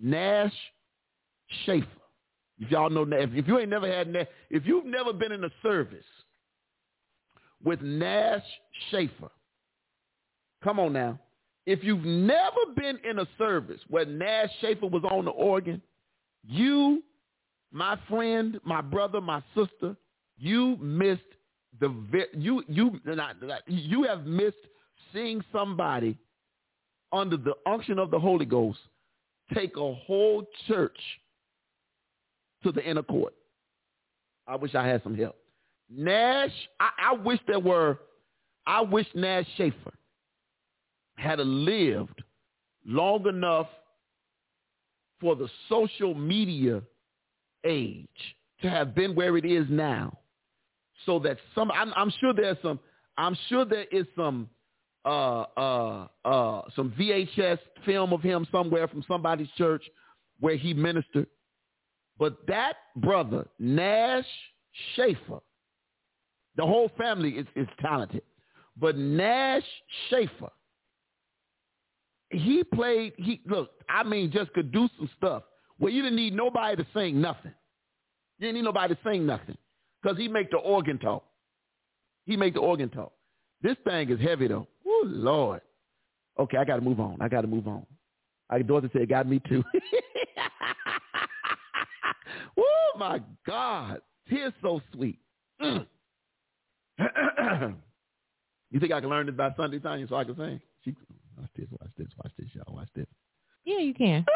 Nash 0.00 0.52
Schaefer. 1.64 1.86
If 2.58 2.70
y'all 2.70 2.90
know 2.90 3.04
Nash, 3.04 3.28
if 3.32 3.48
you 3.48 3.58
ain't 3.58 3.70
never 3.70 3.90
had 3.90 4.08
Nash, 4.08 4.28
if 4.50 4.64
you've 4.64 4.86
never 4.86 5.12
been 5.12 5.32
in 5.32 5.44
a 5.44 5.50
service 5.62 6.04
with 7.62 7.80
Nash 7.80 8.44
Schaefer, 8.90 9.30
come 10.62 10.78
on 10.78 10.92
now. 10.92 11.18
If 11.66 11.82
you've 11.82 12.04
never 12.04 12.72
been 12.76 12.98
in 13.08 13.18
a 13.20 13.26
service 13.38 13.80
where 13.88 14.04
Nash 14.04 14.50
Schaefer 14.60 14.86
was 14.86 15.02
on 15.10 15.24
the 15.24 15.30
organ, 15.30 15.80
you, 16.46 17.02
my 17.72 17.98
friend, 18.08 18.60
my 18.64 18.82
brother, 18.82 19.20
my 19.20 19.42
sister, 19.54 19.96
you 20.38 20.76
missed 20.80 21.22
the 21.80 21.92
you 22.36 22.62
you 22.68 23.00
not, 23.04 23.36
you 23.66 24.02
have 24.04 24.26
missed 24.26 24.56
seeing 25.12 25.42
somebody 25.52 26.16
under 27.12 27.36
the 27.36 27.54
unction 27.66 27.98
of 27.98 28.10
the 28.10 28.18
Holy 28.18 28.44
Ghost 28.44 28.78
take 29.52 29.76
a 29.76 29.94
whole 29.94 30.44
church 30.66 30.98
to 32.62 32.72
the 32.72 32.82
inner 32.82 33.02
court. 33.02 33.34
I 34.46 34.56
wish 34.56 34.74
I 34.74 34.86
had 34.86 35.02
some 35.02 35.14
help. 35.14 35.36
Nash, 35.90 36.50
I, 36.80 36.90
I 37.10 37.12
wish 37.14 37.38
there 37.46 37.60
were, 37.60 37.98
I 38.66 38.80
wish 38.80 39.06
Nash 39.14 39.46
Schaefer 39.56 39.92
had 41.16 41.38
lived 41.38 42.22
long 42.86 43.26
enough 43.26 43.68
for 45.20 45.36
the 45.36 45.48
social 45.68 46.14
media 46.14 46.82
age 47.64 48.08
to 48.62 48.70
have 48.70 48.94
been 48.94 49.14
where 49.14 49.36
it 49.36 49.44
is 49.44 49.66
now 49.68 50.18
so 51.06 51.18
that 51.20 51.38
some 51.54 51.70
I'm, 51.70 51.92
I'm 51.96 52.12
sure 52.20 52.32
there's 52.32 52.56
some 52.62 52.78
I'm 53.16 53.36
sure 53.48 53.64
there 53.64 53.86
is 53.90 54.06
some 54.16 54.48
uh, 55.04 55.44
uh, 55.56 56.06
uh, 56.24 56.62
some 56.74 56.92
VHS 56.98 57.58
film 57.84 58.12
of 58.12 58.22
him 58.22 58.46
somewhere 58.50 58.88
from 58.88 59.04
somebody's 59.06 59.50
church 59.58 59.84
where 60.40 60.56
he 60.56 60.72
ministered. 60.72 61.26
But 62.18 62.46
that 62.46 62.74
brother, 62.96 63.46
Nash 63.58 64.24
Schaefer, 64.94 65.40
the 66.56 66.64
whole 66.64 66.90
family 66.96 67.30
is, 67.30 67.46
is 67.54 67.66
talented. 67.80 68.22
But 68.76 68.96
Nash 68.96 69.64
Schaefer, 70.08 70.50
he 72.30 72.64
played, 72.64 73.12
he 73.16 73.40
look, 73.46 73.70
I 73.88 74.04
mean, 74.04 74.30
just 74.32 74.52
could 74.54 74.72
do 74.72 74.88
some 74.96 75.10
stuff 75.18 75.42
where 75.78 75.92
you 75.92 76.02
didn't 76.02 76.16
need 76.16 76.34
nobody 76.34 76.82
to 76.82 76.88
sing 76.94 77.20
nothing. 77.20 77.52
You 78.38 78.46
didn't 78.46 78.54
need 78.54 78.64
nobody 78.64 78.94
to 78.94 79.00
sing 79.04 79.26
nothing 79.26 79.56
because 80.04 80.18
he 80.18 80.28
make 80.28 80.50
the 80.50 80.58
organ 80.58 80.98
talk. 80.98 81.24
He 82.26 82.36
make 82.36 82.52
the 82.54 82.60
organ 82.60 82.90
talk. 82.90 83.12
This 83.62 83.76
thing 83.84 84.10
is 84.10 84.20
heavy 84.20 84.48
though. 84.48 84.68
Oh 84.86 85.02
Lord. 85.06 85.62
Okay, 86.38 86.58
I 86.58 86.64
got 86.64 86.76
to 86.76 86.82
move 86.82 87.00
on. 87.00 87.16
I 87.20 87.28
got 87.28 87.40
to 87.42 87.46
move 87.46 87.66
on. 87.66 87.86
I 88.50 88.60
daughter 88.60 88.90
said, 88.92 89.08
"Got 89.08 89.28
me 89.28 89.40
too." 89.48 89.64
oh 92.58 92.92
my 92.98 93.22
God, 93.46 94.00
tears 94.28 94.52
so 94.60 94.82
sweet. 94.92 95.18
Mm. 95.62 95.86
you 98.70 98.80
think 98.80 98.92
I 98.92 99.00
can 99.00 99.08
learn 99.08 99.26
this 99.26 99.34
by 99.34 99.54
Sunday 99.56 99.78
time 99.78 100.06
so 100.08 100.16
I 100.16 100.24
can 100.24 100.36
sing? 100.36 100.60
She, 100.84 100.94
watch 101.38 101.48
this, 101.56 101.68
watch 101.80 101.90
this, 101.96 102.08
watch 102.22 102.32
this, 102.38 102.48
y'all. 102.52 102.74
Watch 102.74 102.88
this. 102.94 103.06
Yeah, 103.64 103.78
you 103.78 103.94
can. 103.94 104.26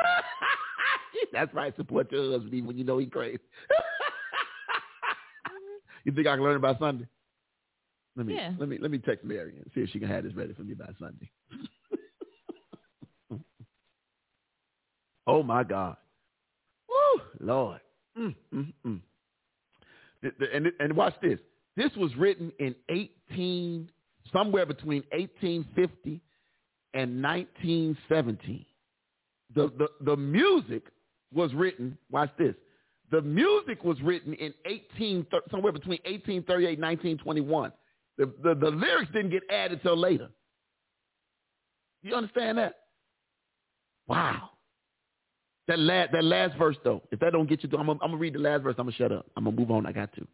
That's 1.32 1.52
right. 1.52 1.76
Support 1.76 2.10
your 2.12 2.32
husband 2.32 2.54
even 2.54 2.68
when 2.68 2.78
you 2.78 2.84
know 2.84 2.98
he 2.98 3.06
crazy. 3.06 3.40
You 6.08 6.14
think 6.14 6.26
I 6.26 6.36
can 6.36 6.42
learn 6.42 6.56
it 6.56 6.62
by 6.62 6.74
Sunday? 6.78 7.06
Let 8.16 8.24
me 8.24 8.34
Yeah. 8.34 8.54
let 8.58 8.66
me 8.66 8.78
let 8.78 8.90
me 8.90 8.96
text 8.96 9.26
Mary 9.26 9.58
and 9.58 9.70
see 9.74 9.82
if 9.82 9.90
she 9.90 9.98
can 9.98 10.08
have 10.08 10.24
this 10.24 10.32
ready 10.34 10.54
for 10.54 10.62
me 10.62 10.72
by 10.72 10.88
Sunday. 10.98 11.30
oh 15.26 15.42
my 15.42 15.64
God. 15.64 15.98
Woo, 16.88 17.20
Lord. 17.40 17.80
Mm, 18.18 18.34
mm, 18.54 18.72
mm. 18.86 19.00
And 20.54 20.72
and 20.80 20.96
watch 20.96 21.12
this. 21.20 21.40
This 21.76 21.94
was 21.94 22.16
written 22.16 22.52
in 22.58 22.74
18 22.88 23.90
somewhere 24.32 24.64
between 24.64 25.02
1850 25.12 26.22
and 26.94 27.22
1917. 27.22 28.64
The 29.54 29.70
the 29.76 29.88
the 30.06 30.16
music 30.16 30.84
was 31.34 31.52
written, 31.52 31.98
watch 32.10 32.30
this, 32.38 32.54
the 33.10 33.22
music 33.22 33.84
was 33.84 34.00
written 34.02 34.34
in 34.34 34.52
18, 34.66 35.26
somewhere 35.50 35.72
between 35.72 35.98
1838 36.04 36.78
and 36.78 36.82
1921. 36.82 37.72
The, 38.18 38.26
the, 38.42 38.54
the 38.54 38.70
lyrics 38.70 39.10
didn't 39.12 39.30
get 39.30 39.42
added 39.50 39.80
till 39.82 39.96
later. 39.96 40.28
You 42.02 42.14
understand 42.14 42.58
that? 42.58 42.74
Wow. 44.06 44.50
That 45.68 45.78
last, 45.78 46.12
that 46.12 46.24
last 46.24 46.56
verse, 46.58 46.76
though, 46.82 47.02
if 47.10 47.20
that 47.20 47.32
don't 47.32 47.48
get 47.48 47.62
you 47.62 47.68
through, 47.68 47.78
I'm 47.78 47.86
going 47.86 48.10
to 48.10 48.16
read 48.16 48.34
the 48.34 48.38
last 48.38 48.62
verse. 48.62 48.74
I'm 48.78 48.86
going 48.86 48.92
to 48.92 48.98
shut 48.98 49.12
up. 49.12 49.26
I'm 49.36 49.44
going 49.44 49.54
to 49.54 49.60
move 49.60 49.70
on. 49.70 49.86
I 49.86 49.92
got 49.92 50.12
to. 50.14 50.26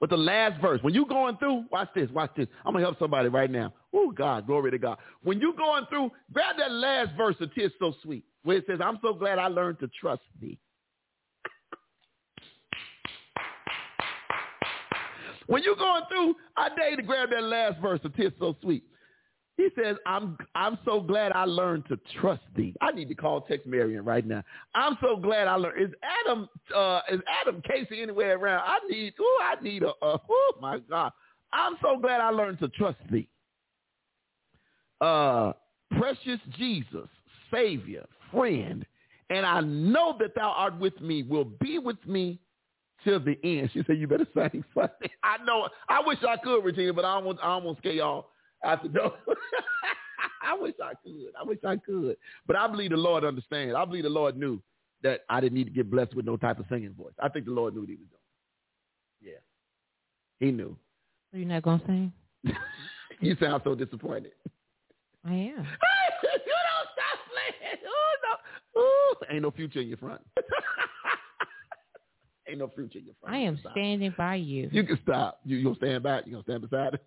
But 0.00 0.10
the 0.10 0.16
last 0.16 0.60
verse, 0.60 0.80
when 0.82 0.94
you 0.94 1.06
going 1.06 1.36
through, 1.36 1.64
watch 1.70 1.88
this, 1.94 2.10
watch 2.10 2.30
this. 2.36 2.48
I'm 2.64 2.72
going 2.72 2.82
to 2.82 2.88
help 2.88 2.98
somebody 2.98 3.28
right 3.28 3.50
now. 3.50 3.72
Oh, 3.94 4.10
God, 4.10 4.46
glory 4.46 4.70
to 4.70 4.78
God. 4.78 4.98
When 5.22 5.40
you 5.40 5.54
going 5.56 5.84
through, 5.90 6.10
grab 6.32 6.56
that 6.58 6.72
last 6.72 7.10
verse 7.16 7.36
of 7.40 7.54
Tis 7.54 7.70
So 7.78 7.94
Sweet, 8.02 8.24
where 8.42 8.56
it 8.56 8.64
says, 8.66 8.80
I'm 8.82 8.98
so 9.02 9.12
glad 9.12 9.38
I 9.38 9.48
learned 9.48 9.78
to 9.80 9.88
trust 10.00 10.22
thee. 10.40 10.58
When 15.50 15.64
you're 15.64 15.74
going 15.74 16.02
through, 16.08 16.36
I 16.56 16.68
dare 16.76 16.90
you 16.90 16.96
to 16.98 17.02
grab 17.02 17.30
that 17.30 17.42
last 17.42 17.80
verse 17.80 17.98
of 18.04 18.14
Tis 18.14 18.30
So 18.38 18.54
Sweet. 18.62 18.84
He 19.56 19.66
says, 19.74 19.96
I'm 20.06 20.38
I'm 20.54 20.78
so 20.84 21.00
glad 21.00 21.32
I 21.32 21.44
learned 21.44 21.86
to 21.88 21.98
trust 22.20 22.42
thee. 22.54 22.72
I 22.80 22.92
need 22.92 23.08
to 23.08 23.16
call 23.16 23.40
text 23.40 23.66
Marion 23.66 24.04
right 24.04 24.24
now. 24.24 24.44
I'm 24.76 24.96
so 25.02 25.16
glad 25.16 25.48
I 25.48 25.56
learned. 25.56 25.82
Is 25.82 25.90
Adam 26.24 26.48
uh, 26.74 27.00
is 27.10 27.18
Adam 27.40 27.60
Casey 27.68 28.00
anywhere 28.00 28.38
around? 28.38 28.62
I 28.64 28.78
need 28.88 29.12
oh 29.20 29.42
I 29.42 29.60
need 29.60 29.82
a 29.82 29.88
uh, 29.88 30.18
oh 30.30 30.52
my 30.60 30.78
God. 30.88 31.10
I'm 31.52 31.74
so 31.82 31.98
glad 32.00 32.20
I 32.20 32.30
learned 32.30 32.60
to 32.60 32.68
trust 32.68 32.98
thee. 33.10 33.26
Uh 35.00 35.52
precious 35.98 36.38
Jesus, 36.58 37.08
Savior, 37.52 38.06
friend, 38.30 38.86
and 39.30 39.44
I 39.44 39.62
know 39.62 40.14
that 40.20 40.36
thou 40.36 40.54
art 40.56 40.78
with 40.78 41.00
me, 41.00 41.24
will 41.24 41.50
be 41.60 41.80
with 41.80 42.06
me 42.06 42.38
till 43.04 43.20
the 43.20 43.38
end. 43.44 43.70
She 43.72 43.82
said, 43.86 43.98
"You 43.98 44.06
better 44.06 44.26
sing 44.34 44.64
something." 44.74 45.10
I 45.22 45.42
know. 45.44 45.68
I 45.88 46.00
wish 46.04 46.18
I 46.26 46.36
could, 46.36 46.64
Regina, 46.64 46.92
but 46.92 47.04
I 47.04 47.20
don't. 47.20 47.38
I 47.42 47.60
to 47.60 47.74
scare 47.78 47.92
y'all 47.92 48.28
out 48.64 48.82
the 48.82 48.88
door. 48.88 49.14
I 50.42 50.54
wish 50.54 50.74
I 50.82 50.92
could. 51.04 51.32
I 51.38 51.44
wish 51.44 51.58
I 51.64 51.76
could. 51.76 52.16
But 52.46 52.56
I 52.56 52.66
believe 52.66 52.90
the 52.90 52.96
Lord 52.96 53.24
understands. 53.24 53.74
I 53.76 53.84
believe 53.84 54.04
the 54.04 54.10
Lord 54.10 54.36
knew 54.36 54.60
that 55.02 55.20
I 55.28 55.40
didn't 55.40 55.54
need 55.54 55.64
to 55.64 55.70
get 55.70 55.90
blessed 55.90 56.14
with 56.14 56.26
no 56.26 56.36
type 56.36 56.58
of 56.58 56.66
singing 56.68 56.94
voice. 56.94 57.12
I 57.22 57.28
think 57.28 57.46
the 57.46 57.52
Lord 57.52 57.74
knew 57.74 57.80
what 57.80 57.88
He 57.88 57.96
was 57.96 58.08
doing. 58.08 59.32
Yeah, 59.34 60.44
He 60.46 60.52
knew. 60.52 60.76
So 61.30 61.38
you're 61.38 61.48
not 61.48 61.62
gonna 61.62 61.82
sing? 61.86 62.12
you 63.20 63.36
sound 63.40 63.62
so 63.64 63.74
disappointed. 63.74 64.32
I 65.24 65.32
am. 65.32 65.36
you 65.36 65.52
don't 65.52 66.88
stop 66.92 67.18
playing. 67.30 67.78
Oh 67.86 68.14
no. 68.24 68.82
Ooh. 68.82 69.34
ain't 69.34 69.42
no 69.42 69.50
future 69.50 69.80
in 69.80 69.88
your 69.88 69.98
front. 69.98 70.20
Ain't 72.50 72.58
no 72.58 72.68
future 72.68 72.98
in 72.98 73.06
your 73.06 73.14
front. 73.20 73.34
I 73.34 73.38
am 73.40 73.58
standing 73.72 74.14
by 74.16 74.36
you. 74.36 74.68
You 74.72 74.84
can 74.84 74.98
stop. 75.02 75.40
You 75.44 75.56
you 75.56 75.64
gonna 75.64 75.76
stand 75.76 76.02
back? 76.02 76.26
You 76.26 76.32
gonna 76.32 76.44
stand 76.44 76.62
beside 76.62 76.94
it? 76.94 77.04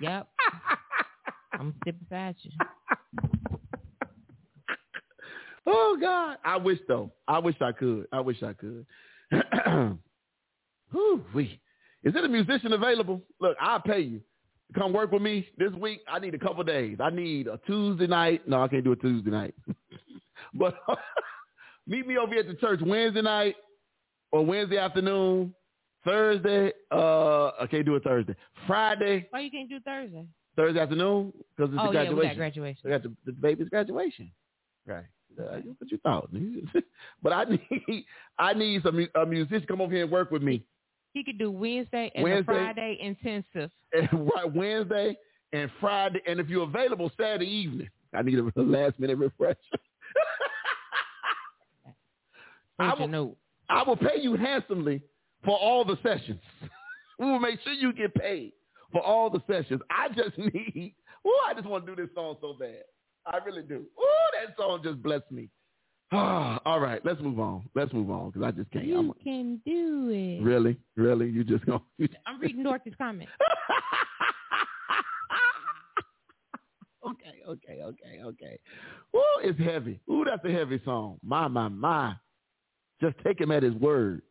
Yep. 0.00 0.28
I'm 1.52 1.74
sitting 1.84 2.00
beside 2.08 2.36
you. 2.42 2.50
Oh 5.64 5.96
God, 6.00 6.38
I 6.44 6.56
wish 6.56 6.80
though. 6.88 7.12
I 7.28 7.38
wish 7.38 7.54
I 7.60 7.70
could. 7.70 8.08
I 8.12 8.18
wish 8.18 8.42
I 8.42 8.52
could. 8.52 8.84
Whew, 10.90 11.24
wee. 11.32 11.60
Is 12.02 12.16
it 12.16 12.24
a 12.24 12.28
musician 12.28 12.72
available? 12.72 13.22
Look, 13.40 13.56
I'll 13.60 13.78
pay 13.78 14.00
you 14.00 14.22
come 14.72 14.92
work 14.92 15.12
with 15.12 15.22
me 15.22 15.46
this 15.58 15.72
week. 15.72 16.00
I 16.08 16.18
need 16.18 16.34
a 16.34 16.38
couple 16.38 16.62
days. 16.64 16.98
I 17.00 17.10
need 17.10 17.46
a 17.46 17.58
Tuesday 17.66 18.06
night. 18.06 18.46
No, 18.48 18.62
I 18.62 18.68
can't 18.68 18.84
do 18.84 18.92
a 18.92 18.96
Tuesday 18.96 19.30
night. 19.30 19.54
but 20.54 20.74
meet 21.86 22.06
me 22.06 22.16
over 22.16 22.32
here 22.32 22.40
at 22.40 22.48
the 22.48 22.54
church 22.54 22.80
Wednesday 22.84 23.22
night 23.22 23.56
or 24.32 24.44
Wednesday 24.44 24.78
afternoon. 24.78 25.54
Thursday, 26.04 26.72
uh, 26.90 27.50
I 27.60 27.66
can't 27.70 27.86
do 27.86 27.94
it 27.94 28.02
Thursday. 28.02 28.34
Friday, 28.66 29.28
Why 29.30 29.38
you 29.38 29.52
can't 29.52 29.68
do 29.68 29.78
Thursday? 29.78 30.26
Thursday 30.56 30.80
afternoon 30.80 31.32
because 31.56 31.72
it's 31.72 31.80
oh 31.80 31.92
the 31.92 31.92
yeah, 31.92 32.10
we 32.10 32.22
got 32.22 32.34
graduation. 32.34 32.36
graduation. 32.36 32.86
I 32.86 32.90
got 32.90 33.02
the, 33.04 33.12
the 33.24 33.32
baby's 33.32 33.68
graduation. 33.68 34.32
Right. 34.84 35.04
Uh, 35.38 35.58
what 35.78 35.90
you 35.90 35.98
thought? 35.98 36.28
but 37.22 37.32
I 37.32 37.44
need 37.44 38.04
I 38.38 38.52
need 38.52 38.82
some 38.82 39.06
a 39.14 39.24
musician 39.24 39.64
come 39.66 39.80
over 39.80 39.92
here 39.92 40.02
and 40.02 40.12
work 40.12 40.30
with 40.30 40.42
me. 40.42 40.64
He 41.14 41.22
could 41.22 41.38
do 41.38 41.50
Wednesday 41.50 42.10
and 42.14 42.24
Wednesday. 42.24 42.52
Friday 42.52 42.98
intensive. 43.00 43.70
And 43.92 44.08
right 44.34 44.52
Wednesday 44.52 45.16
and 45.52 45.70
Friday, 45.80 46.20
and 46.26 46.40
if 46.40 46.48
you're 46.48 46.64
available 46.64 47.12
Saturday 47.16 47.46
evening, 47.46 47.88
I 48.12 48.22
need 48.22 48.38
a 48.38 48.50
last 48.60 48.98
minute 48.98 49.18
refresher. 49.18 49.56
I 52.78 52.94
will-. 52.94 53.36
I 53.68 53.82
will 53.82 53.96
pay 53.96 54.20
you 54.20 54.36
handsomely 54.36 55.02
for 55.44 55.56
all 55.56 55.84
the 55.84 55.98
sessions. 56.02 56.40
we 57.18 57.26
will 57.26 57.40
make 57.40 57.60
sure 57.62 57.72
you 57.72 57.92
get 57.92 58.14
paid 58.14 58.52
for 58.92 59.02
all 59.02 59.30
the 59.30 59.42
sessions. 59.50 59.80
I 59.90 60.08
just 60.08 60.36
need. 60.38 60.94
Oh, 61.24 61.46
I 61.48 61.54
just 61.54 61.66
want 61.66 61.86
to 61.86 61.94
do 61.94 62.02
this 62.02 62.14
song 62.14 62.36
so 62.40 62.54
bad. 62.58 62.82
I 63.26 63.38
really 63.44 63.62
do. 63.62 63.84
Oh, 63.98 64.26
that 64.34 64.56
song 64.56 64.80
just 64.82 65.02
blessed 65.02 65.30
me. 65.30 65.48
all 66.12 66.78
right, 66.78 67.00
let's 67.06 67.20
move 67.22 67.40
on. 67.40 67.62
Let's 67.74 67.92
move 67.92 68.10
on 68.10 68.30
because 68.30 68.46
I 68.46 68.50
just 68.50 68.70
can't. 68.70 68.84
You 68.84 68.98
I'm, 68.98 69.12
can 69.24 69.60
do 69.64 70.10
it. 70.12 70.42
really, 70.44 70.76
really, 70.94 71.30
you 71.30 71.42
just 71.42 71.64
gonna. 71.64 71.80
I'm 72.26 72.38
reading 72.38 72.62
Dorothy's 72.62 72.92
comment. 72.98 73.30
okay, 77.06 77.42
okay, 77.48 77.82
okay, 77.82 78.22
okay. 78.22 78.58
Ooh, 79.16 79.40
it's 79.42 79.58
heavy. 79.58 80.00
Ooh, 80.10 80.24
that's 80.28 80.44
a 80.44 80.52
heavy 80.52 80.82
song. 80.84 81.18
My, 81.22 81.48
my, 81.48 81.68
my. 81.68 82.14
Just 83.02 83.16
take 83.24 83.40
him 83.40 83.50
at 83.50 83.64
his 83.64 83.74
word. 83.74 84.22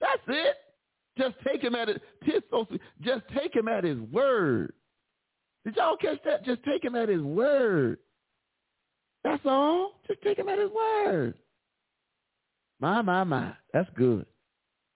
That's 0.00 0.22
it. 0.26 0.56
Just 1.16 1.36
take 1.46 1.62
him 1.62 1.74
at 1.74 1.88
it. 1.88 2.02
Just 3.02 3.22
take 3.34 3.54
him 3.54 3.68
at 3.68 3.84
his 3.84 3.98
word. 4.12 4.72
Did 5.64 5.76
y'all 5.76 5.96
catch 5.96 6.18
that? 6.24 6.44
Just 6.44 6.62
take 6.64 6.84
him 6.84 6.96
at 6.96 7.08
his 7.08 7.22
word. 7.22 7.98
That's 9.24 9.42
all. 9.46 9.92
Just 10.06 10.22
take 10.22 10.38
him 10.38 10.48
at 10.48 10.58
his 10.58 10.70
word. 10.70 11.34
My, 12.80 13.00
my, 13.00 13.24
my. 13.24 13.52
That's 13.72 13.88
good. 13.96 14.26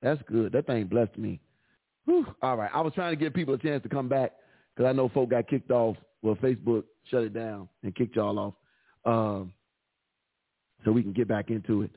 That's 0.02 0.20
good. 0.31 0.52
That 0.52 0.66
thing 0.66 0.86
blessed 0.86 1.16
me. 1.16 1.40
Whew. 2.05 2.27
All 2.43 2.57
right. 2.57 2.70
I 2.74 2.81
was 2.81 2.93
trying 2.94 3.12
to 3.12 3.16
give 3.16 3.32
people 3.32 3.55
a 3.55 3.59
chance 3.59 3.82
to 3.85 3.89
come 3.89 4.09
back 4.09 4.32
because 4.74 4.89
I 4.89 4.93
know 4.93 5.09
folk 5.09 5.31
got 5.31 5.48
kicked 5.48 5.70
off. 5.70 5.97
Well, 6.23 6.36
Facebook 6.36 6.85
shut 7.11 7.23
it 7.23 7.32
down 7.32 7.69
and 7.82 7.94
kicked 7.94 8.16
y'all 8.16 8.39
off. 8.39 8.55
Um, 9.05 9.52
so 10.85 10.93
we 10.93 11.02
can 11.02 11.12
get 11.12 11.28
back 11.28 11.51
into 11.51 11.82
it. 11.82 11.90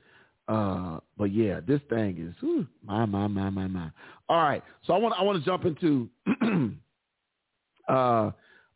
Uh, 0.48 0.99
but 1.18 1.32
yeah, 1.34 1.60
this 1.65 1.80
thing 1.90 2.18
is 2.20 2.36
whew, 2.41 2.68
my, 2.84 3.06
my, 3.06 3.28
my, 3.28 3.49
my, 3.49 3.68
my. 3.68 3.90
All 4.30 4.41
right. 4.41 4.64
So 4.86 4.94
I 4.94 4.98
want, 4.98 5.15
I 5.18 5.24
want 5.24 5.40
to 5.40 5.45
jump 5.45 5.65
into, 5.65 6.10
uh, 7.90 8.32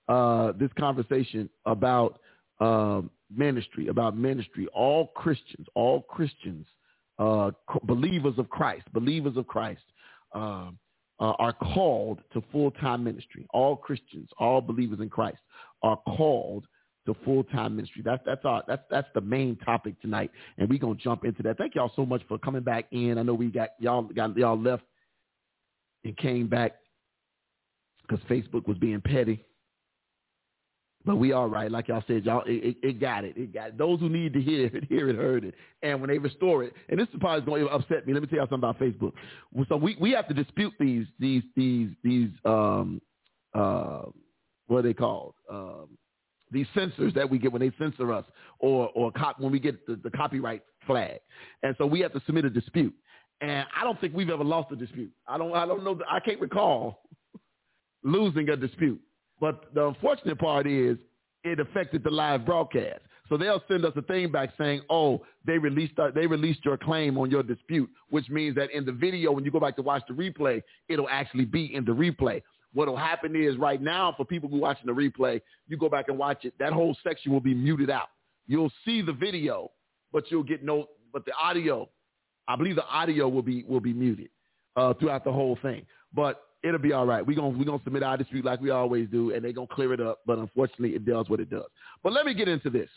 uh, 0.07 0.53
this 0.53 0.69
conversation 0.77 1.49
about, 1.65 2.19
um, 2.60 3.10
ministry, 3.35 3.88
about 3.88 4.18
ministry. 4.18 4.68
All 4.73 5.07
Christians, 5.07 5.68
all 5.76 6.02
Christians, 6.02 6.65
uh, 7.19 7.52
believers 7.84 8.35
of 8.38 8.49
Christ, 8.49 8.85
believers 8.94 9.38
of 9.38 9.48
Christ, 9.48 9.81
um, 10.34 10.77
uh, 11.19 11.34
are 11.39 11.53
called 11.53 12.22
to 12.34 12.44
full-time 12.52 13.03
ministry. 13.03 13.48
All 13.52 13.76
Christians, 13.76 14.30
all 14.38 14.61
believers 14.61 14.99
in 14.99 15.10
Christ 15.10 15.39
are 15.84 15.98
called 15.98 16.65
to 17.07 17.15
full-time 17.25 17.75
ministry. 17.77 18.03
That's 18.05 18.21
that's 18.25 18.45
our 18.45 18.63
that's 18.67 18.84
that's 18.91 19.07
the 19.15 19.21
main 19.21 19.55
topic 19.57 19.99
tonight, 20.01 20.29
and 20.57 20.69
we're 20.69 20.77
gonna 20.77 20.95
jump 20.95 21.25
into 21.25 21.41
that. 21.43 21.57
Thank 21.57 21.73
y'all 21.73 21.91
so 21.95 22.05
much 22.05 22.21
for 22.27 22.38
coming 22.38 22.61
back 22.61 22.85
in. 22.91 23.17
I 23.17 23.23
know 23.23 23.34
we 23.34 23.47
got 23.47 23.69
y'all 23.79 24.03
got 24.03 24.38
y'all 24.38 24.59
left 24.59 24.84
and 26.03 26.15
came 26.17 26.47
back 26.47 26.73
because 28.07 28.23
Facebook 28.25 28.67
was 28.67 28.77
being 28.77 29.01
petty. 29.01 29.43
But 31.05 31.15
we 31.15 31.31
all 31.31 31.47
right, 31.47 31.71
like 31.71 31.88
y'all 31.88 32.03
said, 32.05 32.25
y'all 32.25 32.43
it, 32.45 32.51
it, 32.51 32.77
it 32.84 32.99
got 32.99 33.23
it. 33.23 33.38
It 33.38 33.53
got 33.53 33.69
it. 33.69 33.77
those 33.77 34.01
who 34.01 34.09
need 34.09 34.34
to 34.34 34.41
hear 34.41 34.65
it, 34.65 34.84
hear 34.89 35.07
it, 35.09 35.15
heard 35.15 35.45
it. 35.45 35.55
And 35.81 36.01
when 36.01 36.09
they 36.09 36.17
restore 36.17 36.65
it, 36.65 36.73
and 36.89 36.99
this 36.99 37.07
is 37.13 37.15
probably 37.21 37.45
going 37.45 37.65
to 37.65 37.69
upset 37.69 38.05
me. 38.05 38.13
Let 38.13 38.21
me 38.21 38.27
tell 38.27 38.39
y'all 38.39 38.49
something 38.49 38.69
about 38.69 38.79
Facebook. 38.79 39.13
So 39.69 39.77
we, 39.77 39.95
we 40.01 40.11
have 40.11 40.27
to 40.27 40.34
dispute 40.34 40.73
these 40.77 41.05
these 41.17 41.43
these 41.55 41.89
these 42.03 42.29
um 42.43 43.01
uh 43.53 44.01
what 44.65 44.79
are 44.79 44.81
they 44.81 44.93
called 44.93 45.34
um 45.49 45.97
these 46.52 46.68
censors 46.74 47.14
that 47.14 47.30
we 47.30 47.38
get 47.38 47.52
when 47.52 47.61
they 47.61 47.72
censor 47.78 48.14
us 48.14 48.26
or 48.60 48.90
or 48.95 49.11
cop 49.11 49.40
when 49.40 49.52
we 49.52 49.60
get 49.60 49.86
the, 49.88 49.95
the 49.98 50.11
copyright 50.11 50.64
flag, 50.86 51.19
and 51.64 51.76
so 51.78 51.86
we 51.86 51.99
have 52.02 52.14
to 52.14 52.22
submit 52.26 52.45
a 52.45 52.49
dispute. 52.49 52.94
And 53.40 53.68
I 53.80 53.84
don't 53.84 53.99
think 54.02 54.15
we've 54.15 54.30
ever 54.30 54.44
lost 54.44 54.72
a 54.72 54.76
dispute. 54.76 55.11
I 55.28 55.38
don't 55.38 55.53
I 55.53 55.65
don't 55.65 55.84
know 55.84 55.99
I 56.10 56.19
can't 56.19 56.40
recall 56.40 57.02
losing 58.03 58.49
a 58.49 58.56
dispute. 58.56 59.02
But 59.40 59.65
the 59.74 59.88
unfortunate 59.88 60.40
part 60.40 60.65
is 60.68 60.98
it 61.44 61.60
affected 61.60 62.03
the 62.03 62.10
live 62.10 62.45
broadcast. 62.45 63.02
So 63.30 63.38
they'll 63.38 63.61
send 63.68 63.86
us 63.86 63.91
a 63.95 64.02
thing 64.02 64.32
back 64.32 64.52
saying, 64.57 64.82
"Oh, 64.90 65.26
they 65.45 65.57
released 65.57 65.99
uh, 65.99 66.11
they 66.11 66.28
released 66.28 66.64
your 66.64 66.78
claim 66.78 67.18
on 67.18 67.30
your 67.30 67.44
dispute," 67.44 67.90
which 68.10 68.30
means 68.30 68.56
that 68.56 68.72
in 68.72 68.86
the 68.86 68.91
video, 68.91 69.32
when 69.32 69.44
you 69.44 69.52
go 69.52 69.60
back 69.60 69.76
to 69.76 69.82
watch 69.82 70.03
the 70.07 70.14
replay, 70.14 70.64
it'll 70.88 71.10
actually 71.10 71.45
be 71.45 71.74
in 71.76 71.84
the 71.84 71.91
replay. 71.91 72.41
What'll 72.73 72.98
happen 72.98 73.35
is 73.35 73.57
right 73.57 73.81
now, 73.81 74.14
for 74.15 74.26
people 74.26 74.49
who 74.49 74.57
are 74.57 74.61
watching 74.61 74.88
the 74.88 74.94
replay, 74.94 75.41
you 75.68 75.77
go 75.77 75.89
back 75.89 76.10
and 76.10 76.18
watch 76.18 76.45
it. 76.45 76.53
That 76.60 76.73
whole 76.73 76.95
section 77.03 77.31
will 77.31 77.39
be 77.39 77.53
muted 77.53 77.89
out. 77.89 78.10
You'll 78.48 78.72
see 78.85 79.02
the 79.02 79.14
video, 79.14 79.72
but 80.11 80.26
you'll 80.30 80.44
get 80.44 80.64
no. 80.64 80.88
But 81.14 81.26
the 81.26 81.34
audio, 81.34 81.89
I 82.48 82.56
believe 82.56 82.76
the 82.76 82.85
audio 82.85 83.27
will 83.27 83.41
be 83.41 83.64
will 83.64 83.80
be 83.80 83.94
muted 83.94 84.30
uh, 84.76 84.94
throughout 84.94 85.23
the 85.23 85.31
whole 85.31 85.57
thing. 85.61 85.85
But 86.14 86.44
it'll 86.64 86.80
be 86.80 86.94
all 86.94 87.06
right. 87.06 87.26
We're 87.26 87.35
gonna 87.35 87.57
we're 87.57 87.65
gonna 87.65 87.84
submit 87.84 88.03
our 88.03 88.18
dispute 88.18 88.45
like 88.45 88.61
we 88.61 88.69
always 88.69 89.10
do, 89.10 89.34
and 89.34 89.44
they're 89.44 89.53
gonna 89.53 89.68
clear 89.68 89.94
it 89.94 90.02
up. 90.02 90.19
But 90.26 90.38
unfortunately, 90.38 90.95
it 90.95 91.06
does 91.06 91.30
what 91.30 91.39
it 91.39 91.49
does. 91.49 91.68
But 92.03 92.14
let 92.14 92.26
me 92.26 92.34
get 92.34 92.48
into 92.48 92.69
this. 92.69 92.89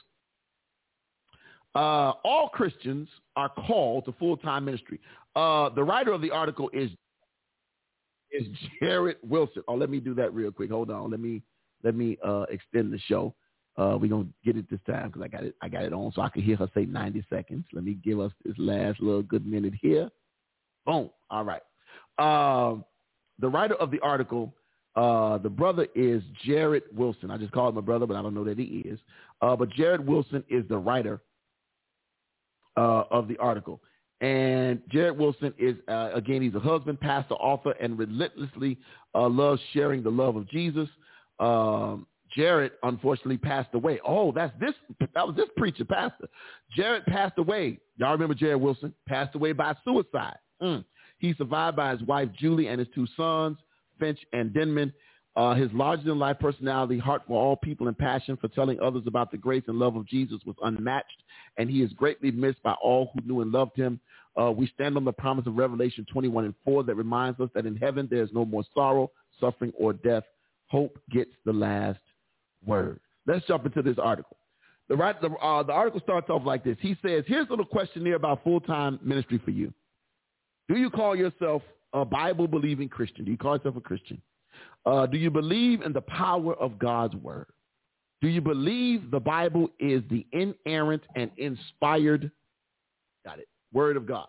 Uh, 1.74 2.12
all 2.24 2.48
Christians 2.52 3.08
are 3.36 3.48
called 3.48 4.04
to 4.06 4.12
full 4.12 4.36
time 4.36 4.64
ministry. 4.64 5.00
Uh, 5.36 5.68
the 5.70 5.82
writer 5.82 6.12
of 6.12 6.20
the 6.20 6.30
article 6.30 6.68
is 6.72 6.90
is 8.32 8.46
Jarrid 8.80 9.16
Wilson. 9.22 9.62
Oh, 9.68 9.74
let 9.74 9.90
me 9.90 10.00
do 10.00 10.14
that 10.14 10.32
real 10.34 10.50
quick. 10.52 10.70
Hold 10.70 10.90
on. 10.90 11.10
Let 11.10 11.20
me 11.20 11.42
let 11.82 11.94
me 11.94 12.18
uh, 12.24 12.46
extend 12.50 12.92
the 12.92 12.98
show. 12.98 13.34
Uh, 13.76 13.96
we're 13.98 14.10
gonna 14.10 14.26
get 14.44 14.56
it 14.56 14.68
this 14.68 14.80
time 14.86 15.06
because 15.08 15.22
I 15.22 15.28
got 15.28 15.44
it. 15.44 15.54
I 15.62 15.68
got 15.68 15.84
it 15.84 15.92
on, 15.92 16.12
so 16.14 16.22
I 16.22 16.28
can 16.28 16.42
hear 16.42 16.56
her 16.56 16.68
say 16.74 16.84
90 16.84 17.24
seconds. 17.30 17.64
Let 17.72 17.84
me 17.84 17.94
give 17.94 18.20
us 18.20 18.32
this 18.44 18.54
last 18.58 19.00
little 19.00 19.22
good 19.22 19.46
minute 19.46 19.74
here. 19.80 20.10
Boom. 20.84 21.10
All 21.30 21.44
right. 21.44 21.62
Um, 22.18 22.84
the 23.38 23.48
writer 23.48 23.74
of 23.76 23.90
the 23.90 24.00
article, 24.00 24.54
uh, 24.96 25.38
the 25.38 25.48
brother 25.48 25.86
is 25.94 26.22
Jarrid 26.46 26.82
Wilson. 26.92 27.30
I 27.30 27.38
just 27.38 27.52
called 27.52 27.74
him 27.74 27.78
a 27.78 27.82
brother, 27.82 28.06
but 28.06 28.16
I 28.16 28.22
don't 28.22 28.34
know 28.34 28.44
that 28.44 28.58
he 28.58 28.82
is. 28.84 28.98
Uh, 29.40 29.56
but 29.56 29.70
Jarrid 29.70 30.04
Wilson 30.04 30.44
is 30.50 30.64
the 30.68 30.76
writer 30.76 31.22
uh, 32.76 33.04
of 33.10 33.28
the 33.28 33.38
article. 33.38 33.80
And 34.20 34.82
Jarrid 34.92 35.16
Wilson 35.16 35.54
is, 35.58 35.76
uh, 35.88 36.10
again, 36.12 36.42
he's 36.42 36.54
a 36.54 36.60
husband, 36.60 37.00
pastor, 37.00 37.34
author, 37.34 37.72
and 37.80 37.98
relentlessly 37.98 38.78
uh, 39.14 39.28
loves 39.28 39.60
sharing 39.72 40.02
the 40.02 40.10
love 40.10 40.36
of 40.36 40.48
Jesus. 40.50 40.88
Um, 41.38 42.06
Jarrid, 42.36 42.70
unfortunately, 42.82 43.38
passed 43.38 43.70
away. 43.74 43.98
Oh, 44.06 44.30
that's 44.32 44.52
this. 44.60 44.74
That 45.14 45.26
was 45.26 45.36
this 45.36 45.48
preacher, 45.56 45.84
pastor. 45.84 46.28
Jarrid 46.78 47.04
passed 47.06 47.38
away. 47.38 47.78
Y'all 47.96 48.12
remember 48.12 48.34
Jarrid 48.34 48.60
Wilson? 48.60 48.94
Passed 49.08 49.34
away 49.34 49.52
by 49.52 49.74
suicide. 49.84 50.36
Mm. 50.62 50.84
He's 51.18 51.36
survived 51.36 51.76
by 51.76 51.92
his 51.92 52.02
wife, 52.02 52.28
Juli, 52.38 52.68
and 52.68 52.78
his 52.78 52.88
two 52.94 53.06
sons, 53.16 53.56
Finch 53.98 54.18
and 54.32 54.52
Denham. 54.54 54.92
Uh, 55.36 55.54
his 55.54 55.70
larger-than-life 55.72 56.38
personality, 56.40 56.98
heart 56.98 57.22
for 57.26 57.40
all 57.40 57.56
people, 57.56 57.86
and 57.86 57.96
passion 57.96 58.36
for 58.36 58.48
telling 58.48 58.80
others 58.80 59.04
about 59.06 59.30
the 59.30 59.36
grace 59.36 59.62
and 59.68 59.78
love 59.78 59.94
of 59.94 60.06
Jesus 60.06 60.40
was 60.44 60.56
unmatched, 60.62 61.22
and 61.56 61.70
he 61.70 61.82
is 61.82 61.92
greatly 61.92 62.32
missed 62.32 62.62
by 62.64 62.74
all 62.82 63.10
who 63.14 63.20
knew 63.26 63.40
and 63.40 63.52
loved 63.52 63.76
him. 63.76 64.00
Uh, 64.40 64.50
we 64.50 64.66
stand 64.74 64.96
on 64.96 65.04
the 65.04 65.12
promise 65.12 65.46
of 65.46 65.56
Revelation 65.56 66.04
21 66.12 66.46
and 66.46 66.54
4 66.64 66.84
that 66.84 66.94
reminds 66.96 67.38
us 67.40 67.48
that 67.54 67.66
in 67.66 67.76
heaven 67.76 68.08
there 68.10 68.22
is 68.22 68.30
no 68.32 68.44
more 68.44 68.64
sorrow, 68.74 69.10
suffering, 69.40 69.72
or 69.78 69.92
death. 69.92 70.24
Hope 70.66 70.98
gets 71.10 71.30
the 71.44 71.52
last 71.52 72.00
word. 72.64 73.00
Let's 73.26 73.46
jump 73.46 73.66
into 73.66 73.82
this 73.82 73.98
article. 73.98 74.36
The, 74.88 74.96
right, 74.96 75.20
the, 75.20 75.30
uh, 75.30 75.62
the 75.62 75.72
article 75.72 76.00
starts 76.00 76.28
off 76.30 76.42
like 76.44 76.64
this. 76.64 76.76
He 76.80 76.96
says, 77.02 77.22
here's 77.26 77.46
a 77.46 77.50
little 77.50 77.64
questionnaire 77.64 78.16
about 78.16 78.42
full-time 78.42 78.98
ministry 79.02 79.40
for 79.44 79.52
you. 79.52 79.72
Do 80.68 80.76
you 80.76 80.90
call 80.90 81.14
yourself 81.14 81.62
a 81.92 82.04
Bible-believing 82.04 82.88
Christian? 82.88 83.24
Do 83.24 83.30
you 83.30 83.36
call 83.36 83.56
yourself 83.56 83.76
a 83.76 83.80
Christian? 83.80 84.20
Uh, 84.86 85.06
do 85.06 85.18
you 85.18 85.30
believe 85.30 85.82
in 85.82 85.92
the 85.92 86.00
power 86.00 86.54
of 86.54 86.78
God's 86.78 87.14
word? 87.16 87.46
Do 88.22 88.28
you 88.28 88.40
believe 88.40 89.10
the 89.10 89.20
Bible 89.20 89.70
is 89.78 90.02
the 90.10 90.26
inerrant 90.32 91.02
and 91.16 91.30
inspired, 91.36 92.30
got 93.24 93.38
it, 93.38 93.48
word 93.72 93.96
of 93.96 94.06
God? 94.06 94.28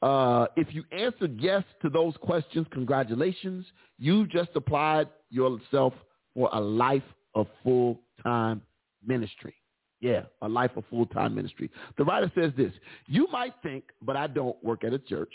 Uh, 0.00 0.46
if 0.56 0.74
you 0.74 0.84
answered 0.92 1.38
yes 1.40 1.64
to 1.82 1.90
those 1.90 2.14
questions, 2.20 2.66
congratulations. 2.70 3.66
You've 3.98 4.30
just 4.30 4.50
applied 4.54 5.08
yourself 5.30 5.92
for 6.34 6.48
a 6.52 6.60
life 6.60 7.02
of 7.34 7.46
full-time 7.64 8.62
ministry. 9.04 9.54
Yeah, 10.00 10.22
a 10.42 10.48
life 10.48 10.70
of 10.76 10.84
full-time 10.88 11.34
ministry. 11.34 11.70
The 11.96 12.04
writer 12.04 12.30
says 12.34 12.52
this, 12.56 12.72
you 13.06 13.26
might 13.32 13.54
think, 13.62 13.84
but 14.00 14.16
I 14.16 14.28
don't 14.28 14.62
work 14.62 14.84
at 14.84 14.92
a 14.92 14.98
church, 14.98 15.32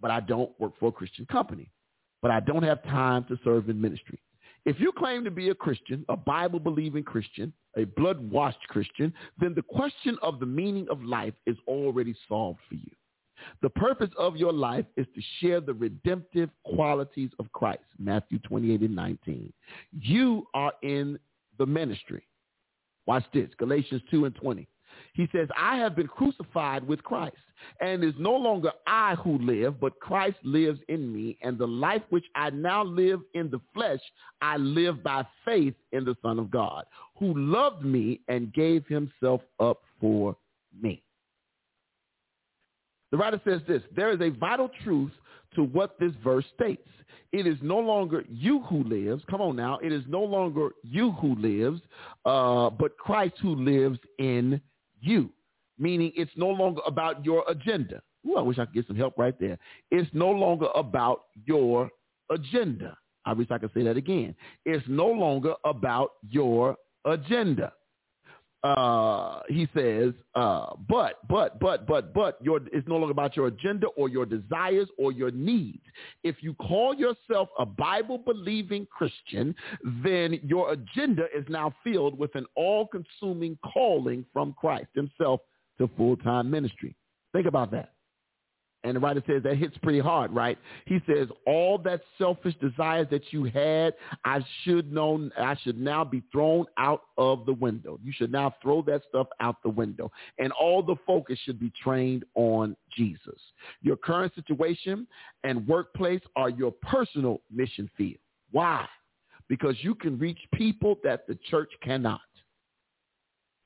but 0.00 0.10
I 0.10 0.18
don't 0.18 0.50
work 0.58 0.72
for 0.80 0.88
a 0.88 0.92
Christian 0.92 1.26
company, 1.26 1.70
but 2.22 2.30
I 2.30 2.40
don't 2.40 2.62
have 2.62 2.82
time 2.84 3.24
to 3.24 3.38
serve 3.44 3.68
in 3.68 3.80
ministry. 3.80 4.20
If 4.66 4.78
you 4.78 4.92
claim 4.92 5.24
to 5.24 5.30
be 5.30 5.48
a 5.48 5.54
Christian, 5.54 6.04
a 6.08 6.16
Bible-believing 6.16 7.04
Christian, 7.04 7.52
a 7.76 7.84
blood-washed 7.84 8.66
Christian, 8.68 9.12
then 9.38 9.54
the 9.54 9.62
question 9.62 10.18
of 10.22 10.38
the 10.38 10.46
meaning 10.46 10.86
of 10.90 11.02
life 11.02 11.34
is 11.46 11.56
already 11.66 12.14
solved 12.28 12.58
for 12.68 12.74
you. 12.74 12.90
The 13.62 13.70
purpose 13.70 14.10
of 14.18 14.36
your 14.36 14.52
life 14.52 14.84
is 14.98 15.06
to 15.14 15.22
share 15.40 15.62
the 15.62 15.72
redemptive 15.72 16.50
qualities 16.64 17.30
of 17.38 17.50
Christ, 17.52 17.84
Matthew 17.98 18.38
28 18.40 18.82
and 18.82 18.94
19. 18.94 19.52
You 19.92 20.46
are 20.52 20.72
in 20.82 21.18
the 21.58 21.64
ministry. 21.64 22.22
Watch 23.06 23.24
this, 23.32 23.48
Galatians 23.58 24.02
2 24.10 24.26
and 24.26 24.34
20. 24.34 24.68
He 25.14 25.28
says, 25.32 25.48
I 25.56 25.76
have 25.76 25.96
been 25.96 26.06
crucified 26.06 26.86
with 26.86 27.02
Christ, 27.02 27.36
and 27.80 28.02
it 28.02 28.08
is 28.08 28.14
no 28.18 28.32
longer 28.32 28.72
I 28.86 29.16
who 29.16 29.38
live, 29.38 29.80
but 29.80 29.98
Christ 30.00 30.36
lives 30.44 30.80
in 30.88 31.12
me, 31.12 31.36
and 31.42 31.58
the 31.58 31.66
life 31.66 32.02
which 32.10 32.24
I 32.34 32.50
now 32.50 32.84
live 32.84 33.20
in 33.34 33.50
the 33.50 33.60
flesh, 33.74 34.00
I 34.40 34.56
live 34.56 35.02
by 35.02 35.26
faith 35.44 35.74
in 35.92 36.04
the 36.04 36.16
Son 36.22 36.38
of 36.38 36.50
God, 36.50 36.84
who 37.18 37.34
loved 37.36 37.84
me 37.84 38.20
and 38.28 38.52
gave 38.52 38.86
himself 38.86 39.40
up 39.58 39.80
for 40.00 40.36
me. 40.80 41.02
The 43.10 43.16
writer 43.16 43.40
says 43.44 43.60
this, 43.66 43.82
there 43.94 44.12
is 44.12 44.20
a 44.20 44.30
vital 44.30 44.70
truth 44.84 45.10
to 45.56 45.64
what 45.64 45.98
this 45.98 46.12
verse 46.22 46.44
states. 46.54 46.88
It 47.32 47.46
is 47.46 47.58
no 47.62 47.78
longer 47.78 48.24
you 48.28 48.60
who 48.62 48.84
lives. 48.84 49.22
Come 49.30 49.40
on 49.40 49.56
now. 49.56 49.78
It 49.78 49.92
is 49.92 50.02
no 50.08 50.22
longer 50.22 50.70
you 50.82 51.12
who 51.12 51.34
lives, 51.36 51.80
uh, 52.24 52.70
but 52.70 52.96
Christ 52.98 53.34
who 53.40 53.54
lives 53.54 53.98
in 54.18 54.60
you. 55.00 55.30
Meaning 55.78 56.12
it's 56.14 56.30
no 56.36 56.48
longer 56.48 56.82
about 56.86 57.24
your 57.24 57.44
agenda. 57.48 58.02
Ooh, 58.28 58.36
I 58.36 58.42
wish 58.42 58.58
I 58.58 58.66
could 58.66 58.74
get 58.74 58.86
some 58.86 58.96
help 58.96 59.16
right 59.16 59.38
there. 59.40 59.58
It's 59.90 60.10
no 60.12 60.30
longer 60.30 60.68
about 60.74 61.22
your 61.46 61.90
agenda. 62.30 62.96
I 63.24 63.32
wish 63.32 63.50
I 63.50 63.58
could 63.58 63.72
say 63.72 63.82
that 63.84 63.96
again. 63.96 64.34
It's 64.64 64.84
no 64.88 65.06
longer 65.06 65.54
about 65.64 66.12
your 66.28 66.76
agenda 67.06 67.72
uh, 68.62 69.29
he 69.50 69.68
says, 69.74 70.12
uh, 70.34 70.66
but, 70.88 71.18
but, 71.28 71.58
but, 71.58 71.86
but, 71.86 72.14
but, 72.14 72.38
your, 72.40 72.60
it's 72.72 72.86
no 72.86 72.96
longer 72.96 73.10
about 73.10 73.36
your 73.36 73.48
agenda 73.48 73.88
or 73.88 74.08
your 74.08 74.24
desires 74.24 74.88
or 74.96 75.12
your 75.12 75.30
needs. 75.30 75.82
If 76.22 76.36
you 76.40 76.54
call 76.54 76.94
yourself 76.94 77.48
a 77.58 77.66
Bible-believing 77.66 78.86
Christian, 78.96 79.54
then 80.04 80.38
your 80.42 80.72
agenda 80.72 81.24
is 81.36 81.44
now 81.48 81.74
filled 81.82 82.18
with 82.18 82.34
an 82.36 82.46
all-consuming 82.54 83.58
calling 83.72 84.24
from 84.32 84.54
Christ 84.58 84.88
himself 84.94 85.40
to 85.78 85.90
full-time 85.96 86.50
ministry. 86.50 86.94
Think 87.32 87.46
about 87.46 87.70
that. 87.72 87.92
And 88.82 88.96
the 88.96 89.00
writer 89.00 89.22
says 89.26 89.42
that 89.42 89.56
hits 89.56 89.76
pretty 89.78 89.98
hard, 89.98 90.34
right? 90.34 90.56
He 90.86 91.00
says, 91.06 91.28
all 91.46 91.76
that 91.78 92.00
selfish 92.16 92.54
desires 92.60 93.06
that 93.10 93.30
you 93.30 93.44
had, 93.44 93.94
I 94.24 94.42
should 94.62 94.90
know, 94.90 95.28
I 95.38 95.54
should 95.62 95.78
now 95.78 96.02
be 96.02 96.22
thrown 96.32 96.64
out 96.78 97.02
of 97.18 97.44
the 97.44 97.52
window. 97.52 97.98
You 98.02 98.12
should 98.16 98.32
now 98.32 98.54
throw 98.62 98.80
that 98.82 99.02
stuff 99.08 99.26
out 99.40 99.56
the 99.62 99.68
window. 99.68 100.10
And 100.38 100.50
all 100.52 100.82
the 100.82 100.96
focus 101.06 101.38
should 101.44 101.60
be 101.60 101.70
trained 101.82 102.24
on 102.34 102.74
Jesus. 102.96 103.38
Your 103.82 103.96
current 103.96 104.34
situation 104.34 105.06
and 105.44 105.66
workplace 105.68 106.22
are 106.34 106.48
your 106.48 106.72
personal 106.72 107.42
mission 107.54 107.90
field. 107.98 108.20
Why? 108.50 108.86
Because 109.48 109.76
you 109.82 109.94
can 109.94 110.18
reach 110.18 110.38
people 110.54 110.96
that 111.04 111.26
the 111.26 111.38
church 111.50 111.70
cannot. 111.82 112.20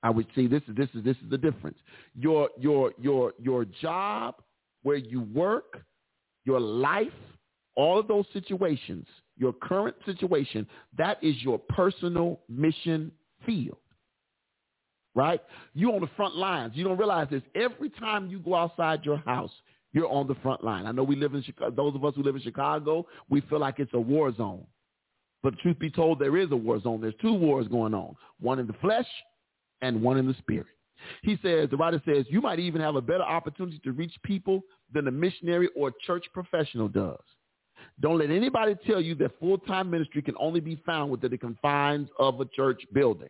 I 0.03 0.11
would 0.11 0.27
say 0.35 0.47
this 0.47 0.63
is 0.69 0.77
this 0.77 0.89
is 0.95 1.03
this 1.03 1.17
is 1.17 1.31
the 1.31 1.39
difference. 1.39 1.79
Your 2.15 2.51
your 2.59 2.93
your 3.01 3.33
your 3.39 3.65
job 3.65 4.35
where 4.85 4.97
you 4.97 5.23
work, 5.35 5.83
your 6.45 6.61
life, 6.61 7.09
all 7.75 7.99
of 7.99 8.07
those 8.07 8.27
situations, 8.33 9.07
your 9.37 9.53
current 9.53 9.97
situation, 10.07 10.69
that 10.97 11.19
is 11.23 11.35
your 11.43 11.59
personal 11.59 12.41
mission 12.49 13.11
field. 13.45 13.79
Right? 15.17 15.41
You're 15.75 15.95
on 15.95 16.01
the 16.01 16.11
front 16.17 16.37
lines. 16.37 16.73
You 16.75 16.85
don't 16.85 16.99
realize 16.99 17.29
this. 17.31 17.43
Every 17.55 17.91
time 17.91 18.29
you 18.29 18.39
go 18.39 18.55
outside 18.55 19.05
your 19.05 19.19
house, 19.19 19.53
you're 19.93 20.11
on 20.11 20.27
the 20.27 20.35
front 20.37 20.63
line. 20.65 20.87
I 20.87 20.93
know 20.93 21.05
we 21.05 21.17
live 21.17 21.35
in 21.35 21.43
Chicago. 21.43 21.71
Those 21.71 21.95
of 21.95 22.05
us 22.05 22.15
who 22.17 22.23
live 22.23 22.35
in 22.35 22.43
Chicago, 22.43 23.07
we 23.31 23.41
feel 23.43 23.61
like 23.61 23.79
it's 23.79 23.95
a 23.95 24.01
war 24.01 24.35
zone. 24.35 24.67
But 25.43 25.59
truth 25.61 25.79
be 25.79 25.91
told, 25.91 26.19
there 26.19 26.37
is 26.37 26.51
a 26.51 26.57
war 26.57 26.81
zone. 26.81 27.01
There's 27.01 27.15
two 27.21 27.33
wars 27.33 27.69
going 27.69 27.95
on, 27.95 28.17
one 28.41 28.59
in 28.59 28.67
the 28.67 28.73
flesh 28.75 29.07
and 29.83 30.03
one 30.03 30.19
in 30.19 30.27
the 30.27 30.35
spirit. 30.35 30.67
He 31.23 31.39
says, 31.43 31.69
the 31.71 31.77
writer 31.77 32.01
says, 32.05 32.25
you 32.29 32.41
might 32.41 32.59
even 32.59 32.81
have 32.81 32.97
a 32.97 33.01
better 33.01 33.23
opportunity 33.23 33.79
to 33.85 33.93
reach 33.93 34.15
people 34.23 34.63
than 34.93 35.07
a 35.09 35.11
missionary 35.11 35.69
or 35.77 35.93
church 36.07 36.25
professional 36.33 36.89
does. 36.89 37.19
Don't 38.01 38.19
let 38.19 38.31
anybody 38.31 38.75
tell 38.87 39.01
you 39.01 39.15
that 39.17 39.39
full-time 39.39 39.91
ministry 39.91 40.23
can 40.23 40.35
only 40.39 40.61
be 40.61 40.81
found 40.87 41.11
within 41.11 41.31
the 41.31 41.39
confines 41.39 42.09
of 42.19 42.41
a 42.41 42.45
church 42.47 42.83
building. 42.93 43.29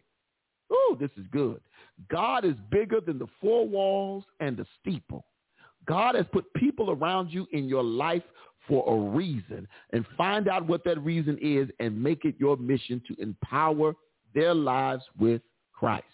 Ooh, 0.72 0.96
this 0.98 1.10
is 1.16 1.26
good. 1.30 1.60
God 2.08 2.44
is 2.44 2.54
bigger 2.70 3.00
than 3.00 3.18
the 3.18 3.26
four 3.40 3.66
walls 3.66 4.24
and 4.40 4.56
the 4.56 4.66
steeple. 4.80 5.24
God 5.86 6.14
has 6.14 6.24
put 6.32 6.52
people 6.54 6.90
around 6.90 7.30
you 7.30 7.46
in 7.52 7.68
your 7.68 7.82
life 7.84 8.22
for 8.66 8.84
a 8.88 9.10
reason 9.10 9.68
and 9.92 10.06
find 10.16 10.48
out 10.48 10.66
what 10.66 10.84
that 10.84 10.98
reason 11.02 11.38
is 11.42 11.68
and 11.80 12.02
make 12.02 12.24
it 12.24 12.34
your 12.38 12.56
mission 12.56 13.02
to 13.06 13.20
empower 13.20 13.94
their 14.34 14.54
lives 14.54 15.04
with 15.18 15.42
Christ. 15.72 16.06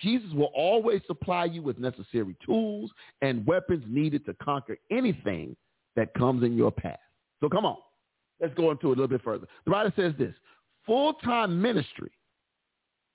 Jesus 0.00 0.30
will 0.32 0.50
always 0.54 1.00
supply 1.06 1.44
you 1.44 1.62
with 1.62 1.78
necessary 1.78 2.36
tools 2.44 2.90
and 3.20 3.46
weapons 3.46 3.84
needed 3.88 4.24
to 4.26 4.34
conquer 4.34 4.76
anything 4.90 5.56
that 5.96 6.14
comes 6.14 6.42
in 6.42 6.56
your 6.56 6.70
path. 6.70 6.98
So 7.40 7.48
come 7.48 7.66
on, 7.66 7.76
let's 8.40 8.54
go 8.54 8.70
into 8.70 8.88
it 8.88 8.98
a 8.98 9.00
little 9.00 9.08
bit 9.08 9.22
further. 9.22 9.46
The 9.64 9.70
writer 9.70 9.92
says 9.96 10.12
this, 10.18 10.34
full-time 10.86 11.60
ministry, 11.60 12.10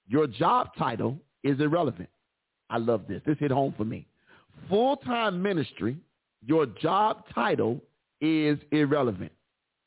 your 0.07 0.27
job 0.27 0.69
title 0.77 1.17
is 1.43 1.59
irrelevant. 1.59 2.09
I 2.69 2.77
love 2.77 3.03
this. 3.07 3.21
This 3.25 3.37
hit 3.39 3.51
home 3.51 3.73
for 3.77 3.85
me. 3.85 4.07
Full-time 4.69 5.41
ministry, 5.41 5.97
your 6.45 6.65
job 6.65 7.23
title 7.33 7.81
is 8.21 8.57
irrelevant. 8.71 9.31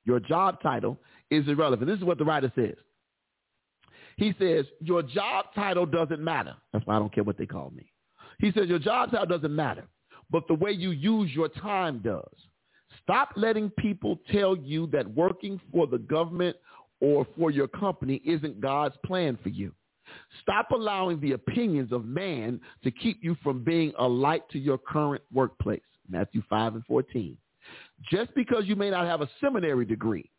Your 0.04 0.20
job 0.20 0.62
title 0.62 0.98
is 1.30 1.46
irrelevant. 1.46 1.88
This 1.90 1.98
is 1.98 2.04
what 2.04 2.18
the 2.18 2.24
writer 2.24 2.50
says. 2.54 2.76
He 4.20 4.34
says, 4.38 4.66
your 4.82 5.02
job 5.02 5.46
title 5.54 5.86
doesn't 5.86 6.20
matter. 6.20 6.54
That's 6.74 6.84
why 6.86 6.96
I 6.96 6.98
don't 6.98 7.10
care 7.10 7.24
what 7.24 7.38
they 7.38 7.46
call 7.46 7.70
me. 7.74 7.90
He 8.38 8.52
says, 8.52 8.68
your 8.68 8.78
job 8.78 9.10
title 9.10 9.24
doesn't 9.24 9.56
matter, 9.56 9.84
but 10.30 10.46
the 10.46 10.52
way 10.52 10.72
you 10.72 10.90
use 10.90 11.30
your 11.32 11.48
time 11.48 12.00
does. 12.04 12.28
Stop 13.02 13.30
letting 13.34 13.70
people 13.78 14.20
tell 14.30 14.54
you 14.54 14.88
that 14.88 15.08
working 15.14 15.58
for 15.72 15.86
the 15.86 15.96
government 15.96 16.54
or 17.00 17.26
for 17.34 17.50
your 17.50 17.66
company 17.66 18.20
isn't 18.26 18.60
God's 18.60 18.94
plan 19.06 19.38
for 19.42 19.48
you. 19.48 19.72
Stop 20.42 20.70
allowing 20.70 21.18
the 21.20 21.32
opinions 21.32 21.90
of 21.90 22.04
man 22.04 22.60
to 22.84 22.90
keep 22.90 23.24
you 23.24 23.38
from 23.42 23.64
being 23.64 23.90
a 23.98 24.06
light 24.06 24.42
to 24.50 24.58
your 24.58 24.76
current 24.76 25.22
workplace. 25.32 25.80
Matthew 26.10 26.42
5 26.50 26.74
and 26.74 26.84
14. 26.84 27.38
Just 28.10 28.34
because 28.34 28.64
you 28.66 28.76
may 28.76 28.90
not 28.90 29.06
have 29.06 29.22
a 29.22 29.30
seminary 29.40 29.86
degree 29.86 30.30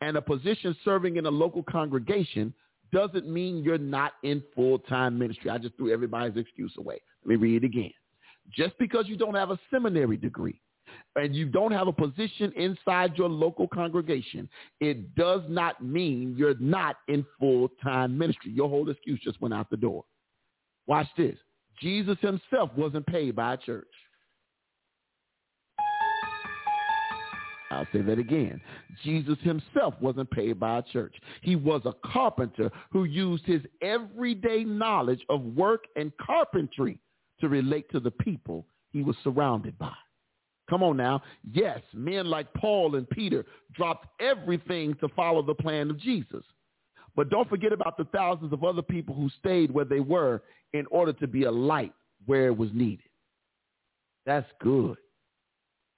and 0.00 0.16
a 0.16 0.22
position 0.22 0.74
serving 0.86 1.16
in 1.16 1.26
a 1.26 1.30
local 1.30 1.62
congregation 1.62 2.54
doesn't 2.92 3.28
mean 3.28 3.62
you're 3.62 3.78
not 3.78 4.12
in 4.22 4.42
full-time 4.54 5.18
ministry. 5.18 5.50
I 5.50 5.58
just 5.58 5.76
threw 5.76 5.92
everybody's 5.92 6.36
excuse 6.36 6.72
away. 6.78 7.00
Let 7.24 7.30
me 7.30 7.36
read 7.36 7.64
it 7.64 7.66
again. 7.66 7.92
Just 8.54 8.78
because 8.78 9.06
you 9.08 9.16
don't 9.16 9.34
have 9.34 9.50
a 9.50 9.58
seminary 9.70 10.16
degree 10.16 10.60
and 11.16 11.34
you 11.34 11.46
don't 11.46 11.72
have 11.72 11.88
a 11.88 11.92
position 11.92 12.52
inside 12.56 13.16
your 13.16 13.28
local 13.28 13.66
congregation, 13.66 14.48
it 14.80 15.14
does 15.16 15.42
not 15.48 15.82
mean 15.82 16.34
you're 16.38 16.58
not 16.60 16.96
in 17.08 17.26
full-time 17.40 18.16
ministry. 18.16 18.52
Your 18.52 18.68
whole 18.68 18.88
excuse 18.90 19.20
just 19.22 19.40
went 19.40 19.52
out 19.54 19.68
the 19.70 19.76
door. 19.76 20.04
Watch 20.86 21.08
this. 21.16 21.36
Jesus 21.80 22.16
himself 22.20 22.70
wasn't 22.76 23.06
paid 23.06 23.34
by 23.34 23.54
a 23.54 23.56
church. 23.56 23.86
I'll 27.70 27.86
say 27.92 28.00
that 28.02 28.18
again. 28.18 28.60
Jesus 29.02 29.38
himself 29.42 29.94
wasn't 30.00 30.30
paid 30.30 30.60
by 30.60 30.78
a 30.78 30.82
church. 30.82 31.14
He 31.42 31.56
was 31.56 31.82
a 31.84 31.94
carpenter 32.08 32.70
who 32.92 33.04
used 33.04 33.44
his 33.44 33.62
everyday 33.82 34.64
knowledge 34.64 35.24
of 35.28 35.42
work 35.42 35.84
and 35.96 36.12
carpentry 36.18 37.00
to 37.40 37.48
relate 37.48 37.90
to 37.90 38.00
the 38.00 38.10
people 38.10 38.66
he 38.92 39.02
was 39.02 39.16
surrounded 39.24 39.78
by. 39.78 39.92
Come 40.70 40.82
on 40.82 40.96
now. 40.96 41.22
Yes, 41.52 41.80
men 41.92 42.26
like 42.26 42.52
Paul 42.54 42.96
and 42.96 43.08
Peter 43.10 43.44
dropped 43.72 44.08
everything 44.20 44.94
to 45.00 45.08
follow 45.14 45.42
the 45.42 45.54
plan 45.54 45.90
of 45.90 45.98
Jesus. 45.98 46.42
But 47.14 47.30
don't 47.30 47.48
forget 47.48 47.72
about 47.72 47.96
the 47.96 48.04
thousands 48.04 48.52
of 48.52 48.64
other 48.64 48.82
people 48.82 49.14
who 49.14 49.30
stayed 49.38 49.70
where 49.70 49.84
they 49.84 50.00
were 50.00 50.42
in 50.72 50.86
order 50.90 51.12
to 51.14 51.26
be 51.26 51.44
a 51.44 51.50
light 51.50 51.94
where 52.26 52.46
it 52.46 52.56
was 52.56 52.70
needed. 52.72 53.06
That's 54.26 54.50
good. 54.60 54.96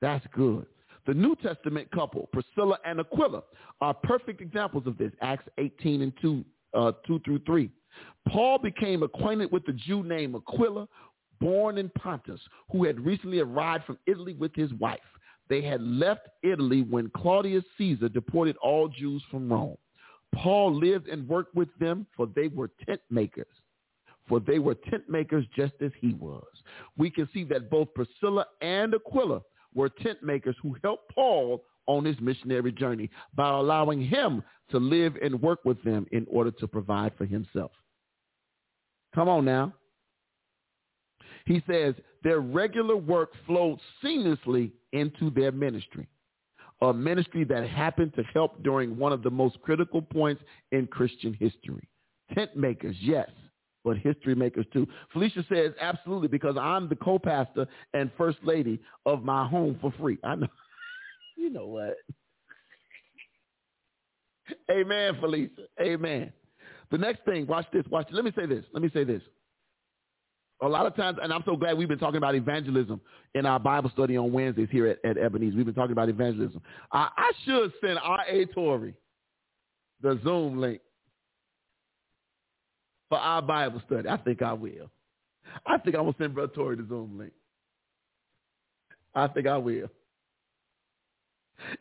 That's 0.00 0.24
good. 0.34 0.66
The 1.08 1.14
New 1.14 1.34
Testament 1.36 1.90
couple, 1.90 2.28
Priscilla 2.34 2.78
and 2.84 3.00
Aquila, 3.00 3.42
are 3.80 3.94
perfect 3.94 4.42
examples 4.42 4.86
of 4.86 4.98
this. 4.98 5.10
Acts 5.22 5.48
18 5.56 6.02
and 6.02 6.12
2, 6.20 6.44
uh, 6.74 6.92
2 7.06 7.20
through 7.24 7.38
3. 7.46 7.70
Paul 8.28 8.58
became 8.58 9.02
acquainted 9.02 9.50
with 9.50 9.66
a 9.68 9.72
Jew 9.72 10.02
named 10.02 10.34
Aquila, 10.34 10.86
born 11.40 11.78
in 11.78 11.88
Pontus, 11.98 12.42
who 12.70 12.84
had 12.84 13.00
recently 13.00 13.38
arrived 13.38 13.86
from 13.86 13.96
Italy 14.06 14.34
with 14.34 14.54
his 14.54 14.70
wife. 14.74 15.00
They 15.48 15.62
had 15.62 15.80
left 15.80 16.28
Italy 16.42 16.82
when 16.82 17.08
Claudius 17.16 17.64
Caesar 17.78 18.10
deported 18.10 18.58
all 18.58 18.86
Jews 18.88 19.22
from 19.30 19.50
Rome. 19.50 19.78
Paul 20.34 20.74
lived 20.74 21.08
and 21.08 21.26
worked 21.26 21.54
with 21.54 21.70
them, 21.80 22.06
for 22.18 22.26
they 22.36 22.48
were 22.48 22.70
tent 22.86 23.00
makers. 23.08 23.46
For 24.28 24.40
they 24.40 24.58
were 24.58 24.74
tent 24.74 25.08
makers 25.08 25.46
just 25.56 25.72
as 25.80 25.90
he 26.02 26.12
was. 26.12 26.44
We 26.98 27.08
can 27.08 27.26
see 27.32 27.44
that 27.44 27.70
both 27.70 27.88
Priscilla 27.94 28.44
and 28.60 28.94
Aquila 28.94 29.40
were 29.74 29.88
tent 29.88 30.22
makers 30.22 30.56
who 30.62 30.76
helped 30.82 31.14
Paul 31.14 31.64
on 31.86 32.04
his 32.04 32.20
missionary 32.20 32.72
journey 32.72 33.10
by 33.34 33.48
allowing 33.48 34.00
him 34.00 34.42
to 34.70 34.78
live 34.78 35.16
and 35.22 35.40
work 35.40 35.64
with 35.64 35.82
them 35.82 36.06
in 36.12 36.26
order 36.30 36.50
to 36.50 36.68
provide 36.68 37.12
for 37.16 37.24
himself. 37.24 37.72
Come 39.14 39.28
on 39.28 39.44
now. 39.44 39.72
He 41.46 41.62
says 41.70 41.94
their 42.22 42.40
regular 42.40 42.96
work 42.96 43.30
flowed 43.46 43.78
seamlessly 44.04 44.70
into 44.92 45.30
their 45.30 45.50
ministry, 45.50 46.06
a 46.82 46.92
ministry 46.92 47.44
that 47.44 47.68
happened 47.68 48.12
to 48.16 48.22
help 48.34 48.62
during 48.62 48.98
one 48.98 49.12
of 49.12 49.22
the 49.22 49.30
most 49.30 49.60
critical 49.62 50.02
points 50.02 50.42
in 50.72 50.86
Christian 50.86 51.32
history. 51.32 51.88
Tent 52.34 52.54
makers, 52.54 52.96
yes, 53.00 53.30
but 53.88 53.96
history 53.96 54.34
makers 54.34 54.66
too. 54.70 54.86
Felicia 55.14 55.42
says, 55.48 55.72
absolutely, 55.80 56.28
because 56.28 56.56
I'm 56.60 56.90
the 56.90 56.96
co-pastor 56.96 57.66
and 57.94 58.10
first 58.18 58.36
lady 58.42 58.78
of 59.06 59.24
my 59.24 59.48
home 59.48 59.78
for 59.80 59.92
free. 59.98 60.18
I 60.22 60.34
know. 60.34 60.48
you 61.36 61.48
know 61.48 61.66
what? 61.66 61.96
Amen, 64.70 65.16
Felicia. 65.20 65.62
Amen. 65.80 66.30
The 66.90 66.98
next 66.98 67.24
thing, 67.24 67.46
watch 67.46 67.64
this. 67.72 67.84
Watch. 67.90 68.08
Let 68.10 68.24
me 68.24 68.32
say 68.36 68.44
this. 68.44 68.64
Let 68.74 68.82
me 68.82 68.90
say 68.92 69.04
this 69.04 69.22
a 70.60 70.68
lot 70.68 70.86
of 70.86 70.94
times, 70.96 71.18
and 71.22 71.32
I'm 71.32 71.42
so 71.46 71.56
glad 71.56 71.78
we've 71.78 71.88
been 71.88 71.98
talking 71.98 72.16
about 72.16 72.34
evangelism 72.34 73.00
in 73.34 73.46
our 73.46 73.60
Bible 73.60 73.90
study 73.90 74.16
on 74.16 74.32
Wednesdays 74.32 74.68
here 74.70 74.86
at, 74.88 74.98
at 75.04 75.16
Ebenezer. 75.16 75.56
We've 75.56 75.64
been 75.64 75.74
talking 75.74 75.92
about 75.92 76.08
evangelism. 76.08 76.60
I, 76.92 77.08
I 77.16 77.30
should 77.44 77.72
send 77.80 77.98
R.A. 78.02 78.46
Torrey 78.46 78.94
the 80.00 80.18
Zoom 80.24 80.58
link 80.58 80.80
for 83.08 83.18
our 83.18 83.42
Bible 83.42 83.82
study. 83.86 84.08
I 84.08 84.16
think 84.18 84.42
I 84.42 84.52
will. 84.52 84.90
I 85.66 85.78
think 85.78 85.96
I'm 85.96 86.02
going 86.02 86.12
to 86.14 86.18
send 86.18 86.34
Brother 86.34 86.52
Torrey 86.54 86.76
the 86.76 86.86
Zoom 86.88 87.18
link. 87.18 87.32
I 89.14 89.26
think 89.28 89.46
I 89.46 89.56
will. 89.56 89.88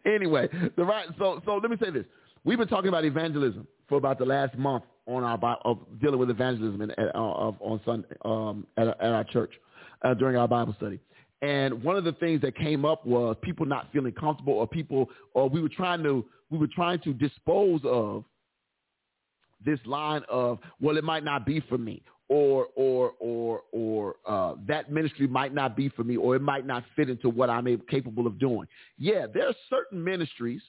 Anyway, 0.06 0.48
the 0.76 0.84
right. 0.84 1.08
So, 1.20 1.42
so 1.46 1.58
let 1.58 1.70
me 1.70 1.78
say 1.82 1.92
this. 1.92 2.06
We've 2.44 2.58
been 2.58 2.68
talking 2.68 2.88
about 2.88 3.06
evangelism 3.06 3.68
for 3.88 3.98
about 3.98 4.18
the 4.18 4.26
last 4.26 4.58
month 4.58 4.84
on 5.06 5.24
our 5.24 5.58
of 5.64 5.80
dealing 6.02 6.20
with 6.20 6.30
evangelism 6.30 6.82
in, 6.82 6.92
uh, 6.92 7.12
of, 7.14 7.56
on 7.60 7.80
Sunday 7.86 8.08
um, 8.26 8.66
at, 8.78 8.88
at, 8.88 9.02
our 9.02 9.24
church 9.24 9.52
uh, 10.04 10.14
during 10.14 10.36
our 10.36 10.48
Bible 10.48 10.74
study. 10.78 11.00
And 11.42 11.84
one 11.84 11.96
of 11.96 12.04
the 12.04 12.14
things 12.14 12.42
that 12.42 12.56
came 12.58 12.84
up 12.84 13.06
was 13.06 13.36
people 13.42 13.66
not 13.66 13.92
feeling 13.94 14.14
comfortable, 14.14 14.54
or 14.54 14.68
people, 14.68 15.10
or 15.34 15.48
we 15.48 15.62
were 15.62 15.70
trying 15.70 16.04
to 16.04 16.26
we 16.50 16.58
were 16.58 16.68
trying 16.68 17.00
to 17.02 17.14
dispose 17.14 17.82
of 17.84 18.24
this 19.64 19.80
line 19.86 20.24
of, 20.30 20.60
well, 20.80 20.98
it 20.98 21.04
might 21.04 21.24
not 21.24 21.46
be 21.46 21.60
for 21.62 21.78
me, 21.78 22.04
or 22.30 22.68
or 22.76 23.14
or 23.20 23.62
or 23.72 24.16
uh, 24.28 24.56
that 24.68 24.92
ministry 24.92 25.28
might 25.28 25.54
not 25.54 25.76
be 25.76 25.90
for 25.90 26.04
me, 26.04 26.18
or 26.18 26.36
it 26.36 26.42
might 26.42 26.66
not 26.66 26.84
fit 26.96 27.10
into 27.10 27.30
what 27.30 27.50
I'm 27.50 27.68
able, 27.68 27.86
capable 27.86 28.28
of 28.28 28.40
doing. 28.40 28.68
Yeah, 28.98 29.26
there 29.34 29.48
are 29.48 29.56
certain 29.70 30.04
ministries 30.04 30.62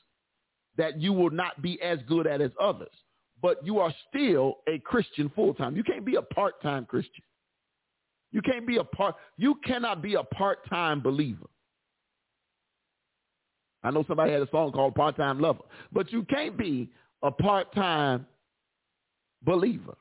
that 0.77 1.01
you 1.01 1.13
will 1.13 1.31
not 1.31 1.61
be 1.61 1.81
as 1.83 1.99
good 2.09 2.27
at 2.27 2.41
as 2.41 2.53
others 2.61 2.89
but 3.43 3.65
you 3.65 3.79
are 3.79 3.93
still 4.09 4.59
a 4.69 4.79
Christian 4.81 5.31
full 5.35 5.55
time. 5.55 5.77
You 5.77 5.85
can't 5.85 6.05
be 6.05 6.17
a 6.17 6.23
part 6.23 6.61
time 6.63 6.85
Christian. 6.85 7.23
You 8.33 8.43
can't 8.43 8.67
be 8.67 8.77
a 8.77 8.85
part. 8.85 9.15
You 9.37 9.57
cannot 9.65 10.03
be 10.03 10.15
a 10.15 10.23
part 10.23 10.69
time 10.69 11.01
believer. 11.01 11.47
I 13.83 13.91
know 13.91 14.05
somebody 14.07 14.33
had 14.33 14.43
a 14.43 14.51
song 14.51 14.73
called 14.73 14.95
Part 14.97 15.17
Time 15.17 15.41
Lover, 15.41 15.63
but 15.93 16.13
you 16.13 16.25
can't 16.25 16.59
be 16.59 16.91
a 17.23 17.31
part 17.31 17.73
time 17.75 18.27
believer. 19.43 19.97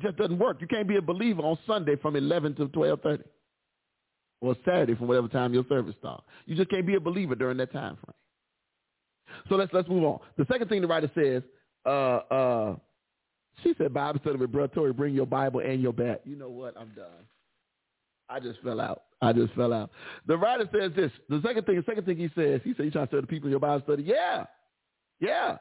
Just 0.00 0.16
doesn't 0.16 0.38
work. 0.38 0.60
You 0.60 0.66
can't 0.66 0.88
be 0.88 0.96
a 0.96 1.02
believer 1.02 1.42
on 1.42 1.58
Sunday 1.66 1.96
from 1.96 2.16
11 2.16 2.54
to 2.56 2.68
12:30, 2.68 3.24
or 4.40 4.56
Saturday 4.64 4.94
from 4.94 5.08
whatever 5.08 5.28
time 5.28 5.54
your 5.54 5.64
service 5.68 5.94
starts. 5.98 6.24
You 6.44 6.54
just 6.54 6.70
can't 6.70 6.86
be 6.86 6.96
a 6.96 7.00
believer 7.00 7.34
during 7.34 7.56
that 7.58 7.72
time 7.72 7.96
frame. 7.96 8.14
So 9.48 9.56
let's 9.56 9.72
let's 9.72 9.88
move 9.88 10.04
on. 10.04 10.20
The 10.36 10.46
second 10.50 10.68
thing 10.68 10.82
the 10.82 10.86
writer 10.86 11.10
says 11.14 11.42
uh, 11.86 11.88
uh, 12.30 12.76
she 13.62 13.74
said, 13.78 13.94
Bible 13.94 14.20
study 14.20 14.36
with 14.36 14.52
Brother 14.52 14.92
bring 14.92 15.14
your 15.14 15.26
Bible 15.26 15.60
and 15.60 15.80
your 15.80 15.92
bat. 15.92 16.22
You 16.24 16.36
know 16.36 16.50
what? 16.50 16.76
I'm 16.76 16.90
done. 16.94 17.06
I 18.28 18.40
just 18.40 18.60
fell 18.60 18.80
out. 18.80 19.04
I 19.22 19.32
just 19.32 19.54
fell 19.54 19.72
out. 19.72 19.90
The 20.26 20.36
writer 20.36 20.68
says 20.72 20.92
this. 20.96 21.12
The 21.28 21.40
second 21.46 21.64
thing, 21.64 21.76
the 21.76 21.84
second 21.86 22.04
thing 22.04 22.16
he 22.16 22.28
says, 22.34 22.60
he 22.64 22.74
said, 22.76 22.84
you 22.84 22.90
trying 22.90 23.06
to 23.06 23.10
tell 23.12 23.20
the 23.20 23.26
people 23.26 23.46
in 23.46 23.52
your 23.52 23.60
Bible 23.60 23.82
study? 23.84 24.02
Yeah. 24.02 24.44
Yeah. 25.20 25.58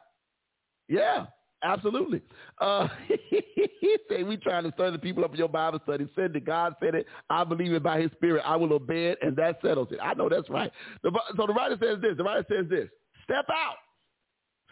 Yeah. 0.88 1.27
Absolutely. 1.64 2.22
Uh, 2.60 2.88
he 3.07 3.98
said, 4.10 4.26
we 4.27 4.38
trying 4.38 4.64
to 4.64 4.72
stir 4.73 4.91
the 4.91 4.99
people 4.99 5.23
up 5.23 5.32
in 5.32 5.38
your 5.38 5.49
Bible 5.49 5.80
study. 5.84 6.07
Said 6.15 6.34
that 6.34 6.45
God 6.45 6.76
said 6.82 6.95
it. 6.95 7.07
I 7.30 7.44
believe 7.44 7.73
it 7.73 7.84
by 7.84 8.02
his 8.02 8.11
spirit. 8.11 8.44
I 8.45 8.56
will 8.56 8.73
obey 8.73 9.07
it, 9.07 9.19
and 9.22 9.36
that 9.38 9.60
settles 9.64 9.88
it. 9.91 9.99
I 10.02 10.14
know 10.14 10.30
that's 10.30 10.49
right. 10.49 10.72
The, 11.03 11.11
so 11.36 11.48
the 11.48 11.53
writer 11.53 11.77
says 11.82 12.02
this. 12.02 12.18
The 12.18 12.23
writer 12.23 12.45
says 12.49 12.65
this. 12.69 12.90
Step 13.23 13.45
out. 13.49 13.76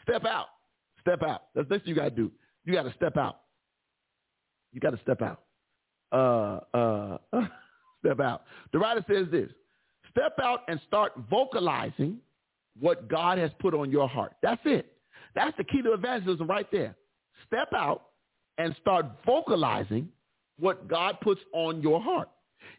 Step 0.04 0.26
out. 0.26 0.48
Step 1.02 1.24
out. 1.24 1.44
That's 1.56 1.70
next 1.70 1.88
you 1.88 1.96
got 1.96 2.04
to 2.04 2.10
do. 2.12 2.32
You 2.66 2.74
got 2.74 2.84
to 2.84 2.94
step 2.94 3.18
out. 3.18 3.40
You 4.72 4.80
got 4.80 4.92
to 4.92 5.00
step 5.02 5.22
out. 5.22 5.42
Uh, 6.12 6.60
uh, 6.78 7.18
step 8.06 8.20
out. 8.20 8.44
The 8.72 8.80
writer 8.80 9.04
says 9.10 9.28
this. 9.32 9.50
Step 10.12 10.34
out 10.42 10.62
and 10.68 10.80
start 10.88 11.14
vocalizing 11.30 12.20
what 12.80 13.08
God 13.08 13.38
has 13.38 13.52
put 13.60 13.74
on 13.74 13.90
your 13.90 14.08
heart. 14.08 14.34
That's 14.42 14.62
it. 14.66 14.93
That's 15.36 15.56
the 15.58 15.64
key 15.64 15.82
to 15.82 15.94
evangelism 15.94 16.48
right 16.48 16.68
there. 16.72 16.96
Step 17.48 17.70
out 17.76 18.04
and 18.58 18.76
start 18.82 19.06
vocalizing 19.26 20.10
what 20.60 20.88
God 20.88 21.18
puts 21.22 21.42
on 21.54 21.82
your 21.82 22.02
heart. 22.02 22.30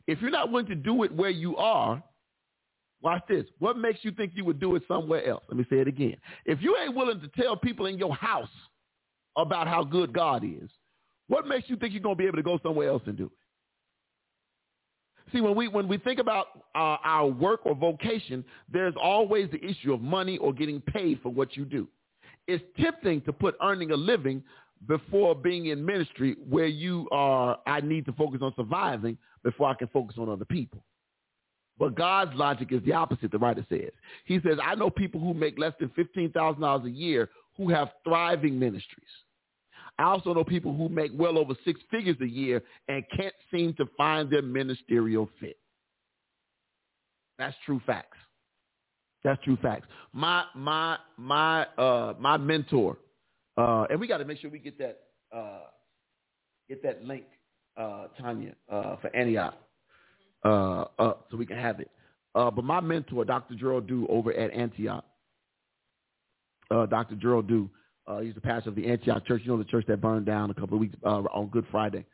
If 0.06 0.20
you're 0.20 0.30
not 0.30 0.50
willing 0.50 0.66
to 0.66 0.74
do 0.74 1.02
it 1.02 1.12
where 1.14 1.30
you 1.30 1.56
are, 1.56 2.02
Watch 3.04 3.22
this. 3.28 3.44
What 3.58 3.76
makes 3.76 4.00
you 4.02 4.12
think 4.12 4.32
you 4.34 4.46
would 4.46 4.58
do 4.58 4.74
it 4.76 4.82
somewhere 4.88 5.26
else? 5.26 5.44
Let 5.48 5.58
me 5.58 5.66
say 5.68 5.76
it 5.76 5.86
again. 5.86 6.16
If 6.46 6.62
you 6.62 6.74
ain't 6.78 6.96
willing 6.96 7.20
to 7.20 7.28
tell 7.40 7.54
people 7.54 7.84
in 7.84 7.98
your 7.98 8.14
house 8.14 8.48
about 9.36 9.68
how 9.68 9.84
good 9.84 10.14
God 10.14 10.42
is, 10.42 10.70
what 11.28 11.46
makes 11.46 11.68
you 11.68 11.76
think 11.76 11.92
you're 11.92 12.02
going 12.02 12.16
to 12.16 12.18
be 12.18 12.26
able 12.26 12.38
to 12.38 12.42
go 12.42 12.58
somewhere 12.62 12.88
else 12.88 13.02
and 13.04 13.14
do 13.14 13.26
it? 13.26 13.30
See, 15.32 15.42
when 15.42 15.54
we 15.54 15.68
when 15.68 15.86
we 15.86 15.98
think 15.98 16.18
about 16.18 16.46
uh, 16.74 16.96
our 17.04 17.26
work 17.26 17.60
or 17.64 17.74
vocation, 17.74 18.42
there's 18.72 18.94
always 19.00 19.50
the 19.50 19.62
issue 19.62 19.92
of 19.92 20.00
money 20.00 20.38
or 20.38 20.54
getting 20.54 20.80
paid 20.80 21.20
for 21.22 21.28
what 21.28 21.56
you 21.56 21.66
do. 21.66 21.86
It's 22.46 22.64
tempting 22.80 23.22
to 23.22 23.32
put 23.32 23.56
earning 23.62 23.90
a 23.90 23.96
living 23.96 24.42
before 24.86 25.34
being 25.34 25.66
in 25.66 25.84
ministry 25.84 26.36
where 26.48 26.66
you 26.66 27.08
are, 27.10 27.58
I 27.66 27.80
need 27.80 28.04
to 28.06 28.12
focus 28.12 28.40
on 28.42 28.52
surviving 28.56 29.16
before 29.42 29.68
I 29.68 29.74
can 29.74 29.88
focus 29.88 30.16
on 30.18 30.28
other 30.28 30.44
people. 30.44 30.84
But 31.78 31.96
God's 31.96 32.34
logic 32.34 32.68
is 32.70 32.82
the 32.84 32.92
opposite, 32.92 33.32
the 33.32 33.38
writer 33.38 33.64
says. 33.68 33.90
He 34.26 34.40
says, 34.46 34.58
I 34.62 34.74
know 34.74 34.90
people 34.90 35.20
who 35.20 35.34
make 35.34 35.58
less 35.58 35.72
than 35.80 35.90
$15,000 35.90 36.84
a 36.84 36.90
year 36.90 37.30
who 37.56 37.70
have 37.70 37.90
thriving 38.04 38.58
ministries. 38.58 39.08
I 39.98 40.04
also 40.04 40.34
know 40.34 40.44
people 40.44 40.74
who 40.74 40.88
make 40.88 41.12
well 41.14 41.38
over 41.38 41.54
six 41.64 41.80
figures 41.90 42.16
a 42.20 42.26
year 42.26 42.62
and 42.88 43.04
can't 43.16 43.34
seem 43.52 43.74
to 43.74 43.86
find 43.96 44.30
their 44.30 44.42
ministerial 44.42 45.28
fit. 45.40 45.56
That's 47.38 47.56
true 47.64 47.80
facts. 47.86 48.18
That's 49.24 49.42
true 49.42 49.56
facts. 49.62 49.88
My 50.12 50.44
my 50.54 50.98
my 51.16 51.64
uh 51.78 52.14
my 52.20 52.36
mentor, 52.36 52.98
uh, 53.56 53.86
and 53.90 53.98
we 53.98 54.06
got 54.06 54.18
to 54.18 54.24
make 54.26 54.38
sure 54.38 54.50
we 54.50 54.58
get 54.58 54.78
that 54.78 55.00
uh, 55.34 55.62
get 56.68 56.82
that 56.82 57.04
link, 57.04 57.24
uh, 57.76 58.08
Tanya, 58.20 58.54
uh, 58.70 58.96
for 58.96 59.14
Antioch 59.16 59.54
uh, 60.44 60.84
up 60.98 61.26
so 61.30 61.36
we 61.38 61.46
can 61.46 61.56
have 61.56 61.80
it. 61.80 61.90
Uh, 62.34 62.50
but 62.50 62.64
my 62.64 62.80
mentor, 62.80 63.24
Dr. 63.24 63.54
Gerald 63.54 63.86
Dew 63.86 64.06
over 64.08 64.32
at 64.32 64.50
Antioch, 64.52 65.04
uh, 66.70 66.86
Dr. 66.86 67.14
Gerald 67.14 67.48
Dew, 67.48 67.70
uh, 68.06 68.20
he's 68.20 68.34
the 68.34 68.40
pastor 68.40 68.70
of 68.70 68.76
the 68.76 68.86
Antioch 68.86 69.26
Church. 69.26 69.42
You 69.44 69.52
know 69.52 69.58
the 69.58 69.64
church 69.64 69.86
that 69.88 70.00
burned 70.02 70.26
down 70.26 70.50
a 70.50 70.54
couple 70.54 70.74
of 70.74 70.80
weeks 70.80 70.96
uh, 71.04 71.22
on 71.32 71.46
Good 71.48 71.64
Friday. 71.70 72.04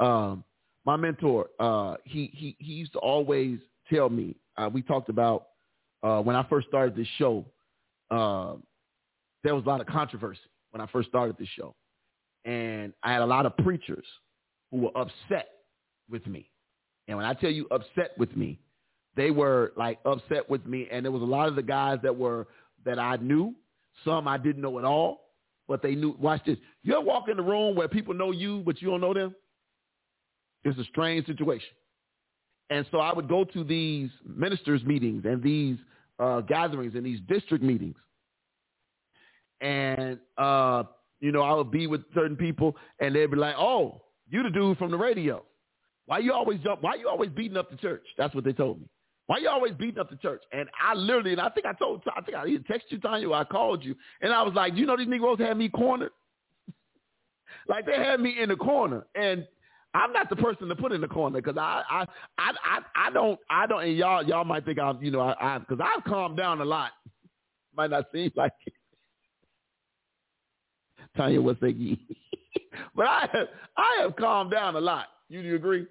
Um, 0.00 0.44
my 0.84 0.96
mentor, 0.96 1.48
uh, 1.58 1.96
he 2.04 2.30
he 2.34 2.56
he 2.58 2.72
used 2.74 2.92
to 2.92 2.98
always 2.98 3.58
tell 3.90 4.10
me. 4.10 4.36
Uh, 4.58 4.68
we 4.70 4.82
talked 4.82 5.08
about 5.08 5.48
uh, 6.02 6.20
when 6.20 6.36
I 6.36 6.44
first 6.48 6.68
started 6.68 6.96
this 6.96 7.08
show. 7.18 7.44
Uh, 8.10 8.54
there 9.44 9.54
was 9.54 9.64
a 9.64 9.68
lot 9.68 9.80
of 9.80 9.86
controversy 9.86 10.40
when 10.70 10.80
I 10.80 10.86
first 10.86 11.08
started 11.08 11.36
this 11.38 11.48
show, 11.48 11.74
and 12.44 12.92
I 13.02 13.12
had 13.12 13.22
a 13.22 13.26
lot 13.26 13.46
of 13.46 13.56
preachers 13.58 14.04
who 14.70 14.78
were 14.78 14.96
upset 14.96 15.48
with 16.10 16.26
me. 16.26 16.50
And 17.06 17.16
when 17.16 17.26
I 17.26 17.34
tell 17.34 17.50
you 17.50 17.66
upset 17.70 18.12
with 18.18 18.36
me, 18.36 18.58
they 19.16 19.30
were 19.30 19.72
like 19.76 19.98
upset 20.04 20.48
with 20.48 20.64
me. 20.66 20.88
And 20.90 21.04
there 21.04 21.12
was 21.12 21.22
a 21.22 21.26
lot 21.26 21.48
of 21.48 21.56
the 21.56 21.62
guys 21.62 21.98
that 22.02 22.16
were 22.16 22.48
that 22.84 22.98
I 22.98 23.16
knew. 23.16 23.54
Some 24.04 24.28
I 24.28 24.38
didn't 24.38 24.62
know 24.62 24.78
at 24.78 24.84
all, 24.84 25.32
but 25.66 25.82
they 25.82 25.94
knew. 25.94 26.16
Watch 26.20 26.44
this. 26.46 26.58
You 26.84 26.94
ever 26.94 27.02
walk 27.02 27.28
in 27.28 27.36
the 27.36 27.42
room 27.42 27.74
where 27.74 27.88
people 27.88 28.14
know 28.14 28.30
you, 28.30 28.62
but 28.64 28.80
you 28.80 28.88
don't 28.88 29.00
know 29.00 29.14
them? 29.14 29.34
It's 30.64 30.78
a 30.78 30.84
strange 30.84 31.26
situation. 31.26 31.68
And 32.70 32.86
so 32.90 32.98
I 32.98 33.12
would 33.14 33.28
go 33.28 33.44
to 33.44 33.64
these 33.64 34.10
ministers' 34.26 34.82
meetings 34.84 35.24
and 35.24 35.42
these 35.42 35.76
uh, 36.18 36.40
gatherings 36.42 36.94
and 36.94 37.04
these 37.04 37.20
district 37.28 37.64
meetings. 37.64 37.96
And, 39.60 40.18
uh, 40.36 40.84
you 41.20 41.32
know, 41.32 41.42
I 41.42 41.54
would 41.54 41.70
be 41.70 41.86
with 41.86 42.02
certain 42.14 42.36
people 42.36 42.76
and 43.00 43.14
they'd 43.14 43.30
be 43.30 43.36
like, 43.36 43.54
oh, 43.56 44.02
you 44.28 44.42
the 44.42 44.50
dude 44.50 44.78
from 44.78 44.90
the 44.90 44.98
radio. 44.98 45.42
Why 46.06 46.18
you 46.18 46.32
always 46.32 46.60
jump? 46.60 46.82
Why 46.82 46.94
you 46.94 47.08
always 47.08 47.30
beating 47.30 47.56
up 47.56 47.70
the 47.70 47.76
church? 47.76 48.04
That's 48.16 48.34
what 48.34 48.44
they 48.44 48.52
told 48.52 48.80
me. 48.80 48.88
Why 49.26 49.38
you 49.38 49.48
always 49.50 49.74
beating 49.74 49.98
up 49.98 50.08
the 50.08 50.16
church? 50.16 50.42
And 50.52 50.68
I 50.82 50.94
literally, 50.94 51.32
and 51.32 51.40
I 51.40 51.50
think 51.50 51.66
I 51.66 51.74
told, 51.74 52.02
I 52.16 52.22
think 52.22 52.36
I 52.36 52.46
either 52.46 52.64
texted 52.64 52.90
you, 52.90 52.98
Tanya, 52.98 53.28
or 53.28 53.34
I 53.34 53.44
called 53.44 53.84
you, 53.84 53.94
and 54.22 54.32
I 54.32 54.42
was 54.42 54.54
like, 54.54 54.74
you 54.74 54.86
know, 54.86 54.96
these 54.96 55.06
Negroes 55.06 55.38
had 55.38 55.58
me 55.58 55.68
cornered. 55.68 56.12
like 57.68 57.84
they 57.84 57.96
had 57.96 58.20
me 58.20 58.36
in 58.40 58.48
the 58.48 58.56
corner, 58.56 59.06
and 59.14 59.46
I'm 59.98 60.12
not 60.12 60.30
the 60.30 60.36
person 60.36 60.68
to 60.68 60.76
put 60.76 60.92
in 60.92 61.00
the 61.00 61.08
corner 61.08 61.40
because 61.40 61.58
I, 61.58 61.82
I, 61.90 62.06
I, 62.38 62.52
I, 62.64 63.06
I 63.08 63.10
don't, 63.10 63.38
I 63.50 63.66
don't, 63.66 63.82
and 63.82 63.96
y'all, 63.96 64.24
y'all 64.24 64.44
might 64.44 64.64
think 64.64 64.78
I'm, 64.78 65.02
you 65.02 65.10
know, 65.10 65.20
I, 65.20 65.58
because 65.58 65.84
I've 65.84 66.04
calmed 66.04 66.36
down 66.36 66.60
a 66.60 66.64
lot. 66.64 66.92
Might 67.76 67.90
not 67.90 68.06
seem 68.12 68.32
like 68.34 68.52
it. 68.66 68.72
Tanya 71.16 71.40
was 71.40 71.56
saying, 71.60 71.98
but 72.96 73.06
I 73.06 73.28
have, 73.32 73.48
I 73.76 74.02
have 74.02 74.16
calmed 74.16 74.50
down 74.50 74.76
a 74.76 74.80
lot. 74.80 75.06
You 75.28 75.42
do 75.42 75.48
you 75.48 75.56
agree? 75.56 75.86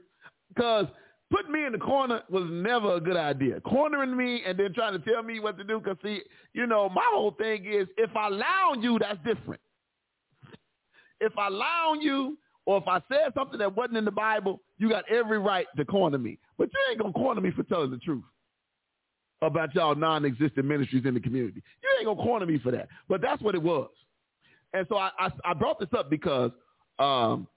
Because 0.53 0.87
putting 1.31 1.51
me 1.51 1.65
in 1.65 1.71
the 1.73 1.77
corner 1.77 2.23
was 2.29 2.43
never 2.49 2.95
a 2.95 2.99
good 3.01 3.17
idea. 3.17 3.61
Cornering 3.61 4.15
me 4.15 4.41
and 4.45 4.57
then 4.57 4.73
trying 4.73 4.93
to 4.93 5.09
tell 5.09 5.23
me 5.23 5.39
what 5.39 5.57
to 5.57 5.63
do. 5.63 5.79
Because 5.79 5.97
see, 6.03 6.21
you 6.53 6.65
know, 6.65 6.89
my 6.89 7.05
whole 7.11 7.31
thing 7.31 7.65
is 7.65 7.87
if 7.97 8.15
I 8.15 8.27
allow 8.27 8.73
you, 8.79 8.99
that's 8.99 9.19
different. 9.25 9.61
If 11.19 11.37
I 11.37 11.47
allow 11.47 11.93
you, 11.99 12.37
or 12.67 12.77
if 12.77 12.87
I 12.87 13.01
said 13.07 13.33
something 13.33 13.57
that 13.59 13.75
wasn't 13.75 13.97
in 13.97 14.03
the 14.03 14.11
Bible, 14.11 14.61
you 14.77 14.89
got 14.89 15.09
every 15.09 15.39
right 15.39 15.65
to 15.77 15.85
corner 15.85 16.17
me. 16.17 16.37
But 16.57 16.69
you 16.73 16.79
ain't 16.91 16.99
gonna 16.99 17.13
corner 17.13 17.39
me 17.39 17.49
for 17.51 17.63
telling 17.63 17.91
the 17.91 17.97
truth 17.97 18.25
about 19.41 19.73
y'all 19.73 19.95
non-existent 19.95 20.65
ministries 20.65 21.05
in 21.05 21.13
the 21.13 21.19
community. 21.21 21.63
You 21.81 21.89
ain't 21.97 22.05
gonna 22.05 22.21
corner 22.21 22.45
me 22.45 22.59
for 22.59 22.71
that. 22.71 22.89
But 23.07 23.21
that's 23.21 23.41
what 23.41 23.55
it 23.55 23.63
was. 23.63 23.89
And 24.73 24.85
so 24.89 24.97
I, 24.97 25.11
I, 25.17 25.29
I 25.45 25.53
brought 25.53 25.79
this 25.79 25.87
up 25.97 26.09
because 26.09 26.51
um, 26.99 27.47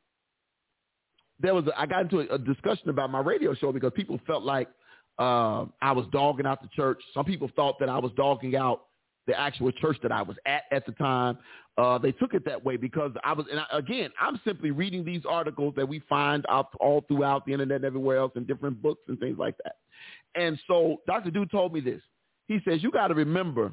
there 1.40 1.54
was 1.54 1.66
a, 1.66 1.78
I 1.78 1.86
got 1.86 2.02
into 2.02 2.20
a, 2.20 2.36
a, 2.36 2.38
discussion 2.38 2.88
about 2.88 3.10
my 3.10 3.20
radio 3.20 3.52
show 3.52 3.72
because 3.72 3.90
people 3.96 4.20
felt 4.28 4.44
like 4.44 4.68
uh, 5.18 5.64
I 5.82 5.90
was 5.90 6.06
dogging 6.12 6.46
out 6.46 6.62
the 6.62 6.68
church. 6.68 7.02
Some 7.14 7.24
people 7.24 7.50
thought 7.56 7.80
that 7.80 7.88
I 7.88 7.98
was 7.98 8.12
dogging 8.16 8.54
out 8.54 8.82
the 9.30 9.38
actual 9.38 9.70
church 9.70 9.96
that 10.02 10.10
I 10.10 10.22
was 10.22 10.36
at 10.44 10.64
at 10.72 10.84
the 10.84 10.92
time. 10.92 11.38
Uh, 11.78 11.96
they 11.98 12.10
took 12.10 12.34
it 12.34 12.44
that 12.44 12.62
way 12.62 12.76
because 12.76 13.12
I 13.22 13.32
was, 13.32 13.46
and 13.50 13.60
I, 13.60 13.64
again, 13.72 14.10
I'm 14.20 14.40
simply 14.44 14.72
reading 14.72 15.04
these 15.04 15.22
articles 15.26 15.72
that 15.76 15.88
we 15.88 16.00
find 16.08 16.44
out 16.48 16.68
all 16.80 17.04
throughout 17.06 17.46
the 17.46 17.52
internet 17.52 17.76
and 17.76 17.84
everywhere 17.84 18.18
else 18.18 18.32
in 18.34 18.44
different 18.44 18.82
books 18.82 19.02
and 19.06 19.18
things 19.20 19.38
like 19.38 19.54
that. 19.64 19.76
And 20.34 20.58
so 20.66 20.96
Dr. 21.06 21.30
Dew 21.30 21.46
told 21.46 21.72
me 21.72 21.80
this. 21.80 22.02
He 22.48 22.58
says, 22.66 22.82
you 22.82 22.90
got 22.90 23.08
to 23.08 23.14
remember, 23.14 23.72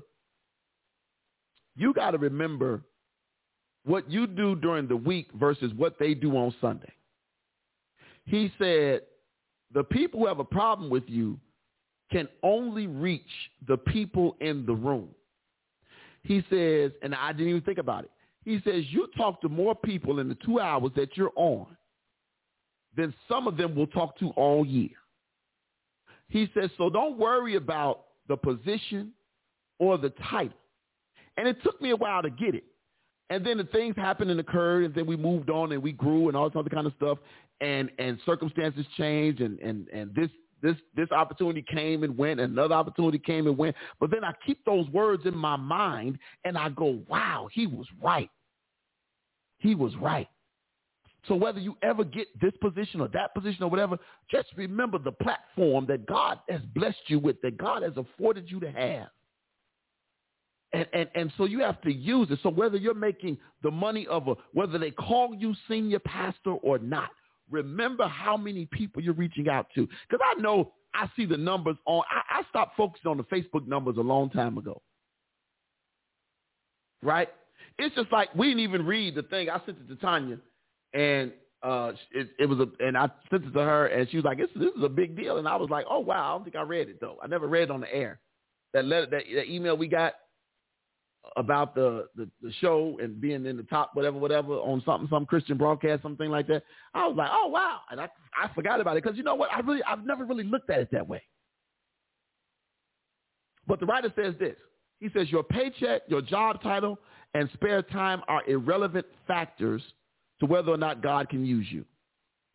you 1.76 1.92
got 1.92 2.12
to 2.12 2.20
remember 2.20 2.84
what 3.84 4.10
you 4.12 4.28
do 4.28 4.56
during 4.56 4.88
the 4.88 4.96
week 4.96 5.28
versus 5.34 5.74
what 5.76 5.98
they 5.98 6.14
do 6.14 6.38
on 6.38 6.54
Sunday. 6.62 6.94
He 8.26 8.52
said, 8.60 9.02
the 9.74 9.84
people 9.84 10.20
who 10.20 10.28
have 10.28 10.40
a 10.40 10.46
problem 10.46 10.92
with 10.92 11.04
you 11.08 11.40
can 12.12 12.28
only 12.44 12.88
reach 12.88 13.22
the 13.68 13.78
people 13.78 14.38
in 14.40 14.66
the 14.66 14.74
room. 14.74 15.10
He 16.24 16.44
says, 16.50 16.92
and 17.02 17.16
I 17.16 17.32
didn't 17.32 17.50
even 17.50 17.62
think 17.62 17.78
about 17.78 18.04
it. 18.04 18.12
He 18.44 18.62
says, 18.64 18.84
you 18.90 19.08
talk 19.18 19.42
to 19.42 19.50
more 19.50 19.76
people 19.76 20.20
in 20.20 20.30
the 20.30 20.38
two 20.46 20.60
hours 20.60 20.92
that 20.96 21.18
you're 21.18 21.34
on 21.36 21.68
than 22.96 23.14
some 23.30 23.48
of 23.48 23.58
them 23.58 23.76
will 23.76 23.88
talk 23.88 24.18
to 24.20 24.30
all 24.32 24.66
year. 24.66 24.90
He 26.30 26.50
says, 26.54 26.70
so 26.78 26.90
don't 26.90 27.18
worry 27.18 27.56
about 27.56 28.06
the 28.28 28.36
position 28.36 29.12
or 29.80 29.98
the 29.98 30.10
title. 30.30 30.58
And 31.38 31.48
it 31.48 31.62
took 31.64 31.82
me 31.82 31.92
a 31.92 31.96
while 31.96 32.22
to 32.22 32.30
get 32.30 32.56
it. 32.56 32.64
And 33.30 33.46
then 33.46 33.58
the 33.58 33.66
things 33.66 33.96
happened 33.96 34.32
and 34.32 34.40
occurred, 34.40 34.86
and 34.86 34.96
then 34.96 35.06
we 35.06 35.18
moved 35.18 35.50
on 35.50 35.72
and 35.74 35.84
we 35.84 35.92
grew 35.92 36.30
and 36.30 36.38
all 36.38 36.50
this 36.50 36.58
other 36.58 36.70
kind 36.70 36.88
of 36.88 36.94
stuff, 36.96 37.18
and 37.60 37.92
and 38.00 38.18
circumstances 38.26 38.86
changed, 38.98 39.42
and 39.42 39.60
and 39.60 39.90
and 39.90 40.16
this 40.16 40.30
this 40.62 40.76
this 40.96 41.12
opportunity 41.12 41.62
came 41.62 42.04
and 42.04 42.18
went, 42.18 42.40
another 42.40 42.76
opportunity 42.76 43.20
came 43.20 43.48
and 43.48 43.58
went. 43.58 43.76
But 44.00 44.12
then 44.12 44.24
I 44.24 44.34
keep 44.46 44.64
those 44.66 44.88
words 44.90 45.26
in 45.26 45.36
my 45.36 45.56
mind, 45.56 46.18
and 46.46 46.58
I 46.58 46.70
go, 46.70 47.00
"Wow, 47.08 47.48
he 47.52 47.68
was 47.68 47.88
right. 48.02 48.30
He 49.60 49.76
was 49.76 49.96
right." 49.98 50.28
So 51.28 51.36
whether 51.36 51.60
you 51.60 51.76
ever 51.82 52.04
get 52.04 52.28
this 52.40 52.54
position 52.62 53.02
or 53.02 53.10
that 53.10 53.34
position 53.34 53.64
or 53.64 53.70
whatever, 53.70 53.98
just 54.32 54.48
remember 54.56 54.98
the 54.98 55.12
platform 55.12 55.86
that 55.88 56.06
God 56.06 56.40
has 56.48 56.62
blessed 56.74 56.98
you 57.08 57.20
with, 57.20 57.42
that 57.42 57.58
God 57.58 57.84
has 57.84 57.94
afforded 57.98 58.50
you 58.50 58.60
to 58.62 58.72
have. 58.72 59.08
And, 60.74 60.86
and, 60.94 61.10
and 61.16 61.34
so 61.38 61.46
you 61.46 61.60
have 61.60 61.82
to 61.82 61.94
use 61.94 62.28
it. 62.30 62.40
So 62.44 62.50
whether 62.50 62.78
you're 62.78 62.94
making 62.94 63.38
the 63.64 63.72
money 63.72 64.06
of 64.08 64.28
a, 64.28 64.36
whether 64.54 64.78
they 64.78 64.92
call 64.92 65.34
you 65.34 65.54
senior 65.68 66.00
pastor 66.00 66.52
or 66.52 66.78
not, 66.78 67.10
remember 67.50 68.08
how 68.08 68.38
many 68.38 68.66
people 68.66 69.02
you're 69.02 69.14
reaching 69.14 69.50
out 69.50 69.68
to. 69.76 69.88
Because 70.10 70.26
I 70.26 70.40
know 70.42 70.74
I 70.94 71.10
see 71.16 71.26
the 71.26 71.38
numbers 71.38 71.78
on, 71.86 72.04
I, 72.10 72.40
I 72.40 72.44
stopped 72.50 72.76
focusing 72.76 73.10
on 73.12 73.18
the 73.18 73.24
Facebook 73.24 73.68
numbers 73.68 73.98
a 73.98 74.02
long 74.02 74.30
time 74.30 74.58
ago. 74.58 74.82
Right? 77.04 77.30
It's 77.78 77.96
just 77.96 78.12
like 78.12 78.34
we 78.36 78.48
didn't 78.48 78.62
even 78.62 78.86
read 78.86 79.16
the 79.16 79.24
thing. 79.24 79.50
I 79.50 79.62
sent 79.66 79.78
it 79.80 79.88
to 79.88 79.96
Tanya 79.98 80.40
and 80.94 81.32
uh, 81.62 81.92
it, 82.12 82.30
it 82.40 82.46
was 82.48 82.60
a, 82.60 82.86
and 82.86 82.98
I 82.98 83.10
sent 83.30 83.46
it 83.46 83.52
to 83.52 83.60
her 83.60 83.88
and 83.88 84.10
she 84.10 84.18
was 84.18 84.26
like, 84.26 84.38
this, 84.38 84.50
this 84.56 84.74
is 84.76 84.84
a 84.84 84.90
big 84.90 85.16
deal. 85.16 85.38
And 85.38 85.48
I 85.48 85.56
was 85.56 85.70
like, 85.70 85.86
oh 85.90 86.00
wow, 86.00 86.30
I 86.30 86.38
don't 86.38 86.44
think 86.44 86.56
I 86.56 86.64
read 86.64 86.90
it 86.90 87.00
though. 87.00 87.18
I 87.22 87.28
never 87.28 87.48
read 87.48 87.64
it 87.64 87.72
on 87.72 87.82
the 87.82 87.94
air. 87.94 88.20
That 88.74 88.86
letter, 88.86 89.06
that, 89.08 89.24
that 89.36 89.50
email 89.50 89.78
we 89.78 89.88
got 89.88 90.16
about 91.36 91.76
the, 91.76 92.08
the, 92.16 92.30
the 92.42 92.52
show 92.60 92.98
and 93.02 93.20
being 93.20 93.46
in 93.46 93.58
the 93.58 93.64
top 93.64 93.92
whatever 93.94 94.18
whatever 94.18 94.54
on 94.54 94.82
something 94.86 95.08
some 95.10 95.26
Christian 95.26 95.58
broadcast 95.58 96.04
something 96.04 96.30
like 96.30 96.48
that. 96.48 96.64
I 96.94 97.08
was 97.08 97.16
like, 97.18 97.30
oh 97.32 97.48
wow, 97.48 97.80
and 97.92 98.00
I 98.00 98.08
I 98.42 98.50
forgot 98.54 98.80
about 98.80 98.98
it 98.98 99.04
because 99.04 99.18
you 99.18 99.24
know 99.24 99.36
what 99.36 99.52
I 99.52 99.60
really 99.60 99.84
I've 99.84 100.06
never 100.06 100.26
really 100.26 100.44
looked 100.44 100.70
at 100.70 100.80
it 100.80 100.90
that 100.92 101.08
way. 101.08 101.22
But 103.68 103.80
the 103.80 103.86
writer 103.86 104.12
says 104.16 104.34
this. 104.40 104.56
He 105.00 105.10
says 105.16 105.30
your 105.30 105.44
paycheck, 105.44 106.04
your 106.08 106.22
job 106.22 106.62
title, 106.64 106.98
and 107.34 107.50
spare 107.54 107.82
time 107.82 108.22
are 108.28 108.42
irrelevant 108.48 109.06
factors 109.28 109.82
to 110.40 110.46
whether 110.46 110.72
or 110.72 110.78
not 110.78 111.04
God 111.04 111.30
can 111.30 111.46
use 111.46 111.68
you. 111.70 111.86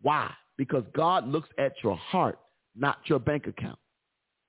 Why? 0.00 0.30
Because 0.56 0.84
God 0.94 1.28
looks 1.28 1.48
at 1.58 1.72
your 1.82 1.96
heart, 1.96 2.38
not 2.74 2.98
your 3.06 3.18
bank 3.18 3.46
account. 3.46 3.78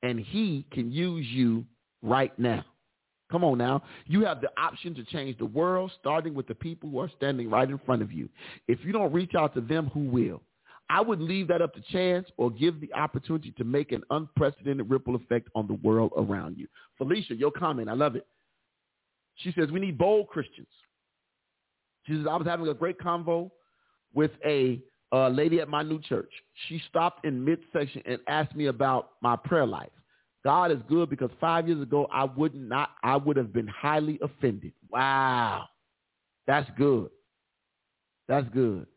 And 0.02 0.20
he 0.20 0.66
can 0.72 0.92
use 0.92 1.26
you 1.28 1.66
right 2.02 2.38
now. 2.40 2.66
Come 3.34 3.44
on 3.44 3.58
now. 3.58 3.82
You 4.06 4.24
have 4.26 4.42
the 4.42 4.52
option 4.60 4.94
to 4.94 5.04
change 5.06 5.40
the 5.40 5.46
world, 5.48 5.92
starting 6.00 6.36
with 6.36 6.46
the 6.46 6.54
people 6.54 6.88
who 6.88 7.00
are 7.00 7.10
standing 7.18 7.50
right 7.50 7.68
in 7.68 7.80
front 7.80 8.04
of 8.04 8.12
you. 8.12 8.30
If 8.68 8.86
you 8.86 8.92
don't 8.92 9.12
reach 9.12 9.32
out 9.36 9.56
to 9.56 9.62
them, 9.62 9.90
who 9.92 10.02
will? 10.02 10.44
I 10.88 11.02
would 11.02 11.20
leave 11.20 11.48
that 11.48 11.60
up 11.60 11.74
to 11.74 11.82
chance 11.92 12.28
or 12.38 12.52
give 12.52 12.80
the 12.80 12.94
opportunity 12.94 13.50
to 13.58 13.64
make 13.64 13.92
an 13.92 14.04
unprecedented 14.12 14.88
ripple 14.88 15.16
effect 15.16 15.50
on 15.56 15.66
the 15.66 15.74
world 15.74 16.12
around 16.16 16.60
you. 16.60 16.68
Felicia, 16.96 17.34
your 17.34 17.50
comment, 17.50 17.90
I 17.90 17.94
love 17.94 18.16
it. 18.16 18.28
She 19.38 19.52
says, 19.58 19.72
we 19.72 19.80
need 19.80 19.98
bold 19.98 20.28
Christians. 20.28 20.68
She 22.04 22.14
says, 22.14 22.28
I 22.30 22.38
was 22.38 22.46
having 22.46 22.68
a 22.68 22.74
great 22.76 23.00
convo 23.00 23.50
with 24.14 24.30
a 24.46 24.80
uh, 25.12 25.30
lady 25.30 25.60
at 25.60 25.70
my 25.70 25.82
new 25.82 26.00
church. 26.00 26.30
She 26.68 26.80
stopped 26.88 27.26
in 27.26 27.44
midsection 27.44 28.04
and 28.06 28.20
asked 28.28 28.56
me 28.56 28.68
about 28.68 29.14
my 29.22 29.36
prayer 29.36 29.66
life. 29.66 29.90
God 30.44 30.72
is 30.72 30.80
good 30.90 31.10
because 31.10 31.30
five 31.40 31.68
years 31.68 31.82
ago 31.82 32.08
I 32.12 32.26
would 32.26 32.54
not 32.54 32.92
I 33.04 33.16
would 33.16 33.38
have 33.38 33.54
been 33.54 33.68
highly 33.68 34.20
offended. 34.22 34.74
Wow. 34.90 35.66
That's 36.48 36.70
good. 36.78 37.10
That's 38.28 38.48
good. 38.50 38.88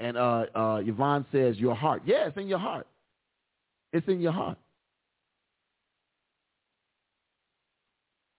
And 0.00 0.16
uh 0.16 0.46
uh 0.54 0.80
Yvonne 0.84 1.24
says 1.32 1.56
your 1.56 1.74
heart. 1.74 2.02
Yeah, 2.04 2.26
it's 2.28 2.36
in 2.36 2.48
your 2.48 2.58
heart. 2.58 2.86
It's 3.92 4.06
in 4.08 4.20
your 4.20 4.32
heart. 4.32 4.58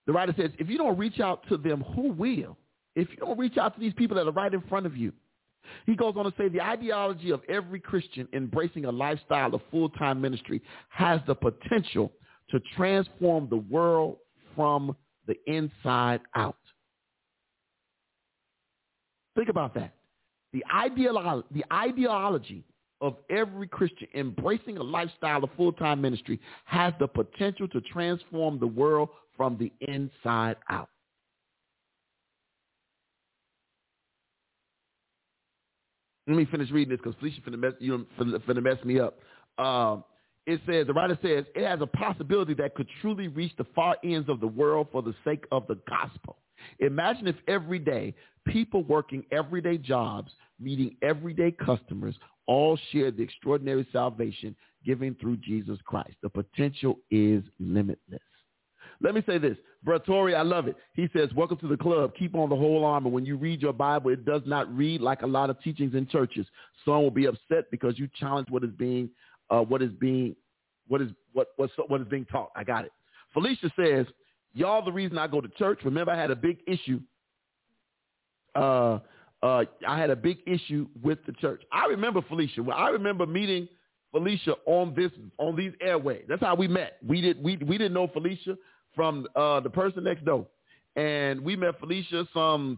The 0.06 0.14
writer 0.14 0.36
says, 0.38 0.52
if 0.60 0.70
you 0.70 0.78
don't 0.78 0.98
reach 0.98 1.20
out 1.20 1.48
to 1.50 1.58
them, 1.58 1.82
who 1.96 2.12
will? 2.12 2.58
If 2.96 3.10
you 3.10 3.18
don't 3.18 3.40
reach 3.40 3.58
out 3.58 3.74
to 3.74 3.80
these 3.80 3.94
people 3.94 4.16
that 4.18 4.28
are 4.28 4.32
right 4.32 4.54
in 4.54 4.62
front 4.62 4.86
of 4.86 4.96
you. 4.96 5.12
He 5.86 5.96
goes 5.96 6.14
on 6.18 6.26
to 6.26 6.34
say 6.38 6.50
the 6.50 6.62
ideology 6.62 7.32
of 7.32 7.42
every 7.50 7.80
Christian 7.80 8.28
embracing 8.34 8.86
a 8.86 8.92
lifestyle 8.92 9.54
of 9.54 9.62
full-time 9.72 10.22
ministry 10.22 10.62
has 10.90 11.22
the 11.28 11.36
potential 11.36 12.12
to 12.52 12.60
transform 12.76 13.48
the 13.50 13.58
world 13.58 14.18
from 14.56 14.96
the 15.28 15.36
inside 15.48 16.22
out. 16.36 16.58
Think 19.36 19.50
about 19.50 19.74
that. 19.76 19.94
The, 20.54 20.64
ideolo- 20.74 21.44
the 21.52 21.66
ideology 21.74 22.64
of 23.02 23.18
every 23.30 23.68
Christian 23.68 24.08
embracing 24.16 24.78
a 24.78 24.84
lifestyle 24.84 25.44
of 25.44 25.50
full-time 25.58 26.02
ministry 26.02 26.40
has 26.64 26.94
the 27.00 27.08
potential 27.08 27.68
to 27.68 27.82
transform 27.82 28.60
the 28.60 28.68
world 28.68 29.10
from 29.36 29.58
the 29.58 29.72
inside 29.82 30.56
out. 30.70 30.90
Let 36.28 36.38
me 36.38 36.46
finish 36.46 36.72
reading 36.72 36.92
this 36.92 37.00
because 37.04 37.16
Felicia 37.20 37.42
finna 37.42 37.60
mess, 37.60 37.74
you 37.80 38.06
finna, 38.20 38.40
finna 38.40 38.64
mess 38.64 38.84
me 38.84 39.00
up. 39.00 39.20
Um, 39.58 40.04
it 40.48 40.62
says, 40.68 40.88
the 40.88 40.94
writer 40.94 41.18
says, 41.22 41.46
it 41.56 41.66
has 41.66 41.82
a 41.82 41.88
possibility 41.88 42.54
that 42.56 42.76
could 42.76 42.88
truly 43.02 43.28
reach 43.28 43.52
the 43.58 43.66
far 43.76 43.96
ends 44.04 44.30
of 44.30 44.40
the 44.40 44.48
world 44.48 44.88
for 44.92 45.02
the 45.02 45.16
sake 45.24 45.46
of 45.52 45.66
the 45.68 45.78
gospel. 45.90 46.38
Imagine 46.80 47.28
if 47.28 47.36
every 47.48 47.80
day 47.80 48.14
people 48.46 48.84
working 48.84 49.24
everyday 49.32 49.78
jobs, 49.78 50.32
meeting 50.60 50.96
everyday 51.02 51.52
customers, 51.52 52.16
all 52.48 52.78
shared 52.92 53.18
the 53.18 53.24
extraordinary 53.24 53.88
salvation 53.92 54.56
given 54.86 55.16
through 55.20 55.38
Jesus 55.38 55.80
Christ. 55.84 56.16
The 56.22 56.30
potential 56.30 57.00
is 57.10 57.44
limitless. 57.60 58.22
Let 59.06 59.14
me 59.14 59.22
say 59.28 59.38
this. 59.38 59.56
Brother 59.84 60.04
Tori, 60.04 60.34
I 60.34 60.42
love 60.42 60.68
it. 60.68 60.76
He 60.94 61.08
says, 61.16 61.30
welcome 61.36 61.58
to 61.58 61.68
the 61.68 61.78
club. 61.78 62.14
Keep 62.18 62.34
on 62.34 62.50
the 62.50 62.56
whole 62.56 62.84
armor. 62.84 63.08
When 63.08 63.24
you 63.24 63.38
read 63.38 63.62
your 63.62 63.72
Bible, 63.72 64.10
it 64.10 64.26
does 64.26 64.42
not 64.48 64.76
read 64.76 65.00
like 65.00 65.22
a 65.22 65.28
lot 65.28 65.52
of 65.52 65.62
teachings 65.62 65.94
in 65.94 66.08
churches. 66.08 66.48
Some 66.84 67.04
will 67.04 67.12
be 67.12 67.28
upset 67.28 67.70
because 67.70 68.00
you 68.00 68.10
challenge 68.20 68.50
what 68.50 68.64
is 68.64 68.72
being, 68.72 69.12
uh, 69.52 69.60
what 69.60 69.84
is 69.84 69.92
being, 70.00 70.36
what 70.88 71.04
is, 71.04 71.12
what, 71.34 71.50
what, 71.58 71.70
what 71.88 72.02
is 72.02 72.08
being 72.08 72.26
taught. 72.26 72.50
I 72.56 72.64
got 72.64 72.84
it. 72.84 72.92
Felicia 73.32 73.72
says, 73.80 74.08
y'all 74.56 74.84
the 74.84 74.92
reason 74.92 75.20
I 75.20 75.28
go 75.28 75.40
to 75.40 75.50
church. 75.50 75.82
Remember, 75.86 76.12
I 76.12 76.20
had 76.20 76.32
a 76.32 76.36
big 76.36 76.58
issue. 76.66 77.00
Uh, 78.56 78.98
uh, 79.44 79.66
I 79.88 80.00
had 80.00 80.10
a 80.10 80.16
big 80.16 80.40
issue 80.48 80.88
with 81.04 81.20
the 81.28 81.34
church. 81.34 81.62
I 81.72 81.86
remember 81.86 82.24
Felicia. 82.24 82.64
Well, 82.64 82.76
I 82.76 82.90
remember 82.90 83.28
meeting 83.28 83.68
Felicia 84.12 84.56
on 84.66 84.96
this 84.96 85.12
on 85.38 85.56
these 85.56 85.74
airways. 85.80 86.24
That's 86.28 86.42
how 86.42 86.56
we 86.56 86.68
met. 86.68 86.98
We 87.06 87.22
did 87.22 87.44
we 87.44 87.58
we 87.58 87.78
didn't 87.78 87.94
know 87.94 88.08
Felicia 88.08 88.58
from 88.96 89.28
uh, 89.36 89.60
the 89.60 89.70
person 89.70 90.04
next 90.04 90.26
door. 90.26 90.46
And 90.96 91.42
we 91.42 91.56
met 91.56 91.80
Felicia 91.80 92.28
some 92.34 92.78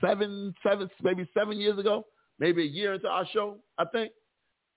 seven, 0.00 0.54
seven, 0.62 0.90
maybe 1.02 1.28
seven 1.36 1.58
years 1.58 1.78
ago, 1.78 2.06
maybe 2.38 2.62
a 2.62 2.66
year 2.66 2.94
into 2.94 3.08
our 3.08 3.26
show, 3.32 3.58
I 3.78 3.84
think. 3.84 4.12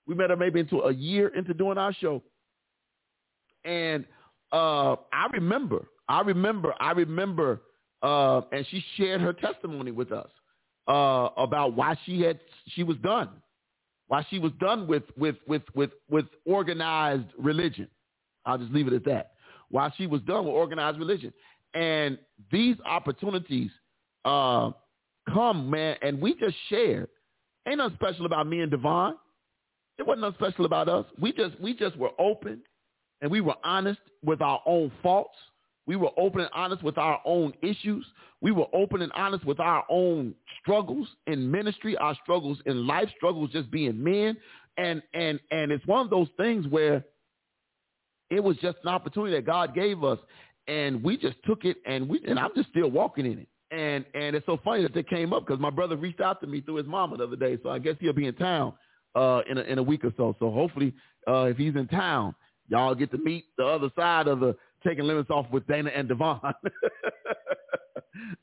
We 0.06 0.14
met 0.14 0.30
her 0.30 0.36
maybe 0.36 0.60
into 0.60 0.80
a 0.80 0.92
year 0.92 1.28
into 1.28 1.54
doing 1.54 1.78
our 1.78 1.92
show. 1.94 2.22
And 3.64 4.04
uh, 4.52 4.96
I 5.12 5.26
remember, 5.32 5.86
I 6.08 6.20
remember, 6.20 6.74
I 6.80 6.92
remember, 6.92 7.62
uh, 8.02 8.42
and 8.50 8.66
she 8.70 8.84
shared 8.96 9.20
her 9.20 9.32
testimony 9.32 9.92
with 9.92 10.10
us 10.10 10.28
uh, 10.88 11.28
about 11.36 11.74
why 11.74 11.96
she 12.04 12.20
had, 12.22 12.40
she 12.68 12.82
was 12.82 12.96
done, 12.98 13.28
why 14.08 14.26
she 14.28 14.40
was 14.40 14.52
done 14.58 14.88
with, 14.88 15.04
with, 15.16 15.36
with, 15.46 15.62
with, 15.74 15.90
with 16.10 16.26
organized 16.44 17.28
religion. 17.38 17.88
I'll 18.44 18.58
just 18.58 18.72
leave 18.72 18.88
it 18.88 18.92
at 18.92 19.04
that 19.04 19.31
while 19.72 19.92
she 19.96 20.06
was 20.06 20.20
done 20.22 20.44
with 20.44 20.54
organized 20.54 20.98
religion. 20.98 21.32
And 21.74 22.18
these 22.52 22.76
opportunities 22.86 23.70
uh, 24.24 24.70
come, 25.32 25.70
man, 25.70 25.96
and 26.02 26.20
we 26.20 26.34
just 26.34 26.54
shared. 26.68 27.08
Ain't 27.66 27.78
nothing 27.78 27.96
special 27.96 28.26
about 28.26 28.46
me 28.46 28.60
and 28.60 28.70
Devon. 28.70 29.16
It 29.98 30.06
wasn't 30.06 30.22
nothing 30.22 30.36
special 30.38 30.66
about 30.66 30.88
us. 30.88 31.06
We 31.18 31.32
just 31.32 31.58
we 31.60 31.74
just 31.74 31.96
were 31.96 32.10
open 32.18 32.60
and 33.20 33.30
we 33.30 33.40
were 33.40 33.54
honest 33.64 34.00
with 34.24 34.42
our 34.42 34.60
own 34.66 34.92
faults. 35.02 35.36
We 35.86 35.96
were 35.96 36.10
open 36.16 36.40
and 36.42 36.50
honest 36.54 36.82
with 36.82 36.98
our 36.98 37.20
own 37.24 37.52
issues. 37.62 38.04
We 38.40 38.52
were 38.52 38.66
open 38.72 39.02
and 39.02 39.12
honest 39.12 39.44
with 39.44 39.60
our 39.60 39.84
own 39.88 40.34
struggles 40.60 41.08
in 41.26 41.50
ministry, 41.50 41.96
our 41.96 42.16
struggles 42.22 42.58
in 42.66 42.86
life, 42.86 43.08
struggles 43.16 43.50
just 43.50 43.70
being 43.70 44.02
men. 44.02 44.36
And 44.76 45.02
and 45.14 45.40
and 45.50 45.72
it's 45.72 45.86
one 45.86 46.04
of 46.04 46.10
those 46.10 46.28
things 46.36 46.66
where 46.66 47.04
it 48.32 48.42
was 48.42 48.56
just 48.58 48.78
an 48.82 48.88
opportunity 48.88 49.34
that 49.34 49.44
God 49.44 49.74
gave 49.74 50.02
us, 50.02 50.18
and 50.66 51.02
we 51.02 51.18
just 51.18 51.36
took 51.44 51.64
it, 51.64 51.76
and 51.86 52.08
we 52.08 52.22
and 52.26 52.38
I'm 52.38 52.50
just 52.56 52.70
still 52.70 52.90
walking 52.90 53.26
in 53.26 53.40
it. 53.40 53.48
And 53.70 54.04
and 54.14 54.34
it's 54.34 54.46
so 54.46 54.58
funny 54.64 54.82
that 54.82 54.94
they 54.94 55.02
came 55.02 55.32
up 55.32 55.46
because 55.46 55.60
my 55.60 55.70
brother 55.70 55.96
reached 55.96 56.20
out 56.20 56.40
to 56.40 56.46
me 56.46 56.62
through 56.62 56.76
his 56.76 56.86
mama 56.86 57.18
the 57.18 57.24
other 57.24 57.36
day, 57.36 57.58
so 57.62 57.68
I 57.68 57.78
guess 57.78 57.96
he'll 58.00 58.14
be 58.14 58.26
in 58.26 58.34
town 58.34 58.72
uh, 59.14 59.42
in 59.50 59.58
a, 59.58 59.60
in 59.62 59.78
a 59.78 59.82
week 59.82 60.04
or 60.04 60.12
so. 60.16 60.34
So 60.38 60.50
hopefully, 60.50 60.94
uh, 61.28 61.44
if 61.44 61.58
he's 61.58 61.76
in 61.76 61.86
town, 61.88 62.34
y'all 62.68 62.94
get 62.94 63.10
to 63.10 63.18
meet 63.18 63.44
the 63.58 63.66
other 63.66 63.90
side 63.96 64.28
of 64.28 64.40
the 64.40 64.56
taking 64.86 65.04
limits 65.04 65.30
off 65.30 65.46
with 65.52 65.66
Dana 65.66 65.90
and 65.94 66.08
Devon. 66.08 66.40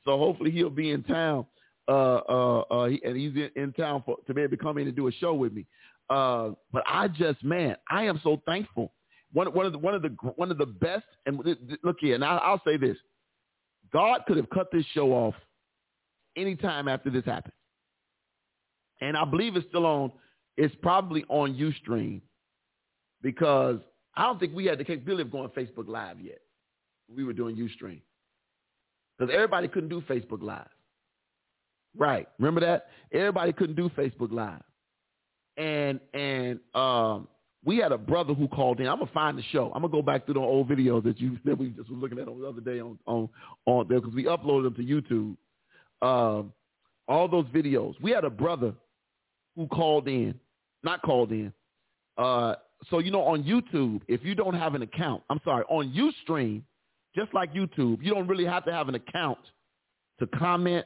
so 0.06 0.18
hopefully 0.18 0.52
he'll 0.52 0.70
be 0.70 0.92
in 0.92 1.04
town, 1.04 1.48
uh, 1.88 2.22
uh, 2.30 2.60
uh, 2.70 2.90
and 3.04 3.18
he's 3.18 3.34
in, 3.34 3.50
in 3.56 3.74
town 3.74 4.04
for 4.06 4.18
to 4.28 4.34
be 4.36 4.42
able 4.42 4.56
to 4.56 4.64
come 4.64 4.78
in 4.78 4.88
and 4.88 4.96
do 4.96 5.08
a 5.08 5.12
show 5.14 5.34
with 5.34 5.52
me. 5.52 5.66
Uh, 6.12 6.52
but 6.72 6.84
I 6.88 7.08
just, 7.08 7.44
man, 7.44 7.76
I 7.90 8.04
am 8.04 8.20
so 8.24 8.40
thankful 8.46 8.94
one, 9.34 9.54
one 9.54 9.66
of 9.66 9.72
the 9.72 9.78
one 9.78 9.94
of 9.94 10.02
the 10.02 10.10
one 10.36 10.52
of 10.52 10.58
the 10.58 10.66
best. 10.66 11.06
And 11.26 11.40
look 11.84 11.98
here, 12.00 12.16
and 12.16 12.24
I'll, 12.24 12.40
I'll 12.44 12.62
say 12.66 12.78
this: 12.78 12.98
God 13.92 14.22
could 14.28 14.38
have 14.38 14.50
cut 14.50 14.68
this 14.72 14.86
show 14.94 15.12
off 15.12 15.36
anytime 16.36 16.88
after 16.88 17.10
this 17.10 17.26
happened, 17.26 17.54
and 19.02 19.16
I 19.16 19.26
believe 19.26 19.56
it's 19.56 19.68
still 19.70 19.86
on. 19.86 20.12
It's 20.58 20.76
probably 20.82 21.24
on 21.30 21.54
UStream 21.56 22.22
because 23.22 23.80
I 24.16 24.24
don't 24.24 24.40
think 24.40 24.54
we 24.54 24.66
had 24.66 24.78
the 24.78 24.84
capability 24.84 25.24
of 25.24 25.32
going 25.32 25.50
Facebook 25.50 25.88
Live 25.88 26.20
yet. 26.20 26.40
We 27.16 27.24
were 27.24 27.34
doing 27.34 27.56
UStream 27.56 28.02
because 29.18 29.34
everybody 29.34 29.68
couldn't 29.68 29.90
do 29.90 30.02
Facebook 30.02 30.42
Live. 30.42 30.68
Right? 31.98 32.28
Remember 32.40 32.62
that? 32.62 32.88
Everybody 33.12 33.54
couldn't 33.54 33.76
do 33.76 33.90
Facebook 33.90 34.32
Live, 34.32 34.62
and 35.58 36.00
and 36.14 36.60
um, 36.76 37.28
we 37.64 37.78
had 37.78 37.92
a 37.92 37.98
brother 37.98 38.34
who 38.34 38.48
called 38.48 38.80
in. 38.80 38.88
I'm 38.88 39.00
gonna 39.00 39.12
find 39.14 39.38
the 39.38 39.44
show. 39.52 39.72
I'm 39.76 39.82
gonna 39.82 39.92
go 39.92 40.02
back 40.02 40.26
through 40.26 40.36
the 40.36 40.40
old 40.40 40.70
videos 40.70 41.04
that 41.04 41.20
you 41.20 41.38
that 41.46 41.58
we 41.58 41.70
just 41.70 41.90
were 41.90 41.98
looking 41.98 42.20
at 42.20 42.28
on 42.28 42.40
the 42.40 42.48
other 42.48 42.62
day 42.62 42.80
on 42.80 42.98
on 43.06 43.30
on 43.66 43.88
there 43.90 44.00
because 44.00 44.16
we 44.16 44.26
uploaded 44.26 44.64
them 44.64 44.76
to 44.76 44.84
YouTube. 44.84 45.36
Um, 46.02 46.54
all 47.08 47.28
those 47.28 47.46
videos. 47.48 47.96
We 48.02 48.12
had 48.12 48.24
a 48.24 48.30
brother 48.30 48.74
who 49.56 49.68
called 49.68 50.08
in, 50.08 50.40
not 50.84 51.02
called 51.02 51.32
in. 51.32 51.52
Uh, 52.18 52.56
so 52.90 53.00
you 53.00 53.12
know 53.12 53.24
on 53.24 53.44
YouTube, 53.44 54.02
if 54.08 54.24
you 54.24 54.36
don't 54.36 54.54
have 54.54 54.76
an 54.76 54.82
account, 54.82 55.24
I'm 55.30 55.42
sorry, 55.44 55.66
on 55.70 55.92
UStream, 55.92 56.62
just 57.16 57.34
like 57.34 57.54
YouTube, 57.54 57.98
you 58.02 58.14
don't 58.14 58.28
really 58.28 58.46
have 58.46 58.64
to 58.66 58.72
have 58.72 58.88
an 58.88 58.96
account 58.96 59.40
to 60.20 60.28
comment 60.28 60.86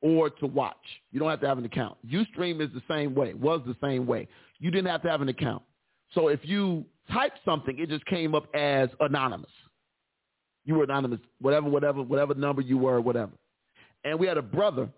or 0.00 0.30
to 0.30 0.46
watch. 0.46 0.76
You 1.10 1.20
don't 1.20 1.28
have 1.28 1.40
to 1.40 1.48
have 1.48 1.58
an 1.58 1.64
account. 1.64 1.98
UStream 2.08 2.62
is 2.62 2.70
the 2.72 2.82
same 2.88 3.14
way, 3.14 3.34
was 3.34 3.60
the 3.66 3.76
same 3.82 4.06
way. 4.06 4.28
You 4.58 4.70
didn't 4.70 4.88
have 4.88 5.02
to 5.02 5.10
have 5.10 5.20
an 5.20 5.28
account. 5.28 5.62
So 6.14 6.28
if 6.28 6.40
you 6.42 6.84
type 7.12 7.32
something, 7.44 7.78
it 7.78 7.88
just 7.88 8.04
came 8.06 8.34
up 8.34 8.46
as 8.54 8.88
anonymous. 9.00 9.50
You 10.64 10.74
were 10.76 10.84
anonymous, 10.84 11.20
whatever, 11.40 11.68
whatever, 11.68 12.02
whatever 12.02 12.34
number 12.34 12.62
you 12.62 12.78
were, 12.78 13.00
whatever. 13.00 13.32
And 14.04 14.18
we 14.18 14.26
had 14.26 14.38
a 14.38 14.42
brother 14.42 14.88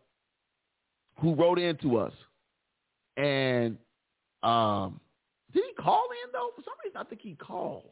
who 1.20 1.34
wrote 1.34 1.58
in 1.58 1.76
to 1.78 1.98
us. 1.98 2.12
And 3.16 3.78
um, 4.42 5.00
did 5.52 5.64
he 5.64 5.82
call 5.82 6.04
in 6.24 6.32
though? 6.32 6.50
For 6.56 6.62
some 6.62 6.74
reason, 6.84 6.96
I 6.96 7.04
think 7.04 7.20
he 7.20 7.34
called. 7.34 7.84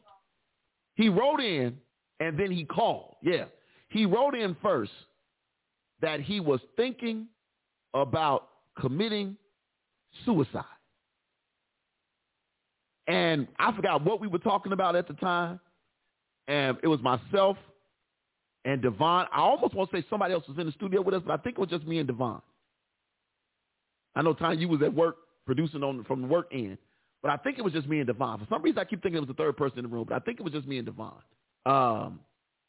He 0.95 1.09
wrote 1.09 1.39
in 1.39 1.77
and 2.19 2.37
then 2.37 2.51
he 2.51 2.65
called. 2.65 3.15
Yeah. 3.21 3.45
He 3.89 4.05
wrote 4.05 4.35
in 4.35 4.55
first 4.61 4.91
that 6.01 6.21
he 6.21 6.39
was 6.39 6.59
thinking 6.75 7.27
about 7.93 8.47
committing 8.79 9.37
suicide. 10.25 10.63
And 13.11 13.47
I 13.59 13.75
forgot 13.75 14.05
what 14.05 14.21
we 14.21 14.27
were 14.29 14.39
talking 14.39 14.71
about 14.71 14.95
at 14.95 15.05
the 15.05 15.13
time. 15.15 15.59
And 16.47 16.77
it 16.81 16.87
was 16.87 17.01
myself 17.01 17.57
and 18.63 18.81
Devon. 18.81 19.27
I 19.33 19.39
almost 19.39 19.73
want 19.73 19.91
to 19.91 19.97
say 19.97 20.05
somebody 20.09 20.33
else 20.33 20.47
was 20.47 20.57
in 20.57 20.65
the 20.65 20.71
studio 20.71 21.01
with 21.01 21.15
us, 21.15 21.21
but 21.25 21.37
I 21.37 21.43
think 21.43 21.57
it 21.57 21.59
was 21.59 21.69
just 21.69 21.85
me 21.85 21.97
and 21.99 22.07
Devon. 22.07 22.41
I 24.15 24.21
know, 24.21 24.33
Tanya, 24.33 24.59
you 24.59 24.69
was 24.69 24.81
at 24.81 24.93
work 24.93 25.17
producing 25.45 25.83
on 25.83 26.05
from 26.05 26.21
the 26.21 26.27
work 26.27 26.47
end, 26.53 26.77
but 27.21 27.31
I 27.31 27.37
think 27.37 27.57
it 27.57 27.63
was 27.63 27.73
just 27.73 27.87
me 27.87 27.99
and 27.99 28.07
Devon. 28.07 28.39
For 28.39 28.47
some 28.49 28.61
reason, 28.61 28.79
I 28.79 28.85
keep 28.85 29.01
thinking 29.01 29.17
it 29.17 29.27
was 29.27 29.27
the 29.27 29.33
third 29.33 29.57
person 29.57 29.79
in 29.79 29.83
the 29.83 29.89
room, 29.89 30.05
but 30.07 30.15
I 30.15 30.19
think 30.19 30.39
it 30.39 30.43
was 30.43 30.53
just 30.53 30.67
me 30.67 30.77
and 30.77 30.85
Devon. 30.85 31.11
Um, 31.65 32.21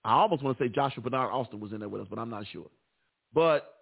I 0.05 0.15
almost 0.15 0.43
want 0.43 0.59
to 0.59 0.65
say 0.65 0.69
Joshua 0.69 1.05
Bernard 1.05 1.31
Austin 1.33 1.61
was 1.61 1.73
in 1.73 1.79
there 1.79 1.89
with 1.89 2.03
us, 2.03 2.09
but 2.11 2.19
I'm 2.19 2.31
not 2.31 2.47
sure. 2.53 2.71
But 3.33 3.75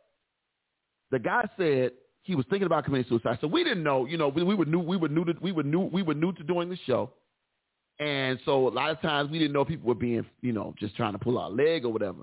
the 1.11 1.19
guy 1.19 1.49
said 1.57 1.93
he 2.23 2.35
was 2.35 2.45
thinking 2.51 2.67
about 2.67 2.85
committing 2.85 3.09
suicide. 3.09 3.39
So 3.41 3.47
we 3.47 3.65
didn't 3.65 3.83
know, 3.83 4.07
you 4.07 4.19
know, 4.19 4.29
we, 4.29 4.43
we 4.43 4.55
were 4.55 4.67
new, 4.67 4.81
we 4.81 4.97
were 4.97 5.09
new 5.09 5.25
to, 5.25 5.35
we 5.41 5.53
were 5.53 5.63
new, 5.63 5.81
we 5.81 6.03
were 6.03 6.15
new 6.15 6.33
to 6.33 6.43
doing 6.43 6.69
the 6.69 6.79
show. 6.87 7.11
And 7.99 8.39
so 8.45 8.69
a 8.69 8.71
lot 8.71 8.91
of 8.91 9.01
times 9.01 9.31
we 9.31 9.39
didn't 9.39 9.53
know 9.53 9.65
people 9.65 9.89
were 9.89 9.95
being, 9.95 10.25
you 10.41 10.53
know, 10.53 10.75
just 10.79 10.97
trying 10.97 11.13
to 11.13 11.19
pull 11.19 11.39
our 11.39 11.51
leg 11.51 11.85
or 11.85 11.93
whatever. 11.93 12.23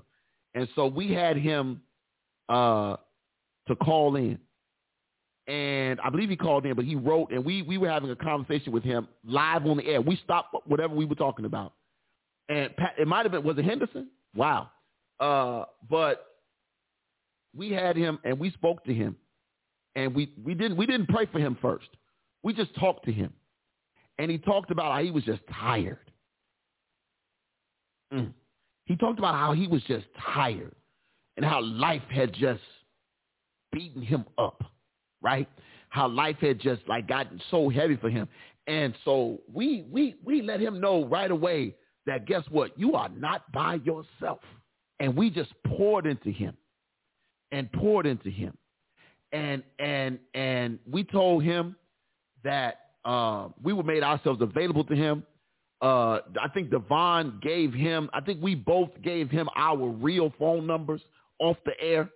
And 0.54 0.68
so 0.74 0.86
we 0.86 1.12
had 1.12 1.36
him 1.36 1.82
uh, 2.48 2.96
to 3.68 3.76
call 3.76 4.16
in. 4.16 4.38
And 5.46 5.98
I 6.00 6.10
believe 6.10 6.28
he 6.28 6.36
called 6.36 6.66
in, 6.66 6.74
but 6.74 6.84
he 6.84 6.94
wrote, 6.94 7.30
and 7.30 7.44
we, 7.44 7.62
we 7.62 7.78
were 7.78 7.88
having 7.88 8.10
a 8.10 8.16
conversation 8.16 8.72
with 8.72 8.82
him 8.82 9.08
live 9.24 9.64
on 9.66 9.78
the 9.78 9.86
air. 9.86 10.00
We 10.00 10.20
stopped 10.24 10.54
whatever 10.66 10.94
we 10.94 11.06
were 11.06 11.14
talking 11.14 11.44
about. 11.44 11.72
And 12.48 12.74
Pat, 12.76 12.94
it 12.98 13.06
might 13.06 13.24
have 13.24 13.32
been, 13.32 13.44
was 13.44 13.56
it 13.56 13.64
Henderson? 13.64 14.08
Wow. 14.34 14.70
Uh, 15.20 15.64
but 15.88 16.26
we 17.56 17.70
had 17.70 17.96
him 17.96 18.18
and 18.24 18.38
we 18.38 18.50
spoke 18.52 18.84
to 18.84 18.92
him. 18.92 19.16
And 19.96 20.14
we, 20.14 20.32
we 20.44 20.54
didn't 20.54 20.76
we 20.76 20.86
didn't 20.86 21.08
pray 21.08 21.26
for 21.26 21.38
him 21.38 21.56
first. 21.60 21.88
We 22.42 22.52
just 22.52 22.74
talked 22.76 23.04
to 23.06 23.12
him. 23.12 23.32
And 24.18 24.30
he 24.30 24.38
talked 24.38 24.70
about 24.70 24.92
how 24.92 25.02
he 25.02 25.10
was 25.10 25.24
just 25.24 25.42
tired. 25.60 26.10
Mm. 28.12 28.32
He 28.86 28.96
talked 28.96 29.18
about 29.18 29.34
how 29.34 29.52
he 29.52 29.66
was 29.66 29.82
just 29.84 30.06
tired 30.34 30.74
and 31.36 31.44
how 31.44 31.62
life 31.62 32.02
had 32.10 32.32
just 32.32 32.62
beaten 33.72 34.02
him 34.02 34.24
up, 34.38 34.64
right? 35.22 35.48
How 35.90 36.08
life 36.08 36.36
had 36.40 36.58
just 36.58 36.82
like 36.88 37.06
gotten 37.06 37.40
so 37.50 37.68
heavy 37.68 37.96
for 37.96 38.10
him. 38.10 38.28
And 38.66 38.94
so 39.04 39.38
we 39.52 39.84
we 39.90 40.16
we 40.24 40.42
let 40.42 40.60
him 40.60 40.80
know 40.80 41.04
right 41.06 41.30
away 41.30 41.74
that 42.06 42.26
guess 42.26 42.42
what? 42.50 42.78
You 42.78 42.94
are 42.94 43.08
not 43.10 43.50
by 43.52 43.74
yourself. 43.84 44.40
And 45.00 45.16
we 45.16 45.30
just 45.30 45.52
poured 45.66 46.06
into 46.06 46.30
him 46.30 46.56
and 47.52 47.70
poured 47.72 48.06
into 48.06 48.30
him. 48.30 48.57
And 49.32 49.62
and 49.78 50.18
and 50.34 50.78
we 50.90 51.04
told 51.04 51.42
him 51.44 51.76
that 52.44 52.80
uh, 53.04 53.48
we 53.62 53.72
were 53.72 53.82
made 53.82 54.02
ourselves 54.02 54.40
available 54.42 54.84
to 54.84 54.94
him. 54.94 55.24
Uh, 55.80 56.20
I 56.40 56.48
think 56.52 56.70
Devon 56.70 57.38
gave 57.40 57.72
him, 57.72 58.10
I 58.12 58.20
think 58.20 58.42
we 58.42 58.54
both 58.54 58.90
gave 59.02 59.30
him 59.30 59.48
our 59.56 59.88
real 59.88 60.32
phone 60.38 60.66
numbers 60.66 61.00
off 61.38 61.56
the 61.64 61.72
air. 61.80 62.10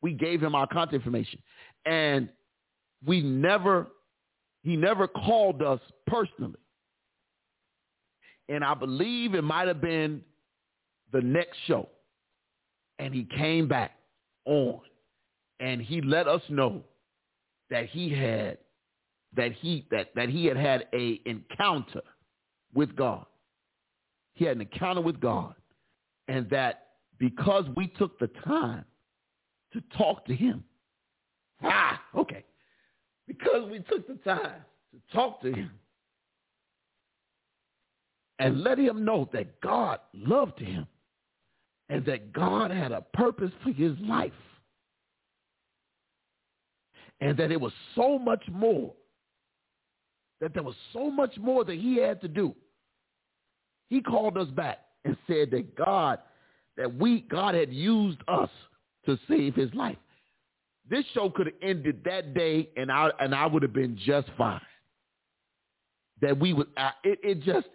We 0.00 0.14
gave 0.14 0.42
him 0.42 0.54
our 0.54 0.66
contact 0.66 0.94
information. 0.94 1.40
And 1.84 2.30
we 3.06 3.20
never, 3.20 3.88
he 4.62 4.76
never 4.76 5.06
called 5.06 5.62
us 5.62 5.80
personally. 6.06 6.58
And 8.48 8.64
I 8.64 8.74
believe 8.74 9.34
it 9.34 9.42
might 9.42 9.68
have 9.68 9.80
been 9.80 10.22
the 11.12 11.20
next 11.20 11.58
show. 11.66 11.88
And 12.98 13.14
he 13.14 13.28
came 13.36 13.68
back 13.68 13.92
on 14.46 14.80
and 15.62 15.80
he 15.80 16.00
let 16.02 16.26
us 16.26 16.42
know 16.48 16.82
that 17.70 17.86
he 17.86 18.10
had 18.10 18.58
that 19.34 19.52
he 19.52 19.86
that 19.90 20.08
that 20.14 20.28
he 20.28 20.44
had 20.44 20.56
had 20.56 20.88
a 20.92 21.20
encounter 21.24 22.02
with 22.74 22.94
God. 22.96 23.24
He 24.34 24.44
had 24.44 24.56
an 24.56 24.62
encounter 24.62 25.00
with 25.00 25.20
God, 25.20 25.54
and 26.28 26.50
that 26.50 26.88
because 27.18 27.64
we 27.76 27.86
took 27.86 28.18
the 28.18 28.26
time 28.44 28.84
to 29.72 29.80
talk 29.96 30.26
to 30.26 30.34
him, 30.34 30.64
ah, 31.62 32.02
okay, 32.16 32.44
because 33.28 33.70
we 33.70 33.78
took 33.78 34.06
the 34.08 34.18
time 34.24 34.64
to 34.92 35.14
talk 35.14 35.40
to 35.42 35.52
him 35.52 35.70
and 38.40 38.64
let 38.64 38.78
him 38.78 39.04
know 39.04 39.30
that 39.32 39.60
God 39.60 40.00
loved 40.12 40.58
him 40.58 40.86
and 41.88 42.04
that 42.06 42.32
God 42.32 42.72
had 42.72 42.90
a 42.90 43.02
purpose 43.14 43.52
for 43.62 43.70
his 43.70 43.92
life 44.00 44.32
and 47.22 47.36
that 47.36 47.52
it 47.52 47.60
was 47.60 47.72
so 47.94 48.18
much 48.18 48.42
more 48.50 48.92
that 50.40 50.52
there 50.54 50.64
was 50.64 50.74
so 50.92 51.08
much 51.08 51.38
more 51.38 51.64
that 51.64 51.76
he 51.78 51.96
had 51.96 52.20
to 52.20 52.26
do. 52.26 52.52
He 53.88 54.00
called 54.00 54.36
us 54.36 54.48
back 54.48 54.80
and 55.04 55.16
said 55.28 55.52
that 55.52 55.76
God, 55.76 56.18
that 56.76 56.92
we, 56.92 57.20
God 57.20 57.54
had 57.54 57.72
used 57.72 58.18
us 58.26 58.50
to 59.06 59.16
save 59.28 59.54
his 59.54 59.72
life. 59.72 59.96
This 60.90 61.04
show 61.14 61.30
could 61.30 61.46
have 61.46 61.54
ended 61.62 62.02
that 62.04 62.34
day 62.34 62.68
and 62.76 62.90
I, 62.90 63.10
and 63.20 63.32
I 63.32 63.46
would 63.46 63.62
have 63.62 63.72
been 63.72 63.96
just 64.04 64.28
fine. 64.36 64.60
That 66.22 66.40
we 66.40 66.52
would, 66.52 66.66
I, 66.76 66.90
it, 67.04 67.20
it 67.22 67.42
just, 67.42 67.68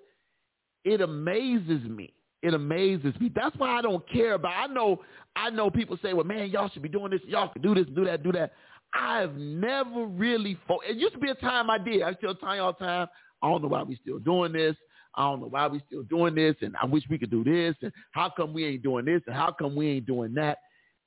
it 0.83 0.99
amazes 0.99 1.83
me. 1.83 2.13
It 2.43 2.53
amazes 2.53 3.13
me. 3.19 3.31
That's 3.33 3.55
why 3.55 3.77
I 3.77 3.81
don't 3.81 4.07
care 4.09 4.33
about, 4.33 4.51
I 4.57 4.67
know, 4.67 5.01
I 5.37 5.49
know 5.51 5.71
people 5.71 5.97
say, 6.01 6.11
well, 6.11 6.25
man, 6.25 6.49
y'all 6.49 6.69
should 6.69 6.81
be 6.81 6.89
doing 6.89 7.11
this. 7.11 7.21
Y'all 7.25 7.47
can 7.47 7.61
do 7.61 7.73
this, 7.73 7.85
do 7.95 8.03
that, 8.03 8.23
do 8.23 8.33
that. 8.33 8.51
I've 8.93 9.35
never 9.35 10.05
really 10.05 10.57
fo- 10.67 10.79
It 10.79 10.97
used 10.97 11.13
to 11.13 11.19
be 11.19 11.29
a 11.29 11.35
time 11.35 11.69
I 11.69 11.77
did. 11.77 12.01
I 12.01 12.13
still 12.13 12.35
tell 12.35 12.55
you 12.55 12.61
all 12.61 12.73
the 12.73 12.85
time. 12.85 13.07
I 13.41 13.49
don't 13.49 13.61
know 13.61 13.67
why 13.67 13.83
we 13.83 13.95
still 13.97 14.19
doing 14.19 14.53
this. 14.53 14.75
I 15.15 15.23
don't 15.23 15.41
know 15.41 15.47
why 15.47 15.67
we 15.67 15.81
still 15.87 16.03
doing 16.03 16.35
this, 16.35 16.55
and 16.61 16.75
I 16.81 16.85
wish 16.85 17.03
we 17.09 17.17
could 17.17 17.31
do 17.31 17.43
this, 17.43 17.75
and 17.81 17.91
how 18.11 18.29
come 18.29 18.53
we 18.53 18.65
ain't 18.65 18.83
doing 18.83 19.05
this, 19.05 19.21
and 19.25 19.35
how 19.35 19.51
come 19.51 19.75
we 19.75 19.87
ain't 19.89 20.05
doing 20.05 20.33
that, 20.35 20.59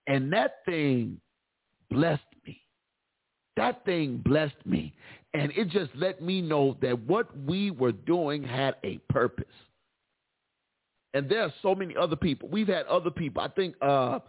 and 0.09 0.33
that 0.33 0.57
thing 0.67 1.21
blessed 1.91 2.23
me. 2.45 2.61
That 3.57 3.85
thing 3.85 4.21
blessed 4.25 4.65
me, 4.65 4.93
and 5.33 5.53
it 5.57 5.69
just 5.69 5.91
let 5.95 6.21
me 6.21 6.41
know 6.41 6.77
that 6.83 6.99
what 7.07 7.37
we 7.39 7.71
were 7.71 7.93
doing 7.93 8.43
had 8.43 8.77
a 8.85 8.99
purpose. 9.09 9.47
And 11.15 11.29
there 11.29 11.43
are 11.43 11.53
so 11.63 11.75
many 11.75 11.97
other 11.97 12.17
people. 12.17 12.49
We've 12.49 12.69
had 12.69 12.87
other 12.87 13.11
people. 13.11 13.43
I 13.43 13.49
think 13.49 13.75
uh, 13.83 14.21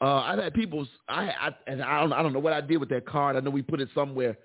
uh, 0.00 0.20
I've 0.20 0.38
had 0.38 0.54
people, 0.54 0.86
I, 1.08 1.28
I 1.28 1.50
and 1.66 1.82
I 1.82 2.00
don't, 2.00 2.12
I 2.12 2.22
don't 2.22 2.32
know 2.32 2.38
what 2.38 2.52
I 2.52 2.60
did 2.60 2.78
with 2.78 2.88
that 2.90 3.06
card. 3.06 3.36
I 3.36 3.40
know 3.40 3.50
we 3.50 3.62
put 3.62 3.80
it 3.80 3.88
somewhere. 3.94 4.36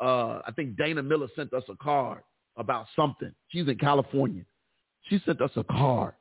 Uh, 0.00 0.40
I 0.46 0.50
think 0.56 0.76
Dana 0.76 1.02
Miller 1.02 1.28
sent 1.36 1.52
us 1.52 1.64
a 1.68 1.76
card 1.76 2.22
about 2.56 2.86
something. 2.96 3.32
She's 3.48 3.68
in 3.68 3.76
California. 3.78 4.44
She 5.08 5.20
sent 5.26 5.40
us 5.40 5.50
a 5.56 5.64
card. 5.64 6.14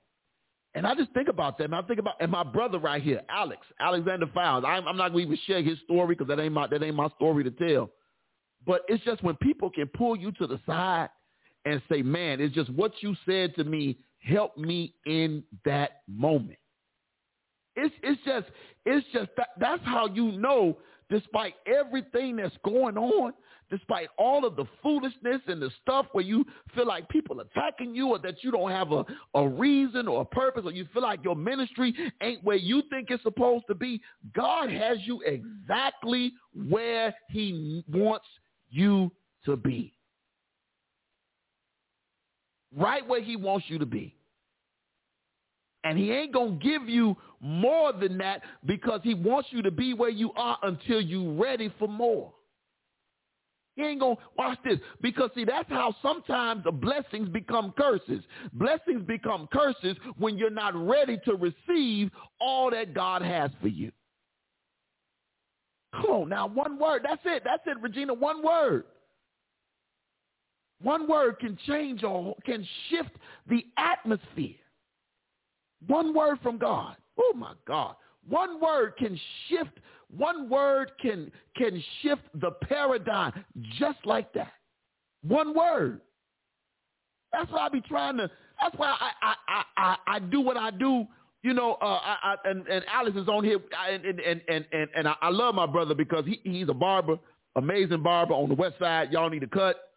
And 0.73 0.87
I 0.87 0.95
just 0.95 1.11
think 1.13 1.27
about 1.27 1.57
that, 1.57 1.65
and 1.65 1.75
I 1.75 1.81
think 1.81 1.99
about 1.99 2.15
and 2.21 2.31
my 2.31 2.43
brother 2.43 2.79
right 2.79 3.01
here, 3.01 3.21
Alex, 3.29 3.61
Alexander 3.79 4.27
Files. 4.33 4.63
I'm, 4.65 4.87
I'm 4.87 4.95
not 4.95 5.11
going 5.11 5.25
to 5.27 5.33
even 5.33 5.39
share 5.45 5.61
his 5.61 5.77
story 5.83 6.15
because 6.15 6.29
that 6.29 6.39
ain't 6.39 6.53
my 6.53 6.67
that 6.67 6.81
ain't 6.81 6.95
my 6.95 7.09
story 7.17 7.43
to 7.43 7.51
tell. 7.51 7.89
But 8.65 8.83
it's 8.87 9.03
just 9.03 9.21
when 9.21 9.35
people 9.35 9.69
can 9.69 9.87
pull 9.87 10.15
you 10.15 10.31
to 10.33 10.47
the 10.47 10.61
side 10.65 11.09
and 11.65 11.81
say, 11.91 12.01
"Man, 12.01 12.39
it's 12.39 12.55
just 12.55 12.69
what 12.69 12.93
you 13.01 13.15
said 13.25 13.53
to 13.55 13.65
me 13.65 13.97
helped 14.19 14.57
me 14.57 14.95
in 15.05 15.43
that 15.65 16.03
moment." 16.07 16.57
It's 17.75 17.93
it's 18.03 18.21
just 18.25 18.47
it's 18.85 19.05
just 19.13 19.29
that, 19.37 19.49
that's 19.59 19.83
how 19.85 20.07
you 20.07 20.31
know, 20.33 20.77
despite 21.09 21.53
everything 21.65 22.35
that's 22.35 22.55
going 22.63 22.97
on, 22.97 23.33
despite 23.69 24.09
all 24.17 24.45
of 24.45 24.55
the 24.55 24.65
foolishness 24.83 25.41
and 25.47 25.61
the 25.61 25.71
stuff 25.81 26.05
where 26.11 26.23
you 26.23 26.45
feel 26.75 26.85
like 26.85 27.07
people 27.09 27.39
attacking 27.39 27.95
you 27.95 28.09
or 28.09 28.19
that 28.19 28.43
you 28.43 28.51
don't 28.51 28.71
have 28.71 28.91
a, 28.91 29.05
a 29.35 29.47
reason 29.47 30.07
or 30.07 30.21
a 30.21 30.25
purpose 30.25 30.63
or 30.65 30.71
you 30.71 30.85
feel 30.93 31.01
like 31.01 31.23
your 31.23 31.35
ministry 31.35 31.93
ain't 32.21 32.43
where 32.43 32.57
you 32.57 32.83
think 32.89 33.09
it's 33.09 33.23
supposed 33.23 33.65
to 33.67 33.75
be, 33.75 34.01
God 34.35 34.69
has 34.69 34.97
you 35.05 35.21
exactly 35.21 36.33
where 36.69 37.15
he 37.29 37.83
wants 37.87 38.25
you 38.69 39.11
to 39.45 39.55
be. 39.55 39.93
Right 42.75 43.07
where 43.07 43.21
he 43.21 43.35
wants 43.35 43.65
you 43.69 43.79
to 43.79 43.85
be. 43.85 44.15
And 45.83 45.97
he 45.97 46.11
ain't 46.11 46.31
going 46.31 46.59
to 46.59 46.63
give 46.63 46.87
you 46.87 47.15
more 47.39 47.91
than 47.91 48.17
that 48.19 48.41
because 48.65 49.01
he 49.03 49.13
wants 49.13 49.49
you 49.51 49.61
to 49.63 49.71
be 49.71 49.93
where 49.93 50.09
you 50.09 50.31
are 50.33 50.57
until 50.63 51.01
you're 51.01 51.33
ready 51.33 51.73
for 51.79 51.87
more. 51.87 52.33
He 53.75 53.83
ain't 53.83 54.01
going 54.01 54.17
to 54.17 54.21
watch 54.37 54.59
this 54.63 54.79
because 55.01 55.31
see, 55.33 55.45
that's 55.45 55.69
how 55.69 55.95
sometimes 56.01 56.63
the 56.63 56.71
blessings 56.71 57.29
become 57.29 57.73
curses. 57.77 58.21
Blessings 58.53 59.03
become 59.07 59.47
curses 59.51 59.95
when 60.17 60.37
you're 60.37 60.49
not 60.49 60.75
ready 60.75 61.17
to 61.25 61.35
receive 61.35 62.11
all 62.39 62.69
that 62.71 62.93
God 62.93 63.21
has 63.21 63.49
for 63.61 63.69
you. 63.69 63.91
Come 65.93 66.11
on 66.11 66.29
now, 66.29 66.47
one 66.47 66.77
word. 66.77 67.01
That's 67.03 67.21
it. 67.25 67.43
That's 67.43 67.63
it, 67.65 67.81
Regina. 67.81 68.13
One 68.13 68.43
word. 68.43 68.85
One 70.81 71.07
word 71.07 71.39
can 71.39 71.57
change 71.67 72.03
or 72.03 72.35
can 72.45 72.65
shift 72.89 73.11
the 73.47 73.65
atmosphere. 73.77 74.55
One 75.87 76.13
word 76.13 76.39
from 76.41 76.57
God. 76.57 76.95
Oh 77.19 77.33
my 77.35 77.53
God. 77.67 77.95
One 78.27 78.61
word 78.61 78.93
can 78.97 79.19
shift, 79.47 79.79
one 80.15 80.49
word 80.49 80.91
can 81.01 81.31
can 81.57 81.83
shift 82.01 82.21
the 82.35 82.51
paradigm 82.51 83.33
just 83.79 83.99
like 84.05 84.31
that. 84.33 84.53
One 85.23 85.55
word. 85.55 86.01
That's 87.31 87.51
why 87.51 87.65
I 87.65 87.69
be 87.69 87.81
trying 87.81 88.17
to 88.17 88.29
that's 88.61 88.75
why 88.77 88.95
I 88.99 89.11
I 89.21 89.35
I, 89.47 89.63
I, 89.77 89.97
I 90.15 90.19
do 90.19 90.41
what 90.41 90.57
I 90.57 90.71
do. 90.71 91.07
You 91.43 91.55
know, 91.55 91.73
uh, 91.81 91.85
I, 91.85 92.17
I, 92.23 92.35
and, 92.45 92.67
and 92.67 92.85
Alex 92.87 93.17
is 93.17 93.27
on 93.27 93.43
here, 93.43 93.57
and 93.89 94.05
and 94.05 94.19
and 94.19 94.65
and, 94.71 94.89
and 94.95 95.07
I, 95.07 95.15
I 95.23 95.29
love 95.29 95.55
my 95.55 95.65
brother 95.65 95.95
because 95.95 96.23
he, 96.25 96.39
he's 96.43 96.69
a 96.69 96.73
barber, 96.73 97.17
amazing 97.55 98.03
barber 98.03 98.35
on 98.35 98.49
the 98.49 98.53
west 98.53 98.75
side. 98.77 99.11
Y'all 99.11 99.29
need 99.29 99.39
to 99.39 99.47
cut. 99.47 99.90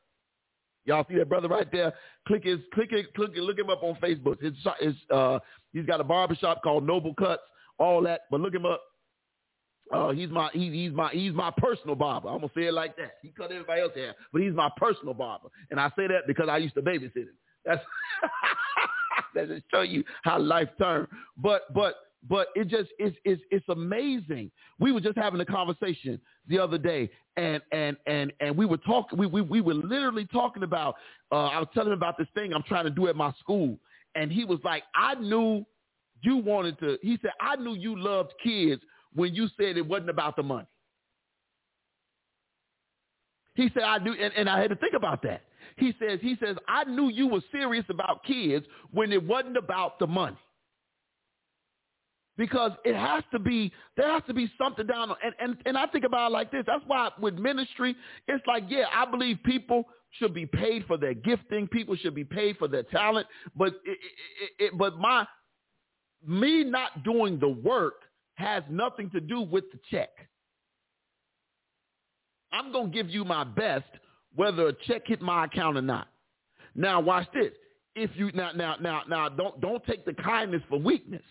Y'all 0.84 1.04
see 1.08 1.16
that 1.16 1.28
brother 1.28 1.48
right 1.48 1.70
there? 1.72 1.94
Click 2.26 2.44
his, 2.44 2.58
click 2.72 2.92
it, 2.92 3.12
click 3.14 3.30
it, 3.34 3.40
look 3.40 3.58
him 3.58 3.70
up 3.70 3.82
on 3.82 3.96
Facebook. 3.96 4.40
His, 4.40 4.94
uh, 5.10 5.38
he's 5.72 5.86
got 5.86 6.00
a 6.00 6.04
barbershop 6.04 6.62
called 6.62 6.86
Noble 6.86 7.14
Cuts, 7.14 7.42
all 7.78 8.02
that. 8.02 8.22
But 8.30 8.40
look 8.40 8.54
him 8.54 8.66
up. 8.66 8.82
Uh, 9.92 10.12
he's 10.12 10.30
my, 10.30 10.50
he, 10.52 10.70
he's 10.70 10.92
my, 10.92 11.10
he's 11.10 11.32
my 11.32 11.52
personal 11.58 11.94
barber. 11.94 12.28
I'm 12.28 12.38
gonna 12.38 12.50
say 12.54 12.64
it 12.64 12.74
like 12.74 12.96
that. 12.96 13.16
He 13.22 13.28
cut 13.28 13.52
everybody 13.52 13.82
else 13.82 13.92
hair, 13.94 14.14
but 14.32 14.42
he's 14.42 14.54
my 14.54 14.70
personal 14.76 15.14
barber. 15.14 15.48
And 15.70 15.78
I 15.78 15.88
say 15.90 16.06
that 16.08 16.26
because 16.26 16.48
I 16.48 16.56
used 16.58 16.74
to 16.74 16.82
babysit 16.82 17.14
him. 17.14 17.36
That's 17.64 17.82
that 19.34 19.48
just 19.48 19.64
show 19.70 19.82
you 19.82 20.04
how 20.22 20.38
life 20.38 20.68
turned. 20.78 21.08
But 21.36 21.72
but 21.74 21.96
but 22.28 22.48
it 22.54 22.68
just 22.68 22.90
it's 22.98 23.16
it's 23.24 23.42
it's 23.50 23.68
amazing. 23.68 24.50
We 24.78 24.92
were 24.92 25.00
just 25.00 25.16
having 25.16 25.40
a 25.40 25.44
conversation 25.44 26.20
the 26.48 26.58
other 26.58 26.78
day, 26.78 27.10
and 27.36 27.60
and 27.72 27.96
and 28.06 28.32
and 28.40 28.56
we 28.56 28.66
were 28.66 28.78
talking. 28.78 29.18
We 29.18 29.26
we 29.26 29.42
we 29.42 29.60
were 29.60 29.74
literally 29.74 30.26
talking 30.26 30.62
about. 30.62 30.96
Uh, 31.30 31.46
I 31.46 31.58
was 31.58 31.68
telling 31.74 31.92
him 31.92 31.98
about 31.98 32.16
this 32.16 32.28
thing 32.34 32.52
I'm 32.54 32.62
trying 32.62 32.84
to 32.84 32.90
do 32.90 33.08
at 33.08 33.16
my 33.16 33.32
school, 33.40 33.78
and 34.14 34.32
he 34.32 34.44
was 34.44 34.58
like, 34.64 34.84
"I 34.94 35.14
knew 35.16 35.64
you 36.22 36.38
wanted 36.38 36.78
to." 36.80 36.98
He 37.02 37.18
said, 37.20 37.32
"I 37.40 37.56
knew 37.56 37.74
you 37.74 37.98
loved 37.98 38.32
kids 38.42 38.82
when 39.14 39.34
you 39.34 39.48
said 39.58 39.76
it 39.76 39.86
wasn't 39.86 40.10
about 40.10 40.36
the 40.36 40.42
money." 40.42 40.66
He 43.54 43.70
said, 43.74 43.82
"I 43.82 43.98
knew," 43.98 44.12
and, 44.14 44.32
and 44.34 44.48
I 44.48 44.60
had 44.60 44.70
to 44.70 44.76
think 44.76 44.94
about 44.94 45.22
that. 45.24 45.42
He 45.76 45.94
says, 46.00 46.20
"He 46.22 46.36
says 46.42 46.56
I 46.68 46.84
knew 46.84 47.10
you 47.10 47.26
were 47.26 47.42
serious 47.52 47.84
about 47.90 48.24
kids 48.24 48.64
when 48.92 49.12
it 49.12 49.22
wasn't 49.22 49.58
about 49.58 49.98
the 49.98 50.06
money." 50.06 50.38
Because 52.36 52.72
it 52.84 52.94
has 52.94 53.22
to 53.32 53.38
be 53.38 53.72
there 53.96 54.10
has 54.10 54.22
to 54.26 54.34
be 54.34 54.50
something 54.58 54.86
down 54.86 55.10
and, 55.22 55.34
and 55.40 55.56
and 55.66 55.78
I 55.78 55.86
think 55.86 56.04
about 56.04 56.30
it 56.30 56.32
like 56.32 56.50
this. 56.50 56.64
That's 56.66 56.84
why 56.86 57.10
with 57.20 57.34
ministry, 57.34 57.94
it's 58.28 58.44
like, 58.46 58.64
yeah, 58.68 58.84
I 58.92 59.08
believe 59.08 59.38
people 59.44 59.84
should 60.18 60.34
be 60.34 60.46
paid 60.46 60.84
for 60.86 60.96
their 60.96 61.14
gifting. 61.14 61.68
People 61.68 61.96
should 61.96 62.14
be 62.14 62.24
paid 62.24 62.56
for 62.56 62.68
their 62.68 62.84
talent. 62.84 63.26
But 63.56 63.68
it, 63.84 63.98
it, 64.58 64.64
it, 64.64 64.78
but 64.78 64.98
my 64.98 65.26
me 66.26 66.64
not 66.64 67.04
doing 67.04 67.38
the 67.38 67.48
work 67.48 67.94
has 68.34 68.62
nothing 68.70 69.10
to 69.10 69.20
do 69.20 69.40
with 69.40 69.64
the 69.72 69.78
check. 69.90 70.10
I'm 72.52 72.72
gonna 72.72 72.88
give 72.88 73.10
you 73.10 73.24
my 73.24 73.44
best, 73.44 73.86
whether 74.34 74.68
a 74.68 74.72
check 74.86 75.02
hit 75.06 75.20
my 75.20 75.46
account 75.46 75.76
or 75.76 75.82
not. 75.82 76.08
Now 76.74 77.00
watch 77.00 77.26
this. 77.34 77.52
If 77.96 78.10
you 78.14 78.30
now 78.32 78.52
now 78.52 78.76
now 78.80 79.02
now 79.08 79.28
don't 79.28 79.60
don't 79.60 79.84
take 79.84 80.04
the 80.04 80.14
kindness 80.14 80.62
for 80.68 80.78
weakness. 80.78 81.22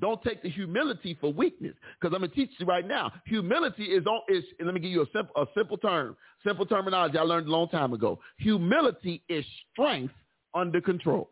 Don't 0.00 0.22
take 0.22 0.42
the 0.42 0.48
humility 0.48 1.16
for 1.20 1.32
weakness, 1.32 1.74
because 2.00 2.14
I'm 2.14 2.22
gonna 2.22 2.28
teach 2.28 2.50
you 2.58 2.66
right 2.66 2.86
now. 2.86 3.12
Humility 3.26 3.84
is 3.84 4.06
on 4.06 4.20
is. 4.28 4.44
let 4.64 4.74
me 4.74 4.80
give 4.80 4.90
you 4.90 5.02
a 5.02 5.06
simple 5.12 5.34
a 5.36 5.46
simple 5.54 5.76
term, 5.76 6.16
simple 6.44 6.66
terminology 6.66 7.18
I 7.18 7.22
learned 7.22 7.46
a 7.46 7.50
long 7.50 7.68
time 7.68 7.92
ago. 7.92 8.18
Humility 8.38 9.22
is 9.28 9.44
strength 9.72 10.14
under 10.54 10.80
control. 10.80 11.30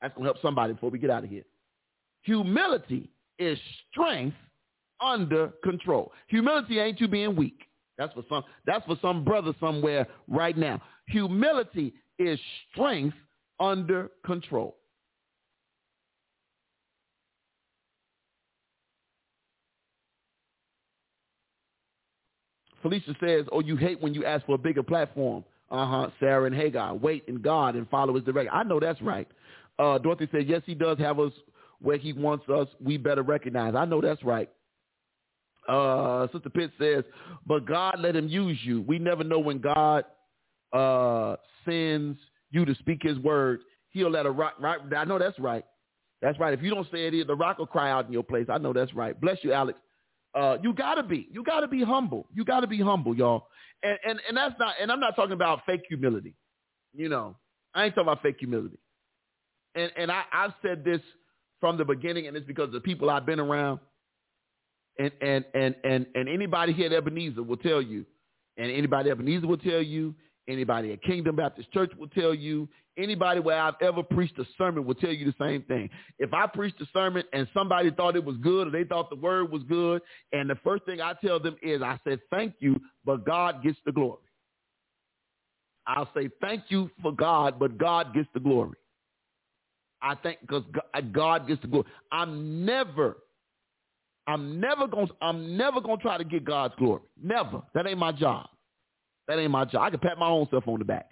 That's 0.00 0.14
gonna 0.14 0.26
help 0.26 0.40
somebody 0.40 0.72
before 0.72 0.90
we 0.90 0.98
get 0.98 1.10
out 1.10 1.24
of 1.24 1.30
here. 1.30 1.44
Humility 2.22 3.10
is 3.38 3.58
strength 3.90 4.36
under 5.00 5.48
control. 5.62 6.12
Humility 6.28 6.78
ain't 6.78 7.00
you 7.00 7.08
being 7.08 7.36
weak. 7.36 7.60
That's 7.98 8.12
for 8.14 8.24
some. 8.28 8.44
That's 8.66 8.84
for 8.86 8.96
some 9.02 9.24
brother 9.24 9.52
somewhere 9.60 10.06
right 10.26 10.56
now. 10.56 10.80
Humility 11.08 11.94
is 12.18 12.38
strength 12.72 13.16
under 13.60 14.10
control. 14.24 14.76
Felicia 22.84 23.16
says, 23.18 23.46
oh, 23.50 23.60
you 23.60 23.76
hate 23.76 23.98
when 24.02 24.12
you 24.12 24.26
ask 24.26 24.44
for 24.44 24.56
a 24.56 24.58
bigger 24.58 24.82
platform. 24.82 25.42
Uh-huh, 25.70 26.10
Sarah 26.20 26.44
and 26.44 26.54
Hagar. 26.54 26.94
Wait 26.94 27.24
in 27.28 27.40
God 27.40 27.76
and 27.76 27.88
follow 27.88 28.14
his 28.14 28.24
direction. 28.24 28.52
I 28.52 28.62
know 28.62 28.78
that's 28.78 29.00
right. 29.00 29.26
Uh, 29.78 29.96
Dorothy 29.96 30.28
said, 30.30 30.46
yes, 30.46 30.60
he 30.66 30.74
does 30.74 30.98
have 30.98 31.18
us 31.18 31.32
where 31.80 31.96
he 31.96 32.12
wants 32.12 32.46
us. 32.50 32.68
We 32.84 32.98
better 32.98 33.22
recognize. 33.22 33.74
I 33.74 33.86
know 33.86 34.02
that's 34.02 34.22
right. 34.22 34.50
Uh, 35.66 36.26
Sister 36.30 36.50
Pitt 36.50 36.72
says, 36.78 37.04
but 37.46 37.64
God 37.64 37.96
let 38.00 38.14
him 38.14 38.28
use 38.28 38.58
you. 38.62 38.82
We 38.82 38.98
never 38.98 39.24
know 39.24 39.38
when 39.38 39.60
God 39.60 40.04
uh, 40.74 41.36
sends 41.64 42.18
you 42.50 42.66
to 42.66 42.74
speak 42.74 42.98
his 43.02 43.18
word. 43.18 43.60
He'll 43.92 44.10
let 44.10 44.26
a 44.26 44.30
rock, 44.30 44.56
right? 44.60 44.78
I 44.94 45.04
know 45.04 45.18
that's 45.18 45.38
right. 45.38 45.64
That's 46.20 46.38
right. 46.38 46.52
If 46.52 46.62
you 46.62 46.68
don't 46.68 46.86
say 46.92 47.06
it, 47.08 47.26
the 47.26 47.34
rock 47.34 47.58
will 47.58 47.66
cry 47.66 47.90
out 47.90 48.06
in 48.06 48.12
your 48.12 48.22
place. 48.24 48.46
I 48.50 48.58
know 48.58 48.74
that's 48.74 48.92
right. 48.92 49.18
Bless 49.18 49.38
you, 49.40 49.54
Alex. 49.54 49.78
Uh, 50.34 50.58
you 50.62 50.72
gotta 50.72 51.02
be. 51.02 51.28
You 51.30 51.44
gotta 51.44 51.68
be 51.68 51.82
humble. 51.82 52.26
You 52.34 52.44
gotta 52.44 52.66
be 52.66 52.80
humble, 52.80 53.14
y'all. 53.16 53.46
And 53.82 53.98
and 54.06 54.20
and 54.28 54.36
that's 54.36 54.54
not. 54.58 54.74
And 54.80 54.90
I'm 54.90 55.00
not 55.00 55.14
talking 55.16 55.32
about 55.32 55.60
fake 55.66 55.82
humility. 55.88 56.34
You 56.92 57.08
know, 57.08 57.36
I 57.74 57.84
ain't 57.84 57.94
talking 57.94 58.08
about 58.08 58.22
fake 58.22 58.36
humility. 58.38 58.78
And 59.74 59.92
and 59.96 60.10
I 60.10 60.24
I've 60.32 60.52
said 60.62 60.84
this 60.84 61.00
from 61.60 61.78
the 61.78 61.84
beginning, 61.84 62.26
and 62.26 62.36
it's 62.36 62.46
because 62.46 62.66
of 62.66 62.72
the 62.72 62.80
people 62.80 63.10
I've 63.10 63.26
been 63.26 63.40
around. 63.40 63.80
And 64.98 65.10
and 65.20 65.44
and 65.54 65.74
and 65.84 66.06
and 66.14 66.28
anybody 66.28 66.72
here 66.72 66.86
at 66.86 66.92
Ebenezer 66.92 67.42
will 67.42 67.56
tell 67.56 67.82
you, 67.82 68.04
and 68.56 68.70
anybody 68.70 69.10
at 69.10 69.18
Ebenezer 69.18 69.46
will 69.46 69.58
tell 69.58 69.82
you, 69.82 70.14
anybody 70.48 70.92
at 70.92 71.02
Kingdom 71.02 71.36
Baptist 71.36 71.72
Church 71.72 71.92
will 71.98 72.08
tell 72.08 72.34
you, 72.34 72.68
Anybody 72.96 73.40
where 73.40 73.60
I've 73.60 73.74
ever 73.80 74.04
preached 74.04 74.38
a 74.38 74.44
sermon 74.56 74.84
will 74.84 74.94
tell 74.94 75.10
you 75.10 75.26
the 75.26 75.34
same 75.44 75.62
thing. 75.62 75.90
If 76.20 76.32
I 76.32 76.46
preached 76.46 76.80
a 76.80 76.86
sermon 76.92 77.24
and 77.32 77.48
somebody 77.52 77.90
thought 77.90 78.14
it 78.14 78.24
was 78.24 78.36
good 78.36 78.68
or 78.68 78.70
they 78.70 78.84
thought 78.84 79.10
the 79.10 79.16
word 79.16 79.50
was 79.50 79.62
good, 79.64 80.00
and 80.32 80.48
the 80.48 80.54
first 80.62 80.84
thing 80.84 81.00
I 81.00 81.14
tell 81.14 81.40
them 81.40 81.56
is 81.60 81.82
I 81.82 81.98
said, 82.04 82.20
thank 82.30 82.54
you, 82.60 82.80
but 83.04 83.26
God 83.26 83.64
gets 83.64 83.78
the 83.84 83.90
glory. 83.90 84.18
I'll 85.86 86.08
say 86.14 86.30
thank 86.40 86.64
you 86.68 86.88
for 87.02 87.10
God, 87.12 87.58
but 87.58 87.78
God 87.78 88.14
gets 88.14 88.28
the 88.32 88.40
glory. 88.40 88.76
I 90.00 90.14
think 90.14 90.38
because 90.42 90.62
uh, 90.94 91.00
God 91.00 91.48
gets 91.48 91.60
the 91.62 91.68
glory. 91.68 91.86
I'm 92.12 92.64
never, 92.64 93.16
I'm 94.28 94.60
never 94.60 94.86
going, 94.86 95.08
I'm 95.20 95.56
never 95.56 95.80
going 95.80 95.96
to 95.96 96.02
try 96.02 96.16
to 96.16 96.24
get 96.24 96.44
God's 96.44 96.74
glory. 96.78 97.02
Never. 97.20 97.60
That 97.74 97.86
ain't 97.86 97.98
my 97.98 98.12
job. 98.12 98.48
That 99.28 99.38
ain't 99.38 99.50
my 99.50 99.64
job. 99.64 99.82
I 99.82 99.90
can 99.90 100.00
pat 100.00 100.18
my 100.18 100.28
own 100.28 100.46
self 100.50 100.68
on 100.68 100.78
the 100.78 100.84
back. 100.84 101.10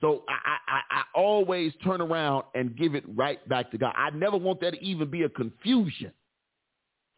So 0.00 0.24
I, 0.28 0.56
I, 0.68 0.80
I 0.98 1.02
always 1.14 1.72
turn 1.82 2.00
around 2.00 2.44
and 2.54 2.76
give 2.76 2.94
it 2.94 3.04
right 3.14 3.46
back 3.48 3.70
to 3.70 3.78
God. 3.78 3.94
I 3.96 4.10
never 4.10 4.36
want 4.36 4.60
there 4.60 4.70
to 4.70 4.82
even 4.82 5.10
be 5.10 5.22
a 5.22 5.28
confusion 5.28 6.12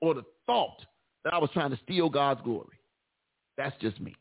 or 0.00 0.14
the 0.14 0.22
thought 0.46 0.80
that 1.24 1.34
I 1.34 1.38
was 1.38 1.50
trying 1.52 1.70
to 1.70 1.78
steal 1.82 2.08
God's 2.08 2.40
glory. 2.42 2.78
That's 3.56 3.76
just 3.80 4.00
me. 4.00 4.14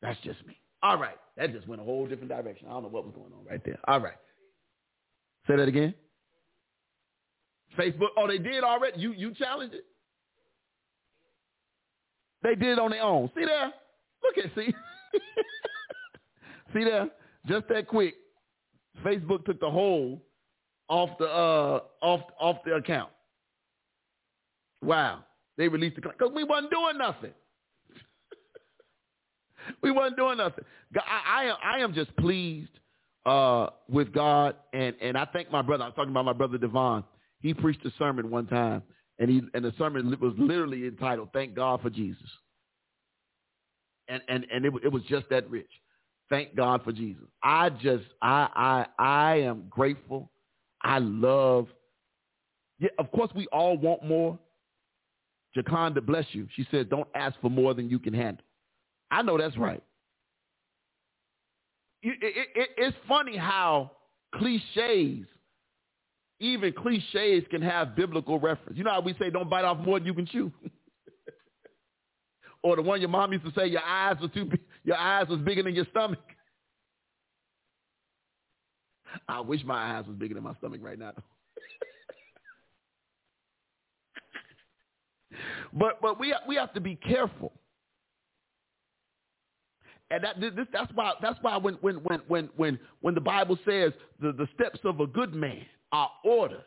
That's 0.00 0.18
just 0.22 0.46
me. 0.46 0.58
All 0.82 0.96
right. 0.96 1.16
That 1.36 1.52
just 1.52 1.66
went 1.66 1.80
a 1.80 1.84
whole 1.84 2.06
different 2.06 2.28
direction. 2.28 2.68
I 2.68 2.72
don't 2.72 2.84
know 2.84 2.88
what 2.88 3.04
was 3.04 3.14
going 3.14 3.32
on 3.32 3.44
right 3.48 3.60
there. 3.64 3.78
All 3.88 4.00
right. 4.00 4.14
Say 5.48 5.56
that 5.56 5.68
again. 5.68 5.94
Facebook. 7.76 8.08
Oh, 8.16 8.26
they 8.28 8.38
did 8.38 8.62
already. 8.62 9.00
You 9.00 9.12
you 9.12 9.34
challenged 9.34 9.74
it. 9.74 9.84
They 12.42 12.54
did 12.54 12.72
it 12.72 12.78
on 12.78 12.90
their 12.90 13.02
own. 13.02 13.30
See 13.34 13.44
there? 13.44 13.72
Look 14.22 14.38
at 14.38 14.54
see. 14.54 14.74
see 16.74 16.84
there? 16.84 17.10
just 17.46 17.68
that 17.68 17.86
quick, 17.88 18.14
Facebook 19.04 19.44
took 19.44 19.60
the 19.60 19.70
whole 19.70 20.22
off 20.88 21.10
the 21.18 21.26
uh 21.26 21.80
off 22.02 22.20
off 22.40 22.56
the 22.64 22.74
account. 22.74 23.10
Wow, 24.82 25.24
they 25.56 25.68
released 25.68 25.96
the 25.96 26.02
because 26.02 26.32
we 26.34 26.44
wasn't 26.44 26.70
doing 26.70 26.98
nothing. 26.98 27.32
we 29.82 29.90
wasn't 29.90 30.16
doing 30.16 30.38
nothing. 30.38 30.64
I, 30.96 31.42
I 31.42 31.44
am 31.44 31.56
I 31.62 31.78
am 31.80 31.94
just 31.94 32.14
pleased 32.16 32.70
uh, 33.24 33.68
with 33.88 34.12
God, 34.12 34.56
and 34.72 34.94
and 35.00 35.16
I 35.16 35.26
thank 35.32 35.50
my 35.50 35.62
brother. 35.62 35.84
I'm 35.84 35.92
talking 35.92 36.10
about 36.10 36.24
my 36.24 36.32
brother 36.32 36.58
Devon. 36.58 37.04
He 37.40 37.54
preached 37.54 37.84
a 37.84 37.92
sermon 37.98 38.30
one 38.30 38.46
time, 38.46 38.82
and 39.18 39.30
he 39.30 39.42
and 39.54 39.64
the 39.64 39.72
sermon 39.78 40.16
was 40.20 40.34
literally 40.38 40.86
entitled 40.86 41.30
"Thank 41.32 41.54
God 41.54 41.82
for 41.82 41.90
Jesus," 41.90 42.28
and 44.08 44.22
and 44.28 44.46
and 44.52 44.64
it, 44.64 44.72
it 44.84 44.92
was 44.92 45.02
just 45.04 45.28
that 45.30 45.48
rich. 45.50 45.70
Thank 46.28 46.56
God 46.56 46.82
for 46.82 46.92
Jesus. 46.92 47.24
I 47.42 47.70
just, 47.70 48.04
I, 48.20 48.48
I, 48.98 49.02
I 49.02 49.36
am 49.40 49.66
grateful. 49.70 50.30
I 50.82 50.98
love. 50.98 51.68
Yeah, 52.78 52.90
of 52.98 53.10
course, 53.12 53.30
we 53.34 53.46
all 53.48 53.76
want 53.76 54.04
more. 54.04 54.38
Jaconda, 55.56 56.04
bless 56.04 56.26
you. 56.32 56.46
She 56.54 56.66
said, 56.70 56.90
"Don't 56.90 57.08
ask 57.14 57.40
for 57.40 57.48
more 57.48 57.74
than 57.74 57.88
you 57.88 57.98
can 57.98 58.12
handle." 58.12 58.44
I 59.10 59.22
know 59.22 59.38
that's 59.38 59.56
right. 59.56 59.82
It, 62.02 62.18
it, 62.20 62.48
it, 62.54 62.68
it's 62.76 62.96
funny 63.08 63.36
how 63.36 63.92
cliches, 64.34 65.26
even 66.40 66.72
cliches, 66.72 67.44
can 67.50 67.62
have 67.62 67.96
biblical 67.96 68.38
reference. 68.38 68.76
You 68.76 68.84
know 68.84 68.90
how 68.90 69.00
we 69.00 69.14
say, 69.18 69.30
"Don't 69.30 69.48
bite 69.48 69.64
off 69.64 69.78
more 69.78 69.98
than 69.98 70.06
you 70.06 70.14
can 70.14 70.26
chew." 70.26 70.52
or 72.66 72.74
the 72.74 72.82
one 72.82 73.00
your 73.00 73.08
mom 73.08 73.32
used 73.32 73.44
to 73.44 73.52
say, 73.52 73.68
"Your 73.68 73.84
eyes 73.84 74.16
were 74.20 74.26
too 74.26 74.44
big, 74.46 74.60
your 74.82 74.96
eyes 74.96 75.28
was 75.28 75.38
bigger 75.38 75.62
than 75.62 75.76
your 75.76 75.86
stomach." 75.92 76.18
I 79.28 79.38
wish 79.40 79.62
my 79.64 79.96
eyes 79.96 80.04
was 80.04 80.16
bigger 80.16 80.34
than 80.34 80.42
my 80.42 80.54
stomach 80.56 80.80
right 80.82 80.98
now. 80.98 81.12
but 85.72 86.00
but 86.02 86.18
we 86.18 86.34
we 86.48 86.56
have 86.56 86.74
to 86.74 86.80
be 86.80 86.96
careful. 86.96 87.52
And 90.10 90.24
that 90.24 90.40
this, 90.40 90.50
that's 90.72 90.90
why 90.92 91.12
that's 91.22 91.38
why 91.42 91.56
when 91.58 91.74
when 91.74 91.94
when 92.02 92.20
when 92.26 92.50
when 92.56 92.80
when 93.00 93.14
the 93.14 93.20
Bible 93.20 93.56
says 93.64 93.92
the, 94.20 94.32
the 94.32 94.48
steps 94.54 94.80
of 94.82 94.98
a 94.98 95.06
good 95.06 95.34
man 95.34 95.64
are 95.92 96.10
ordered 96.24 96.64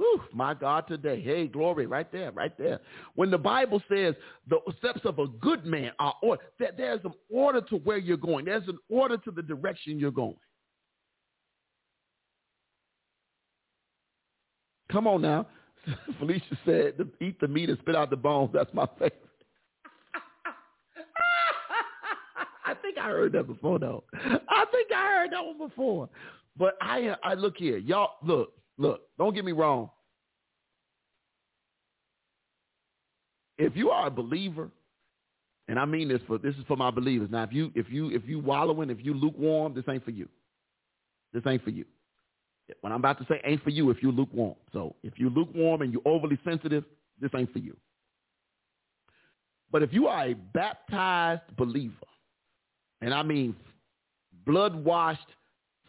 Whew, 0.00 0.20
my 0.32 0.54
God, 0.54 0.88
today. 0.88 1.20
Hey, 1.20 1.46
glory, 1.46 1.84
right 1.84 2.10
there, 2.10 2.32
right 2.32 2.56
there. 2.56 2.80
When 3.16 3.30
the 3.30 3.36
Bible 3.36 3.82
says 3.86 4.14
the 4.48 4.58
steps 4.78 5.02
of 5.04 5.18
a 5.18 5.26
good 5.26 5.66
man 5.66 5.92
are 5.98 6.14
ordered, 6.22 6.46
there's 6.58 7.04
an 7.04 7.12
order 7.28 7.60
to 7.60 7.76
where 7.76 7.98
you're 7.98 8.16
going. 8.16 8.46
There's 8.46 8.66
an 8.66 8.78
order 8.88 9.18
to 9.18 9.30
the 9.30 9.42
direction 9.42 9.98
you're 9.98 10.10
going. 10.10 10.38
Come 14.90 15.06
on 15.06 15.20
now. 15.20 15.46
Felicia 16.18 16.58
said, 16.64 16.94
eat 17.20 17.38
the 17.38 17.48
meat 17.48 17.68
and 17.68 17.78
spit 17.80 17.94
out 17.94 18.08
the 18.08 18.16
bones. 18.16 18.52
That's 18.54 18.72
my 18.72 18.86
favorite. 18.94 19.20
I 22.64 22.72
think 22.72 22.96
I 22.96 23.10
heard 23.10 23.32
that 23.32 23.46
before, 23.46 23.78
though. 23.78 24.04
I 24.14 24.64
think 24.72 24.90
I 24.96 25.18
heard 25.18 25.32
that 25.32 25.44
one 25.44 25.58
before. 25.58 26.08
But 26.56 26.78
I, 26.80 27.16
I 27.22 27.34
look 27.34 27.58
here, 27.58 27.76
y'all. 27.76 28.12
Look, 28.22 28.54
look. 28.80 29.02
Don't 29.18 29.34
get 29.34 29.44
me 29.44 29.52
wrong. 29.52 29.90
If 33.58 33.76
you 33.76 33.90
are 33.90 34.06
a 34.06 34.10
believer, 34.10 34.70
and 35.68 35.78
I 35.78 35.84
mean 35.84 36.08
this 36.08 36.20
for 36.26 36.38
this 36.38 36.54
is 36.56 36.64
for 36.66 36.76
my 36.76 36.90
believers. 36.90 37.28
Now, 37.30 37.44
if 37.44 37.52
you 37.52 37.70
if 37.74 37.86
you 37.90 38.10
if 38.10 38.22
you 38.26 38.40
wallowing, 38.40 38.90
if 38.90 39.04
you 39.04 39.14
lukewarm, 39.14 39.74
this 39.74 39.84
ain't 39.88 40.04
for 40.04 40.10
you. 40.10 40.28
This 41.32 41.42
ain't 41.46 41.62
for 41.62 41.70
you. 41.70 41.84
What 42.80 42.92
I'm 42.92 42.98
about 43.00 43.18
to 43.18 43.26
say 43.28 43.40
ain't 43.44 43.62
for 43.62 43.70
you 43.70 43.90
if 43.90 44.02
you 44.02 44.10
lukewarm. 44.10 44.54
So 44.72 44.96
if 45.02 45.18
you 45.18 45.28
lukewarm 45.28 45.82
and 45.82 45.92
you're 45.92 46.02
overly 46.04 46.38
sensitive, 46.44 46.84
this 47.20 47.30
ain't 47.36 47.52
for 47.52 47.58
you. 47.58 47.76
But 49.70 49.82
if 49.82 49.92
you 49.92 50.08
are 50.08 50.28
a 50.28 50.34
baptized 50.34 51.56
believer, 51.56 51.94
and 53.00 53.14
I 53.14 53.22
mean 53.22 53.54
blood-washed, 54.46 55.28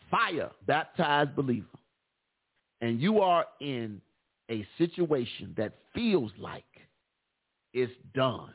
fire 0.10 0.52
baptized 0.68 1.36
believer, 1.36 1.68
and 2.82 3.00
you 3.00 3.22
are 3.22 3.46
in 3.60 4.02
a 4.50 4.66
situation 4.78 5.54
that 5.58 5.74
feels 5.94 6.32
like 6.38 6.66
it's 7.74 7.94
done, 8.14 8.54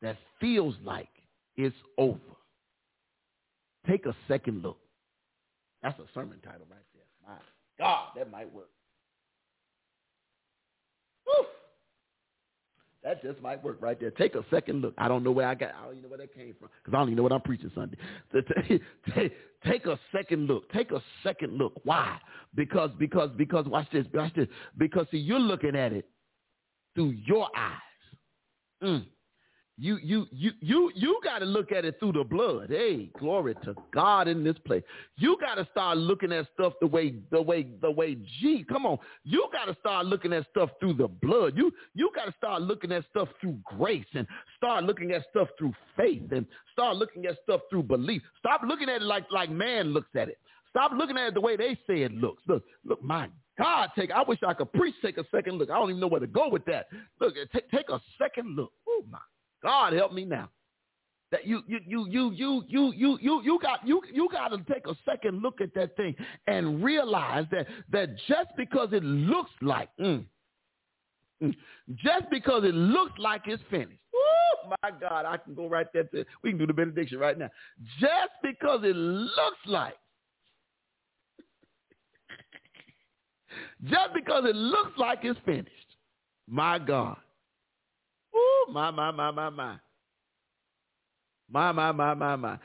that 0.00 0.16
feels 0.40 0.74
like 0.82 1.08
it's 1.56 1.76
over, 1.98 2.18
take 3.86 4.06
a 4.06 4.14
second 4.26 4.62
look. 4.62 4.78
That's 5.82 5.98
a 5.98 6.04
sermon 6.14 6.38
title 6.42 6.66
right 6.70 6.80
there. 6.94 7.28
My 7.28 7.34
God, 7.78 8.08
that 8.16 8.30
might 8.30 8.50
work. 8.52 8.70
Woo! 11.26 11.46
That 13.04 13.22
just 13.22 13.40
might 13.42 13.62
work 13.62 13.76
right 13.80 14.00
there. 14.00 14.10
Take 14.10 14.34
a 14.34 14.42
second 14.50 14.80
look. 14.80 14.94
I 14.96 15.08
don't 15.08 15.22
know 15.22 15.30
where 15.30 15.46
I 15.46 15.54
got. 15.54 15.74
I 15.74 15.84
don't 15.84 15.90
even 15.92 16.02
know 16.04 16.08
where 16.08 16.18
that 16.18 16.34
came 16.34 16.54
from 16.58 16.70
because 16.82 16.96
I 16.96 16.98
don't 16.98 17.08
even 17.08 17.16
know 17.18 17.22
what 17.22 17.32
I'm 17.32 17.42
preaching 17.42 17.70
Sunday. 17.74 17.98
Take 19.66 19.86
a 19.86 19.98
second 20.10 20.46
look. 20.46 20.72
Take 20.72 20.90
a 20.90 21.02
second 21.22 21.58
look. 21.58 21.80
Why? 21.84 22.18
Because 22.54 22.90
because 22.98 23.30
because 23.36 23.66
watch 23.66 23.88
this. 23.92 24.06
Watch 24.14 24.34
this. 24.34 24.48
Because 24.78 25.06
see, 25.10 25.18
you're 25.18 25.38
looking 25.38 25.76
at 25.76 25.92
it 25.92 26.08
through 26.94 27.14
your 27.26 27.48
eyes. 27.54 27.78
Mm 28.82 29.04
you 29.76 29.98
you 30.02 30.26
you 30.30 30.52
you 30.60 30.92
you 30.94 31.20
got 31.24 31.40
to 31.40 31.44
look 31.44 31.72
at 31.72 31.84
it 31.84 31.96
through 31.98 32.12
the 32.12 32.22
blood. 32.22 32.68
Hey, 32.70 33.10
glory 33.18 33.56
to 33.64 33.74
God 33.92 34.28
in 34.28 34.44
this 34.44 34.56
place. 34.64 34.84
You 35.16 35.36
got 35.40 35.56
to 35.56 35.66
start 35.72 35.98
looking 35.98 36.32
at 36.32 36.46
stuff 36.54 36.74
the 36.80 36.86
way 36.86 37.16
the 37.32 37.42
way 37.42 37.66
the 37.82 37.90
way 37.90 38.16
G. 38.40 38.64
Come 38.68 38.86
on, 38.86 38.98
you 39.24 39.48
got 39.52 39.64
to 39.64 39.76
start 39.80 40.06
looking 40.06 40.32
at 40.32 40.46
stuff 40.50 40.70
through 40.78 40.94
the 40.94 41.08
blood. 41.08 41.54
You 41.56 41.72
you 41.94 42.10
got 42.14 42.26
to 42.26 42.34
start 42.38 42.62
looking 42.62 42.92
at 42.92 43.04
stuff 43.10 43.28
through 43.40 43.58
grace 43.64 44.06
and 44.14 44.28
start 44.56 44.84
looking 44.84 45.10
at 45.10 45.24
stuff 45.30 45.48
through 45.58 45.72
faith 45.96 46.30
and 46.30 46.46
start 46.72 46.96
looking 46.96 47.26
at 47.26 47.36
stuff 47.42 47.62
through 47.68 47.82
belief. 47.82 48.22
Stop 48.38 48.60
looking 48.68 48.88
at 48.88 49.02
it 49.02 49.06
like 49.06 49.24
like 49.32 49.50
man 49.50 49.88
looks 49.88 50.10
at 50.14 50.28
it. 50.28 50.38
Stop 50.70 50.92
looking 50.96 51.18
at 51.18 51.28
it 51.28 51.34
the 51.34 51.40
way 51.40 51.56
they 51.56 51.74
say 51.86 52.02
it 52.02 52.12
looks. 52.12 52.42
Look, 52.46 52.62
look, 52.84 53.02
my 53.02 53.28
God, 53.58 53.90
take. 53.96 54.12
I 54.12 54.22
wish 54.22 54.38
I 54.46 54.54
could 54.54 54.72
preach. 54.72 54.94
Take 55.02 55.18
a 55.18 55.24
second 55.32 55.58
look. 55.58 55.70
I 55.70 55.78
don't 55.78 55.90
even 55.90 56.00
know 56.00 56.08
where 56.08 56.20
to 56.20 56.28
go 56.28 56.48
with 56.48 56.64
that. 56.66 56.86
Look, 57.20 57.34
take 57.52 57.68
take 57.72 57.88
a 57.88 58.00
second 58.20 58.54
look. 58.54 58.72
Oh 58.88 59.02
my 59.10 59.18
God 59.64 59.94
help 59.94 60.12
me 60.12 60.24
now. 60.26 60.50
That 61.32 61.46
you 61.46 61.62
you 61.66 61.80
you 61.86 62.06
you 62.06 62.30
you 62.32 62.62
you 62.68 62.92
you 62.92 63.18
you 63.20 63.42
you 63.42 63.58
got 63.60 63.84
you 63.84 64.00
you 64.12 64.28
got 64.30 64.48
to 64.48 64.58
take 64.72 64.86
a 64.86 64.94
second 65.04 65.42
look 65.42 65.60
at 65.60 65.74
that 65.74 65.96
thing 65.96 66.14
and 66.46 66.84
realize 66.84 67.46
that 67.50 67.66
that 67.90 68.10
just 68.28 68.50
because 68.56 68.90
it 68.92 69.02
looks 69.02 69.50
like 69.62 69.88
mm, 69.98 70.24
mm, 71.42 71.54
just 71.96 72.30
because 72.30 72.62
it 72.64 72.74
looks 72.74 73.18
like 73.18 73.42
it's 73.46 73.62
finished. 73.70 73.98
Oh 74.14 74.74
my 74.82 74.90
God, 75.00 75.24
I 75.24 75.38
can 75.38 75.54
go 75.54 75.66
right 75.66 75.86
there 75.92 76.04
to 76.04 76.24
we 76.42 76.50
can 76.50 76.58
do 76.58 76.66
the 76.66 76.74
benediction 76.74 77.18
right 77.18 77.36
now. 77.36 77.50
Just 77.98 78.32
because 78.42 78.80
it 78.84 78.94
looks 78.94 79.58
like 79.66 79.96
just 83.84 84.12
because 84.14 84.44
it 84.44 84.54
looks 84.54 84.92
like 84.98 85.20
it's 85.22 85.40
finished. 85.44 85.70
My 86.48 86.78
God. 86.78 87.16
Ooh, 88.36 88.72
my, 88.72 88.90
my, 88.90 89.10
my, 89.10 89.30
my, 89.30 89.50
my. 89.50 89.76
My, 91.50 91.72
my, 91.72 91.92
my, 91.92 92.14
my, 92.14 92.36
my. 92.36 92.58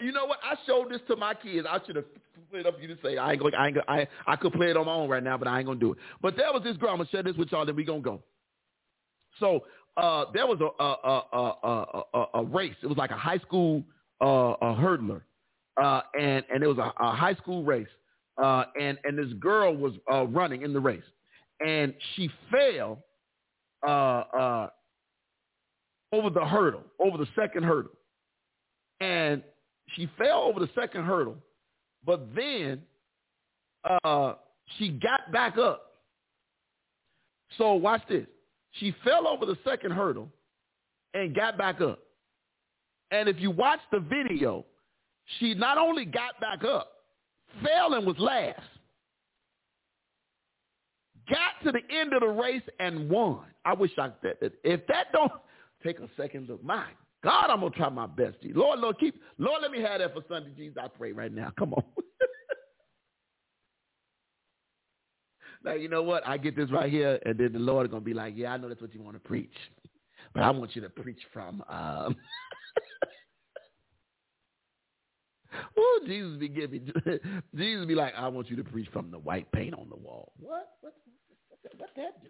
you 0.00 0.12
know 0.12 0.26
what? 0.26 0.38
I 0.44 0.56
showed 0.66 0.90
this 0.90 1.00
to 1.08 1.16
my 1.16 1.34
kids. 1.34 1.66
I 1.68 1.78
should 1.86 1.96
have 1.96 2.04
it 2.52 2.66
up 2.66 2.76
for 2.76 2.82
you 2.82 2.88
to 2.88 2.98
say. 3.02 3.16
I 3.16 3.32
ain't 3.32 3.40
going. 3.40 3.54
I 3.54 3.66
ain't. 3.68 3.74
Gonna, 3.76 3.86
I 3.88 4.06
I 4.26 4.36
could 4.36 4.52
play 4.52 4.70
it 4.70 4.76
on 4.76 4.86
my 4.86 4.92
own 4.92 5.08
right 5.08 5.22
now, 5.22 5.36
but 5.38 5.48
I 5.48 5.58
ain't 5.58 5.66
gonna 5.66 5.80
do 5.80 5.92
it. 5.92 5.98
But 6.20 6.36
there 6.36 6.52
was 6.52 6.62
this 6.62 6.76
girl. 6.76 6.90
I'm 6.90 6.98
gonna 6.98 7.08
share 7.08 7.22
this 7.22 7.36
with 7.36 7.50
y'all. 7.50 7.64
Then 7.66 7.76
we 7.76 7.84
gonna 7.84 8.00
go. 8.00 8.22
So 9.40 9.64
uh, 9.96 10.26
there 10.32 10.46
was 10.46 10.60
a 10.60 10.82
a, 10.82 11.22
a 11.32 11.56
a, 11.64 12.02
a, 12.14 12.26
a 12.40 12.44
race. 12.44 12.76
It 12.82 12.86
was 12.86 12.98
like 12.98 13.10
a 13.10 13.16
high 13.16 13.38
school 13.38 13.82
uh, 14.20 14.54
a 14.60 14.74
hurdler, 14.74 15.22
uh, 15.82 16.02
and 16.18 16.44
and 16.52 16.62
it 16.62 16.66
was 16.66 16.78
a, 16.78 16.92
a 17.02 17.14
high 17.14 17.34
school 17.34 17.64
race. 17.64 17.88
Uh, 18.42 18.64
and 18.80 18.98
and 19.04 19.18
this 19.18 19.32
girl 19.40 19.74
was 19.74 19.94
uh, 20.12 20.26
running 20.26 20.62
in 20.62 20.72
the 20.72 20.80
race, 20.80 21.02
and 21.66 21.94
she 22.14 22.30
fell 22.50 22.98
uh, 23.86 23.90
uh, 23.90 24.68
over 26.12 26.30
the 26.30 26.44
hurdle, 26.44 26.82
over 26.98 27.18
the 27.18 27.28
second 27.34 27.64
hurdle. 27.64 27.92
And 29.00 29.42
she 29.94 30.08
fell 30.18 30.42
over 30.42 30.60
the 30.60 30.70
second 30.74 31.04
hurdle, 31.04 31.36
but 32.04 32.34
then 32.34 32.82
uh, 34.04 34.34
she 34.78 34.90
got 34.90 35.32
back 35.32 35.58
up. 35.58 35.82
So 37.58 37.74
watch 37.74 38.02
this. 38.08 38.26
She 38.72 38.94
fell 39.04 39.26
over 39.26 39.46
the 39.46 39.56
second 39.64 39.92
hurdle 39.92 40.28
and 41.14 41.34
got 41.34 41.56
back 41.56 41.80
up. 41.80 42.00
And 43.10 43.28
if 43.28 43.38
you 43.38 43.50
watch 43.50 43.80
the 43.92 44.00
video, 44.00 44.64
she 45.38 45.54
not 45.54 45.78
only 45.78 46.04
got 46.04 46.40
back 46.40 46.64
up, 46.64 46.92
fell 47.62 47.94
and 47.94 48.06
was 48.06 48.18
last. 48.18 48.60
Got 51.28 51.64
to 51.64 51.72
the 51.72 51.94
end 51.94 52.12
of 52.12 52.20
the 52.20 52.28
race 52.28 52.62
and 52.78 53.08
won. 53.08 53.40
I 53.64 53.74
wish 53.74 53.90
I 53.98 54.10
that 54.22 54.52
if 54.62 54.86
that 54.86 55.12
don't 55.12 55.32
take 55.82 55.98
a 55.98 56.08
second 56.16 56.48
look. 56.48 56.62
My 56.64 56.86
God, 57.22 57.50
I'm 57.50 57.60
gonna 57.60 57.70
try 57.70 57.88
my 57.88 58.06
best. 58.06 58.40
Jesus. 58.40 58.56
Lord, 58.56 58.78
Lord, 58.78 58.98
keep 58.98 59.20
Lord, 59.38 59.62
let 59.62 59.70
me 59.70 59.80
have 59.80 60.00
that 60.00 60.14
for 60.14 60.22
Sunday, 60.28 60.50
Jesus. 60.56 60.78
I 60.82 60.88
pray 60.88 61.12
right 61.12 61.32
now. 61.32 61.52
Come 61.58 61.74
on. 61.74 61.84
now 65.64 65.74
you 65.74 65.88
know 65.88 66.02
what? 66.02 66.26
I 66.26 66.36
get 66.36 66.56
this 66.56 66.70
right 66.70 66.90
here, 66.90 67.18
and 67.26 67.38
then 67.38 67.52
the 67.52 67.58
Lord 67.58 67.86
is 67.86 67.90
gonna 67.90 68.04
be 68.04 68.14
like, 68.14 68.34
Yeah, 68.36 68.52
I 68.52 68.56
know 68.56 68.68
that's 68.68 68.80
what 68.80 68.94
you 68.94 69.02
want 69.02 69.16
to 69.16 69.20
preach. 69.20 69.54
But 70.34 70.42
I 70.42 70.50
want 70.50 70.76
you 70.76 70.82
to 70.82 70.90
preach 70.90 71.20
from 71.32 71.62
um 71.68 72.16
Oh, 75.76 76.00
Jesus 76.06 76.38
be 76.38 76.48
giving 76.48 76.90
Jesus 77.54 77.86
be 77.86 77.94
like, 77.94 78.14
I 78.16 78.28
want 78.28 78.50
you 78.50 78.56
to 78.56 78.64
preach 78.64 78.88
from 78.92 79.10
the 79.10 79.18
white 79.18 79.50
paint 79.52 79.74
on 79.74 79.88
the 79.88 79.96
wall. 79.96 80.32
What? 80.38 80.68
What 80.80 80.94
what, 81.62 81.80
what 81.80 81.90
that 81.96 82.22
do? 82.22 82.28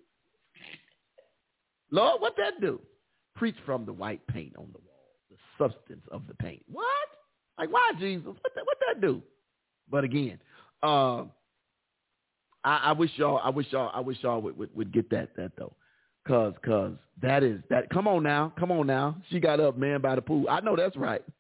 Lord, 1.90 2.20
what 2.20 2.36
that 2.36 2.60
do? 2.60 2.80
Preach 3.36 3.56
from 3.64 3.84
the 3.84 3.92
white 3.92 4.26
paint 4.28 4.54
on 4.56 4.68
the 4.72 4.78
wall, 4.78 5.14
the 5.30 5.36
substance 5.58 6.04
of 6.10 6.26
the 6.26 6.34
paint. 6.34 6.62
What? 6.70 6.86
Like, 7.58 7.72
why, 7.72 7.92
Jesus? 7.98 8.26
What 8.26 8.54
that, 8.54 8.64
what 8.64 8.78
that 8.86 9.00
do? 9.00 9.22
But 9.90 10.04
again, 10.04 10.38
uh, 10.82 11.24
I, 12.64 12.76
I 12.84 12.92
wish 12.92 13.10
y'all, 13.16 13.40
I 13.42 13.50
wish 13.50 13.66
y'all, 13.70 13.90
I 13.94 14.00
wish 14.00 14.18
y'all 14.22 14.40
would, 14.42 14.56
would, 14.58 14.74
would 14.74 14.92
get 14.92 15.08
that, 15.10 15.36
that 15.36 15.52
though. 15.56 15.74
Cause, 16.26 16.54
cause 16.64 16.92
that 17.22 17.44
is 17.44 17.60
that. 17.70 17.88
Come 17.90 18.08
on 18.08 18.24
now, 18.24 18.52
come 18.58 18.72
on 18.72 18.86
now. 18.86 19.16
She 19.30 19.38
got 19.38 19.60
up, 19.60 19.78
man, 19.78 20.00
by 20.00 20.16
the 20.16 20.22
pool. 20.22 20.46
I 20.50 20.60
know 20.60 20.76
that's 20.76 20.96
right. 20.96 21.22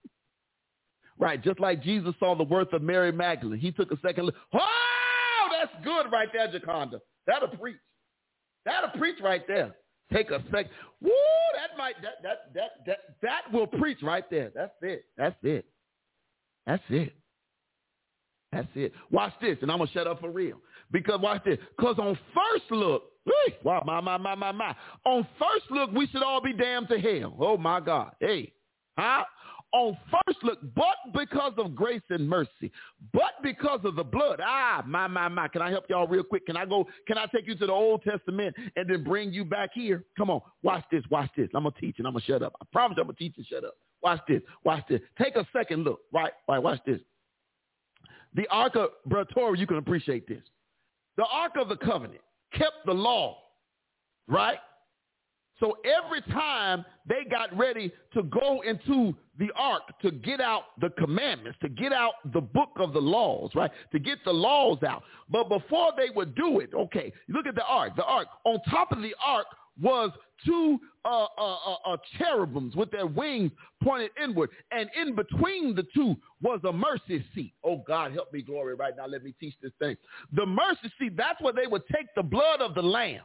Right, 1.18 1.42
just 1.42 1.60
like 1.60 1.82
Jesus 1.82 2.14
saw 2.20 2.34
the 2.34 2.44
worth 2.44 2.74
of 2.74 2.82
Mary 2.82 3.10
Magdalene. 3.10 3.58
He 3.58 3.72
took 3.72 3.90
a 3.90 3.96
second 4.04 4.26
look. 4.26 4.34
Oh, 4.52 5.48
that's 5.50 5.72
good 5.82 6.12
right 6.12 6.28
there, 6.30 6.46
Jaconda. 6.46 7.00
That'll 7.26 7.48
preach. 7.48 7.78
That'll 8.66 8.90
preach 8.90 9.16
right 9.22 9.40
there. 9.48 9.74
Take 10.12 10.30
a 10.30 10.42
sec. 10.52 10.66
Woo, 11.00 11.10
that 11.56 11.76
might 11.76 11.94
that 12.02 12.22
that 12.22 12.54
that 12.54 12.70
that 12.86 12.98
that 13.22 13.52
will 13.52 13.66
preach 13.66 13.98
right 14.02 14.28
there. 14.30 14.52
That's 14.54 14.72
it. 14.82 15.04
That's 15.16 15.36
it. 15.42 15.66
That's 16.66 16.82
it. 16.88 17.14
That's 18.52 18.68
it. 18.74 18.92
Watch 19.10 19.32
this, 19.40 19.58
and 19.62 19.70
I'm 19.70 19.78
gonna 19.78 19.90
shut 19.90 20.06
up 20.06 20.20
for 20.20 20.30
real. 20.30 20.58
Because 20.92 21.20
watch 21.20 21.42
this. 21.44 21.58
Because 21.76 21.98
on 21.98 22.16
first 22.34 22.70
look, 22.70 23.02
wow, 23.64 23.82
my 23.84 24.00
my 24.00 24.16
my 24.16 24.34
my 24.34 24.52
my. 24.52 24.74
On 25.04 25.26
first 25.38 25.70
look, 25.70 25.90
we 25.92 26.06
should 26.06 26.22
all 26.22 26.40
be 26.40 26.52
damned 26.52 26.88
to 26.88 26.98
hell. 26.98 27.36
Oh 27.40 27.56
my 27.56 27.80
God. 27.80 28.12
Hey, 28.20 28.52
huh? 28.96 29.24
On 29.72 29.96
first 30.10 30.38
look, 30.42 30.58
but 30.74 30.96
because 31.12 31.52
of 31.58 31.74
grace 31.74 32.02
and 32.10 32.28
mercy, 32.28 32.70
but 33.12 33.32
because 33.42 33.80
of 33.84 33.96
the 33.96 34.04
blood. 34.04 34.40
Ah, 34.42 34.82
my, 34.86 35.06
my, 35.06 35.28
my. 35.28 35.48
Can 35.48 35.62
I 35.62 35.70
help 35.70 35.84
y'all 35.88 36.06
real 36.06 36.22
quick? 36.22 36.46
Can 36.46 36.56
I 36.56 36.64
go? 36.64 36.86
Can 37.06 37.18
I 37.18 37.26
take 37.26 37.46
you 37.46 37.56
to 37.56 37.66
the 37.66 37.72
Old 37.72 38.02
Testament 38.02 38.54
and 38.76 38.88
then 38.88 39.04
bring 39.04 39.32
you 39.32 39.44
back 39.44 39.70
here? 39.74 40.04
Come 40.16 40.30
on, 40.30 40.40
watch 40.62 40.84
this, 40.90 41.02
watch 41.10 41.30
this. 41.36 41.48
I'm 41.54 41.62
going 41.62 41.74
to 41.74 41.80
teach 41.80 41.96
and 41.98 42.06
I'm 42.06 42.12
going 42.12 42.22
to 42.22 42.26
shut 42.26 42.42
up. 42.42 42.54
I 42.60 42.64
promise 42.72 42.96
I'm 42.98 43.04
going 43.04 43.16
to 43.16 43.22
teach 43.22 43.34
and 43.36 43.46
shut 43.46 43.64
up. 43.64 43.74
Watch 44.02 44.20
this, 44.28 44.42
watch 44.64 44.82
this. 44.88 45.00
Take 45.20 45.36
a 45.36 45.46
second 45.52 45.84
look. 45.84 46.00
Right, 46.12 46.32
right, 46.48 46.58
watch 46.58 46.80
this. 46.86 47.00
The 48.34 48.46
Ark 48.48 48.76
of 48.76 48.90
Bratoria, 49.08 49.58
you 49.58 49.66
can 49.66 49.78
appreciate 49.78 50.28
this. 50.28 50.42
The 51.16 51.24
Ark 51.24 51.52
of 51.58 51.68
the 51.68 51.76
Covenant 51.76 52.20
kept 52.52 52.84
the 52.84 52.92
law, 52.92 53.38
right? 54.28 54.58
So 55.58 55.78
every 55.84 56.20
time 56.32 56.84
they 57.08 57.24
got 57.28 57.56
ready 57.56 57.90
to 58.12 58.22
go 58.24 58.60
into 58.60 59.14
the 59.38 59.50
ark 59.56 59.82
to 60.02 60.10
get 60.10 60.40
out 60.40 60.64
the 60.80 60.90
commandments, 60.90 61.58
to 61.62 61.68
get 61.68 61.92
out 61.92 62.14
the 62.32 62.40
book 62.40 62.70
of 62.76 62.92
the 62.92 63.00
laws, 63.00 63.50
right? 63.54 63.70
To 63.92 63.98
get 63.98 64.18
the 64.24 64.32
laws 64.32 64.82
out. 64.82 65.02
But 65.28 65.48
before 65.48 65.92
they 65.96 66.10
would 66.14 66.34
do 66.34 66.60
it, 66.60 66.70
okay, 66.74 67.12
look 67.28 67.46
at 67.46 67.54
the 67.54 67.64
ark. 67.64 67.96
The 67.96 68.04
ark. 68.04 68.28
On 68.44 68.60
top 68.70 68.92
of 68.92 69.02
the 69.02 69.14
ark 69.24 69.46
was 69.80 70.10
two 70.44 70.78
uh, 71.04 71.26
uh, 71.38 71.56
uh, 71.66 71.76
uh, 71.86 71.96
cherubims 72.18 72.74
with 72.74 72.90
their 72.90 73.06
wings 73.06 73.52
pointed 73.82 74.10
inward. 74.22 74.50
And 74.70 74.88
in 75.00 75.14
between 75.14 75.74
the 75.74 75.84
two 75.94 76.16
was 76.42 76.60
a 76.64 76.72
mercy 76.72 77.24
seat. 77.34 77.52
Oh, 77.64 77.82
God, 77.86 78.12
help 78.12 78.32
me, 78.32 78.42
glory, 78.42 78.74
right 78.74 78.94
now. 78.96 79.06
Let 79.06 79.22
me 79.22 79.34
teach 79.38 79.54
this 79.62 79.72
thing. 79.78 79.96
The 80.32 80.46
mercy 80.46 80.92
seat, 80.98 81.16
that's 81.16 81.40
where 81.40 81.52
they 81.52 81.66
would 81.66 81.82
take 81.94 82.06
the 82.14 82.22
blood 82.22 82.60
of 82.60 82.74
the 82.74 82.82
lamb 82.82 83.22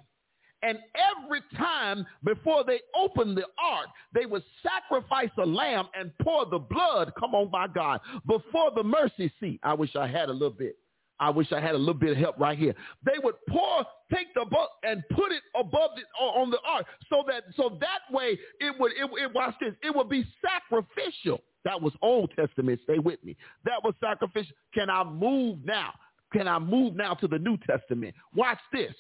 and 0.64 0.78
every 0.96 1.42
time 1.58 2.06
before 2.24 2.64
they 2.64 2.80
opened 2.96 3.38
the 3.38 3.46
ark, 3.58 3.88
they 4.14 4.26
would 4.26 4.44
sacrifice 4.62 5.30
a 5.38 5.46
lamb 5.46 5.88
and 5.98 6.12
pour 6.22 6.46
the 6.46 6.60
blood, 6.60 7.14
come 7.20 7.34
on, 7.34 7.50
my 7.52 7.68
God, 7.68 8.00
before 8.28 8.72
the 8.76 8.84
mercy 8.84 9.32
seat. 9.40 9.60
I 9.64 9.74
wish 9.74 9.96
I 9.96 10.08
had 10.08 10.30
a 10.30 10.34
little 10.34 10.50
bit. 10.52 10.78
I 11.20 11.30
wish 11.30 11.52
I 11.52 11.60
had 11.60 11.76
a 11.76 11.78
little 11.78 11.94
bit 11.94 12.12
of 12.12 12.18
help 12.18 12.40
right 12.40 12.58
here. 12.58 12.74
They 13.06 13.20
would 13.24 13.36
pour, 13.48 13.86
take 14.12 14.34
the 14.34 14.44
book 14.46 14.72
and 14.84 15.04
put 15.12 15.32
it 15.32 15.44
above 15.56 15.92
it 15.98 16.06
on 16.20 16.50
the 16.50 16.58
ark, 16.66 16.86
so 17.10 17.24
that 17.28 17.44
so 17.56 17.78
that 17.80 18.00
way 18.12 18.40
it 18.60 18.74
would 18.80 18.92
it, 18.94 19.08
it 19.22 19.34
watch 19.34 19.54
this. 19.62 19.74
It 19.84 19.96
would 19.96 20.10
be 20.10 20.26
sacrificial. 20.42 21.42
That 21.64 21.80
was 21.80 21.94
Old 22.02 22.32
Testament. 22.36 22.80
Stay 22.86 22.98
with 22.98 23.24
me. 23.24 23.38
That 23.66 23.84
was 23.84 23.94
sacrificial. 24.02 24.56
Can 24.74 24.90
I 24.90 25.04
move 25.04 25.60
now? 25.64 25.94
Can 26.34 26.48
I 26.48 26.58
move 26.58 26.96
now 26.96 27.14
to 27.14 27.28
the 27.28 27.38
New 27.38 27.58
Testament? 27.68 28.16
Watch 28.34 28.58
this 28.74 28.94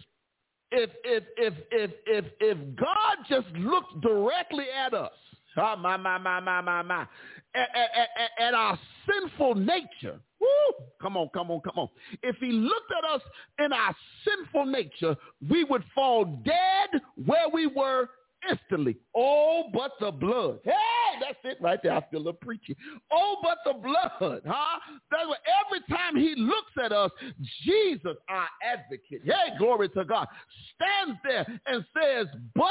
if 0.72 0.89
if 1.03 1.23
if 1.38 1.53
if 1.72 1.91
if 2.06 2.26
if 2.39 2.57
God 2.77 3.18
just 3.30 3.48
looked 3.57 4.02
directly 4.02 4.65
at 4.76 4.93
us, 4.93 5.11
oh, 5.57 5.76
my 5.76 5.98
my 5.98 6.18
my 6.18 6.39
my 6.39 6.61
my 6.61 6.81
my, 6.81 7.02
at, 7.53 7.69
at, 7.76 7.89
at, 7.95 8.48
at 8.48 8.53
our 8.53 8.80
sinful 9.10 9.56
nature, 9.56 10.19
woo, 10.39 10.85
come 11.02 11.18
on, 11.18 11.30
come 11.34 11.52
on, 11.52 11.61
come 11.61 11.77
on. 11.77 11.89
If 12.23 12.38
He 12.38 12.52
looked 12.52 12.91
at 12.98 13.10
us 13.10 13.22
in 13.60 13.73
our 13.73 13.95
sinful 14.26 14.65
nature, 14.65 15.15
we 15.49 15.64
would 15.65 15.84
fall 15.93 16.26
dead 16.45 17.02
where 17.26 17.49
we 17.52 17.68
were 17.68 18.10
instantly. 18.49 18.97
Oh, 19.15 19.69
but 19.73 19.91
the 19.99 20.11
blood. 20.11 20.59
Hey, 20.63 20.72
that's 21.19 21.38
it 21.43 21.61
right 21.61 21.80
there. 21.81 21.93
I 21.93 22.05
feel 22.11 22.27
a 22.27 22.34
preaching. 22.34 22.76
Oh, 23.11 23.38
but 23.41 23.57
the 23.65 23.73
blood, 23.73 24.41
huh? 24.45 24.80
That's 25.09 25.27
what 25.27 25.39
every 25.65 25.81
time 25.95 26.15
he 26.15 26.35
looks 26.38 26.72
at 26.84 26.91
us, 26.91 27.11
Jesus, 27.63 28.18
our 28.30 28.47
advocate, 28.63 29.22
hey, 29.23 29.57
glory 29.57 29.89
to 29.89 30.05
God, 30.05 30.27
stands 30.76 31.19
there 31.23 31.45
and 31.68 31.85
says, 31.93 32.27
but 32.55 32.69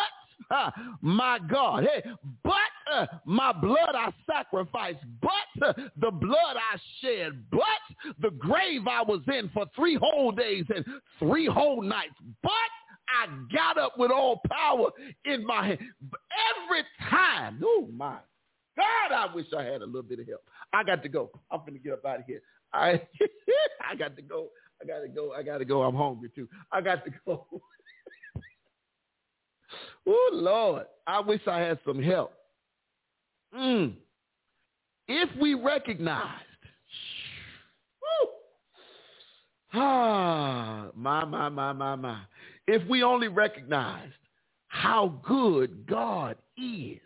uh, 0.50 0.70
my 1.00 1.38
God. 1.50 1.84
Hey, 1.84 2.10
but 2.42 2.52
uh, 2.92 3.06
my 3.24 3.52
blood 3.52 3.94
I 3.94 4.12
sacrificed, 4.26 4.98
but 5.20 5.66
uh, 5.66 5.72
the 6.00 6.10
blood 6.10 6.56
I 6.56 6.78
shed, 7.00 7.44
but 7.50 8.14
the 8.20 8.30
grave 8.30 8.86
I 8.88 9.02
was 9.02 9.20
in 9.28 9.50
for 9.52 9.66
three 9.76 9.96
whole 10.00 10.32
days 10.32 10.64
and 10.74 10.84
three 11.18 11.46
whole 11.46 11.82
nights, 11.82 12.14
but 12.42 12.50
I 13.10 13.26
got 13.52 13.78
up 13.78 13.98
with 13.98 14.10
all 14.10 14.40
power 14.50 14.90
in 15.24 15.44
my 15.46 15.68
hand. 15.68 15.78
Every 15.80 16.84
time, 17.10 17.60
oh 17.64 17.88
my 17.92 18.18
God, 18.76 19.12
I 19.14 19.34
wish 19.34 19.46
I 19.56 19.62
had 19.64 19.82
a 19.82 19.86
little 19.86 20.02
bit 20.02 20.20
of 20.20 20.26
help. 20.26 20.42
I 20.72 20.84
got 20.84 21.02
to 21.02 21.08
go. 21.08 21.30
I'm 21.50 21.60
going 21.60 21.74
to 21.74 21.78
get 21.78 21.92
up 21.92 22.04
out 22.04 22.20
of 22.20 22.24
here. 22.26 22.40
I, 22.72 23.02
I 23.90 23.94
got 23.96 24.16
to 24.16 24.22
go. 24.22 24.48
I 24.80 24.86
got 24.86 25.00
to 25.00 25.08
go. 25.08 25.32
I 25.32 25.42
got 25.42 25.58
to 25.58 25.64
go. 25.64 25.82
I'm 25.82 25.94
hungry 25.94 26.30
too. 26.34 26.48
I 26.72 26.80
got 26.80 27.04
to 27.04 27.10
go. 27.26 27.46
oh, 30.06 30.30
Lord. 30.32 30.86
I 31.06 31.20
wish 31.20 31.40
I 31.46 31.58
had 31.58 31.78
some 31.84 32.02
help. 32.02 32.32
Mm. 33.54 33.94
If 35.08 35.28
we 35.40 35.54
recognized, 35.54 36.44
ah, 39.74 40.86
my, 40.94 41.24
my, 41.24 41.48
my, 41.48 41.72
my, 41.72 41.96
my 41.96 42.20
if 42.70 42.88
we 42.88 43.02
only 43.02 43.28
recognized 43.28 44.14
how 44.68 45.20
good 45.26 45.86
God 45.86 46.36
is 46.56 47.00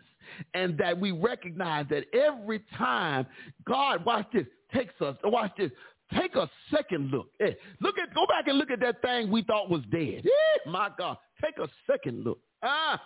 and 0.52 0.76
that 0.78 0.98
we 0.98 1.10
recognize 1.10 1.86
that 1.88 2.04
every 2.12 2.62
time 2.76 3.26
God, 3.66 4.04
watch 4.04 4.26
this, 4.32 4.46
takes 4.74 4.94
us, 5.00 5.16
watch 5.24 5.52
this, 5.56 5.70
take 6.18 6.34
a 6.34 6.50
second 6.70 7.10
look. 7.10 7.28
Eh, 7.40 7.52
look 7.80 7.96
at, 7.98 8.14
go 8.14 8.26
back 8.26 8.46
and 8.46 8.58
look 8.58 8.70
at 8.70 8.80
that 8.80 9.00
thing 9.00 9.30
we 9.30 9.42
thought 9.42 9.70
was 9.70 9.82
dead. 9.90 10.26
Eh, 10.26 10.70
my 10.70 10.90
God, 10.98 11.16
take 11.42 11.56
a 11.58 11.68
second 11.90 12.24
look. 12.24 12.38
Ah, 12.62 13.00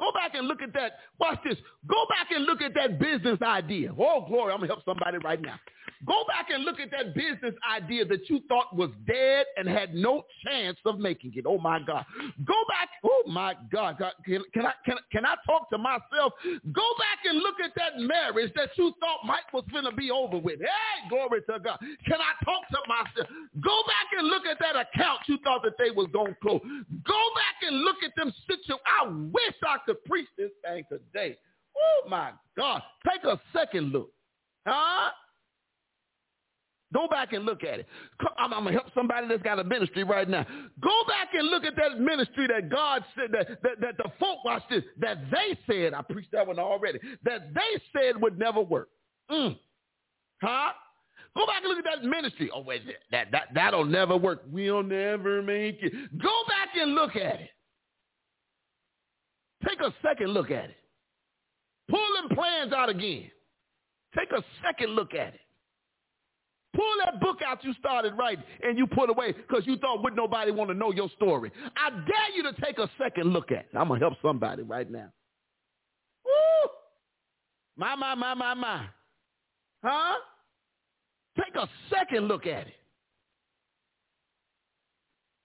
Go 0.00 0.10
back 0.12 0.34
and 0.34 0.48
look 0.48 0.62
at 0.62 0.72
that. 0.72 0.92
Watch 1.20 1.38
this. 1.44 1.56
Go 1.86 2.06
back 2.08 2.30
and 2.34 2.46
look 2.46 2.62
at 2.62 2.72
that 2.74 2.98
business 2.98 3.38
idea. 3.42 3.92
Oh, 3.92 4.24
glory. 4.26 4.52
I'm 4.52 4.60
going 4.60 4.68
to 4.68 4.74
help 4.74 4.84
somebody 4.84 5.18
right 5.18 5.40
now. 5.40 5.60
Go 6.06 6.24
back 6.26 6.48
and 6.48 6.64
look 6.64 6.80
at 6.80 6.90
that 6.92 7.14
business 7.14 7.54
idea 7.68 8.06
that 8.06 8.28
you 8.30 8.40
thought 8.48 8.74
was 8.74 8.88
dead 9.06 9.44
and 9.58 9.68
had 9.68 9.94
no 9.94 10.24
chance 10.46 10.78
of 10.86 10.98
making 10.98 11.32
it. 11.36 11.44
Oh, 11.46 11.58
my 11.58 11.78
God. 11.86 12.06
Go 12.46 12.56
back. 12.68 12.88
Oh, 13.04 13.22
my 13.26 13.54
God. 13.70 13.98
Can, 14.24 14.42
can, 14.54 14.64
I, 14.64 14.72
can, 14.86 14.96
can 15.12 15.26
I 15.26 15.34
talk 15.44 15.68
to 15.70 15.76
myself? 15.76 16.32
Go 16.72 16.88
back 16.96 17.20
and 17.28 17.38
look 17.38 17.60
at 17.62 17.72
that 17.76 18.00
marriage 18.00 18.50
that 18.56 18.70
you 18.76 18.94
thought 18.98 19.26
Mike 19.26 19.52
was 19.52 19.64
going 19.70 19.84
to 19.84 19.92
be 19.92 20.10
over 20.10 20.38
with. 20.38 20.60
Hey, 20.60 21.08
glory 21.10 21.42
to 21.50 21.58
God. 21.62 21.78
Can 22.06 22.16
I 22.16 22.32
talk 22.44 22.64
to 22.70 22.78
myself? 22.88 23.28
Go 23.60 23.82
back 23.86 24.08
and 24.18 24.28
look 24.28 24.46
at 24.46 24.58
that 24.60 24.76
account 24.76 25.20
you 25.26 25.36
thought 25.44 25.62
that 25.64 25.74
they 25.78 25.90
was 25.90 26.08
going 26.12 26.32
to 26.32 26.40
close. 26.40 26.60
Go 27.04 27.22
back 27.36 27.68
and 27.68 27.76
look 27.82 27.96
at 28.04 28.12
them 28.16 28.32
situations. 28.48 28.80
I 28.86 29.08
wish 29.08 29.54
I 29.66 29.76
could 29.84 29.89
to 29.90 29.98
preach 30.06 30.28
this 30.38 30.50
thing 30.64 30.84
today. 30.88 31.36
Oh 31.76 32.08
my 32.08 32.32
God. 32.56 32.82
Take 33.08 33.24
a 33.24 33.40
second 33.52 33.92
look. 33.92 34.10
Huh? 34.66 35.10
Go 36.92 37.06
back 37.08 37.32
and 37.32 37.44
look 37.44 37.62
at 37.62 37.80
it. 37.80 37.86
I'm, 38.36 38.52
I'm, 38.52 38.64
to 38.64 38.72
help 38.72 38.86
somebody 38.94 39.28
that's 39.28 39.42
got 39.42 39.60
a 39.60 39.64
ministry 39.64 40.02
right 40.02 40.28
now. 40.28 40.44
Go 40.80 41.04
back 41.06 41.28
and 41.34 41.48
look 41.48 41.64
at 41.64 41.76
that 41.76 42.00
ministry 42.00 42.48
that 42.48 42.68
God 42.68 43.04
said, 43.14 43.30
that, 43.32 43.62
that, 43.62 43.80
that 43.80 43.96
the 43.96 44.10
folk, 44.18 44.44
watch 44.44 44.62
this, 44.68 44.82
that 44.98 45.18
they 45.30 45.56
said, 45.72 45.94
I 45.94 46.02
preached 46.02 46.32
that 46.32 46.46
one 46.46 46.58
already, 46.58 46.98
that 47.22 47.54
they 47.54 47.82
said 47.94 48.20
would 48.20 48.38
never 48.38 48.60
work. 48.60 48.88
Mm. 49.30 49.56
Huh? 50.42 50.72
Go 51.36 51.46
back 51.46 51.62
and 51.62 51.68
look 51.68 51.78
at 51.78 51.84
that 51.84 52.08
ministry. 52.08 52.50
Oh, 52.52 52.62
wait, 52.62 52.82
that, 53.12 53.28
that, 53.30 53.48
that'll 53.54 53.84
never 53.84 54.16
work. 54.16 54.42
We'll 54.50 54.82
never 54.82 55.42
make 55.42 55.78
it. 55.82 55.92
Go 56.18 56.42
back 56.48 56.70
and 56.76 56.96
look 56.96 57.14
at 57.14 57.40
it. 57.40 57.50
Take 59.66 59.80
a 59.80 59.92
second 60.02 60.28
look 60.28 60.50
at 60.50 60.70
it. 60.70 60.76
Pull 61.88 62.06
them 62.20 62.36
plans 62.36 62.72
out 62.72 62.88
again. 62.88 63.30
Take 64.16 64.30
a 64.32 64.42
second 64.64 64.90
look 64.90 65.14
at 65.14 65.34
it. 65.34 65.40
Pull 66.74 66.92
that 67.04 67.20
book 67.20 67.38
out 67.44 67.64
you 67.64 67.72
started 67.74 68.14
writing 68.16 68.44
and 68.62 68.78
you 68.78 68.86
put 68.86 69.10
away 69.10 69.32
because 69.32 69.66
you 69.66 69.76
thought 69.78 70.02
would 70.04 70.14
nobody 70.14 70.52
want 70.52 70.70
to 70.70 70.74
know 70.74 70.92
your 70.92 71.08
story. 71.16 71.50
I 71.76 71.90
dare 71.90 72.36
you 72.36 72.44
to 72.44 72.52
take 72.64 72.78
a 72.78 72.88
second 72.96 73.32
look 73.32 73.50
at 73.50 73.58
it. 73.58 73.70
I'm 73.74 73.88
going 73.88 73.98
to 73.98 74.06
help 74.06 74.18
somebody 74.22 74.62
right 74.62 74.88
now. 74.88 75.10
Woo! 76.24 76.70
My, 77.76 77.96
my, 77.96 78.14
my, 78.14 78.34
my, 78.34 78.54
my. 78.54 78.86
Huh? 79.82 80.14
Take 81.36 81.56
a 81.56 81.68
second 81.92 82.28
look 82.28 82.46
at 82.46 82.68
it. 82.68 82.74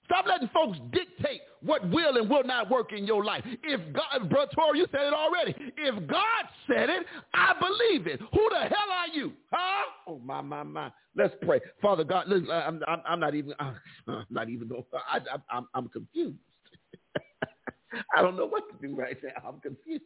Stop 0.06 0.26
letting 0.28 0.50
folks 0.50 0.78
dictate 0.92 1.42
what 1.62 1.88
will 1.90 2.18
and 2.18 2.30
will 2.30 2.44
not 2.44 2.70
work 2.70 2.94
in 2.94 3.06
your 3.06 3.26
life. 3.26 3.44
If 3.64 3.82
God, 3.94 4.30
Brother 4.30 4.52
Tori, 4.54 4.80
you 4.80 4.88
said 4.92 5.02
it 5.02 5.14
already. 5.14 5.56
If 5.78 6.08
God 6.08 6.46
said 6.68 6.90
it, 6.90 7.06
I 7.34 7.54
believe 7.60 8.06
it. 8.08 8.20
Who 8.20 8.50
the 8.52 8.60
hell 8.60 8.92
are 8.92 9.08
you? 9.08 9.34
Huh? 9.52 9.86
Oh, 10.08 10.20
my, 10.24 10.42
my, 10.42 10.62
my. 10.64 10.92
Let's 11.16 11.34
pray. 11.42 11.60
Father 11.82 12.04
God, 12.04 12.28
listen, 12.28 12.52
I'm, 12.52 12.82
I'm, 12.88 13.02
I'm 13.08 13.20
not 13.20 13.34
even, 13.34 13.54
I'm 13.60 14.26
not 14.30 14.50
even 14.50 14.68
going, 14.68 14.84
I, 14.94 15.18
I, 15.18 15.58
I'm, 15.58 15.68
I'm 15.74 15.90
confused. 15.90 16.38
I 18.16 18.22
don't 18.22 18.38
know 18.38 18.46
what 18.46 18.64
to 18.70 18.88
do 18.88 18.96
right 18.96 19.18
now. 19.24 19.50
I'm 19.50 19.60
confused. 19.60 20.04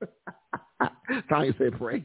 Tanya 1.30 1.54
said 1.58 1.78
pray. 1.78 2.04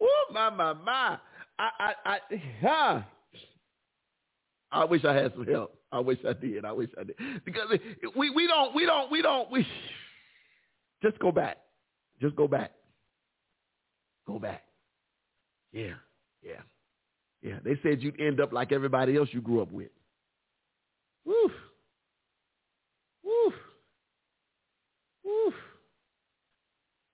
oh, 0.00 0.24
my, 0.32 0.50
my, 0.50 0.72
my. 0.72 1.18
I, 1.60 1.68
I, 1.78 1.92
I, 2.06 2.18
huh. 2.62 3.02
I 4.72 4.84
wish 4.84 5.04
I 5.04 5.12
had 5.14 5.32
some 5.34 5.46
help. 5.46 5.74
I 5.92 5.98
wish 5.98 6.18
I 6.26 6.32
did. 6.32 6.64
I 6.64 6.72
wish 6.72 6.88
I 6.98 7.04
did. 7.04 7.16
Because 7.44 7.68
we, 8.16 8.30
we 8.30 8.46
don't, 8.46 8.74
we 8.74 8.86
don't, 8.86 9.10
we 9.10 9.20
don't, 9.20 9.50
we 9.50 9.66
just 11.02 11.18
go 11.18 11.30
back. 11.30 11.58
Just 12.20 12.34
go 12.34 12.48
back. 12.48 12.72
Go 14.26 14.38
back. 14.38 14.62
Yeah. 15.72 15.94
Yeah. 16.42 16.62
Yeah. 17.42 17.58
They 17.62 17.78
said 17.82 18.02
you'd 18.02 18.20
end 18.20 18.40
up 18.40 18.52
like 18.52 18.72
everybody 18.72 19.16
else 19.16 19.28
you 19.32 19.42
grew 19.42 19.60
up 19.60 19.70
with. 19.70 19.90
Woof. 21.26 21.52
Woof. 23.22 23.54
Woof. 25.24 25.54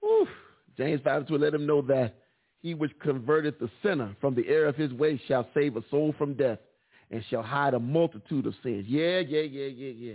Woof. 0.03 0.29
James 0.77 1.01
5 1.03 1.27
to 1.27 1.37
let 1.37 1.55
him 1.55 1.67
know 1.67 1.83
that 1.83 2.15
He 2.63 2.75
which 2.75 2.93
converteth 3.05 3.59
the 3.59 3.71
sinner 3.83 4.17
from 4.21 4.35
the 4.35 4.47
error 4.49 4.67
of 4.67 4.77
his 4.77 4.93
way 4.93 5.21
shall 5.29 5.49
save 5.55 5.77
a 5.77 5.83
soul 5.91 6.15
from 6.19 6.35
death 6.35 6.59
and 7.11 7.23
shall 7.31 7.43
hide 7.43 7.75
a 7.75 7.79
multitude 7.79 8.47
of 8.47 8.55
sins. 8.63 8.85
Yeah, 8.89 9.21
yeah, 9.21 9.43
yeah, 9.43 9.67
yeah, 9.67 9.93
yeah. 9.93 10.15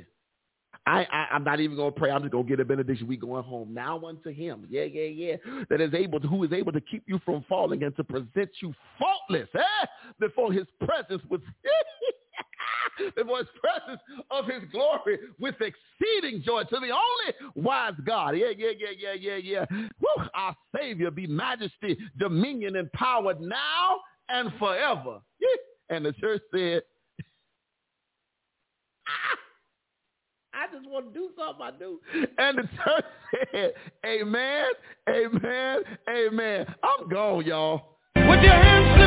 I, 0.85 1.05
I 1.11 1.27
I'm 1.33 1.43
not 1.43 1.59
even 1.59 1.77
gonna 1.77 1.91
pray. 1.91 2.09
I'm 2.09 2.21
just 2.21 2.31
gonna 2.31 2.43
get 2.43 2.59
a 2.59 2.65
benediction. 2.65 3.07
We 3.07 3.17
going 3.17 3.43
home 3.43 3.73
now 3.73 4.03
unto 4.03 4.31
Him. 4.31 4.65
Yeah, 4.69 4.83
yeah, 4.83 5.03
yeah. 5.03 5.35
That 5.69 5.79
is 5.79 5.93
able 5.93 6.19
to, 6.19 6.27
who 6.27 6.43
is 6.43 6.51
able 6.51 6.71
to 6.71 6.81
keep 6.81 7.03
you 7.07 7.19
from 7.23 7.45
falling 7.47 7.83
and 7.83 7.95
to 7.97 8.03
present 8.03 8.49
you 8.61 8.73
faultless 8.97 9.49
eh? 9.53 9.85
before 10.19 10.51
His 10.51 10.65
presence 10.79 11.21
with 11.29 11.41
before 13.15 13.39
His 13.39 13.47
presence 13.59 14.01
of 14.29 14.45
His 14.45 14.63
glory 14.71 15.19
with 15.39 15.55
exceeding 15.61 16.41
joy 16.43 16.63
to 16.63 16.79
the 16.79 16.91
only 16.91 17.53
wise 17.55 17.93
God. 18.05 18.31
Yeah, 18.31 18.47
yeah, 18.57 18.71
yeah, 18.77 19.13
yeah, 19.13 19.35
yeah, 19.37 19.37
yeah. 19.37 19.65
Woo, 19.99 20.23
our 20.33 20.55
Savior 20.75 21.11
be 21.11 21.27
majesty, 21.27 21.97
dominion, 22.17 22.75
and 22.75 22.91
power 22.93 23.33
now 23.39 23.97
and 24.29 24.51
forever. 24.59 25.19
And 25.89 26.05
the 26.05 26.13
church 26.13 26.41
said. 26.53 26.83
ah! 29.07 29.37
I 30.53 30.67
just 30.73 30.87
want 30.89 31.13
to 31.13 31.19
do 31.19 31.29
something 31.37 31.65
I 31.65 31.71
do. 31.71 31.99
And 32.37 32.57
the 32.57 32.63
church 32.63 33.05
said, 33.51 33.73
amen, 34.05 34.65
amen, 35.09 35.79
amen. 36.09 36.65
I'm 36.83 37.09
gone, 37.09 37.45
y'all. 37.45 37.97
With 38.15 38.43
your 38.43 38.53
hands 38.53 39.00